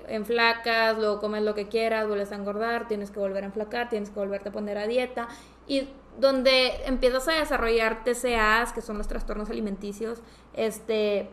enflacas, 0.07 0.97
luego 0.97 1.19
comes 1.19 1.43
lo 1.43 1.55
que 1.55 1.67
quieras, 1.67 2.07
vuelves 2.07 2.32
a 2.32 2.36
engordar, 2.36 2.88
tienes 2.88 3.11
que 3.11 3.19
volver 3.19 3.43
a 3.43 3.47
enflacar, 3.47 3.89
tienes 3.89 4.09
que 4.09 4.19
volverte 4.19 4.49
a 4.49 4.51
poner 4.51 4.78
a 4.78 4.88
dieta, 4.88 5.28
y 5.67 5.89
donde 6.19 6.86
empiezas 6.86 7.28
a 7.28 7.34
desarrollar 7.34 8.03
TCAs, 8.03 8.73
que 8.73 8.82
son 8.82 8.97
los 8.97 9.07
trastornos 9.07 9.49
alimenticios, 9.49 10.21
este, 10.53 11.30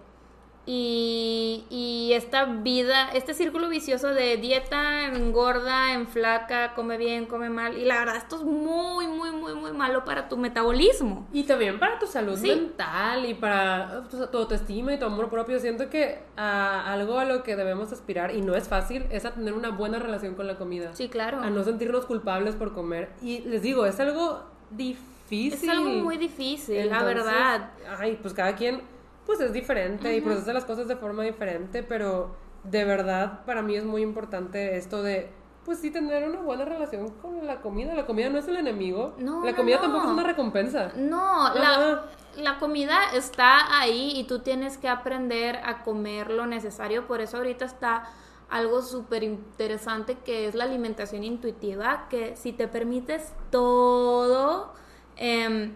y, 0.67 2.13
esta 2.15 2.45
vida, 2.45 3.11
este 3.13 3.35
círculo 3.35 3.69
vicioso 3.69 4.09
de 4.09 4.37
dieta, 4.37 5.07
engorda, 5.07 5.95
enflaca, 5.95 6.73
come 6.75 6.97
bien, 6.97 7.27
come 7.27 7.51
mal. 7.51 7.77
Y 7.77 7.85
la 7.85 7.99
verdad, 7.99 8.17
esto 8.17 8.37
es 8.37 8.43
muy, 8.43 9.09
muy, 9.09 9.33
muy, 9.33 9.55
muy 9.55 9.73
malo 9.73 10.05
para 10.05 10.29
tu 10.29 10.37
metabolismo. 10.37 11.27
Y 11.33 11.43
también 11.43 11.81
para 11.81 11.99
tu 11.99 12.07
salud 12.07 12.39
mental 12.39 13.27
y 13.27 13.35
para 13.35 14.05
tu, 14.09 14.39
autoestima 14.39 14.95
y 14.95 14.99
tu 14.99 15.07
amor 15.07 15.29
propio. 15.29 15.59
Siento 15.59 15.91
que 15.91 16.21
algo 16.37 17.19
a 17.19 17.25
lo 17.25 17.43
que 17.43 17.57
debemos 17.57 17.93
aspirar, 17.93 18.35
y 18.35 18.41
no 18.41 18.55
es 18.55 18.69
fácil, 18.69 19.07
es 19.11 19.25
a 19.25 19.35
tener 19.35 19.55
una 19.55 19.71
buena 19.71 19.99
relación 19.99 20.35
con 20.35 20.47
la 20.47 20.57
comida. 20.57 20.95
Sí, 20.95 21.09
claro. 21.09 21.41
A 21.41 21.51
no 21.51 21.65
sentirnos 21.65 22.07
culpables 22.07 22.55
por 22.55 22.73
comer. 22.73 23.11
Y 23.21 23.41
les 23.41 23.63
digo, 23.63 23.87
es 23.87 23.99
algo 23.99 24.45
difícil. 24.71 25.53
Es 25.53 25.69
algo 25.69 25.91
muy 25.91 26.17
difícil, 26.17 26.89
la 26.89 27.03
verdad. 27.03 27.71
Ay, 27.99 28.19
pues 28.23 28.35
cada 28.35 28.55
quien 28.55 28.94
pues 29.27 29.41
es 29.41 29.53
diferente 29.53 30.17
y 30.17 30.21
procesa 30.21 30.53
las 30.53 30.65
cosas 30.65 30.89
de 30.89 30.97
forma 30.97 31.23
diferente, 31.23 31.83
pero 31.83 32.37
de 32.65 32.85
verdad 32.85 33.45
para 33.45 33.63
mí 33.63 33.77
es 33.77 33.85
muy 33.85 34.03
importante 34.03 34.77
esto 34.77 35.03
de 35.03 35.31
pues 35.65 35.79
sí 35.79 35.91
tener 35.91 36.29
una 36.29 36.41
buena 36.41 36.65
relación 36.65 37.11
con 37.11 37.47
la 37.47 37.61
comida. 37.61 37.95
La 37.95 38.07
comida 38.07 38.29
no 38.29 38.39
es 38.39 38.47
el 38.49 38.57
enemigo. 38.57 39.15
No, 39.19 39.45
la 39.45 39.57
comida 39.57 39.81
tampoco 39.81 40.05
es 40.05 40.11
una 40.11 40.23
recompensa. 40.23 40.93
No, 40.95 41.55
la, 41.55 42.05
la, 42.37 42.59
comida 42.59 42.99
está 43.15 43.81
ahí 43.81 44.13
y 44.15 44.25
tú 44.25 44.41
tienes 44.41 44.77
que 44.77 44.89
aprender 44.89 45.57
a 45.65 45.83
comer 45.83 46.31
lo 46.31 46.47
necesario. 46.47 47.07
Por 47.07 47.23
eso 47.23 47.39
ahorita 47.39 47.65
está 47.65 48.05
algo 48.51 48.83
súper 48.83 49.23
interesante 49.23 50.19
que 50.19 50.47
es 50.47 50.55
la 50.55 50.65
alimentación 50.65 51.25
intuitiva, 51.25 52.09
que 52.11 52.37
si 52.37 52.53
te 52.53 52.69
permites 52.69 53.33
todo, 53.51 54.75
eh, 55.17 55.73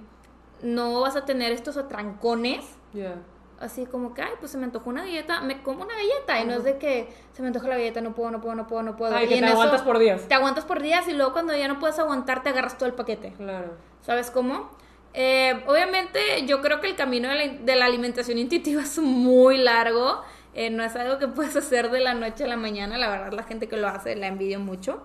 no 0.62 1.00
vas 1.00 1.16
a 1.16 1.24
tener 1.24 1.52
estos 1.52 1.76
atrancones. 1.78 2.76
Ya. 2.92 3.16
Así 3.60 3.86
como 3.86 4.14
que, 4.14 4.22
ay, 4.22 4.32
pues 4.38 4.52
se 4.52 4.58
me 4.58 4.64
antojó 4.64 4.88
una 4.90 5.02
galleta, 5.02 5.40
me 5.40 5.62
como 5.62 5.82
una 5.82 5.94
galleta. 5.94 6.40
Y 6.40 6.44
no 6.44 6.54
es 6.54 6.64
de 6.64 6.78
que 6.78 7.08
se 7.32 7.42
me 7.42 7.48
antoja 7.48 7.66
la 7.66 7.76
galleta, 7.76 8.00
no 8.00 8.14
puedo, 8.14 8.30
no 8.30 8.40
puedo, 8.40 8.54
no 8.54 8.66
puedo, 8.66 8.82
no 8.82 8.96
puedo. 8.96 9.14
Ay, 9.14 9.26
y 9.26 9.28
que 9.28 9.38
te 9.38 9.44
eso 9.44 9.54
aguantas 9.54 9.82
por 9.82 9.98
días. 9.98 10.28
Te 10.28 10.34
aguantas 10.34 10.64
por 10.64 10.80
días 10.80 11.08
y 11.08 11.12
luego 11.12 11.32
cuando 11.32 11.56
ya 11.56 11.66
no 11.66 11.78
puedes 11.80 11.98
aguantar, 11.98 12.42
te 12.42 12.50
agarras 12.50 12.78
todo 12.78 12.88
el 12.88 12.94
paquete. 12.94 13.32
Claro. 13.36 13.72
¿Sabes 14.02 14.30
cómo? 14.30 14.70
Eh, 15.14 15.64
obviamente, 15.66 16.46
yo 16.46 16.60
creo 16.60 16.80
que 16.80 16.86
el 16.86 16.94
camino 16.94 17.28
de 17.28 17.34
la, 17.34 17.48
de 17.48 17.76
la 17.76 17.86
alimentación 17.86 18.38
intuitiva 18.38 18.82
es 18.84 18.98
muy 18.98 19.58
largo. 19.58 20.22
Eh, 20.54 20.70
no 20.70 20.82
es 20.82 20.96
algo 20.96 21.18
que 21.18 21.28
puedes 21.28 21.56
hacer 21.56 21.90
de 21.90 22.00
la 22.00 22.14
noche 22.14 22.44
a 22.44 22.46
la 22.46 22.56
mañana. 22.56 22.98
La 22.98 23.08
verdad, 23.08 23.32
la 23.32 23.42
gente 23.42 23.68
que 23.68 23.76
lo 23.76 23.88
hace 23.88 24.16
la 24.16 24.28
envidio 24.28 24.60
mucho. 24.60 25.02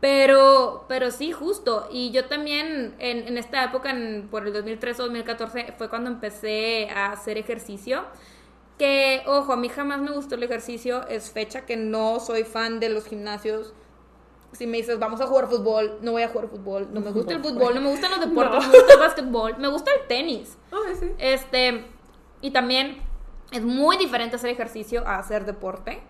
Pero, 0.00 0.86
pero 0.88 1.10
sí, 1.10 1.32
justo. 1.32 1.88
Y 1.90 2.10
yo 2.10 2.26
también 2.26 2.94
en, 2.98 3.28
en 3.28 3.36
esta 3.38 3.64
época, 3.64 3.90
en- 3.90 4.28
por 4.30 4.46
el 4.46 4.52
2013 4.52 5.02
o 5.02 5.04
2014, 5.06 5.74
fue 5.76 5.88
cuando 5.90 6.10
empecé 6.10 6.88
a 6.90 7.12
hacer 7.12 7.36
ejercicio. 7.38 8.04
Que, 8.78 9.22
ojo, 9.26 9.52
a 9.52 9.56
mí 9.56 9.68
jamás 9.68 10.00
me 10.00 10.10
gustó 10.10 10.36
el 10.36 10.42
ejercicio. 10.42 11.06
Es 11.08 11.30
fecha 11.30 11.66
que 11.66 11.76
no 11.76 12.18
soy 12.18 12.44
fan 12.44 12.80
de 12.80 12.88
los 12.88 13.04
gimnasios. 13.06 13.74
Si 14.52 14.66
me 14.66 14.78
dices, 14.78 14.98
vamos 14.98 15.20
a 15.20 15.26
jugar 15.26 15.48
fútbol, 15.48 15.98
no 16.00 16.12
voy 16.12 16.22
a 16.22 16.28
jugar 16.28 16.48
fútbol. 16.48 16.88
No 16.92 17.00
me 17.00 17.10
gusta 17.12 17.34
el 17.34 17.40
fútbol, 17.42 17.74
no 17.74 17.82
me 17.82 17.90
gustan 17.90 18.10
los 18.10 18.20
deportes, 18.20 18.54
No. 18.64 18.70
me 18.72 18.78
gusta 18.78 18.94
el 18.94 18.98
básquetbol, 19.00 19.58
me 19.58 19.68
gusta 19.68 19.90
el 20.00 20.06
tenis. 20.08 20.56
Ay, 20.72 20.94
sí. 20.98 21.06
Este, 21.18 21.84
y 22.40 22.50
también 22.52 23.02
es 23.52 23.62
muy 23.62 23.98
diferente 23.98 24.36
hacer 24.36 24.50
ejercicio 24.50 25.06
a 25.06 25.18
hacer 25.18 25.44
deporte. 25.44 26.00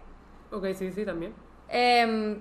Ok, 0.53 0.67
sí, 0.75 0.93
sí, 0.93 1.05
también. 1.05 1.35
Em, 1.69 2.41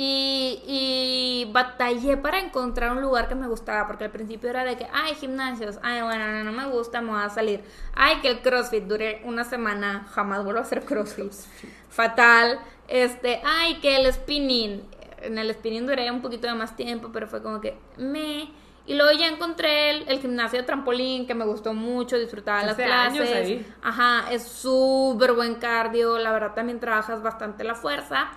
y, 0.00 0.62
y 0.64 1.50
batallé 1.50 2.16
para 2.16 2.38
encontrar 2.38 2.92
un 2.92 3.02
lugar 3.02 3.26
que 3.26 3.34
me 3.34 3.48
gustaba, 3.48 3.88
porque 3.88 4.04
al 4.04 4.12
principio 4.12 4.48
era 4.48 4.62
de 4.62 4.76
que, 4.76 4.86
ay, 4.92 5.16
gimnasios, 5.16 5.80
ay, 5.82 6.02
bueno, 6.02 6.24
no, 6.28 6.44
no 6.44 6.52
me 6.52 6.66
gusta, 6.66 7.00
me 7.00 7.10
voy 7.10 7.20
a 7.20 7.28
salir. 7.30 7.64
Ay, 7.96 8.18
que 8.22 8.28
el 8.28 8.40
CrossFit 8.40 8.84
dure 8.84 9.20
una 9.24 9.42
semana, 9.42 10.06
jamás 10.12 10.44
vuelvo 10.44 10.60
a 10.60 10.62
hacer 10.62 10.84
CrossFit. 10.84 11.32
Fatal. 11.90 12.60
Este, 12.86 13.40
ay, 13.44 13.80
que 13.80 13.96
el 13.96 14.12
spinning, 14.12 14.84
en 15.20 15.36
el 15.36 15.52
spinning 15.52 15.84
duré 15.84 16.08
un 16.12 16.22
poquito 16.22 16.46
de 16.46 16.54
más 16.54 16.76
tiempo, 16.76 17.10
pero 17.12 17.26
fue 17.26 17.42
como 17.42 17.60
que 17.60 17.76
me... 17.96 18.52
Y 18.86 18.94
luego 18.94 19.10
ya 19.18 19.26
encontré 19.26 19.90
el, 19.90 20.08
el 20.08 20.20
gimnasio 20.20 20.60
de 20.60 20.64
trampolín 20.64 21.26
que 21.26 21.34
me 21.34 21.44
gustó 21.44 21.74
mucho, 21.74 22.16
disfrutaba 22.16 22.62
las 22.62 22.78
años 22.78 23.28
clases. 23.28 23.34
ahí. 23.34 23.66
Ajá, 23.82 24.30
es 24.30 24.44
súper 24.44 25.32
buen 25.32 25.56
cardio, 25.56 26.18
la 26.18 26.30
verdad 26.30 26.54
también 26.54 26.78
trabajas 26.78 27.20
bastante 27.20 27.64
la 27.64 27.74
fuerza. 27.74 28.30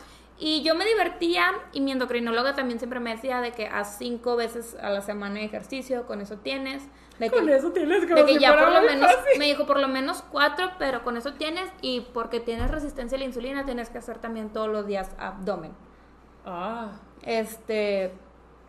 Y 0.43 0.63
yo 0.63 0.75
me 0.75 0.85
divertía 0.85 1.51
y 1.71 1.81
mi 1.81 1.91
endocrinóloga 1.91 2.55
también 2.55 2.79
siempre 2.79 2.99
me 2.99 3.11
decía 3.11 3.41
de 3.41 3.53
que 3.53 3.67
haz 3.67 3.97
cinco 3.99 4.35
veces 4.35 4.75
a 4.81 4.89
la 4.89 5.01
semana 5.01 5.35
de 5.39 5.45
ejercicio, 5.45 6.07
con 6.07 6.19
eso 6.21 6.39
tienes. 6.39 6.89
De 7.19 7.29
Con 7.29 7.45
que, 7.45 7.55
eso 7.55 7.71
tienes 7.71 8.05
como 8.07 8.25
de 8.25 8.25
que 8.25 8.33
si 8.33 8.39
ya 8.39 8.57
por 8.57 8.71
lo 8.71 8.81
menos, 8.81 9.11
fácil. 9.11 9.31
me 9.33 9.45
dijo 9.45 9.65
por 9.67 9.79
lo 9.79 9.87
menos 9.87 10.23
cuatro, 10.31 10.71
pero 10.79 11.03
con 11.03 11.15
eso 11.17 11.33
tienes 11.35 11.69
y 11.81 12.01
porque 12.13 12.39
tienes 12.39 12.71
resistencia 12.71 13.17
a 13.17 13.19
la 13.19 13.25
insulina 13.25 13.65
tienes 13.65 13.89
que 13.91 13.99
hacer 13.99 14.17
también 14.19 14.51
todos 14.51 14.69
los 14.69 14.87
días 14.87 15.11
abdomen. 15.19 15.73
Ah, 16.45 16.91
Este, 17.21 18.11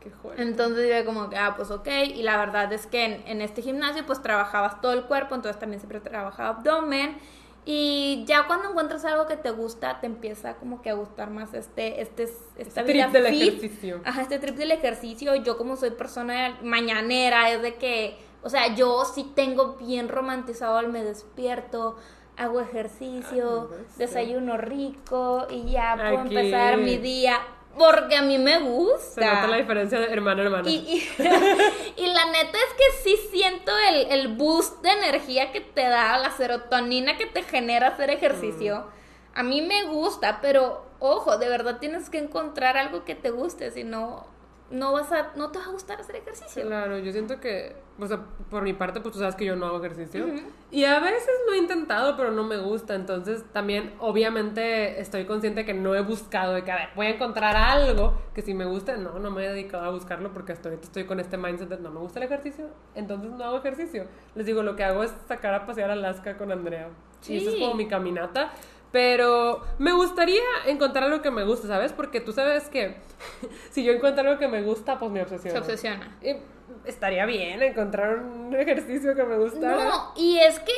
qué 0.00 0.10
fuerte. 0.10 0.42
entonces 0.42 0.88
yo 0.88 1.04
como 1.04 1.28
que, 1.30 1.36
ah, 1.36 1.54
pues 1.56 1.70
ok, 1.70 1.88
y 2.14 2.22
la 2.22 2.36
verdad 2.38 2.72
es 2.72 2.86
que 2.86 3.04
en, 3.04 3.22
en 3.26 3.42
este 3.42 3.62
gimnasio 3.62 4.06
pues 4.06 4.22
trabajabas 4.22 4.80
todo 4.80 4.92
el 4.92 5.04
cuerpo, 5.04 5.34
entonces 5.34 5.58
también 5.60 5.80
siempre 5.80 6.00
trabajaba 6.00 6.50
abdomen. 6.50 7.18
Y 7.64 8.24
ya 8.26 8.48
cuando 8.48 8.70
encuentras 8.70 9.04
algo 9.04 9.26
que 9.28 9.36
te 9.36 9.50
gusta, 9.50 10.00
te 10.00 10.06
empieza 10.06 10.54
como 10.56 10.82
que 10.82 10.90
a 10.90 10.94
gustar 10.94 11.30
más 11.30 11.54
este, 11.54 12.00
este, 12.02 12.24
esta 12.56 12.80
Este 12.80 12.92
vida 12.92 13.08
trip 13.10 13.22
del 13.22 13.32
fit. 13.32 13.42
ejercicio. 13.58 14.00
Ajá, 14.04 14.22
este 14.22 14.38
trip 14.40 14.56
del 14.56 14.72
ejercicio. 14.72 15.34
Yo 15.36 15.56
como 15.56 15.76
soy 15.76 15.90
persona 15.92 16.58
mañanera, 16.62 17.50
es 17.52 17.62
de 17.62 17.74
que, 17.76 18.18
o 18.42 18.48
sea, 18.50 18.74
yo 18.74 19.04
sí 19.04 19.30
tengo 19.36 19.74
bien 19.76 20.08
romantizado 20.08 20.80
el 20.80 20.88
me 20.88 21.04
despierto, 21.04 21.96
hago 22.36 22.60
ejercicio, 22.60 23.68
Ay, 23.70 23.78
no 23.78 23.88
sé. 23.92 23.98
desayuno 23.98 24.56
rico 24.56 25.46
y 25.48 25.70
ya 25.70 25.94
puedo 25.96 26.18
Aquí. 26.22 26.36
empezar 26.36 26.78
mi 26.78 26.96
día. 26.96 27.38
Porque 27.76 28.16
a 28.16 28.22
mí 28.22 28.38
me 28.38 28.54
Se 28.54 28.60
gusta. 28.60 29.34
nota 29.34 29.46
la 29.48 29.56
diferencia 29.56 29.98
de 29.98 30.06
hermano 30.12 30.42
a 30.42 30.44
hermana. 30.44 30.68
Y, 30.68 30.74
y, 30.74 31.08
y 31.96 32.06
la 32.06 32.26
neta 32.26 32.58
es 32.58 32.74
que 32.76 33.02
sí 33.02 33.16
siento 33.30 33.72
el, 33.88 34.06
el 34.10 34.28
boost 34.28 34.82
de 34.82 34.90
energía 34.90 35.52
que 35.52 35.60
te 35.60 35.82
da, 35.88 36.18
la 36.18 36.30
serotonina 36.32 37.16
que 37.16 37.26
te 37.26 37.42
genera 37.42 37.88
hacer 37.88 38.10
ejercicio. 38.10 38.80
Mm. 38.80 39.38
A 39.38 39.42
mí 39.42 39.62
me 39.62 39.84
gusta, 39.84 40.40
pero 40.42 40.84
ojo, 40.98 41.38
de 41.38 41.48
verdad 41.48 41.78
tienes 41.78 42.10
que 42.10 42.18
encontrar 42.18 42.76
algo 42.76 43.04
que 43.04 43.14
te 43.14 43.30
guste, 43.30 43.70
si 43.70 43.84
no, 43.84 44.26
no 44.72 44.92
vas 44.92 45.12
a, 45.12 45.32
no 45.36 45.50
te 45.52 45.58
va 45.58 45.66
a 45.66 45.68
gustar 45.68 46.00
hacer 46.00 46.16
ejercicio. 46.16 46.66
Claro, 46.66 46.98
yo 46.98 47.12
siento 47.12 47.38
que, 47.38 47.76
o 47.98 48.06
sea, 48.06 48.20
por 48.50 48.62
mi 48.62 48.72
parte, 48.72 49.00
pues 49.00 49.12
tú 49.12 49.18
sabes 49.20 49.36
que 49.36 49.44
yo 49.44 49.54
no 49.54 49.66
hago 49.66 49.76
ejercicio. 49.84 50.26
Y 50.70 50.84
a 50.84 50.98
veces 50.98 51.28
lo 51.46 51.52
he 51.54 51.58
intentado, 51.58 52.16
pero 52.16 52.30
no 52.32 52.42
me 52.42 52.56
gusta. 52.56 52.94
Entonces, 52.94 53.44
también, 53.52 53.92
obviamente, 54.00 55.00
estoy 55.00 55.26
consciente 55.26 55.64
que 55.64 55.74
no 55.74 55.94
he 55.94 56.00
buscado 56.00 56.54
de 56.54 56.64
que, 56.64 56.72
a 56.72 56.76
ver, 56.76 56.88
voy 56.96 57.06
a 57.06 57.10
encontrar 57.10 57.54
algo 57.54 58.14
que 58.34 58.40
si 58.42 58.54
me 58.54 58.64
gusta. 58.64 58.96
No, 58.96 59.18
no 59.18 59.30
me 59.30 59.44
he 59.44 59.48
dedicado 59.50 59.84
a 59.84 59.90
buscarlo 59.90 60.32
porque 60.32 60.52
hasta 60.52 60.70
ahorita 60.70 60.86
estoy 60.86 61.04
con 61.04 61.20
este 61.20 61.36
mindset 61.36 61.68
de 61.68 61.78
no 61.78 61.90
me 61.90 62.00
gusta 62.00 62.18
el 62.18 62.24
ejercicio, 62.24 62.68
entonces 62.94 63.30
no 63.30 63.44
hago 63.44 63.58
ejercicio. 63.58 64.06
Les 64.34 64.46
digo, 64.46 64.62
lo 64.62 64.74
que 64.74 64.84
hago 64.84 65.02
es 65.02 65.12
sacar 65.28 65.52
a 65.54 65.66
pasear 65.66 65.90
a 65.90 65.92
Alaska 65.92 66.36
con 66.38 66.50
Andrea. 66.50 66.88
Y 67.28 67.36
eso 67.36 67.50
es 67.50 67.54
Sí. 67.56 67.60
como 67.60 67.74
mi 67.74 67.86
caminata. 67.86 68.50
Pero 68.93 69.62
me 69.78 69.93
gustaría 69.93 70.43
encontrar 70.66 71.05
algo 71.05 71.22
que 71.22 71.30
me 71.30 71.45
guste, 71.45 71.66
¿sabes? 71.66 71.93
Porque 71.93 72.20
tú 72.20 72.32
sabes 72.32 72.68
que 72.68 72.97
si 73.70 73.82
yo 73.82 73.93
encuentro 73.93 74.22
algo 74.22 74.38
que 74.38 74.49
me 74.49 74.62
gusta, 74.62 74.99
pues 74.99 75.11
me 75.11 75.22
obsesiona. 75.22 75.53
Se 75.53 75.59
obsesiona. 75.59 76.18
Y 76.22 76.36
estaría 76.84 77.24
bien 77.24 77.62
encontrar 77.62 78.18
un 78.18 78.55
ejercicio 78.55 79.14
que 79.14 79.24
me 79.24 79.38
gustara. 79.38 79.84
No, 79.84 80.12
y 80.14 80.38
es 80.38 80.61
que 80.61 80.72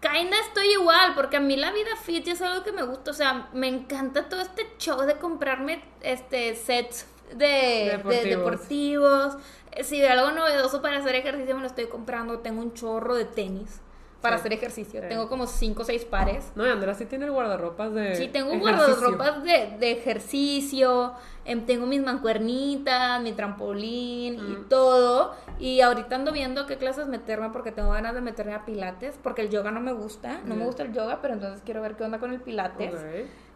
kinda 0.00 0.36
estoy 0.46 0.72
igual, 0.72 1.14
porque 1.14 1.38
a 1.38 1.40
mí 1.40 1.56
la 1.56 1.72
vida 1.72 1.96
fit 2.02 2.28
es 2.28 2.42
algo 2.42 2.62
que 2.62 2.72
me 2.72 2.82
gusta, 2.82 3.10
o 3.10 3.14
sea, 3.14 3.48
me 3.54 3.68
encanta 3.68 4.28
todo 4.28 4.42
este 4.42 4.66
show 4.78 5.00
de 5.00 5.16
comprarme 5.16 5.82
este 6.02 6.54
sets 6.54 7.06
de 7.34 7.98
de 8.04 8.24
Deportivos. 8.24 9.38
Si 9.82 9.98
de 9.98 10.08
algo 10.08 10.30
novedoso 10.32 10.82
para 10.82 10.98
hacer 10.98 11.14
ejercicio 11.14 11.54
me 11.54 11.62
lo 11.62 11.66
estoy 11.66 11.86
comprando, 11.86 12.40
tengo 12.40 12.60
un 12.60 12.74
chorro 12.74 13.14
de 13.14 13.24
tenis 13.24 13.80
para 14.24 14.36
Sí, 14.36 14.40
hacer 14.40 14.52
ejercicio. 14.54 15.00
sí. 15.00 15.06
Tengo 15.08 15.28
como 15.28 15.46
cinco 15.46 15.82
o 15.82 15.84
seis 15.84 16.04
pares. 16.04 16.50
No, 16.56 16.66
y 16.66 16.70
Andrea 16.70 16.94
sí 16.94 17.04
tiene 17.06 17.26
el 17.26 17.30
guardarropas 17.30 17.94
de. 17.94 18.16
Sí, 18.16 18.26
tengo 18.28 18.50
un 18.52 18.58
guardarropas 18.58 19.44
de, 19.44 19.76
de 19.78 19.92
ejercicio, 19.92 21.12
em, 21.44 21.64
tengo 21.66 21.86
mis 21.86 22.02
mancuernitas, 22.02 23.20
mi 23.22 23.32
trampolín 23.32 24.34
y 24.34 24.68
todo. 24.68 25.34
Y 25.58 25.80
ahorita 25.82 26.16
ando 26.16 26.32
viendo 26.32 26.66
qué 26.66 26.76
clases 26.78 27.06
meterme 27.06 27.50
porque 27.50 27.70
tengo 27.70 27.90
ganas 27.92 28.14
de 28.14 28.20
meterme 28.20 28.54
a 28.54 28.64
pilates, 28.64 29.16
porque 29.22 29.42
el 29.42 29.50
yoga 29.50 29.70
no 29.70 29.80
me 29.80 29.92
gusta, 29.92 30.40
no 30.44 30.56
me 30.56 30.64
gusta 30.64 30.82
el 30.82 30.92
yoga, 30.92 31.20
pero 31.22 31.34
entonces 31.34 31.62
quiero 31.64 31.80
ver 31.82 31.94
qué 31.96 32.04
onda 32.04 32.18
con 32.18 32.32
el 32.32 32.40
pilates. 32.40 32.94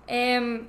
Em, 0.06 0.68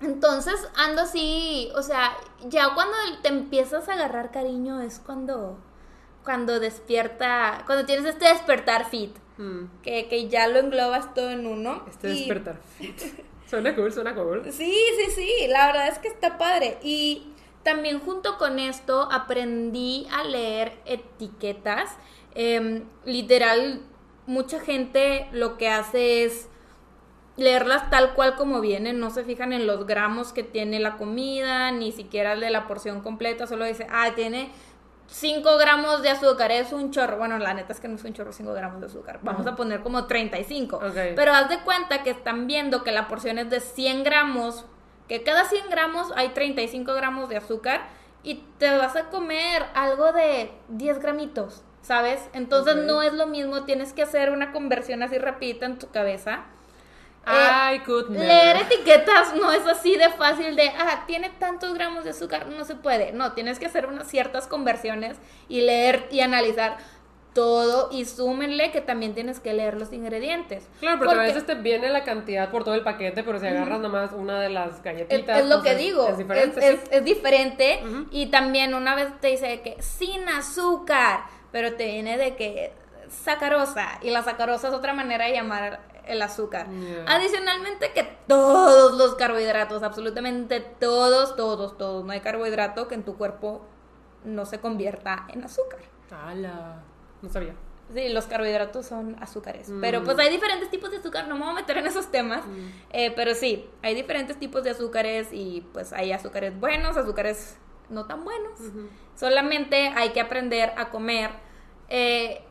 entonces 0.00 0.54
ando 0.76 1.02
así, 1.02 1.70
o 1.76 1.82
sea, 1.82 2.12
ya 2.48 2.74
cuando 2.74 2.94
te 3.22 3.28
empiezas 3.28 3.88
a 3.88 3.94
agarrar 3.94 4.30
cariño 4.30 4.80
es 4.80 5.00
cuando, 5.00 5.58
cuando 6.28 6.60
despierta, 6.60 7.62
cuando 7.64 7.86
tienes 7.86 8.04
este 8.04 8.28
despertar 8.28 8.90
fit, 8.90 9.16
Mm, 9.38 9.80
que, 9.82 10.08
que 10.08 10.28
ya 10.28 10.46
lo 10.46 10.58
englobas 10.58 11.14
todo 11.14 11.30
en 11.30 11.46
uno. 11.46 11.84
Este 11.88 12.08
y- 12.10 12.18
despertar. 12.18 12.60
suena 13.48 13.74
cool, 13.74 13.90
suena 13.90 14.14
cool. 14.14 14.42
Sí, 14.52 14.76
sí, 14.98 15.10
sí, 15.14 15.46
la 15.48 15.68
verdad 15.68 15.88
es 15.88 15.98
que 15.98 16.08
está 16.08 16.36
padre. 16.36 16.76
Y 16.82 17.32
también 17.62 18.00
junto 18.00 18.36
con 18.36 18.58
esto 18.58 19.08
aprendí 19.10 20.06
a 20.12 20.22
leer 20.24 20.72
etiquetas. 20.84 21.96
Em, 22.34 22.84
literal, 23.06 23.80
mucha 24.26 24.60
gente 24.60 25.28
lo 25.32 25.56
que 25.56 25.70
hace 25.70 26.24
es 26.24 26.50
leerlas 27.38 27.88
tal 27.88 28.14
cual 28.14 28.34
como 28.34 28.60
vienen, 28.60 28.98
no 28.98 29.10
se 29.10 29.24
fijan 29.24 29.52
en 29.52 29.66
los 29.66 29.86
gramos 29.86 30.32
que 30.32 30.42
tiene 30.42 30.80
la 30.80 30.96
comida, 30.96 31.70
ni 31.70 31.92
siquiera 31.92 32.34
de 32.36 32.50
la 32.50 32.66
porción 32.66 33.00
completa, 33.00 33.46
solo 33.46 33.64
dice, 33.64 33.86
ah, 33.90 34.10
tiene 34.16 34.50
5 35.08 35.56
gramos 35.56 36.02
de 36.02 36.10
azúcar, 36.10 36.52
es 36.52 36.72
un 36.72 36.90
chorro. 36.90 37.16
Bueno, 37.16 37.38
la 37.38 37.54
neta 37.54 37.72
es 37.72 37.80
que 37.80 37.88
no 37.88 37.96
es 37.96 38.04
un 38.04 38.12
chorro 38.12 38.32
5 38.32 38.52
gramos 38.52 38.80
de 38.80 38.86
azúcar, 38.86 39.20
vamos 39.22 39.46
a 39.46 39.56
poner 39.56 39.80
como 39.80 40.06
35. 40.06 40.76
Ok. 40.76 40.96
Pero 41.16 41.32
haz 41.32 41.48
de 41.48 41.60
cuenta 41.60 42.02
que 42.02 42.10
están 42.10 42.46
viendo 42.46 42.84
que 42.84 42.92
la 42.92 43.08
porción 43.08 43.38
es 43.38 43.50
de 43.50 43.60
100 43.60 44.04
gramos, 44.04 44.66
que 45.08 45.22
cada 45.22 45.44
100 45.44 45.70
gramos 45.70 46.12
hay 46.14 46.28
35 46.30 46.94
gramos 46.94 47.28
de 47.28 47.38
azúcar 47.38 47.88
y 48.22 48.44
te 48.58 48.76
vas 48.76 48.96
a 48.96 49.08
comer 49.08 49.64
algo 49.74 50.12
de 50.12 50.52
10 50.68 51.00
gramitos, 51.00 51.62
¿sabes? 51.80 52.28
Entonces 52.34 52.76
no 52.76 53.02
es 53.02 53.14
lo 53.14 53.26
mismo, 53.26 53.64
tienes 53.64 53.94
que 53.94 54.02
hacer 54.02 54.30
una 54.30 54.52
conversión 54.52 55.02
así 55.02 55.16
rapidita 55.18 55.64
en 55.64 55.78
tu 55.78 55.90
cabeza. 55.90 56.44
I 57.30 57.80
could 57.80 58.08
never. 58.10 58.26
Leer 58.26 58.56
etiquetas 58.56 59.34
no 59.34 59.52
es 59.52 59.66
así 59.66 59.96
de 59.96 60.10
fácil 60.10 60.56
de, 60.56 60.68
ah, 60.68 61.04
tiene 61.06 61.30
tantos 61.38 61.74
gramos 61.74 62.04
de 62.04 62.10
azúcar, 62.10 62.46
no 62.46 62.64
se 62.64 62.74
puede. 62.74 63.12
No, 63.12 63.32
tienes 63.32 63.58
que 63.58 63.66
hacer 63.66 63.86
unas 63.86 64.08
ciertas 64.08 64.46
conversiones 64.46 65.16
y 65.48 65.60
leer 65.62 66.06
y 66.10 66.20
analizar 66.20 66.78
todo 67.34 67.90
y 67.92 68.04
súmenle 68.04 68.72
que 68.72 68.80
también 68.80 69.14
tienes 69.14 69.38
que 69.38 69.52
leer 69.52 69.76
los 69.76 69.92
ingredientes. 69.92 70.66
Claro, 70.80 70.98
porque, 70.98 71.14
a 71.14 71.18
veces 71.18 71.46
te 71.46 71.54
viene 71.54 71.88
la 71.90 72.02
cantidad 72.02 72.50
por 72.50 72.64
todo 72.64 72.74
el 72.74 72.82
paquete, 72.82 73.22
pero 73.22 73.38
si 73.38 73.46
agarras 73.46 73.78
nomás 73.80 74.12
una 74.12 74.40
de 74.40 74.48
las 74.48 74.82
galletitas. 74.82 75.38
es 75.40 75.46
lo 75.46 75.62
que 75.62 75.74
digo, 75.76 76.08
Es 76.08 76.18
diferente. 76.18 76.80
es- 76.90 77.04
diferente 77.04 77.80
y 78.10 78.26
también 78.26 78.74
una 78.74 78.94
vez 78.96 79.08
te 79.20 79.28
dice 79.28 79.60
que 79.60 79.80
sin 79.80 80.28
azúcar, 80.28 81.20
pero 81.52 81.74
te 81.74 81.84
viene 81.86 82.18
de 82.18 82.34
que 82.34 82.72
sacarosa 83.08 83.98
y 84.02 84.10
la 84.10 84.22
sacarosa 84.22 84.68
es 84.68 84.74
otra 84.74 84.92
manera 84.92 85.26
de 85.26 85.32
llamar 85.32 85.80
el 86.08 86.22
azúcar. 86.22 86.66
Adicionalmente 87.06 87.92
que 87.92 88.04
todos 88.26 88.96
los 88.96 89.14
carbohidratos, 89.14 89.82
absolutamente 89.82 90.60
todos, 90.60 91.36
todos, 91.36 91.76
todos, 91.78 92.04
no 92.04 92.12
hay 92.12 92.20
carbohidrato 92.20 92.88
que 92.88 92.94
en 92.94 93.04
tu 93.04 93.16
cuerpo 93.16 93.62
no 94.24 94.46
se 94.46 94.60
convierta 94.60 95.26
en 95.28 95.44
azúcar. 95.44 95.80
¡Hala! 96.10 96.82
No 97.22 97.28
sabía. 97.28 97.54
Sí, 97.94 98.10
los 98.10 98.26
carbohidratos 98.26 98.84
son 98.84 99.16
azúcares. 99.20 99.72
Pero 99.80 100.04
pues 100.04 100.18
hay 100.18 100.30
diferentes 100.30 100.70
tipos 100.70 100.90
de 100.90 100.98
azúcar, 100.98 101.26
no 101.26 101.36
me 101.36 101.42
voy 101.42 101.50
a 101.50 101.54
meter 101.54 101.78
en 101.78 101.86
esos 101.86 102.10
temas. 102.10 102.42
Eh, 102.90 103.12
pero 103.16 103.34
sí, 103.34 103.68
hay 103.82 103.94
diferentes 103.94 104.38
tipos 104.38 104.62
de 104.62 104.70
azúcares 104.70 105.28
y 105.32 105.66
pues 105.72 105.92
hay 105.92 106.12
azúcares 106.12 106.58
buenos, 106.58 106.96
azúcares 106.96 107.56
no 107.88 108.06
tan 108.06 108.24
buenos. 108.24 108.60
Solamente 109.14 109.88
hay 109.96 110.10
que 110.10 110.20
aprender 110.20 110.74
a 110.76 110.90
comer 110.90 111.30
eh, 111.88 112.42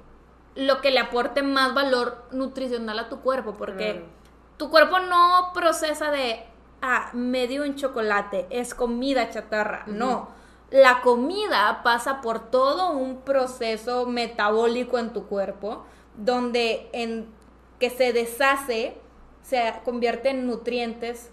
lo 0.57 0.81
que 0.81 0.91
le 0.91 0.99
aporte 0.99 1.43
más 1.43 1.73
valor 1.73 2.25
nutricional 2.31 2.99
a 2.99 3.09
tu 3.09 3.21
cuerpo, 3.21 3.53
porque 3.53 4.03
tu 4.57 4.69
cuerpo 4.69 4.99
no 4.99 5.51
procesa 5.53 6.11
de, 6.11 6.43
ah, 6.81 7.09
medio 7.13 7.63
un 7.63 7.75
chocolate, 7.75 8.47
es 8.49 8.73
comida 8.73 9.29
chatarra. 9.29 9.83
No 9.87 10.35
la 10.69 11.01
comida 11.01 11.81
pasa 11.83 12.21
por 12.21 12.51
todo 12.51 12.91
un 12.91 13.21
proceso 13.21 14.05
metabólico 14.05 14.99
en 14.99 15.13
tu 15.13 15.27
cuerpo, 15.27 15.85
donde 16.17 16.89
en 16.91 17.27
que 17.79 17.89
se 17.89 18.11
deshace, 18.11 18.97
se 19.41 19.73
convierte 19.85 20.29
en 20.29 20.47
nutrientes 20.47 21.31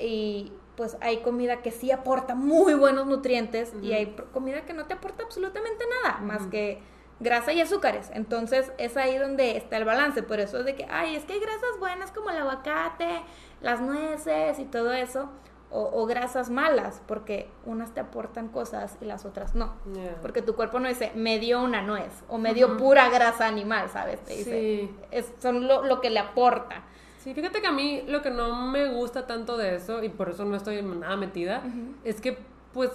y 0.00 0.52
pues 0.76 0.96
hay 1.00 1.18
comida 1.18 1.60
que 1.60 1.70
sí 1.70 1.90
aporta 1.90 2.34
muy 2.34 2.74
buenos 2.74 3.06
nutrientes 3.06 3.74
y 3.82 3.92
hay 3.92 4.16
comida 4.32 4.64
que 4.64 4.72
no 4.72 4.86
te 4.86 4.94
aporta 4.94 5.22
absolutamente 5.22 5.84
nada, 6.02 6.18
más 6.18 6.46
que 6.46 6.82
grasa 7.22 7.52
y 7.52 7.60
azúcares. 7.60 8.10
Entonces 8.12 8.72
es 8.78 8.96
ahí 8.96 9.16
donde 9.16 9.56
está 9.56 9.76
el 9.76 9.84
balance. 9.84 10.22
Por 10.22 10.40
eso 10.40 10.58
es 10.58 10.64
de 10.64 10.74
que, 10.74 10.86
ay, 10.90 11.16
es 11.16 11.24
que 11.24 11.34
hay 11.34 11.40
grasas 11.40 11.78
buenas 11.78 12.12
como 12.12 12.30
el 12.30 12.36
aguacate, 12.36 13.22
las 13.60 13.80
nueces 13.80 14.58
y 14.58 14.64
todo 14.64 14.92
eso 14.92 15.30
o, 15.74 16.04
grasas 16.06 16.50
malas, 16.50 17.00
porque 17.06 17.48
unas 17.64 17.94
te 17.94 18.00
aportan 18.00 18.48
cosas 18.48 18.98
y 19.00 19.06
las 19.06 19.24
otras 19.24 19.54
no. 19.54 19.72
Porque 20.20 20.42
tu 20.42 20.54
cuerpo 20.54 20.78
no 20.78 20.88
dice, 20.88 21.12
me 21.14 21.38
dio 21.38 21.62
una 21.62 21.80
nuez 21.80 22.12
o 22.28 22.36
me 22.36 22.52
dio 22.52 22.76
pura 22.76 23.08
grasa 23.08 23.46
animal, 23.46 23.88
¿sabes? 23.90 24.20
Te 24.20 24.36
dice, 24.36 24.90
es, 25.10 25.32
son 25.40 25.66
lo, 25.66 26.00
que 26.00 26.10
le 26.10 26.18
aporta. 26.18 26.82
Sí, 27.20 27.32
fíjate 27.32 27.62
que 27.62 27.68
a 27.68 27.72
mí 27.72 28.02
lo 28.06 28.20
que 28.20 28.30
no 28.30 28.66
me 28.66 28.86
gusta 28.92 29.26
tanto 29.26 29.56
de 29.56 29.76
eso, 29.76 30.02
y 30.02 30.10
por 30.10 30.28
eso 30.28 30.44
no 30.44 30.56
estoy 30.56 30.82
nada 30.82 31.16
metida, 31.16 31.62
es 32.04 32.20
que 32.20 32.36
pues 32.74 32.90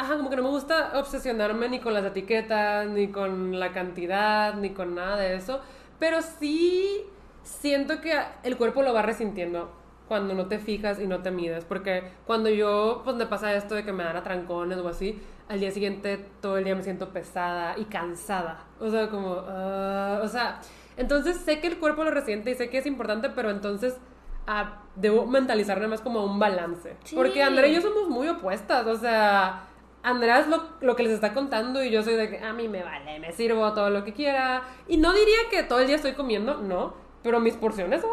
ajá, 0.00 0.16
como 0.16 0.30
que 0.30 0.36
no 0.36 0.42
me 0.42 0.48
gusta 0.48 0.92
obsesionarme 0.94 1.68
ni 1.68 1.78
con 1.78 1.92
las 1.92 2.04
etiquetas, 2.04 2.88
ni 2.88 3.08
con 3.08 3.60
la 3.60 3.72
cantidad, 3.72 4.54
ni 4.54 4.70
con 4.70 4.94
nada 4.94 5.16
de 5.16 5.34
eso, 5.34 5.60
pero 5.98 6.22
sí 6.22 7.04
siento 7.42 8.00
que 8.00 8.18
el 8.42 8.56
cuerpo 8.56 8.82
lo 8.82 8.94
va 8.94 9.02
resintiendo 9.02 9.70
cuando 10.08 10.34
no 10.34 10.46
te 10.46 10.58
fijas 10.58 10.98
y 11.00 11.06
no 11.06 11.20
te 11.20 11.30
mides. 11.30 11.66
Porque 11.66 12.02
cuando 12.26 12.48
yo, 12.48 13.02
pues 13.04 13.14
me 13.16 13.26
pasa 13.26 13.52
esto 13.54 13.74
de 13.74 13.84
que 13.84 13.92
me 13.92 14.02
dan 14.02 14.16
atrancones 14.16 14.78
o 14.78 14.88
así, 14.88 15.20
al 15.48 15.60
día 15.60 15.70
siguiente 15.70 16.16
todo 16.40 16.56
el 16.56 16.64
día 16.64 16.74
me 16.74 16.82
siento 16.82 17.10
pesada 17.10 17.76
y 17.76 17.84
cansada. 17.84 18.64
O 18.80 18.90
sea, 18.90 19.10
como, 19.10 19.34
uh, 19.34 20.22
o 20.22 20.28
sea, 20.28 20.60
entonces 20.96 21.36
sé 21.36 21.60
que 21.60 21.66
el 21.66 21.78
cuerpo 21.78 22.04
lo 22.04 22.10
resiente 22.10 22.50
y 22.50 22.54
sé 22.54 22.70
que 22.70 22.78
es 22.78 22.86
importante, 22.86 23.28
pero 23.28 23.50
entonces 23.50 23.98
uh, 24.48 24.70
debo 24.96 25.26
mentalizarme 25.26 25.88
más 25.88 26.00
como 26.00 26.24
un 26.24 26.38
balance. 26.38 26.96
Porque 27.14 27.42
Andrea 27.42 27.68
y 27.68 27.74
yo 27.74 27.82
somos 27.82 28.08
muy 28.08 28.28
opuestas, 28.28 28.86
o 28.86 28.96
sea... 28.96 29.66
Andrea 30.02 30.40
es 30.40 30.48
lo, 30.48 30.62
lo, 30.80 30.96
que 30.96 31.02
les 31.02 31.12
está 31.12 31.34
contando 31.34 31.84
y 31.84 31.90
yo 31.90 32.02
soy 32.02 32.14
de 32.14 32.30
que 32.30 32.38
a 32.38 32.52
mí 32.52 32.68
me 32.68 32.82
vale, 32.82 33.20
me 33.20 33.32
sirvo 33.32 33.72
todo 33.74 33.90
lo 33.90 34.04
que 34.04 34.12
quiera. 34.12 34.62
Y 34.88 34.96
no 34.96 35.12
diría 35.12 35.38
que 35.50 35.62
todo 35.62 35.80
el 35.80 35.86
día 35.86 35.96
estoy 35.96 36.14
comiendo, 36.14 36.56
no, 36.56 36.94
pero 37.22 37.40
mis 37.40 37.54
porciones 37.54 38.00
son 38.00 38.10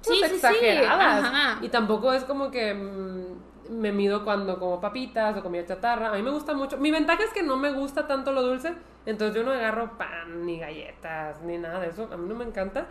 sí, 0.00 0.22
exageradas. 0.24 1.62
y 1.62 1.68
tampoco 1.68 2.12
es 2.12 2.24
como 2.24 2.50
que 2.50 2.74
mm, 2.74 3.70
me 3.70 3.92
mido 3.92 4.24
cuando 4.24 4.58
como 4.58 4.80
papitas 4.80 5.36
o 5.36 5.42
comida 5.42 5.64
chatarra. 5.66 6.10
A 6.10 6.14
mí 6.14 6.22
me 6.22 6.30
gusta 6.30 6.54
mucho. 6.54 6.78
Mi 6.78 6.90
ventaja 6.90 7.22
es 7.24 7.32
que 7.32 7.42
no 7.42 7.56
me 7.56 7.72
gusta 7.72 8.06
tanto 8.06 8.32
lo 8.32 8.42
dulce, 8.42 8.74
entonces 9.06 9.36
yo 9.36 9.42
no 9.44 9.52
agarro 9.52 9.96
pan 9.98 10.44
ni 10.44 10.58
galletas 10.58 11.40
ni 11.42 11.58
nada 11.58 11.80
de 11.80 11.88
eso. 11.88 12.08
A 12.12 12.16
mí 12.16 12.28
no 12.28 12.34
me 12.34 12.44
encanta. 12.44 12.86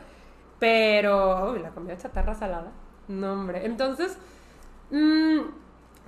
Pero, 0.60 1.52
uy, 1.52 1.60
la 1.60 1.70
comida 1.70 1.98
chatarra 1.98 2.36
salada. 2.36 2.72
No, 3.08 3.34
hombre. 3.34 3.66
Entonces, 3.66 4.18
mm, 4.92 5.40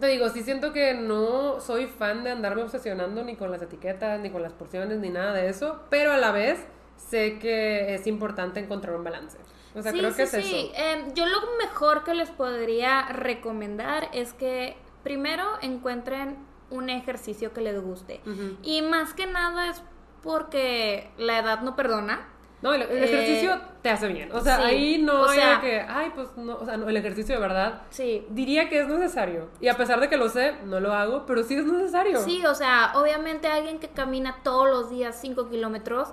te 0.01 0.07
digo, 0.07 0.27
sí 0.29 0.43
siento 0.43 0.73
que 0.73 0.95
no 0.95 1.61
soy 1.61 1.85
fan 1.85 2.25
de 2.25 2.31
andarme 2.31 2.63
obsesionando 2.63 3.23
ni 3.23 3.35
con 3.35 3.51
las 3.51 3.61
etiquetas, 3.61 4.19
ni 4.19 4.29
con 4.31 4.41
las 4.41 4.51
porciones, 4.51 4.99
ni 4.99 5.09
nada 5.09 5.31
de 5.31 5.47
eso, 5.47 5.83
pero 5.89 6.11
a 6.11 6.17
la 6.17 6.31
vez 6.31 6.59
sé 6.97 7.39
que 7.39 7.95
es 7.95 8.07
importante 8.07 8.59
encontrar 8.59 8.95
un 8.95 9.03
balance. 9.03 9.37
O 9.75 9.81
sea, 9.81 9.93
creo 9.93 10.13
que 10.13 10.23
es 10.23 10.31
sí. 10.31 10.71
Em, 10.75 11.13
yo 11.13 11.25
lo 11.25 11.37
mejor 11.57 12.03
que 12.03 12.13
les 12.13 12.29
podría 12.29 13.03
recomendar 13.03 14.09
es 14.11 14.33
que 14.33 14.75
primero 15.03 15.45
encuentren 15.61 16.37
un 16.71 16.89
ejercicio 16.89 17.53
que 17.53 17.61
les 17.61 17.79
guste. 17.79 18.21
Y 18.63 18.81
más 18.81 19.13
que 19.13 19.27
nada 19.27 19.69
es 19.69 19.81
porque 20.23 21.11
la 21.17 21.39
edad 21.39 21.61
no 21.61 21.75
perdona. 21.75 22.27
No, 22.61 22.73
el, 22.73 22.83
ejercicio 22.83 23.55
eh, 23.55 23.61
te 23.81 23.89
hace 23.89 24.07
bien. 24.07 24.31
O 24.31 24.39
sea, 24.39 24.57
ahí 24.65 24.99
no 24.99 25.25
hay 25.25 25.39
que, 25.61 25.81
ay, 25.81 26.11
pues 26.13 26.29
no, 26.37 26.57
o 26.57 26.65
sea, 26.65 26.77
no, 26.77 26.87
el 26.87 26.97
ejercicio 26.97 27.33
de 27.35 27.41
verdad. 27.41 27.81
Sí. 27.89 28.25
Diría 28.29 28.69
que 28.69 28.81
es 28.81 28.87
necesario. 28.87 29.49
Y 29.59 29.67
a 29.67 29.77
pesar 29.77 29.99
de 29.99 30.09
que 30.09 30.17
lo 30.17 30.29
sé, 30.29 30.53
no 30.65 30.79
lo 30.79 30.93
hago, 30.93 31.25
pero 31.25 31.43
sí 31.43 31.55
es 31.55 31.65
necesario. 31.65 32.21
Sí, 32.21 32.45
o 32.45 32.53
sea, 32.53 32.93
obviamente 32.95 33.47
alguien 33.47 33.79
que 33.79 33.89
camina 33.89 34.37
todos 34.43 34.69
los 34.69 34.89
días 34.91 35.17
5 35.19 35.49
kilómetros 35.49 36.09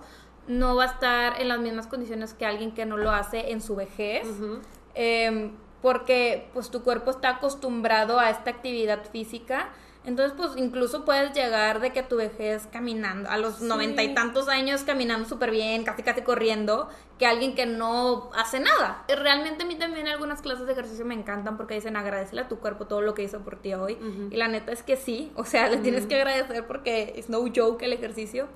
no 0.47 0.75
va 0.75 0.85
a 0.85 0.87
estar 0.87 1.41
en 1.41 1.49
las 1.49 1.61
mismas 1.61 1.87
condiciones 1.87 2.33
que 2.33 2.47
alguien 2.47 2.73
que 2.73 2.87
no 2.87 2.97
lo 2.97 3.11
hace 3.11 3.53
en 3.53 3.61
su 3.61 3.77
vejez. 3.77 4.27
Em, 4.95 5.53
porque 5.83 6.49
pues 6.55 6.71
tu 6.71 6.83
cuerpo 6.83 7.11
está 7.11 7.29
acostumbrado 7.31 8.19
a 8.19 8.31
esta 8.31 8.51
actividad 8.51 9.05
física. 9.13 9.69
Entonces, 10.09 10.35
pues 10.39 10.53
incluso 10.57 11.05
puedes 11.05 11.35
llegar 11.35 11.81
de 11.81 11.93
que 11.93 12.03
tu 12.03 12.17
vejez 12.17 12.67
caminando, 12.73 13.29
a 13.29 13.37
los 13.37 13.61
noventa 13.61 14.03
y 14.03 14.15
tantos 14.15 14.49
años 14.49 14.83
caminando 14.83 15.29
súper 15.29 15.51
bien, 15.51 15.85
casi 15.85 16.03
casi 16.03 16.23
corriendo, 16.23 16.89
que 17.19 17.27
alguien 17.27 17.55
que 17.55 17.67
no 17.67 18.31
hace 18.35 18.59
nada. 18.59 19.05
Realmente 19.07 19.65
a 19.65 19.67
mí 19.67 19.75
también 19.75 20.09
algunas 20.09 20.41
clases 20.41 20.67
de 20.67 20.73
ejercicio 20.73 21.05
me 21.05 21.13
encantan 21.13 21.59
porque 21.59 21.75
dicen 21.75 21.95
agradecele 21.95 22.41
a 22.41 22.49
tu 22.49 22.59
cuerpo 22.59 22.87
todo 22.87 23.03
lo 23.03 23.13
que 23.13 23.23
hizo 23.23 23.41
por 23.41 23.61
ti 23.61 23.75
hoy. 23.75 23.99
Y 24.31 24.37
la 24.37 24.49
neta 24.49 24.73
es 24.73 24.83
que 24.83 24.97
sí, 24.97 25.31
o 25.37 25.45
sea, 25.45 25.69
le 25.69 25.77
tienes 25.77 26.07
que 26.07 26.15
agradecer 26.15 26.67
porque 26.67 27.13
es 27.17 27.29
no 27.29 27.41
joke 27.55 27.83
el 27.83 27.93
ejercicio. 27.93 28.49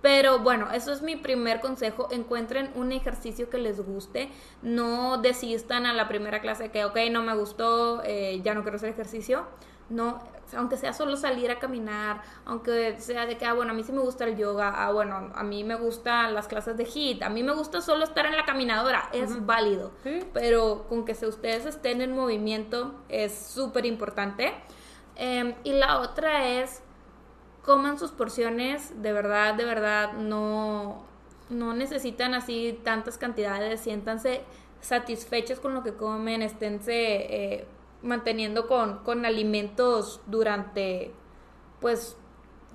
Pero 0.00 0.38
bueno, 0.38 0.70
eso 0.72 0.90
es 0.90 1.02
mi 1.02 1.16
primer 1.16 1.60
consejo. 1.60 2.08
Encuentren 2.12 2.70
un 2.76 2.92
ejercicio 2.92 3.50
que 3.50 3.58
les 3.58 3.78
guste. 3.78 4.30
No 4.62 5.18
desistan 5.18 5.84
a 5.84 5.92
la 5.92 6.08
primera 6.08 6.40
clase 6.40 6.70
que, 6.70 6.86
ok, 6.86 6.96
no 7.10 7.22
me 7.22 7.34
gustó, 7.34 8.02
eh, 8.04 8.40
ya 8.42 8.54
no 8.54 8.62
quiero 8.62 8.76
hacer 8.76 8.88
ejercicio. 8.88 9.46
No, 9.90 10.18
aunque 10.56 10.76
sea 10.76 10.92
solo 10.92 11.16
salir 11.16 11.50
a 11.50 11.58
caminar, 11.58 12.22
aunque 12.44 13.00
sea 13.00 13.26
de 13.26 13.36
que, 13.36 13.46
ah, 13.46 13.54
bueno, 13.54 13.72
a 13.72 13.74
mí 13.74 13.82
sí 13.82 13.92
me 13.92 14.00
gusta 14.00 14.24
el 14.24 14.36
yoga, 14.36 14.72
ah, 14.76 14.92
bueno, 14.92 15.30
a 15.34 15.42
mí 15.42 15.64
me 15.64 15.74
gustan 15.74 16.34
las 16.34 16.48
clases 16.48 16.76
de 16.76 16.84
HIIT, 16.84 17.22
a 17.22 17.30
mí 17.30 17.42
me 17.42 17.52
gusta 17.52 17.80
solo 17.80 18.04
estar 18.04 18.26
en 18.26 18.36
la 18.36 18.44
caminadora, 18.44 19.08
es 19.12 19.44
válido. 19.46 19.92
Pero 20.32 20.86
con 20.88 21.04
que 21.04 21.14
se, 21.14 21.26
ustedes 21.26 21.66
estén 21.66 22.00
en 22.00 22.12
movimiento 22.12 22.94
es 23.08 23.34
súper 23.34 23.86
importante. 23.86 24.52
Em, 25.16 25.54
y 25.64 25.72
la 25.72 26.00
otra 26.00 26.48
es 26.48 26.82
coman 27.62 27.98
sus 27.98 28.10
porciones, 28.10 29.02
de 29.02 29.12
verdad, 29.12 29.54
de 29.54 29.64
verdad, 29.64 30.12
no, 30.12 31.04
no 31.48 31.72
necesitan 31.72 32.34
así 32.34 32.78
tantas 32.84 33.16
cantidades, 33.16 33.80
siéntanse 33.80 34.42
satisfechos 34.80 35.60
con 35.60 35.72
lo 35.72 35.82
que 35.82 35.94
comen, 35.94 36.42
esténse 36.42 36.92
eh, 36.92 37.66
manteniendo 38.04 38.68
con, 38.68 38.98
con 38.98 39.26
alimentos 39.26 40.20
durante, 40.26 41.12
pues, 41.80 42.16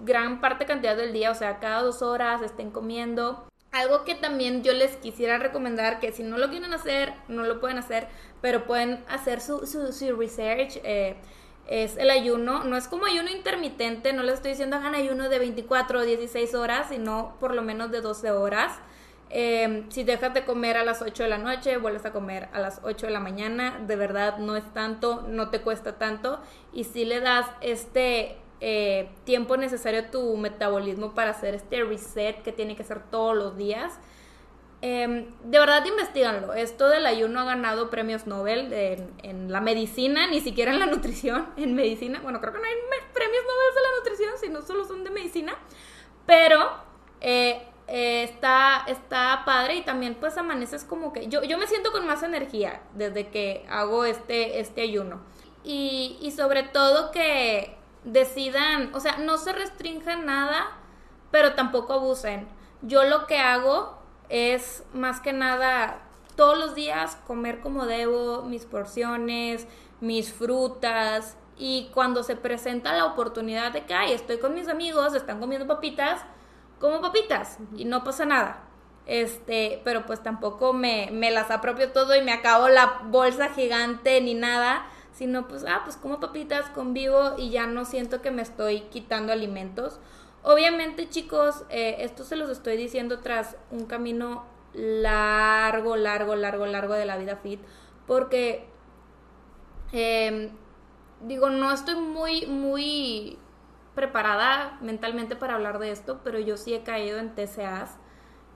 gran 0.04 0.42
parte 0.42 0.66
cantidad 0.66 0.98
del 0.98 1.14
día, 1.14 1.32
o 1.32 1.36
sea, 1.36 1.60
cada 1.60 1.82
dos 1.82 2.02
horas 2.02 2.42
estén 2.42 2.72
comiendo. 2.72 3.48
Algo 3.72 4.04
que 4.04 4.16
también 4.16 4.64
yo 4.64 4.74
les 4.74 4.96
quisiera 4.98 5.38
recomendar, 5.38 6.00
que 6.00 6.12
si 6.12 6.24
no 6.24 6.38
lo 6.38 6.50
quieren 6.50 6.74
hacer, 6.74 7.14
no 7.28 7.44
lo 7.44 7.60
pueden 7.60 7.78
hacer, 7.78 8.08
pero 8.42 8.66
pueden 8.66 9.04
hacer 9.08 9.42
su, 9.42 9.66
su, 9.68 10.16
research. 10.16 10.80
Eh, 10.84 11.16
es 11.68 11.98
el 11.98 12.10
ayuno, 12.10 12.64
no 12.64 12.76
es 12.78 12.88
como 12.88 13.06
ayuno 13.06 13.30
intermitente, 13.30 14.12
no 14.12 14.24
les 14.24 14.36
estoy 14.36 14.52
diciendo 14.52 14.78
hagan 14.78 14.96
ayuno 14.96 15.30
de 15.30 15.38
24 15.38 16.00
o 16.00 16.04
16 16.04 16.56
horas, 16.56 16.90
sino 16.90 17.36
por 17.40 17.54
lo 17.54 17.62
menos 17.62 17.92
de 17.92 18.02
12 18.02 18.32
horas. 18.32 18.80
Em, 19.30 19.90
si 19.92 20.04
dejas 20.04 20.34
de 20.34 20.44
comer 20.44 20.78
a 20.78 20.84
las 20.84 21.02
8 21.02 21.24
de 21.24 21.30
la 21.30 21.38
noche, 21.38 21.78
vuelves 21.78 22.06
a 22.06 22.12
comer 22.12 22.50
a 22.52 22.60
las 22.60 22.82
8 22.84 23.08
de 23.08 23.12
la 23.12 23.20
mañana, 23.20 23.80
de 23.86 23.96
verdad 23.96 24.40
no 24.40 24.56
es 24.56 24.74
tanto, 24.74 25.24
no 25.28 25.50
te 25.50 25.62
cuesta 25.62 26.00
tanto 26.00 26.40
y 26.74 26.86
si 26.86 27.06
le 27.06 27.20
das 27.20 27.46
este 27.62 28.38
eh, 28.60 29.12
tiempo 29.26 29.56
necesario 29.56 30.00
a 30.00 30.12
tu 30.12 30.36
metabolismo 30.36 31.14
para 31.14 31.32
hacer 31.32 31.54
este 31.54 31.84
reset 31.84 32.42
que 32.42 32.52
tiene 32.52 32.76
que 32.76 32.82
hacer 32.82 33.04
todos 33.12 33.36
los 33.36 33.56
días, 33.56 34.00
Em, 34.82 35.26
de 35.44 35.60
verdad, 35.60 35.86
investiganlo. 35.86 36.54
Esto 36.54 36.88
del 36.88 37.06
ayuno 37.06 37.42
ha 37.42 37.44
ganado 37.44 37.90
premios 37.90 38.28
Nobel 38.28 38.72
en, 38.72 39.52
la 39.52 39.60
medicina, 39.60 40.28
ni 40.28 40.40
siquiera 40.40 40.72
en 40.72 40.80
la 40.80 40.86
nutrición, 40.94 41.48
en 41.58 41.76
medicina. 41.76 42.22
Bueno, 42.22 42.40
creo 42.40 42.54
que 42.54 42.60
no 42.60 42.66
hay 42.66 42.76
premios 43.14 43.44
Nobel 43.44 43.76
de 43.76 43.82
la 43.82 43.98
nutrición, 43.98 44.34
sino 44.40 44.62
solo 44.62 44.86
son 44.86 45.04
de 45.04 45.10
medicina. 45.10 45.54
Pero 46.26 46.72
eh, 47.20 47.68
eh, 47.90 48.24
está, 48.24 48.84
está 48.88 49.44
padre 49.46 49.76
y 49.76 49.82
también 49.82 50.16
pues 50.16 50.38
amaneces 50.38 50.84
como 50.84 51.12
que 51.12 51.28
yo, 51.28 51.44
yo 51.44 51.58
me 51.58 51.68
siento 51.68 51.92
con 51.92 52.06
más 52.06 52.24
energía 52.24 52.82
desde 52.94 53.30
que 53.30 53.66
hago 53.70 54.06
este, 54.06 54.60
este 54.60 54.82
ayuno. 54.82 55.22
Y, 55.64 56.18
y 56.22 56.32
sobre 56.32 56.64
todo 56.64 57.12
que 57.12 57.78
decidan, 58.04 58.94
o 58.94 59.00
sea, 59.00 59.18
no 59.18 59.38
se 59.38 59.52
restrinjan 59.52 60.26
nada, 60.26 60.72
pero 61.32 61.54
tampoco 61.54 61.94
abusen. 61.94 62.48
Yo 62.82 63.04
lo 63.04 63.28
que 63.28 63.40
hago 63.40 63.98
es 64.30 64.84
más 64.94 65.20
que 65.20 65.34
nada 65.34 66.02
todos 66.36 66.58
los 66.58 66.76
días 66.76 67.18
comer 67.28 67.60
como 67.60 67.86
debo, 67.86 68.44
mis 68.44 68.66
porciones, 68.66 69.68
mis 70.00 70.32
frutas, 70.32 71.36
y 71.60 71.90
cuando 71.94 72.24
se 72.24 72.38
presenta 72.38 72.94
la 72.94 73.06
oportunidad 73.06 73.74
de 73.74 73.86
que, 73.86 73.94
ay, 73.94 74.14
estoy 74.14 74.40
con 74.40 74.56
mis 74.56 74.70
amigos, 74.70 75.14
están 75.14 75.42
comiendo 75.42 75.68
papitas, 75.68 76.22
como 76.80 77.02
papitas 77.02 77.58
y 77.76 77.86
no 77.86 78.04
pasa 78.04 78.26
nada. 78.26 78.64
Este, 79.06 79.82
pero 79.84 80.06
pues 80.06 80.22
tampoco 80.22 80.72
me, 80.72 81.10
me 81.12 81.32
las 81.32 81.50
apropio 81.50 81.92
todo 81.92 82.16
y 82.16 82.22
me 82.22 82.32
acabo 82.32 82.70
la 82.70 83.02
bolsa 83.06 83.50
gigante 83.50 84.22
ni 84.22 84.36
nada, 84.36 84.86
sino 85.12 85.48
pues, 85.48 85.66
ah, 85.68 85.82
pues 85.84 85.98
como 85.98 86.20
papitas, 86.20 86.70
convivo 86.70 87.34
y 87.38 87.50
ya 87.50 87.66
no 87.66 87.86
siento 87.86 88.22
que 88.22 88.32
me 88.32 88.42
estoy 88.42 88.82
quitando 88.82 89.34
alimentos. 89.34 90.00
Obviamente, 90.44 91.10
chicos, 91.10 91.66
eh, 91.70 91.98
esto 92.00 92.24
se 92.24 92.36
los 92.36 92.50
estoy 92.50 92.78
diciendo 92.78 93.20
tras 93.20 93.58
un 93.72 93.86
camino 93.86 94.46
largo, 94.74 95.96
largo, 95.96 96.36
largo, 96.36 96.66
largo 96.66 96.94
de 96.94 97.06
la 97.06 97.18
vida 97.18 97.36
fit, 97.38 97.60
porque, 98.08 98.68
em, 99.92 100.52
digo, 101.22 101.50
no 101.50 101.72
estoy 101.74 101.96
muy, 101.96 102.46
muy 102.46 103.38
preparada 104.00 104.78
mentalmente 104.80 105.36
para 105.36 105.56
hablar 105.56 105.78
de 105.78 105.92
esto, 105.92 106.22
pero 106.24 106.40
yo 106.40 106.56
sí 106.56 106.74
he 106.74 106.84
caído 106.84 107.20
en 107.20 107.36
TCAs, 107.36 107.98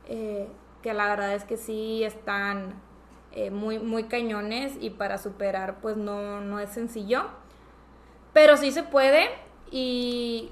eh, 0.05 0.47
que 0.81 0.93
la 0.93 1.09
verdad 1.09 1.33
es 1.33 1.43
que 1.43 1.57
sí 1.57 2.01
están 2.05 2.81
eh, 3.33 3.51
muy, 3.51 3.77
muy 3.77 4.05
cañones 4.05 4.77
y 4.79 4.91
para 4.91 5.17
superar 5.17 5.81
pues 5.81 5.97
no, 5.97 6.39
no 6.39 6.61
es 6.61 6.69
sencillo, 6.69 7.25
pero 8.31 8.55
sí 8.55 8.71
se 8.71 8.83
puede 8.83 9.31
y, 9.69 10.49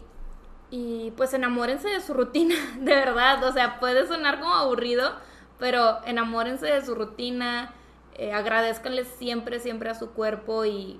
y 0.71 1.11
pues 1.11 1.33
enamórense 1.33 1.87
de 1.87 2.01
su 2.01 2.13
rutina, 2.13 2.55
de 2.81 2.93
verdad, 2.93 3.41
o 3.45 3.53
sea, 3.53 3.79
puede 3.79 4.05
sonar 4.07 4.41
como 4.41 4.53
aburrido, 4.53 5.13
pero 5.57 6.05
enamórense 6.05 6.65
de 6.65 6.85
su 6.85 6.95
rutina, 6.95 7.73
eh, 8.15 8.33
agradezcanle 8.33 9.05
siempre, 9.05 9.61
siempre 9.61 9.89
a 9.89 9.95
su 9.95 10.11
cuerpo 10.11 10.65
y 10.65 10.99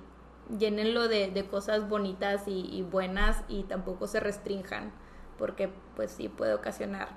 llénenlo 0.58 1.08
de, 1.08 1.30
de 1.30 1.46
cosas 1.46 1.88
bonitas 1.88 2.42
y, 2.46 2.82
buenas 2.90 3.42
y 3.48 3.64
tampoco 3.64 4.06
se 4.06 4.20
restrinjan, 4.20 4.92
porque 5.38 5.70
pues 5.96 6.10
sí 6.10 6.28
puede 6.28 6.54
ocasionar 6.54 7.08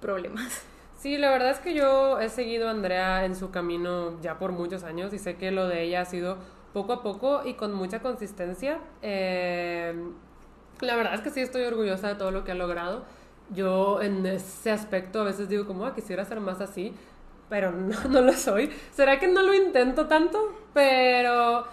problemas. 0.00 0.62
Sí, 0.96 1.18
la 1.18 1.30
verdad 1.30 1.50
es 1.50 1.58
que 1.58 1.74
yo 1.74 2.18
he 2.18 2.30
seguido 2.30 2.68
a 2.68 2.70
Andrea 2.70 3.26
en 3.26 3.36
su 3.36 3.50
camino 3.50 4.18
ya 4.22 4.38
por 4.38 4.52
muchos 4.52 4.84
años 4.84 5.12
y 5.12 5.18
sé 5.18 5.36
que 5.36 5.50
lo 5.50 5.68
de 5.68 5.82
ella 5.82 6.00
ha 6.00 6.04
sido 6.06 6.38
poco 6.72 6.94
a 6.94 7.02
poco 7.02 7.42
y 7.44 7.54
con 7.54 7.74
mucha 7.74 8.00
consistencia. 8.00 8.78
Eh, 9.02 9.92
la 10.80 10.96
verdad 10.96 11.14
es 11.14 11.20
que 11.20 11.28
sí 11.28 11.40
estoy 11.40 11.64
orgullosa 11.64 12.08
de 12.08 12.14
todo 12.14 12.30
lo 12.30 12.44
que 12.44 12.52
ha 12.52 12.54
logrado. 12.54 13.04
Yo 13.50 14.00
en 14.00 14.24
ese 14.24 14.70
aspecto 14.70 15.20
a 15.20 15.24
veces 15.24 15.50
digo 15.50 15.66
como, 15.66 15.84
ah, 15.84 15.94
quisiera 15.94 16.24
ser 16.24 16.40
más 16.40 16.62
así, 16.62 16.94
pero 17.50 17.70
no, 17.72 18.04
no 18.08 18.22
lo 18.22 18.32
soy. 18.32 18.70
¿Será 18.92 19.18
que 19.18 19.28
no 19.28 19.42
lo 19.42 19.52
intento 19.52 20.06
tanto? 20.06 20.54
Pero 20.72 21.66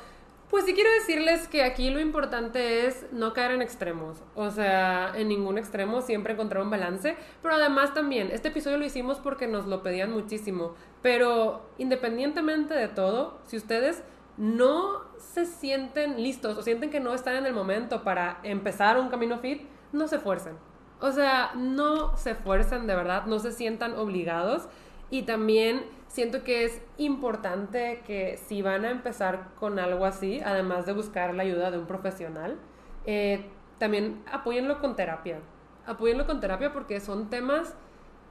pues 0.51 0.65
sí 0.65 0.73
quiero 0.73 0.91
decirles 0.91 1.47
que 1.47 1.63
aquí 1.63 1.89
lo 1.89 2.01
importante 2.01 2.85
es 2.85 3.05
no 3.13 3.31
caer 3.31 3.51
en 3.51 3.61
extremos, 3.61 4.21
o 4.35 4.51
sea, 4.51 5.13
en 5.15 5.29
ningún 5.29 5.57
extremo, 5.57 6.01
siempre 6.01 6.33
encontrar 6.33 6.61
un 6.61 6.69
balance, 6.69 7.15
pero 7.41 7.55
además 7.55 7.93
también, 7.93 8.29
este 8.33 8.49
episodio 8.49 8.77
lo 8.77 8.83
hicimos 8.83 9.17
porque 9.19 9.47
nos 9.47 9.65
lo 9.65 9.81
pedían 9.81 10.11
muchísimo, 10.11 10.75
pero 11.01 11.69
independientemente 11.77 12.73
de 12.73 12.89
todo, 12.89 13.39
si 13.45 13.55
ustedes 13.55 14.03
no 14.35 15.05
se 15.17 15.45
sienten 15.45 16.21
listos 16.21 16.57
o 16.57 16.61
sienten 16.61 16.89
que 16.89 16.99
no 16.99 17.13
están 17.13 17.35
en 17.35 17.45
el 17.45 17.53
momento 17.53 18.03
para 18.03 18.41
empezar 18.43 18.99
un 18.99 19.07
camino 19.07 19.39
fit, 19.39 19.61
no 19.93 20.09
se 20.09 20.19
fuercen. 20.19 20.57
O 20.99 21.13
sea, 21.13 21.53
no 21.55 22.17
se 22.17 22.35
fuercen 22.35 22.87
de 22.87 22.95
verdad, 22.95 23.25
no 23.25 23.39
se 23.39 23.53
sientan 23.53 23.93
obligados 23.93 24.67
y 25.09 25.23
también 25.23 25.85
siento 26.11 26.43
que 26.43 26.65
es 26.65 26.81
importante 26.97 28.01
que 28.05 28.37
si 28.45 28.61
van 28.61 28.83
a 28.85 28.91
empezar 28.91 29.49
con 29.59 29.79
algo 29.79 30.05
así, 30.05 30.41
además 30.43 30.85
de 30.85 30.93
buscar 30.93 31.33
la 31.33 31.43
ayuda 31.43 31.71
de 31.71 31.77
un 31.77 31.87
profesional, 31.87 32.57
eh, 33.05 33.45
también 33.77 34.21
apóyenlo 34.29 34.79
con 34.79 34.95
terapia. 34.95 35.39
Apóyenlo 35.85 36.25
con 36.25 36.41
terapia 36.41 36.73
porque 36.73 36.99
son 36.99 37.29
temas 37.29 37.75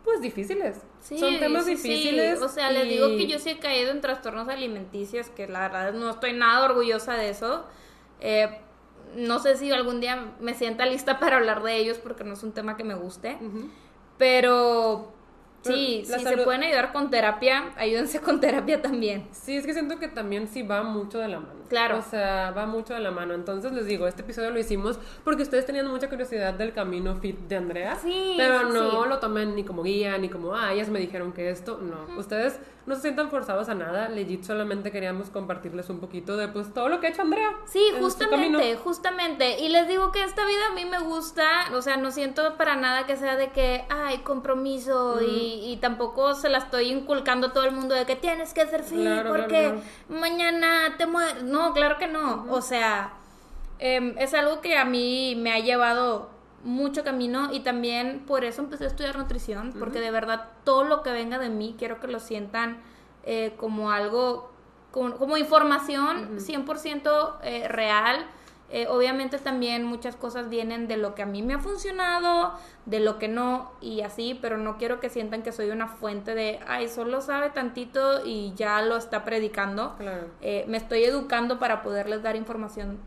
pues 0.04 0.20
difíciles. 0.20 0.82
son 1.00 1.38
temas 1.38 1.66
difíciles. 1.66 2.40
O 2.42 2.48
sea, 2.48 2.70
les 2.70 2.88
digo 2.88 3.08
que 3.16 3.26
yo 3.26 3.38
sí 3.38 3.50
he 3.50 3.58
caído 3.58 3.90
en 3.90 4.00
trastornos 4.00 4.48
alimenticios, 4.48 5.28
que 5.28 5.48
la 5.48 5.60
verdad 5.60 5.92
no 5.92 6.10
estoy 6.10 6.34
nada 6.34 6.64
orgullosa 6.64 7.14
de 7.14 7.30
eso. 7.30 7.64
Eh, 8.20 8.60
no 9.16 9.38
sé 9.40 9.56
si 9.56 9.72
algún 9.72 10.00
día 10.00 10.34
me 10.40 10.54
sienta 10.54 10.86
lista 10.86 11.18
para 11.20 11.36
hablar 11.36 11.62
de 11.62 11.76
ellos 11.76 11.98
porque 11.98 12.24
no 12.24 12.34
es 12.34 12.42
un 12.42 12.52
tema 12.52 12.76
que 12.76 12.84
me 12.84 12.94
guste. 12.94 13.38
Pero 14.18 15.12
Sí, 15.62 16.04
si 16.06 16.18
se 16.20 16.36
pueden 16.38 16.62
ayudar 16.62 16.92
con 16.92 17.10
terapia, 17.10 17.72
ayúdense 17.76 18.20
con 18.20 18.40
terapia 18.40 18.80
también. 18.80 19.28
Sí, 19.32 19.56
es 19.56 19.66
que 19.66 19.72
siento 19.72 19.98
que 19.98 20.08
también 20.08 20.48
sí 20.48 20.62
va 20.62 20.82
mucho 20.82 21.18
de 21.18 21.28
la 21.28 21.40
mano. 21.40 21.60
Claro. 21.68 21.98
O 21.98 22.02
sea, 22.02 22.50
va 22.50 22.66
mucho 22.66 22.94
de 22.94 23.00
la 23.00 23.10
mano. 23.10 23.34
Entonces 23.34 23.72
les 23.72 23.86
digo, 23.86 24.08
este 24.08 24.22
episodio 24.22 24.50
lo 24.50 24.58
hicimos 24.58 24.98
porque 25.22 25.42
ustedes 25.42 25.66
tenían 25.66 25.86
mucha 25.86 26.08
curiosidad 26.08 26.54
del 26.54 26.72
camino 26.72 27.16
fit 27.16 27.38
de 27.40 27.56
Andrea. 27.56 27.96
Sí. 27.96 28.34
Pero 28.36 28.68
no 28.70 29.06
lo 29.06 29.18
tomen 29.18 29.54
ni 29.54 29.64
como 29.64 29.82
guía, 29.82 30.16
ni 30.18 30.28
como, 30.28 30.54
ah, 30.54 30.72
ellas 30.72 30.88
me 30.88 30.98
dijeron 30.98 31.32
que 31.32 31.50
esto. 31.50 31.78
No. 31.80 32.18
Ustedes 32.18 32.58
no 32.90 32.96
se 32.96 33.02
sientan 33.02 33.30
forzados 33.30 33.68
a 33.68 33.74
nada. 33.74 34.08
Legit 34.08 34.42
solamente 34.42 34.90
queríamos 34.90 35.30
compartirles 35.30 35.88
un 35.88 36.00
poquito 36.00 36.36
de 36.36 36.48
pues 36.48 36.74
todo 36.74 36.88
lo 36.88 37.00
que 37.00 37.06
ha 37.06 37.10
hecho 37.10 37.22
Andrea. 37.22 37.50
Sí, 37.66 37.82
justamente, 37.98 38.76
justamente. 38.76 39.60
Y 39.60 39.68
les 39.68 39.88
digo 39.88 40.12
que 40.12 40.22
esta 40.24 40.44
vida 40.44 40.66
a 40.70 40.74
mí 40.74 40.84
me 40.84 40.98
gusta. 40.98 41.46
O 41.72 41.80
sea, 41.80 41.96
no 41.96 42.10
siento 42.10 42.56
para 42.56 42.76
nada 42.76 43.06
que 43.06 43.16
sea 43.16 43.36
de 43.36 43.50
que, 43.50 43.84
ay, 43.88 44.18
compromiso. 44.18 45.20
y, 45.22 45.78
tampoco 45.80 46.34
se 46.34 46.50
la 46.50 46.58
estoy 46.58 46.90
inculcando 46.90 47.46
a 47.46 47.52
todo 47.52 47.64
el 47.64 47.72
mundo 47.72 47.94
de 47.94 48.04
que 48.04 48.16
tienes 48.16 48.52
que 48.52 48.66
ser 48.66 48.82
fit 48.82 49.08
porque 49.26 49.80
mañana 50.08 50.96
te 50.98 51.06
mueres. 51.06 51.44
No, 51.44 51.60
no, 51.68 51.74
claro 51.74 51.98
que 51.98 52.06
no. 52.06 52.46
O 52.50 52.62
sea, 52.62 53.14
em, 53.78 54.14
es 54.18 54.34
algo 54.34 54.60
que 54.60 54.76
a 54.76 54.84
mí 54.84 55.36
me 55.36 55.52
ha 55.52 55.58
llevado 55.60 56.30
mucho 56.62 57.04
camino 57.04 57.52
y 57.52 57.60
también 57.60 58.24
por 58.26 58.44
eso 58.44 58.62
empecé 58.62 58.84
a 58.84 58.88
estudiar 58.88 59.16
nutrición, 59.16 59.74
porque 59.78 60.00
de 60.00 60.10
verdad 60.10 60.48
todo 60.64 60.84
lo 60.84 61.02
que 61.02 61.10
venga 61.10 61.38
de 61.38 61.48
mí 61.48 61.74
quiero 61.78 62.00
que 62.00 62.06
lo 62.06 62.20
sientan 62.20 62.78
eh, 63.24 63.54
como 63.56 63.90
algo, 63.90 64.50
como, 64.90 65.36
información 65.36 66.38
100% 66.38 67.36
eh, 67.42 67.68
real. 67.68 68.26
Eh, 68.72 68.86
obviamente 68.86 69.38
también 69.38 69.82
muchas 69.82 70.14
cosas 70.14 70.48
vienen 70.48 70.86
de 70.86 70.96
lo 70.96 71.16
que 71.16 71.22
a 71.22 71.26
mí 71.26 71.42
me 71.42 71.54
ha 71.54 71.58
funcionado, 71.58 72.52
de 72.86 73.00
lo 73.00 73.18
que 73.18 73.26
no 73.26 73.72
y 73.80 74.02
así, 74.02 74.38
pero 74.40 74.58
no 74.58 74.78
quiero 74.78 75.00
que 75.00 75.10
sientan 75.10 75.42
que 75.42 75.50
soy 75.50 75.70
una 75.70 75.88
fuente 75.88 76.36
de, 76.36 76.60
ay, 76.68 76.88
solo 76.88 77.20
sabe 77.20 77.50
tantito 77.50 78.24
y 78.24 78.52
ya 78.54 78.80
lo 78.82 78.96
está 78.96 79.24
predicando. 79.24 79.96
Eh, 80.40 80.64
me 80.68 80.76
estoy 80.76 81.02
educando 81.02 81.58
para 81.58 81.82
poderles 81.82 82.22
dar 82.22 82.36
información 82.36 82.98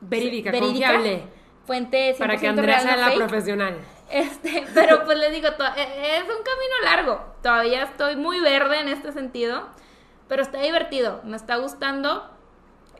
verídica, 0.00 0.50
confiable. 0.50 1.24
Fuente 1.66 2.14
Para 2.18 2.36
que 2.36 2.46
Andrea 2.46 2.80
sea 2.80 2.96
la 2.96 3.14
profesional. 3.14 3.76
Este, 4.10 4.64
pero 4.74 5.04
pues 5.04 5.18
les 5.18 5.32
digo, 5.32 5.48
e-, 5.48 6.16
es 6.16 6.22
un 6.22 6.42
camino 6.44 6.76
largo. 6.84 7.24
Todavía 7.42 7.82
estoy 7.82 8.16
muy 8.16 8.40
verde 8.40 8.80
en 8.80 8.88
este 8.88 9.12
sentido, 9.12 9.68
pero 10.28 10.42
está 10.42 10.60
divertido, 10.60 11.20
me 11.24 11.36
está 11.36 11.56
gustando 11.56 12.30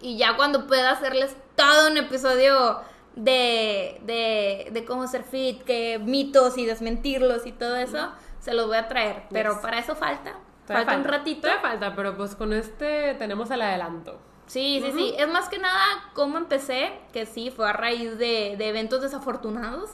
y 0.00 0.16
ya 0.18 0.36
cuando 0.36 0.66
pueda 0.66 0.90
hacerles 0.90 1.36
todo 1.54 1.90
un 1.90 1.96
episodio 1.96 2.80
de, 3.14 4.00
de, 4.02 4.68
de 4.72 4.84
cómo 4.84 5.06
ser 5.06 5.22
fit, 5.22 5.62
que 5.62 5.98
mitos 5.98 6.58
y 6.58 6.66
desmentirlos 6.66 7.46
y 7.46 7.52
todo 7.52 7.76
eso, 7.76 8.12
se 8.40 8.52
los 8.54 8.66
voy 8.66 8.76
a 8.76 8.88
traer. 8.88 9.22
Pero 9.30 9.60
para 9.60 9.78
eso 9.78 9.96
falta. 9.96 10.34
Falta, 10.66 10.96
un 10.96 11.04
ratito. 11.04 11.48
falta, 11.62 11.94
pero 11.94 12.16
pues 12.16 12.34
con 12.34 12.52
este 12.52 13.14
tenemos 13.14 13.50
el 13.50 13.62
adelanto. 13.62 14.18
Sí, 14.46 14.80
sí, 14.84 14.92
sí. 14.92 15.14
Es 15.18 15.28
más 15.28 15.48
que 15.48 15.58
nada 15.58 15.82
cómo 16.14 16.38
empecé, 16.38 16.92
que 17.12 17.26
sí, 17.26 17.50
fue 17.50 17.68
a 17.68 17.72
raíz 17.72 18.16
de, 18.18 18.54
de 18.56 18.68
eventos 18.68 19.02
desafortunados, 19.02 19.90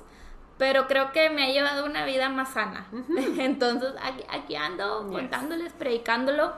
pero 0.59 0.87
creo 0.87 1.13
que 1.13 1.31
me 1.31 1.45
ha 1.45 1.49
llevado 1.49 1.87
una 1.87 2.05
vida 2.05 2.29
más 2.29 2.53
sana. 2.53 2.87
Entonces, 3.39 3.95
aquí, 4.03 4.25
aquí 4.29 4.57
ando 4.57 5.09
contándoles, 5.09 5.73
predicándolo 5.73 6.53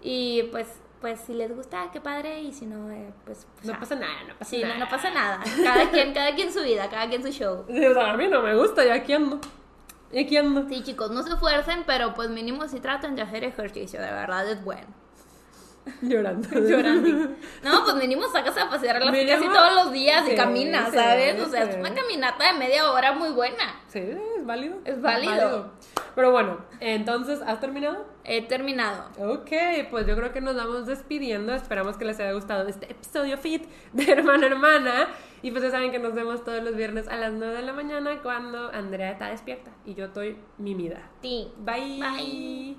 y 0.00 0.44
pues 0.44 0.80
pues 1.00 1.20
si 1.20 1.34
les 1.34 1.54
gusta, 1.54 1.90
qué 1.92 2.00
padre, 2.00 2.40
y 2.40 2.52
si 2.52 2.64
no, 2.66 2.90
eh, 2.90 3.12
pues, 3.24 3.46
pues... 3.54 3.66
no 3.66 3.78
pasa 3.78 3.94
nada, 3.96 4.24
no 4.26 4.34
pasa 4.34 4.50
sí, 4.50 4.62
nada. 4.62 4.74
No, 4.74 4.80
no 4.80 4.90
pasa 4.90 5.10
nada. 5.10 5.40
Cada 5.62 5.90
quien, 5.92 6.14
cada 6.14 6.34
quien 6.34 6.52
su 6.52 6.62
vida, 6.62 6.88
cada 6.88 7.08
quien 7.08 7.22
su 7.22 7.30
show. 7.30 7.64
o 7.68 7.94
sea, 7.94 8.12
a 8.12 8.16
mí 8.16 8.26
no 8.28 8.42
me 8.42 8.56
gusta, 8.56 8.84
y 8.84 8.88
aquí 8.88 9.12
ando. 9.12 9.38
Y 10.10 10.24
aquí 10.24 10.36
ando. 10.36 10.66
Sí, 10.68 10.82
chicos, 10.82 11.10
no 11.10 11.22
se 11.22 11.34
esfuercen, 11.34 11.84
pero 11.86 12.14
pues 12.14 12.30
mínimo 12.30 12.66
si 12.66 12.80
tratan 12.80 13.14
de 13.14 13.22
hacer 13.22 13.44
ejercicio, 13.44 14.00
de 14.00 14.10
verdad 14.10 14.50
es 14.50 14.64
bueno. 14.64 14.86
Llorando. 16.02 16.48
Llorando. 16.60 17.36
No, 17.62 17.84
pues 17.84 18.32
sacas 18.32 18.56
a 18.58 18.68
pasear 18.68 18.96
a 18.96 19.00
las 19.00 19.14
casi 19.14 19.46
todos 19.46 19.74
los 19.74 19.92
días 19.92 20.28
y 20.28 20.34
caminas, 20.34 20.92
¿sabes? 20.92 21.40
o 21.40 21.48
sea, 21.48 21.62
es 21.62 21.76
una 21.76 21.94
caminata 21.94 22.52
de 22.52 22.58
media 22.58 22.90
hora 22.90 23.12
muy 23.12 23.30
buena. 23.30 23.80
Sí, 23.88 24.02
válido. 24.42 24.78
Es 24.84 25.00
válido. 25.00 25.72
Pero 26.14 26.32
bueno, 26.32 26.58
entonces, 26.80 27.40
¿has 27.42 27.60
terminado? 27.60 28.06
He 28.24 28.42
terminado. 28.42 29.10
Ok, 29.18 29.50
pues 29.90 30.06
yo 30.06 30.16
creo 30.16 30.32
que 30.32 30.40
nos 30.40 30.56
vamos 30.56 30.86
despidiendo. 30.86 31.54
Esperamos 31.54 31.96
que 31.96 32.04
les 32.04 32.18
haya 32.18 32.32
gustado 32.32 32.66
este 32.66 32.90
episodio 32.90 33.38
fit 33.38 33.66
de 33.92 34.10
Hermana 34.10 34.46
Hermana. 34.46 35.08
Y 35.42 35.50
pues 35.50 35.62
ya 35.62 35.70
saben 35.70 35.90
que 35.90 35.98
nos 35.98 36.14
vemos 36.14 36.42
todos 36.42 36.62
los 36.62 36.74
viernes 36.74 37.06
a 37.08 37.16
las 37.16 37.32
9 37.32 37.56
de 37.56 37.62
la 37.62 37.72
mañana 37.72 38.20
cuando 38.22 38.72
Andrea 38.72 39.12
está 39.12 39.28
despierta 39.28 39.70
y 39.84 39.94
yo 39.94 40.06
estoy 40.06 40.38
mimida. 40.58 41.10
Sí. 41.22 41.52
Bye. 41.58 42.00
Bye. 42.00 42.76